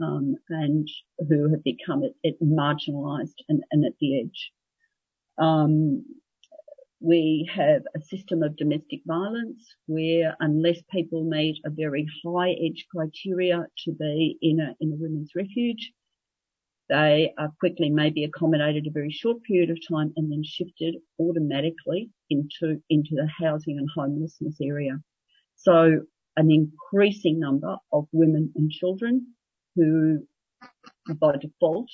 um, 0.00 0.36
and 0.48 0.88
who 1.28 1.50
have 1.50 1.64
become 1.64 2.02
it, 2.04 2.14
it 2.22 2.40
marginalised 2.42 3.36
and, 3.48 3.62
and, 3.70 3.84
at 3.84 3.98
the 4.00 4.20
edge. 4.20 4.52
Um, 5.38 6.04
we 7.00 7.50
have 7.54 7.82
a 7.96 8.00
system 8.00 8.42
of 8.42 8.56
domestic 8.56 9.00
violence 9.06 9.74
where 9.86 10.36
unless 10.40 10.80
people 10.90 11.24
meet 11.24 11.58
a 11.64 11.70
very 11.70 12.06
high 12.24 12.50
edge 12.50 12.86
criteria 12.94 13.66
to 13.84 13.92
be 13.92 14.36
in 14.42 14.60
a, 14.60 14.74
in 14.80 14.92
a 14.92 14.96
women's 14.96 15.30
refuge, 15.34 15.92
they 16.90 17.32
are 17.38 17.52
quickly 17.58 17.88
maybe 17.88 18.24
accommodated 18.24 18.86
a 18.86 18.90
very 18.90 19.10
short 19.10 19.42
period 19.44 19.70
of 19.70 19.78
time 19.88 20.12
and 20.16 20.30
then 20.30 20.42
shifted 20.44 20.96
automatically 21.18 22.10
into, 22.28 22.82
into 22.90 23.10
the 23.12 23.28
housing 23.40 23.78
and 23.78 23.88
homelessness 23.94 24.56
area. 24.60 24.98
So 25.56 26.02
an 26.36 26.50
increasing 26.50 27.40
number 27.40 27.76
of 27.92 28.08
women 28.12 28.52
and 28.56 28.70
children 28.70 29.26
who 29.74 30.26
by 31.14 31.36
default 31.36 31.88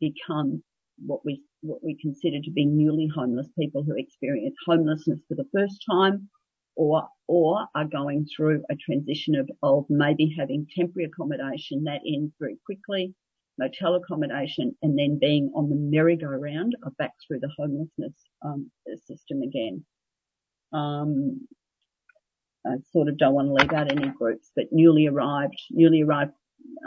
become 0.00 0.62
what 1.04 1.24
we 1.24 1.42
what 1.62 1.82
we 1.82 1.96
consider 2.00 2.40
to 2.42 2.50
be 2.50 2.64
newly 2.64 3.08
homeless 3.14 3.48
people 3.58 3.82
who 3.82 3.94
experience 3.96 4.56
homelessness 4.66 5.20
for 5.28 5.34
the 5.34 5.48
first 5.54 5.84
time 5.90 6.28
or 6.76 7.08
or 7.28 7.66
are 7.74 7.84
going 7.84 8.26
through 8.34 8.62
a 8.70 8.74
transition 8.76 9.34
of, 9.36 9.48
of 9.62 9.84
maybe 9.88 10.34
having 10.38 10.66
temporary 10.74 11.08
accommodation 11.12 11.84
that 11.84 12.00
ends 12.06 12.32
very 12.40 12.56
quickly, 12.64 13.14
motel 13.58 13.94
accommodation, 13.94 14.74
and 14.82 14.98
then 14.98 15.18
being 15.20 15.52
on 15.54 15.68
the 15.68 15.76
merry-go-round 15.76 16.74
of 16.84 16.96
back 16.96 17.12
through 17.26 17.38
the 17.38 17.52
homelessness 17.56 18.14
um, 18.44 18.70
system 19.06 19.42
again. 19.42 19.84
Um, 20.72 21.46
I 22.66 22.76
sort 22.92 23.08
of 23.08 23.16
don't 23.16 23.34
want 23.34 23.48
to 23.48 23.54
leave 23.54 23.72
out 23.72 23.90
any 23.90 24.08
groups, 24.08 24.50
but 24.56 24.66
newly 24.72 25.06
arrived, 25.06 25.60
newly 25.70 26.02
arrived 26.02 26.32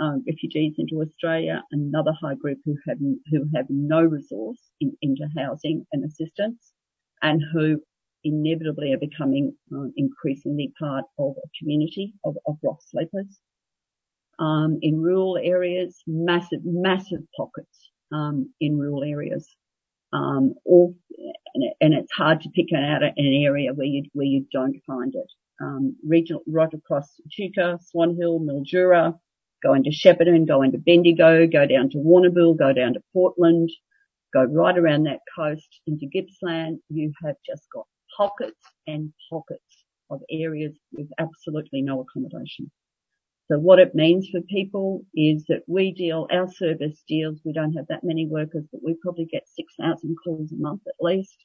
um, 0.02 0.24
refugees 0.28 0.76
into 0.78 1.02
Australia, 1.02 1.64
another 1.72 2.14
high 2.22 2.36
group 2.36 2.60
who 2.66 2.76
have 2.88 2.98
who 3.32 3.46
have 3.56 3.66
no 3.70 4.02
resource 4.02 4.60
in, 4.82 4.96
into 5.02 5.28
housing 5.38 5.86
and 5.92 6.04
assistance, 6.04 6.74
and 7.22 7.42
who 7.54 7.82
inevitably 8.24 8.94
are 8.94 8.98
becoming 8.98 9.54
uh, 9.76 9.86
increasingly 9.98 10.72
part 10.80 11.06
of 11.20 11.36
a 11.38 11.50
community 11.60 12.14
of, 12.24 12.36
of 12.48 12.58
rough 12.64 12.82
sleepers. 12.82 13.40
Um, 14.40 14.80
in 14.82 15.00
rural 15.00 15.38
areas, 15.38 16.02
massive, 16.08 16.62
massive 16.64 17.22
pockets 17.38 17.92
um, 18.12 18.52
in 18.60 18.78
rural 18.78 19.04
areas. 19.04 19.48
Um, 20.12 20.56
all, 20.66 20.96
and, 21.82 21.94
it's 21.94 22.12
hard 22.12 22.42
to 22.42 22.50
pick 22.50 22.68
out 22.74 23.04
an 23.04 23.14
area 23.18 23.74
where 23.74 23.88
you 23.88 24.04
where 24.14 24.28
you 24.28 24.46
don't 24.52 24.80
find 24.86 25.14
it. 25.16 25.32
Um, 25.62 25.96
regional, 26.06 26.44
right 26.48 26.74
across 26.74 27.10
Echuca, 27.26 27.80
Swan 27.84 28.16
Hill, 28.16 28.40
Mildura, 28.40 29.18
go 29.64 29.74
into 29.74 29.90
Shepparton, 29.90 30.46
go 30.48 30.62
into 30.62 30.78
Bendigo, 30.78 31.48
go 31.48 31.66
down 31.66 31.90
to 31.92 31.98
Warrnambool, 31.98 32.58
go 32.58 32.74
down 32.74 32.94
to 32.94 33.04
Portland, 33.14 33.72
go 34.34 34.44
right 34.44 34.78
around 34.78 35.04
that 35.04 35.22
coast 35.36 35.80
into 35.88 36.06
Gippsland. 36.06 36.80
You 36.90 37.14
have 37.24 37.36
just 37.46 37.64
got 37.74 37.88
pockets 38.16 38.62
and 38.86 39.14
pockets 39.30 39.86
of 40.10 40.22
areas 40.30 40.76
with 40.92 41.08
absolutely 41.18 41.82
no 41.82 42.02
accommodation. 42.02 42.70
So 43.52 43.60
what 43.60 43.80
it 43.80 43.94
means 43.94 44.30
for 44.30 44.42
people 44.42 45.06
is 45.14 45.46
that 45.50 45.64
we 45.68 45.92
deal, 45.92 46.28
our 46.32 46.50
service 46.50 47.04
deals, 47.08 47.40
we 47.44 47.54
don't 47.54 47.74
have 47.74 47.88
that 47.88 48.04
many 48.04 48.26
workers, 48.26 48.66
but 48.72 48.82
we 48.84 48.96
probably 49.02 49.26
get 49.26 49.48
6,000 49.48 50.16
calls 50.24 50.52
a 50.52 50.56
month 50.56 50.82
at 50.88 50.96
least. 51.02 51.36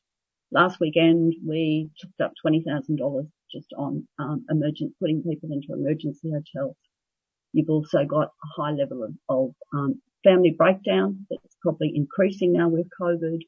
Last 0.51 0.81
weekend 0.81 1.35
we 1.47 1.90
took 1.99 2.11
up 2.23 2.32
$20,000 2.47 3.28
just 3.53 3.73
on 3.77 4.07
um, 4.19 4.45
emergent, 4.51 4.95
putting 5.01 5.23
people 5.23 5.51
into 5.53 5.73
emergency 5.73 6.31
hotels. 6.31 6.77
You've 7.59 7.70
also 7.70 8.05
got 8.05 8.28
a 8.28 8.62
high 8.62 8.70
level 8.70 9.02
of, 9.02 9.12
of 9.28 9.52
um, 9.76 10.01
family 10.22 10.55
breakdown 10.56 11.26
that's 11.28 11.56
probably 11.60 11.90
increasing 11.93 12.52
now 12.52 12.68
with 12.68 12.86
COVID. 13.02 13.40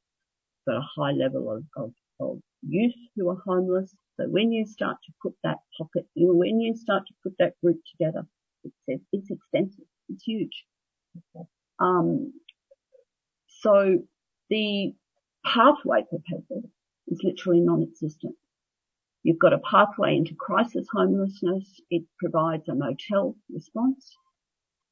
Got 0.67 0.79
a 0.79 0.89
high 0.97 1.13
level 1.13 1.49
of, 1.49 1.63
of, 1.77 1.93
of 2.19 2.41
youth 2.67 2.97
who 3.15 3.29
are 3.31 3.41
homeless. 3.47 3.95
So 4.17 4.25
when 4.29 4.51
you 4.51 4.67
start 4.67 4.97
to 5.07 5.13
put 5.23 5.35
that 5.45 5.59
pocket, 5.79 6.07
when 6.17 6.59
you 6.59 6.75
start 6.75 7.05
to 7.07 7.15
put 7.23 7.35
that 7.39 7.53
group 7.63 7.79
together, 7.93 8.27
it's, 8.89 9.05
it's 9.13 9.31
extensive. 9.31 9.85
It's 10.09 10.25
huge. 10.25 10.65
Um, 11.79 12.33
so 13.63 14.01
the 14.49 14.93
pathway 15.47 16.05
for 16.11 16.19
people 16.29 16.69
is 17.07 17.21
literally 17.23 17.61
non-existent. 17.61 18.35
You've 19.23 19.39
got 19.39 19.53
a 19.53 19.59
pathway 19.59 20.17
into 20.17 20.35
crisis 20.35 20.87
homelessness. 20.91 21.81
It 21.91 22.05
provides 22.19 22.69
a 22.69 22.75
motel 22.75 23.37
response. 23.51 24.17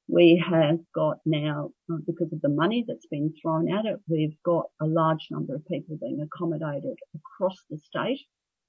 We 0.06 0.42
have 0.46 0.80
got 0.94 1.18
now, 1.24 1.70
uh, 1.90 1.96
because 2.06 2.32
of 2.32 2.42
the 2.42 2.50
money 2.50 2.84
that's 2.86 3.06
been 3.06 3.32
thrown 3.40 3.72
at 3.72 3.86
it, 3.86 4.00
we've 4.06 4.36
got 4.44 4.66
a 4.82 4.86
large 4.86 5.28
number 5.30 5.54
of 5.54 5.66
people 5.66 5.96
being 5.98 6.20
accommodated 6.20 6.98
across 7.14 7.56
the 7.70 7.78
state, 7.78 8.20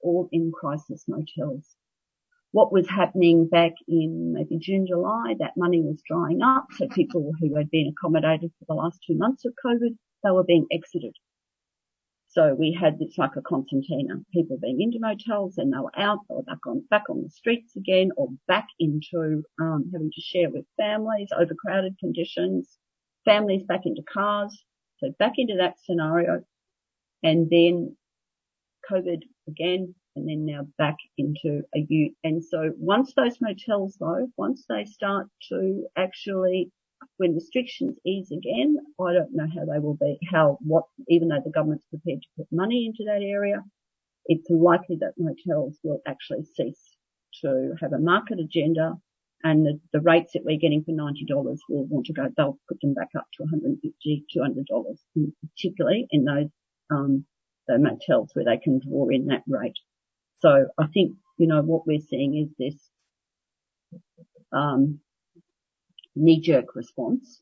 all 0.02 0.30
in 0.32 0.52
crisis 0.52 1.06
motels. 1.10 1.76
What 2.52 2.72
was 2.72 2.88
happening 2.88 3.48
back 3.48 3.74
in 3.88 4.34
maybe 4.34 4.58
June, 4.60 4.88
July, 4.88 5.36
that 5.40 5.58
money 5.58 5.82
was 5.82 6.02
drying 6.08 6.42
up. 6.42 6.68
So 6.78 6.88
people 6.88 7.34
who 7.40 7.56
had 7.56 7.70
been 7.70 7.88
accommodated 7.88 8.52
for 8.60 8.66
the 8.68 8.82
last 8.82 9.00
two 9.06 9.18
months 9.18 9.44
of 9.46 9.54
COVID, 9.66 9.98
they 10.24 10.32
were 10.32 10.44
being 10.44 10.68
exited 10.72 11.16
so 12.32 12.54
we 12.54 12.78
had 12.80 13.00
this 13.00 13.18
like 13.18 13.36
a 13.38 13.42
concertina, 13.42 14.22
people 14.32 14.60
being 14.62 14.82
into 14.82 15.00
motels 15.00 15.58
and 15.58 15.74
they 15.74 15.80
were 15.80 16.00
out, 16.00 16.20
they 16.30 16.36
were 16.36 16.44
back 16.44 16.60
on, 16.68 16.84
back 16.92 17.10
on 17.10 17.24
the 17.24 17.30
streets 17.30 17.76
again 17.76 18.12
or 18.18 18.30
back 18.48 18.68
into, 18.80 19.44
um, 19.60 19.90
having 19.92 20.12
to 20.12 20.22
share 20.22 20.52
with 20.52 20.66
families, 20.78 21.30
overcrowded 21.36 21.98
conditions, 22.00 22.78
families 23.26 23.64
back 23.64 23.82
into 23.86 24.04
cars. 24.04 24.64
So 25.00 25.10
back 25.18 25.34
into 25.38 25.56
that 25.56 25.80
scenario 25.80 26.44
and 27.24 27.50
then 27.50 27.98
COVID 28.92 29.24
again 29.48 29.96
and 30.16 30.30
then 30.30 30.46
now 30.46 30.68
back 30.78 30.98
into 31.18 31.64
a 31.74 31.80
U. 31.90 32.14
And 32.24 32.44
so 32.46 32.72
once 32.78 33.14
those 33.16 33.42
motels 33.42 33.98
though, 34.00 34.28
once 34.38 34.66
they 34.70 34.86
start 34.86 35.28
to 35.50 35.88
actually 35.98 36.72
when 37.18 37.34
restrictions 37.34 37.98
ease 38.06 38.32
again, 38.32 38.78
I 39.00 39.14
don't 39.14 39.34
know 39.34 39.48
how 39.54 39.66
they 39.66 39.80
will 39.80 39.96
be, 39.96 40.18
how, 40.32 40.58
what, 40.62 40.86
even 41.08 41.30
though 41.30 41.42
the 41.44 41.52
government's 41.52 41.86
prepared 41.86 42.22
to 42.22 42.28
put 42.38 42.48
money 42.52 42.86
into 42.86 43.10
that 43.12 43.24
area, 43.24 43.64
it's 44.26 44.50
likely 44.50 44.98
that 45.02 45.14
motels 45.18 45.78
will 45.84 46.02
actually 46.08 46.44
cease 46.56 46.98
to 47.42 47.74
have 47.82 47.94
a 47.94 48.00
market 48.00 48.40
agenda 48.40 48.96
and 49.44 49.66
the, 49.66 49.80
the 49.94 50.02
rates 50.02 50.34
that 50.34 50.44
we're 50.44 50.60
getting 50.60 50.84
for 50.84 50.92
$90 50.92 51.58
will 51.70 51.86
want 51.88 52.08
to 52.08 52.14
go, 52.14 52.28
they'll 52.36 52.60
put 52.68 52.82
them 52.82 52.94
back 52.94 53.10
up 53.18 53.26
to 53.36 53.44
$150, 53.44 54.24
$200, 54.36 54.98
particularly 55.56 56.08
in 56.12 56.26
those, 56.26 56.50
um, 56.92 57.26
the 57.68 57.78
motels 57.80 58.32
where 58.34 58.46
they 58.46 58.58
can 58.62 58.80
draw 58.80 59.08
in 59.10 59.28
that 59.28 59.44
rate. 59.48 59.78
So 60.42 60.68
I 60.78 60.88
think, 60.88 61.14
you 61.38 61.48
know, 61.48 61.62
what 61.62 61.88
we're 61.88 62.00
seeing 62.00 62.38
is 62.38 62.50
this, 62.58 62.90
um, 64.52 65.00
knee-jerk 66.20 66.76
response. 66.76 67.42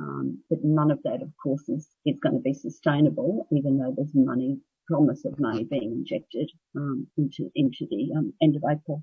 Um, 0.00 0.42
but 0.48 0.60
none 0.62 0.90
of 0.90 1.02
that, 1.04 1.22
of 1.22 1.32
course, 1.42 1.68
is, 1.68 1.88
to 2.34 2.40
be 2.40 2.54
sustainable, 2.54 3.48
even 3.50 3.78
though 3.78 3.92
there's 3.96 4.14
money, 4.14 4.58
promise 4.86 5.24
of 5.24 5.38
money 5.38 5.64
being 5.64 5.92
injected 5.92 6.50
um, 6.76 7.06
into 7.16 7.50
into 7.54 7.86
the 7.90 8.12
um, 8.16 8.32
end 8.40 8.56
of 8.56 8.62
April. 8.70 9.02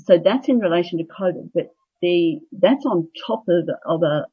So 0.00 0.18
that's 0.22 0.48
in 0.48 0.58
relation 0.58 0.98
to 0.98 1.04
COVID, 1.04 1.50
but 1.54 1.68
the 2.02 2.40
that's 2.52 2.84
on 2.84 3.08
top 3.26 3.44
of 3.86 4.02
a, 4.02 4.26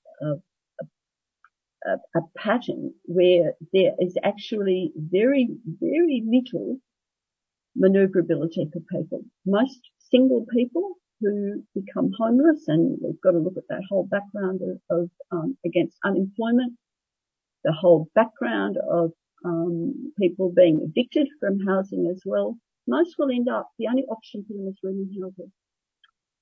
pattern 2.38 2.94
where 3.06 3.54
there 3.74 3.94
is 4.00 4.16
actually 4.24 4.92
very, 4.96 5.50
very 5.80 6.24
little 6.28 6.78
manoeuvrability 7.82 8.72
for 8.72 8.82
people. 8.92 9.24
Most 9.46 9.80
single 10.12 10.46
people 10.54 10.96
who 11.22 11.64
become 11.76 12.12
homeless, 12.18 12.68
and 12.68 12.98
we've 13.02 13.22
got 13.22 13.32
to 13.32 13.40
look 13.40 13.58
at 13.58 13.68
that 13.70 13.84
whole 13.90 14.06
background 14.06 14.62
of, 14.62 15.00
of 15.00 15.10
um, 15.32 15.58
against 15.66 15.98
unemployment, 16.04 16.74
the 17.64 17.74
whole 17.74 18.10
background 18.16 18.78
of 18.90 19.12
um, 19.46 20.14
people 20.20 20.52
being 20.56 20.82
evicted 20.82 21.28
from 21.40 21.60
housing 21.66 22.08
as 22.12 22.22
well. 22.26 22.58
Most 22.88 23.16
will 23.18 23.32
end 23.32 23.48
up, 23.50 23.70
the 23.78 23.88
only 23.88 24.04
option 24.10 24.44
for 24.48 24.54
them 24.54 24.68
is 24.68 24.80
rooming 24.84 25.12
houses. 25.22 25.52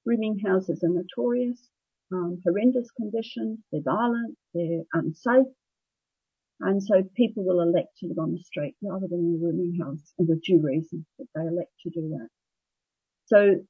Rooming 0.06 0.40
houses 0.46 0.84
are 0.84 0.90
notorious, 0.90 1.70
um, 2.12 2.42
horrendous 2.46 2.90
conditions, 2.92 3.60
they're 3.72 3.82
violent, 3.84 4.38
they're 4.54 4.84
unsafe, 4.94 5.48
and 6.62 6.82
so 6.84 7.04
people 7.16 7.46
will 7.46 7.62
elect 7.62 7.98
to 8.00 8.08
live 8.08 8.20
on 8.20 8.34
the 8.34 8.40
street 8.40 8.76
rather 8.82 9.08
than 9.08 9.20
in 9.20 9.40
a 9.42 9.46
rooming 9.46 9.80
house, 9.80 10.14
and 10.18 10.28
with 10.28 10.42
due 10.44 10.62
reason 10.62 11.06
that 11.18 11.28
they 11.36 11.42
elect 11.42 11.72
to 11.84 11.90
do 11.90 12.10
that. 12.10 12.28
So 13.30 13.62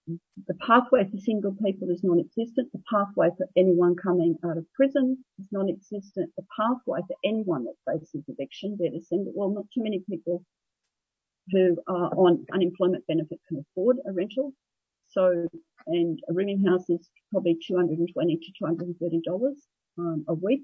the 0.48 0.53
pathway 0.65 1.03
for 1.03 1.18
single 1.18 1.53
people 1.61 1.90
is 1.90 2.02
non-existent. 2.02 2.72
The 2.72 2.81
pathway 2.90 3.27
for 3.38 3.45
anyone 3.57 3.98
coming 3.98 4.38
out 4.45 4.57
of 4.57 4.65
prison 4.73 5.26
is 5.38 5.49
non-existent. 5.52 6.31
The 6.38 6.45
pathway 6.57 7.02
for 7.06 7.18
anyone 7.26 7.65
that 7.65 7.76
faces 7.86 8.23
eviction, 8.30 8.77
they're 8.80 8.90
descendant, 8.90 9.36
well, 9.36 9.49
not 9.49 9.65
too 9.73 9.84
many 9.84 10.02
people 10.10 10.45
who 11.52 11.76
are 11.88 12.10
on 12.15 12.45
unemployment 12.53 13.06
benefit 13.07 13.41
can 13.49 13.57
afford 13.57 13.98
a 14.07 14.14
rental. 14.14 14.53
So, 15.10 15.49
and 15.88 16.18
a 16.30 16.34
rooming 16.34 16.64
house 16.65 16.90
is 16.90 17.10
probably 17.30 17.60
220 17.68 18.38
to 18.38 18.52
230 18.60 19.22
dollars 19.26 19.57
um, 19.98 20.23
a 20.30 20.36
week 20.36 20.64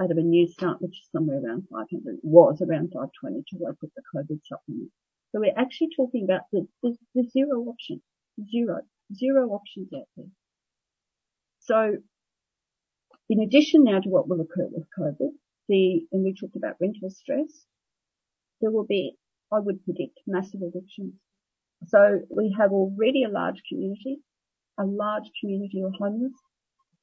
out 0.00 0.10
of 0.10 0.18
a 0.18 0.22
Newstart, 0.22 0.80
which 0.80 0.98
is 0.98 1.08
somewhere 1.12 1.40
around 1.40 1.68
500, 1.70 2.18
was 2.24 2.60
around 2.60 2.90
520 2.92 3.44
to 3.50 3.56
work 3.62 3.76
with 3.80 3.92
the 3.94 4.02
COVID 4.12 4.40
supplement. 4.44 4.90
So 5.30 5.38
we're 5.38 5.54
actually 5.56 5.90
talking 5.94 6.24
about 6.24 6.42
the, 6.50 6.66
the, 6.82 6.96
the 7.14 7.28
zero 7.28 7.60
option, 7.68 8.02
zero, 8.50 8.80
zero 9.14 9.48
options 9.50 9.88
out 9.94 10.08
there. 10.16 10.26
So 11.60 11.96
in 13.28 13.40
addition 13.40 13.84
now 13.84 14.00
to 14.00 14.08
what 14.08 14.28
will 14.28 14.40
occur 14.40 14.68
with 14.70 14.86
COVID, 14.98 15.30
the, 15.68 16.06
and 16.12 16.22
we 16.22 16.34
talked 16.34 16.56
about 16.56 16.76
rental 16.80 17.10
stress, 17.10 17.66
there 18.60 18.70
will 18.70 18.86
be, 18.86 19.16
I 19.52 19.58
would 19.58 19.84
predict, 19.84 20.20
massive 20.26 20.60
evictions. 20.62 21.14
So 21.88 22.20
we 22.30 22.54
have 22.58 22.70
already 22.72 23.24
a 23.24 23.28
large 23.28 23.62
community, 23.68 24.18
a 24.78 24.84
large 24.84 25.30
community 25.40 25.82
of 25.82 25.92
homeless, 25.98 26.32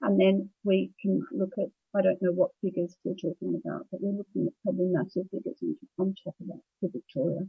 and 0.01 0.19
then 0.19 0.49
we 0.64 0.91
can 1.01 1.22
look 1.31 1.51
at, 1.57 1.68
I 1.95 2.01
don't 2.01 2.22
know 2.22 2.31
what 2.31 2.51
figures 2.61 2.95
we're 3.03 3.15
talking 3.15 3.61
about, 3.64 3.88
but 3.91 4.01
we're 4.01 4.18
looking 4.18 4.47
at 4.47 4.53
probably 4.64 4.88
massive 4.88 5.30
figures 5.30 5.57
on 5.99 6.15
top 6.23 6.35
of 6.41 6.47
that 6.47 6.61
for 6.80 6.89
Victoria. 6.91 7.47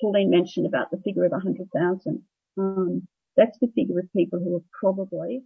Pauline 0.00 0.30
mentioned 0.30 0.66
about 0.66 0.90
the 0.90 1.00
figure 1.04 1.24
of 1.24 1.32
100,000. 1.32 2.22
Um, 2.60 3.06
that's 3.36 3.58
the 3.58 3.72
figure 3.74 3.98
of 4.00 4.12
people 4.12 4.38
who 4.38 4.56
are 4.56 4.64
probably 4.78 5.42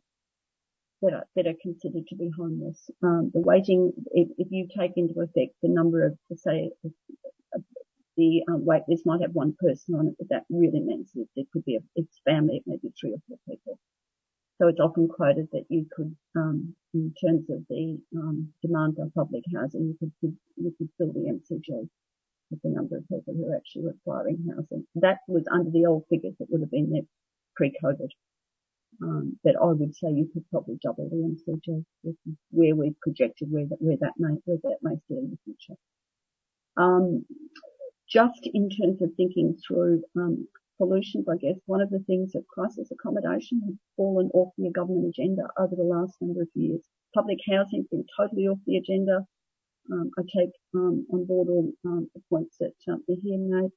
that 1.03 1.13
are, 1.13 1.25
that 1.37 1.47
are 1.47 1.59
considered 1.63 2.07
to 2.09 2.17
be 2.17 2.31
homeless. 2.37 2.91
Um, 3.03 3.31
the 3.35 3.41
waiting, 3.41 3.93
if, 4.13 4.29
if, 4.39 4.49
you 4.51 4.67
take 4.77 4.93
into 4.97 5.21
effect 5.21 5.55
the 5.63 5.69
number 5.69 6.07
of, 6.07 6.19
say, 6.37 6.71
the 8.17 8.43
um, 8.49 8.65
wait 8.65 8.83
list 8.89 9.05
might 9.05 9.21
have 9.21 9.33
one 9.33 9.55
person 9.59 9.97
on 9.97 10.09
it, 10.09 10.15
but 10.19 10.29
that 10.31 10.45
really 10.49 10.81
means 10.81 11.11
that 11.15 11.27
there 11.37 11.45
could 11.53 11.65
be 11.65 11.77
a, 11.77 11.81
its 11.97 12.21
family, 12.25 12.63
maybe 12.67 12.93
three 12.99 13.13
or 13.13 13.19
four 13.29 13.39
people. 13.49 13.79
So 14.61 14.69
it's 14.69 14.81
often 14.81 15.09
quoted 15.09 15.49
that 15.53 15.65
you 15.69 15.87
could, 15.95 16.15
um, 16.37 16.75
in 16.95 17.13
terms 17.23 17.51
of 17.51 17.65
the 17.69 17.99
um, 18.17 18.53
demand 18.63 18.97
for 18.97 19.11
public 19.15 19.43
housing, 19.55 19.97
you 20.01 20.11
could, 20.21 20.37
you 20.57 20.75
could 20.79 20.89
fill 20.97 21.13
the 21.13 21.29
MCG 21.29 21.89
with 22.55 22.63
the 22.63 22.77
number 22.77 22.97
of 22.97 23.09
people 23.09 23.35
who 23.35 23.51
are 23.51 23.57
actually 23.57 23.87
requiring 23.87 24.47
housing. 24.55 24.87
That 24.95 25.19
was 25.27 25.45
under 25.51 25.71
the 25.71 25.87
old 25.87 26.05
figures 26.09 26.35
that 26.39 26.51
would 26.51 26.61
have 26.61 26.71
been 26.71 26.91
there 26.91 27.03
pre-COVID. 27.57 28.09
Um, 29.03 29.39
but 29.43 29.57
I 29.61 29.67
would 29.67 29.95
say 29.95 30.11
you 30.11 30.31
could 30.33 30.49
probably 30.51 30.79
double 30.81 31.09
the 31.09 31.17
MCG 31.17 31.85
where 32.51 32.77
we've 32.77 33.01
projected 33.01 33.51
where 33.51 33.67
that, 33.67 33.79
where 33.81 33.97
that 34.01 34.13
may, 34.19 34.37
where 34.45 34.59
that 34.63 34.79
may 34.83 34.95
sit 35.09 35.19
in 35.19 35.31
the 35.31 35.39
future. 35.45 35.79
Um, 36.77 37.25
just 38.09 38.49
in 38.53 38.71
terms 38.71 39.03
of 39.03 39.11
thinking 39.17 39.59
through 39.67 40.05
um, 40.17 40.47
solutions, 40.77 41.27
I 41.29 41.37
guess 41.37 41.57
one 41.67 41.81
of 41.81 41.91
the 41.91 42.05
things 42.07 42.33
that 42.33 42.47
crisis 42.47 42.91
accommodation 42.93 43.63
has 43.67 43.75
fallen 43.97 44.31
off 44.33 44.53
the 44.59 44.71
government 44.71 45.07
agenda 45.09 45.49
over 45.59 45.75
the 45.75 45.83
last 45.83 46.15
number 46.21 46.43
of 46.43 46.49
years. 46.55 46.83
Public 47.15 47.39
housing 47.51 47.81
has 47.81 47.87
been 47.89 48.05
totally 48.17 48.47
off 48.47 48.59
the 48.67 48.77
agenda. 48.77 49.27
Um, 49.93 50.11
I 50.19 50.23
take 50.23 50.51
um, 50.75 51.07
on 51.13 51.25
board 51.27 51.49
all 51.49 51.71
um, 51.85 52.09
the 52.15 52.23
points 52.31 52.57
that 52.59 52.75
um, 52.89 53.05
Mahir 53.09 53.39
made 53.39 53.71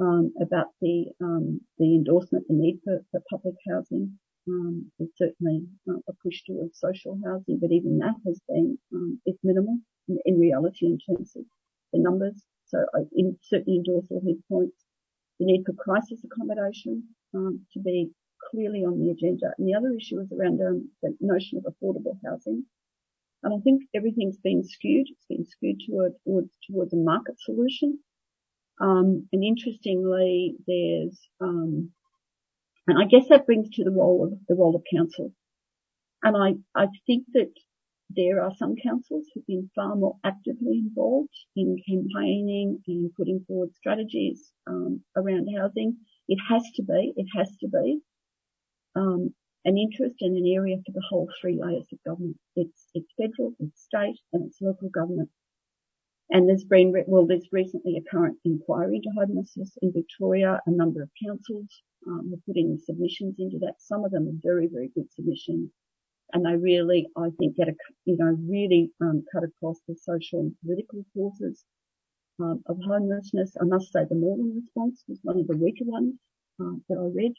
um, 0.00 0.32
about 0.40 0.68
the 0.80 1.06
um, 1.20 1.60
the 1.78 1.94
endorsement, 1.96 2.46
the 2.48 2.54
need 2.54 2.80
for, 2.84 3.00
public 3.30 3.54
housing. 3.68 4.18
There's 4.46 5.10
certainly 5.16 5.66
a 5.86 6.12
push 6.22 6.42
towards 6.46 6.78
social 6.78 7.18
housing, 7.22 7.58
but 7.60 7.70
even 7.70 7.98
that 7.98 8.14
has 8.26 8.40
been 8.48 8.78
it's 9.26 9.44
minimal 9.44 9.76
in, 10.24 10.38
reality 10.38 10.86
in 10.86 10.98
terms 10.98 11.36
of 11.36 11.44
the 11.92 11.98
numbers. 11.98 12.42
So 12.66 12.78
I 12.94 13.00
in, 13.12 13.36
certainly 13.42 13.76
endorse 13.76 14.06
all 14.10 14.22
his 14.24 14.38
points. 14.50 14.76
The 15.38 15.46
need 15.46 15.64
for 15.66 15.74
crisis 15.74 16.24
accommodation 16.24 17.02
to 17.34 17.80
be 17.84 18.10
clearly 18.50 18.84
on 18.84 18.98
the 18.98 19.10
agenda. 19.10 19.52
And 19.58 19.68
the 19.68 19.74
other 19.74 19.92
issue 19.94 20.18
is 20.20 20.32
around 20.32 20.58
the 20.58 21.14
notion 21.20 21.58
of 21.58 21.64
affordable 21.70 22.18
housing. 22.24 22.64
And 23.42 23.54
I 23.54 23.58
think 23.62 23.82
everything's 23.94 24.38
been 24.38 24.64
skewed. 24.64 25.06
It's 25.10 25.26
been 25.28 25.46
skewed 25.46 25.80
toward, 25.86 26.12
towards, 26.24 26.50
towards 26.68 26.92
a 26.92 26.96
market 26.96 27.36
solution. 27.40 27.98
Um, 28.80 29.28
and 29.32 29.44
interestingly, 29.44 30.56
there's, 30.66 31.18
um, 31.40 31.90
and 32.86 32.98
I 32.98 33.06
guess 33.06 33.28
that 33.28 33.46
brings 33.46 33.70
to 33.70 33.84
the 33.84 33.90
role 33.90 34.24
of 34.24 34.38
the 34.48 34.54
role 34.54 34.74
of 34.74 34.82
council. 34.92 35.32
And 36.22 36.36
I, 36.36 36.80
I 36.80 36.88
think 37.06 37.26
that 37.34 37.52
there 38.10 38.42
are 38.42 38.52
some 38.56 38.74
councils 38.82 39.26
who've 39.32 39.46
been 39.46 39.70
far 39.74 39.94
more 39.94 40.16
actively 40.24 40.78
involved 40.78 41.36
in 41.54 41.76
campaigning 41.88 42.80
and 42.86 43.14
putting 43.14 43.44
forward 43.46 43.74
strategies 43.74 44.50
um, 44.66 45.02
around 45.16 45.48
housing. 45.56 45.96
It 46.26 46.38
has 46.48 46.62
to 46.76 46.82
be, 46.82 47.12
it 47.16 47.26
has 47.36 47.50
to 47.60 47.68
be 47.68 48.00
um, 48.96 49.34
an 49.68 49.78
interest 49.78 50.16
and 50.22 50.36
an 50.36 50.46
area 50.46 50.76
for 50.84 50.92
the 50.92 51.06
whole 51.10 51.28
three 51.40 51.58
layers 51.62 51.86
of 51.92 51.98
government. 52.04 52.38
It's 52.56 52.88
it's 52.94 53.12
federal, 53.20 53.54
it's 53.60 53.82
state, 53.82 54.18
and 54.32 54.46
it's 54.46 54.60
local 54.62 54.90
government. 54.90 55.30
And 56.30 56.48
there's 56.48 56.64
been 56.64 56.92
well, 57.08 57.26
there's 57.26 57.48
recently 57.52 57.96
a 57.98 58.10
current 58.10 58.38
inquiry 58.44 58.96
into 58.96 59.10
homelessness 59.18 59.72
in 59.82 59.92
Victoria. 59.92 60.60
A 60.66 60.72
number 60.72 61.02
of 61.02 61.10
councils 61.26 61.70
um, 62.08 62.30
have 62.30 62.44
put 62.46 62.56
in 62.56 62.78
submissions 62.78 63.36
into 63.38 63.58
that. 63.60 63.76
Some 63.80 64.04
of 64.04 64.12
them 64.12 64.28
are 64.28 64.40
very 64.50 64.68
very 64.72 64.90
good 64.94 65.12
submissions 65.12 65.70
and 66.32 66.44
they 66.44 66.56
really, 66.56 67.08
I 67.16 67.30
think, 67.38 67.56
get 67.56 67.68
a, 67.68 67.74
you 68.04 68.16
know, 68.18 68.36
really 68.48 68.90
um, 69.00 69.24
cut 69.32 69.44
across 69.44 69.78
the 69.88 69.96
social 69.96 70.40
and 70.40 70.54
political 70.64 71.04
causes 71.14 71.64
um, 72.40 72.62
of 72.66 72.78
homelessness. 72.86 73.56
I 73.60 73.64
must 73.64 73.92
say 73.92 74.00
the 74.08 74.14
Moreland 74.14 74.54
response 74.56 75.04
was 75.08 75.18
one 75.22 75.38
of 75.40 75.46
the 75.46 75.56
weaker 75.56 75.84
ones 75.84 76.14
um, 76.60 76.84
that 76.88 76.98
I 76.98 77.08
read. 77.16 77.32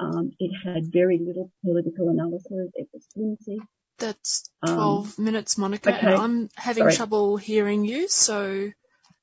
Um, 0.00 0.32
it 0.38 0.50
had 0.64 0.90
very 0.90 1.18
little 1.18 1.52
political 1.62 2.08
analysis. 2.08 2.70
It 2.74 2.88
was 2.92 3.06
flimsy. 3.12 3.60
That's 3.98 4.50
um, 4.62 4.74
12 4.74 5.18
minutes, 5.18 5.58
Monica, 5.58 5.94
okay. 5.94 6.14
I'm 6.14 6.48
having 6.56 6.84
Sorry. 6.84 6.94
trouble 6.94 7.36
hearing 7.36 7.84
you, 7.84 8.08
so 8.08 8.70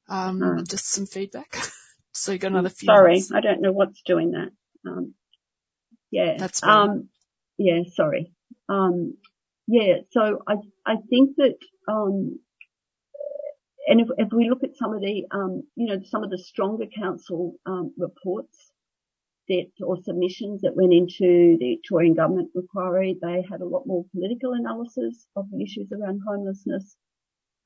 um, 0.08 0.44
uh, 0.44 0.64
just 0.64 0.92
some 0.92 1.08
feedback. 1.08 1.58
so 2.14 2.32
you 2.32 2.38
got 2.38 2.52
another 2.52 2.70
few 2.70 2.86
Sorry, 2.86 3.14
minutes. 3.14 3.32
I 3.32 3.42
don't 3.42 3.62
know 3.62 3.72
what's 3.72 4.02
doing 4.06 4.32
that. 4.32 4.52
yeah. 6.12 6.36
That's 6.38 6.62
um, 6.62 7.10
yeah, 7.58 7.82
sorry. 7.96 8.32
Um, 8.70 9.16
yeah, 9.68 9.96
so 10.12 10.44
I, 10.48 10.56
I 10.86 10.96
think 11.10 11.38
that, 11.38 11.56
um, 11.88 12.40
and 13.88 14.02
if, 14.02 14.08
if 14.18 14.32
we 14.32 14.50
look 14.50 14.64
at 14.64 14.78
some 14.78 14.94
of 14.94 15.02
the, 15.02 15.26
um, 15.32 15.64
you 15.76 15.88
know, 15.88 16.02
some 16.06 16.24
of 16.24 16.30
the 16.30 16.38
stronger 16.38 16.86
council, 16.86 17.56
um, 17.66 17.94
reports 17.98 18.67
that, 19.50 19.68
or 19.82 19.98
submissions 20.04 20.62
that 20.62 20.76
went 20.76 20.94
into 20.94 21.58
the 21.60 21.76
Victorian 21.76 22.14
government 22.14 22.52
inquiry, 22.56 23.18
they 23.22 23.44
had 23.50 23.62
a 23.62 23.66
lot 23.68 23.86
more 23.86 24.06
political 24.14 24.54
analysis 24.54 25.28
of 25.36 25.50
the 25.52 25.64
issues 25.64 25.92
around 25.92 26.22
homelessness. 26.28 26.96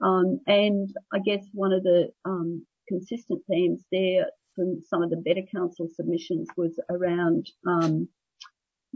Um, 0.01 0.39
and 0.47 0.89
I 1.13 1.19
guess 1.19 1.45
one 1.53 1.73
of 1.73 1.83
the, 1.83 2.09
um, 2.25 2.65
consistent 2.87 3.41
themes 3.49 3.85
there 3.91 4.25
from 4.55 4.81
some 4.81 5.01
of 5.03 5.09
the 5.09 5.17
better 5.17 5.43
council 5.55 5.87
submissions 5.95 6.47
was 6.57 6.79
around, 6.89 7.49
um, 7.67 8.09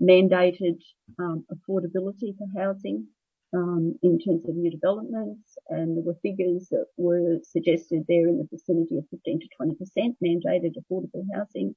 mandated 0.02 0.80
um, 1.20 1.46
affordability 1.52 2.36
for 2.38 2.48
housing 2.58 3.08
um, 3.54 3.98
in 4.04 4.20
terms 4.20 4.48
of 4.48 4.56
new 4.56 4.72
developments, 4.72 5.58
and 5.70 5.96
there 5.96 6.04
were 6.04 6.18
figures 6.22 6.68
that 6.72 6.86
were 6.98 7.38
suggested 7.44 8.04
there 8.08 8.28
in 8.28 8.38
the 8.38 8.48
vicinity 8.52 8.98
of 8.98 9.06
15 9.12 9.40
to 9.40 9.48
20 9.56 9.76
percent 9.76 10.18
mandated 10.24 10.74
affordable 10.76 11.24
housing. 11.34 11.76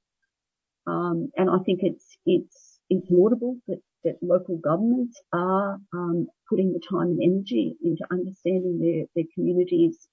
Um, 0.89 1.31
and 1.37 1.51
I 1.51 1.59
think 1.65 1.81
it's 1.83 2.17
it's 2.25 2.81
it's 2.89 3.07
laudable 3.11 3.59
that, 3.69 3.81
that 4.05 4.17
local 4.23 4.57
governments 4.57 5.21
are 5.35 5.79
um, 5.93 6.29
putting 6.49 6.73
the 6.73 6.81
time 6.91 7.09
and 7.09 7.23
energy 7.23 7.77
into 7.83 8.05
understanding 8.11 8.79
their, 8.81 9.05
their 9.15 9.31
communities 9.35 10.09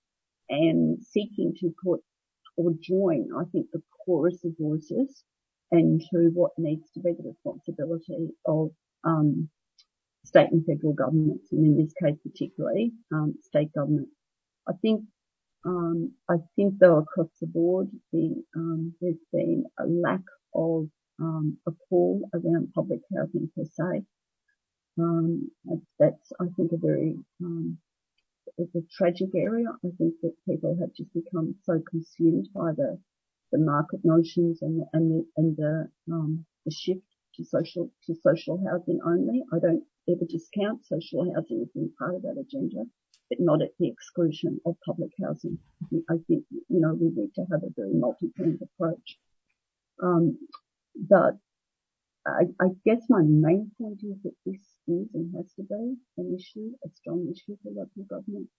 and 0.49 1.01
seeking 1.01 1.53
to 1.61 1.73
put 1.81 2.01
or 2.57 2.71
join, 2.81 3.29
I 3.37 3.43
think, 3.51 3.67
the 3.71 3.81
chorus 4.05 4.43
of 4.43 4.51
voices 4.59 5.23
into 5.71 6.31
what 6.33 6.51
needs 6.57 6.91
to 6.93 6.99
be 6.99 7.11
the 7.13 7.29
responsibility 7.29 8.29
of 8.45 8.71
um, 9.05 9.49
state 10.25 10.51
and 10.51 10.65
federal 10.65 10.93
governments, 10.93 11.47
and 11.51 11.65
in 11.65 11.77
this 11.77 11.93
case 12.01 12.17
particularly 12.23 12.91
um, 13.13 13.35
state 13.43 13.71
government. 13.73 14.09
I 14.67 14.73
think 14.81 15.03
um, 15.65 16.11
I 16.29 16.35
think 16.55 16.75
though 16.79 16.97
across 16.97 17.29
the 17.41 17.47
board 17.47 17.87
the, 18.11 18.43
um, 18.55 18.93
there's 19.01 19.23
been 19.31 19.65
a 19.79 19.85
lack 19.85 20.21
of 20.55 20.87
um, 21.19 21.57
a 21.67 21.71
call 21.89 22.27
around 22.33 22.73
public 22.73 23.01
housing 23.15 23.49
per 23.55 23.63
se. 23.65 24.03
Um, 24.97 25.51
that's 25.99 26.31
I 26.39 26.45
think 26.55 26.71
a 26.71 26.77
very 26.77 27.17
um, 27.43 27.77
it's 28.57 28.75
a 28.75 28.81
tragic 28.97 29.29
area. 29.35 29.67
I 29.83 29.89
think 29.97 30.13
that 30.21 30.33
people 30.47 30.77
have 30.79 30.93
just 30.93 31.13
become 31.13 31.55
so 31.63 31.81
consumed 31.89 32.47
by 32.53 32.71
the 32.71 32.99
the 33.51 33.59
market 33.59 33.99
notions 34.03 34.61
and 34.61 34.81
the, 34.81 34.85
and 34.93 35.11
the, 35.11 35.25
and 35.37 35.57
the, 35.57 35.89
um, 36.11 36.45
the 36.65 36.71
shift 36.71 37.05
to 37.35 37.43
social 37.43 37.91
to 38.05 38.15
social 38.15 38.61
housing 38.69 38.99
only. 39.05 39.43
I 39.53 39.59
don't 39.59 39.83
ever 40.09 40.25
discount 40.27 40.85
social 40.85 41.31
housing 41.33 41.61
as 41.61 41.69
being 41.73 41.91
part 41.99 42.15
of 42.15 42.21
that 42.23 42.37
agenda, 42.39 42.83
but 43.29 43.39
not 43.39 43.61
at 43.61 43.71
the 43.79 43.87
exclusion 43.87 44.59
of 44.65 44.75
public 44.85 45.11
housing. 45.21 45.57
I 45.83 45.85
think, 45.89 46.03
I 46.09 46.15
think 46.27 46.43
you 46.51 46.79
know 46.79 46.93
we 46.93 47.09
need 47.09 47.33
to 47.35 47.45
have 47.51 47.63
a 47.63 47.73
very 47.75 47.93
multi-pronged 47.93 48.61
approach. 48.61 49.17
Um, 50.01 50.37
but 50.95 51.37
I, 52.25 52.45
I, 52.59 52.67
guess 52.85 53.03
my 53.07 53.21
main 53.21 53.71
point 53.79 54.01
is 54.03 54.17
that 54.23 54.33
this 54.45 54.61
is 54.87 55.07
and 55.13 55.35
has 55.35 55.53
to 55.53 55.63
be 55.63 55.95
an 56.17 56.37
issue, 56.37 56.71
a 56.83 56.89
strong 56.95 57.27
issue 57.31 57.57
for 57.61 57.71
local 57.71 58.03
government. 58.09 58.49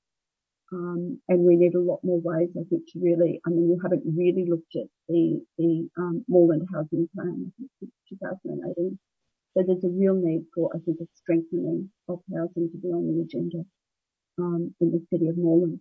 Um, 0.73 1.21
and 1.29 1.41
we 1.41 1.57
need 1.57 1.75
a 1.75 1.81
lot 1.81 2.01
more 2.03 2.21
ways, 2.21 2.51
I 2.59 2.65
think, 2.69 2.83
to 2.93 3.01
really, 3.01 3.41
I 3.47 3.51
mean, 3.51 3.69
we 3.69 3.79
haven't 3.83 4.03
really 4.05 4.47
looked 4.49 4.75
at 4.75 4.87
the, 5.09 5.41
the, 5.59 5.89
um, 5.97 6.25
Moreland 6.29 6.69
Housing 6.73 7.09
Plan, 7.15 7.53
I 7.59 7.67
think, 7.81 7.93
2018. 8.09 8.99
So 9.55 9.65
there's 9.67 9.85
a 9.85 9.89
real 9.89 10.15
need 10.15 10.45
for, 10.55 10.71
I 10.75 10.79
think, 10.81 10.99
a 11.01 11.07
strengthening 11.15 11.91
of 12.09 12.21
housing 12.35 12.71
to 12.71 12.79
be 12.79 12.89
on 12.89 13.07
the 13.07 13.23
agenda, 13.23 13.65
um, 14.39 14.75
in 14.81 14.91
the 14.91 15.07
city 15.11 15.29
of 15.29 15.39
Moreland. 15.39 15.81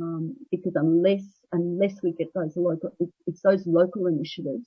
Um, 0.00 0.36
because 0.50 0.76
unless, 0.76 1.24
unless 1.52 2.02
we 2.02 2.12
get 2.12 2.32
those 2.34 2.56
local, 2.56 2.90
it's 3.26 3.42
those 3.42 3.66
local 3.66 4.06
initiatives, 4.06 4.66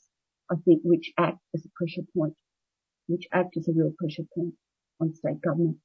I 0.52 0.56
think, 0.66 0.82
which 0.84 1.12
act 1.18 1.40
as 1.56 1.66
a 1.66 1.70
pressure 1.76 2.04
point, 2.16 2.36
which 3.08 3.28
act 3.34 3.58
as 3.58 3.68
a 3.68 3.74
real 3.74 3.94
pressure 3.98 4.26
point 4.36 4.54
on 5.02 5.14
state 5.16 5.42
government 5.42 5.78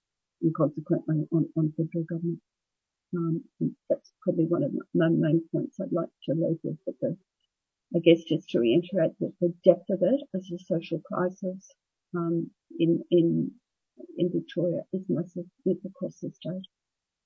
and 0.42 0.54
consequently 0.54 1.26
on, 1.32 1.48
on 1.56 1.72
federal 1.76 2.04
government. 2.08 2.40
Um, 3.16 3.42
that's 3.88 4.12
probably 4.22 4.46
one 4.46 4.64
of 4.64 4.72
my 4.94 5.08
main 5.08 5.42
points 5.52 5.78
I'd 5.80 5.92
like 5.92 6.10
to 6.24 6.34
leave 6.34 6.58
with. 6.62 6.78
But 6.86 6.96
the, 7.00 7.16
I 7.96 8.00
guess 8.00 8.22
just 8.24 8.50
to 8.50 8.60
reiterate 8.60 9.12
that 9.20 9.32
the 9.40 9.54
depth 9.64 9.90
of 9.90 10.00
it 10.02 10.22
as 10.34 10.50
a 10.52 10.58
social 10.64 11.00
crisis 11.00 11.70
um, 12.16 12.50
in 12.78 13.02
in 13.10 13.52
in 14.18 14.30
Victoria 14.32 14.82
is 14.92 15.04
massive. 15.08 15.46
Across 15.66 16.20
the 16.20 16.30
state, 16.32 16.66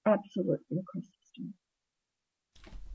absolutely 0.06 0.78
across 0.78 1.04
the. 1.04 1.21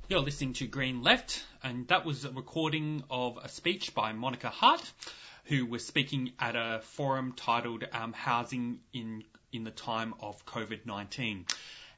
You're 0.09 0.21
listening 0.21 0.53
to 0.53 0.67
Green 0.67 1.03
Left, 1.03 1.43
and 1.61 1.85
that 1.89 2.05
was 2.05 2.23
a 2.23 2.31
recording 2.31 3.03
of 3.09 3.37
a 3.43 3.49
speech 3.49 3.93
by 3.93 4.13
Monica 4.13 4.47
Hart, 4.47 4.89
who 5.43 5.65
was 5.65 5.85
speaking 5.85 6.31
at 6.39 6.55
a 6.55 6.79
forum 6.81 7.33
titled 7.35 7.83
um, 7.91 8.13
"Housing 8.13 8.79
in 8.93 9.25
in 9.51 9.65
the 9.65 9.71
Time 9.71 10.13
of 10.21 10.45
COVID-19." 10.45 11.51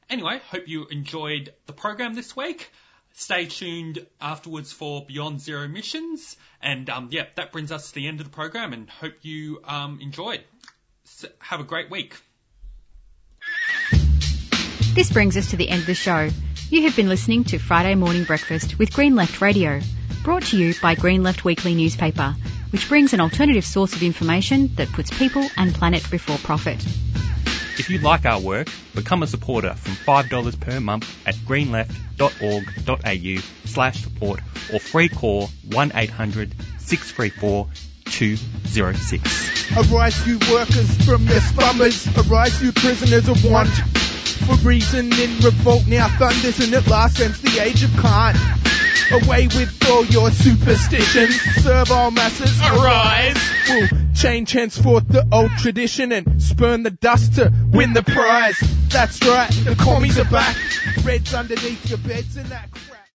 Anyway, 0.08 0.40
hope 0.50 0.66
you 0.66 0.86
enjoyed 0.86 1.54
the 1.66 1.72
program 1.72 2.14
this 2.14 2.34
week. 2.34 2.72
Stay 3.12 3.46
tuned 3.46 4.04
afterwards 4.20 4.72
for 4.72 5.06
Beyond 5.06 5.40
Zero 5.40 5.62
Emissions. 5.62 6.36
And 6.60 6.90
um, 6.90 7.10
yeah, 7.12 7.26
that 7.36 7.52
brings 7.52 7.70
us 7.70 7.90
to 7.90 7.94
the 7.94 8.08
end 8.08 8.18
of 8.18 8.26
the 8.26 8.32
program 8.32 8.72
and 8.72 8.90
hope 8.90 9.18
you 9.22 9.60
um, 9.62 10.00
enjoyed. 10.02 10.42
So 11.04 11.28
have 11.38 11.60
a 11.60 11.64
great 11.64 11.92
week. 11.92 12.16
This 14.92 15.12
brings 15.12 15.36
us 15.36 15.50
to 15.50 15.56
the 15.56 15.68
end 15.68 15.82
of 15.82 15.86
the 15.86 15.94
show. 15.94 16.30
You 16.68 16.82
have 16.82 16.96
been 16.96 17.08
listening 17.08 17.44
to 17.44 17.58
Friday 17.58 17.94
Morning 17.94 18.24
Breakfast 18.24 18.76
with 18.76 18.92
Green 18.92 19.14
Left 19.14 19.40
Radio, 19.40 19.78
brought 20.24 20.42
to 20.46 20.58
you 20.58 20.74
by 20.82 20.96
Green 20.96 21.22
Left 21.22 21.44
Weekly 21.44 21.76
newspaper, 21.76 22.34
which 22.70 22.88
brings 22.88 23.12
an 23.12 23.20
alternative 23.20 23.64
source 23.64 23.94
of 23.94 24.02
information 24.02 24.74
that 24.74 24.88
puts 24.88 25.16
people 25.16 25.48
and 25.56 25.72
planet 25.72 26.10
before 26.10 26.38
profit. 26.38 26.84
If 27.78 27.88
you 27.88 27.98
like 27.98 28.26
our 28.26 28.40
work, 28.40 28.68
become 28.92 29.22
a 29.22 29.28
supporter 29.28 29.74
from 29.74 29.94
$5 29.94 30.60
per 30.60 30.80
month 30.80 31.08
at 31.24 31.36
greenleft.org.au 31.36 33.42
slash 33.66 34.02
support 34.02 34.40
or 34.72 34.80
free 34.80 35.08
call 35.08 35.42
1800 35.68 36.52
634 36.78 37.68
206. 38.06 39.76
Arise 39.76 40.26
you 40.26 40.40
workers 40.52 41.04
from 41.04 41.26
their 41.26 41.40
slumbers, 41.40 42.08
arise 42.18 42.60
you 42.60 42.72
prisoners 42.72 43.28
of 43.28 43.44
want. 43.44 43.70
For 44.46 44.56
reason 44.66 45.12
in 45.12 45.38
revolt 45.40 45.86
now 45.86 46.08
thunders 46.18 46.60
and 46.60 46.74
at 46.74 46.86
last 46.86 47.20
ends 47.20 47.40
the 47.40 47.62
age 47.62 47.82
of 47.82 47.90
cant. 47.96 48.36
Away 49.12 49.48
with 49.48 49.76
all 49.88 50.04
your 50.06 50.30
superstitions, 50.30 51.40
serve 51.62 51.90
all 51.90 52.12
masses, 52.12 52.60
arise! 52.60 53.36
We'll 53.68 53.88
change 54.14 54.52
henceforth 54.52 55.08
the 55.08 55.26
old 55.32 55.50
tradition 55.58 56.12
and 56.12 56.40
spurn 56.40 56.84
the 56.84 56.90
dust 56.90 57.34
to 57.34 57.52
win 57.72 57.92
the 57.92 58.04
prize. 58.04 58.58
That's 58.88 59.20
right, 59.26 59.50
the 59.64 59.74
commies 59.74 60.18
are 60.18 60.30
back, 60.30 60.56
reds 61.04 61.34
underneath 61.34 61.88
your 61.88 61.98
beds 61.98 62.36
and 62.36 62.46
that. 62.46 62.68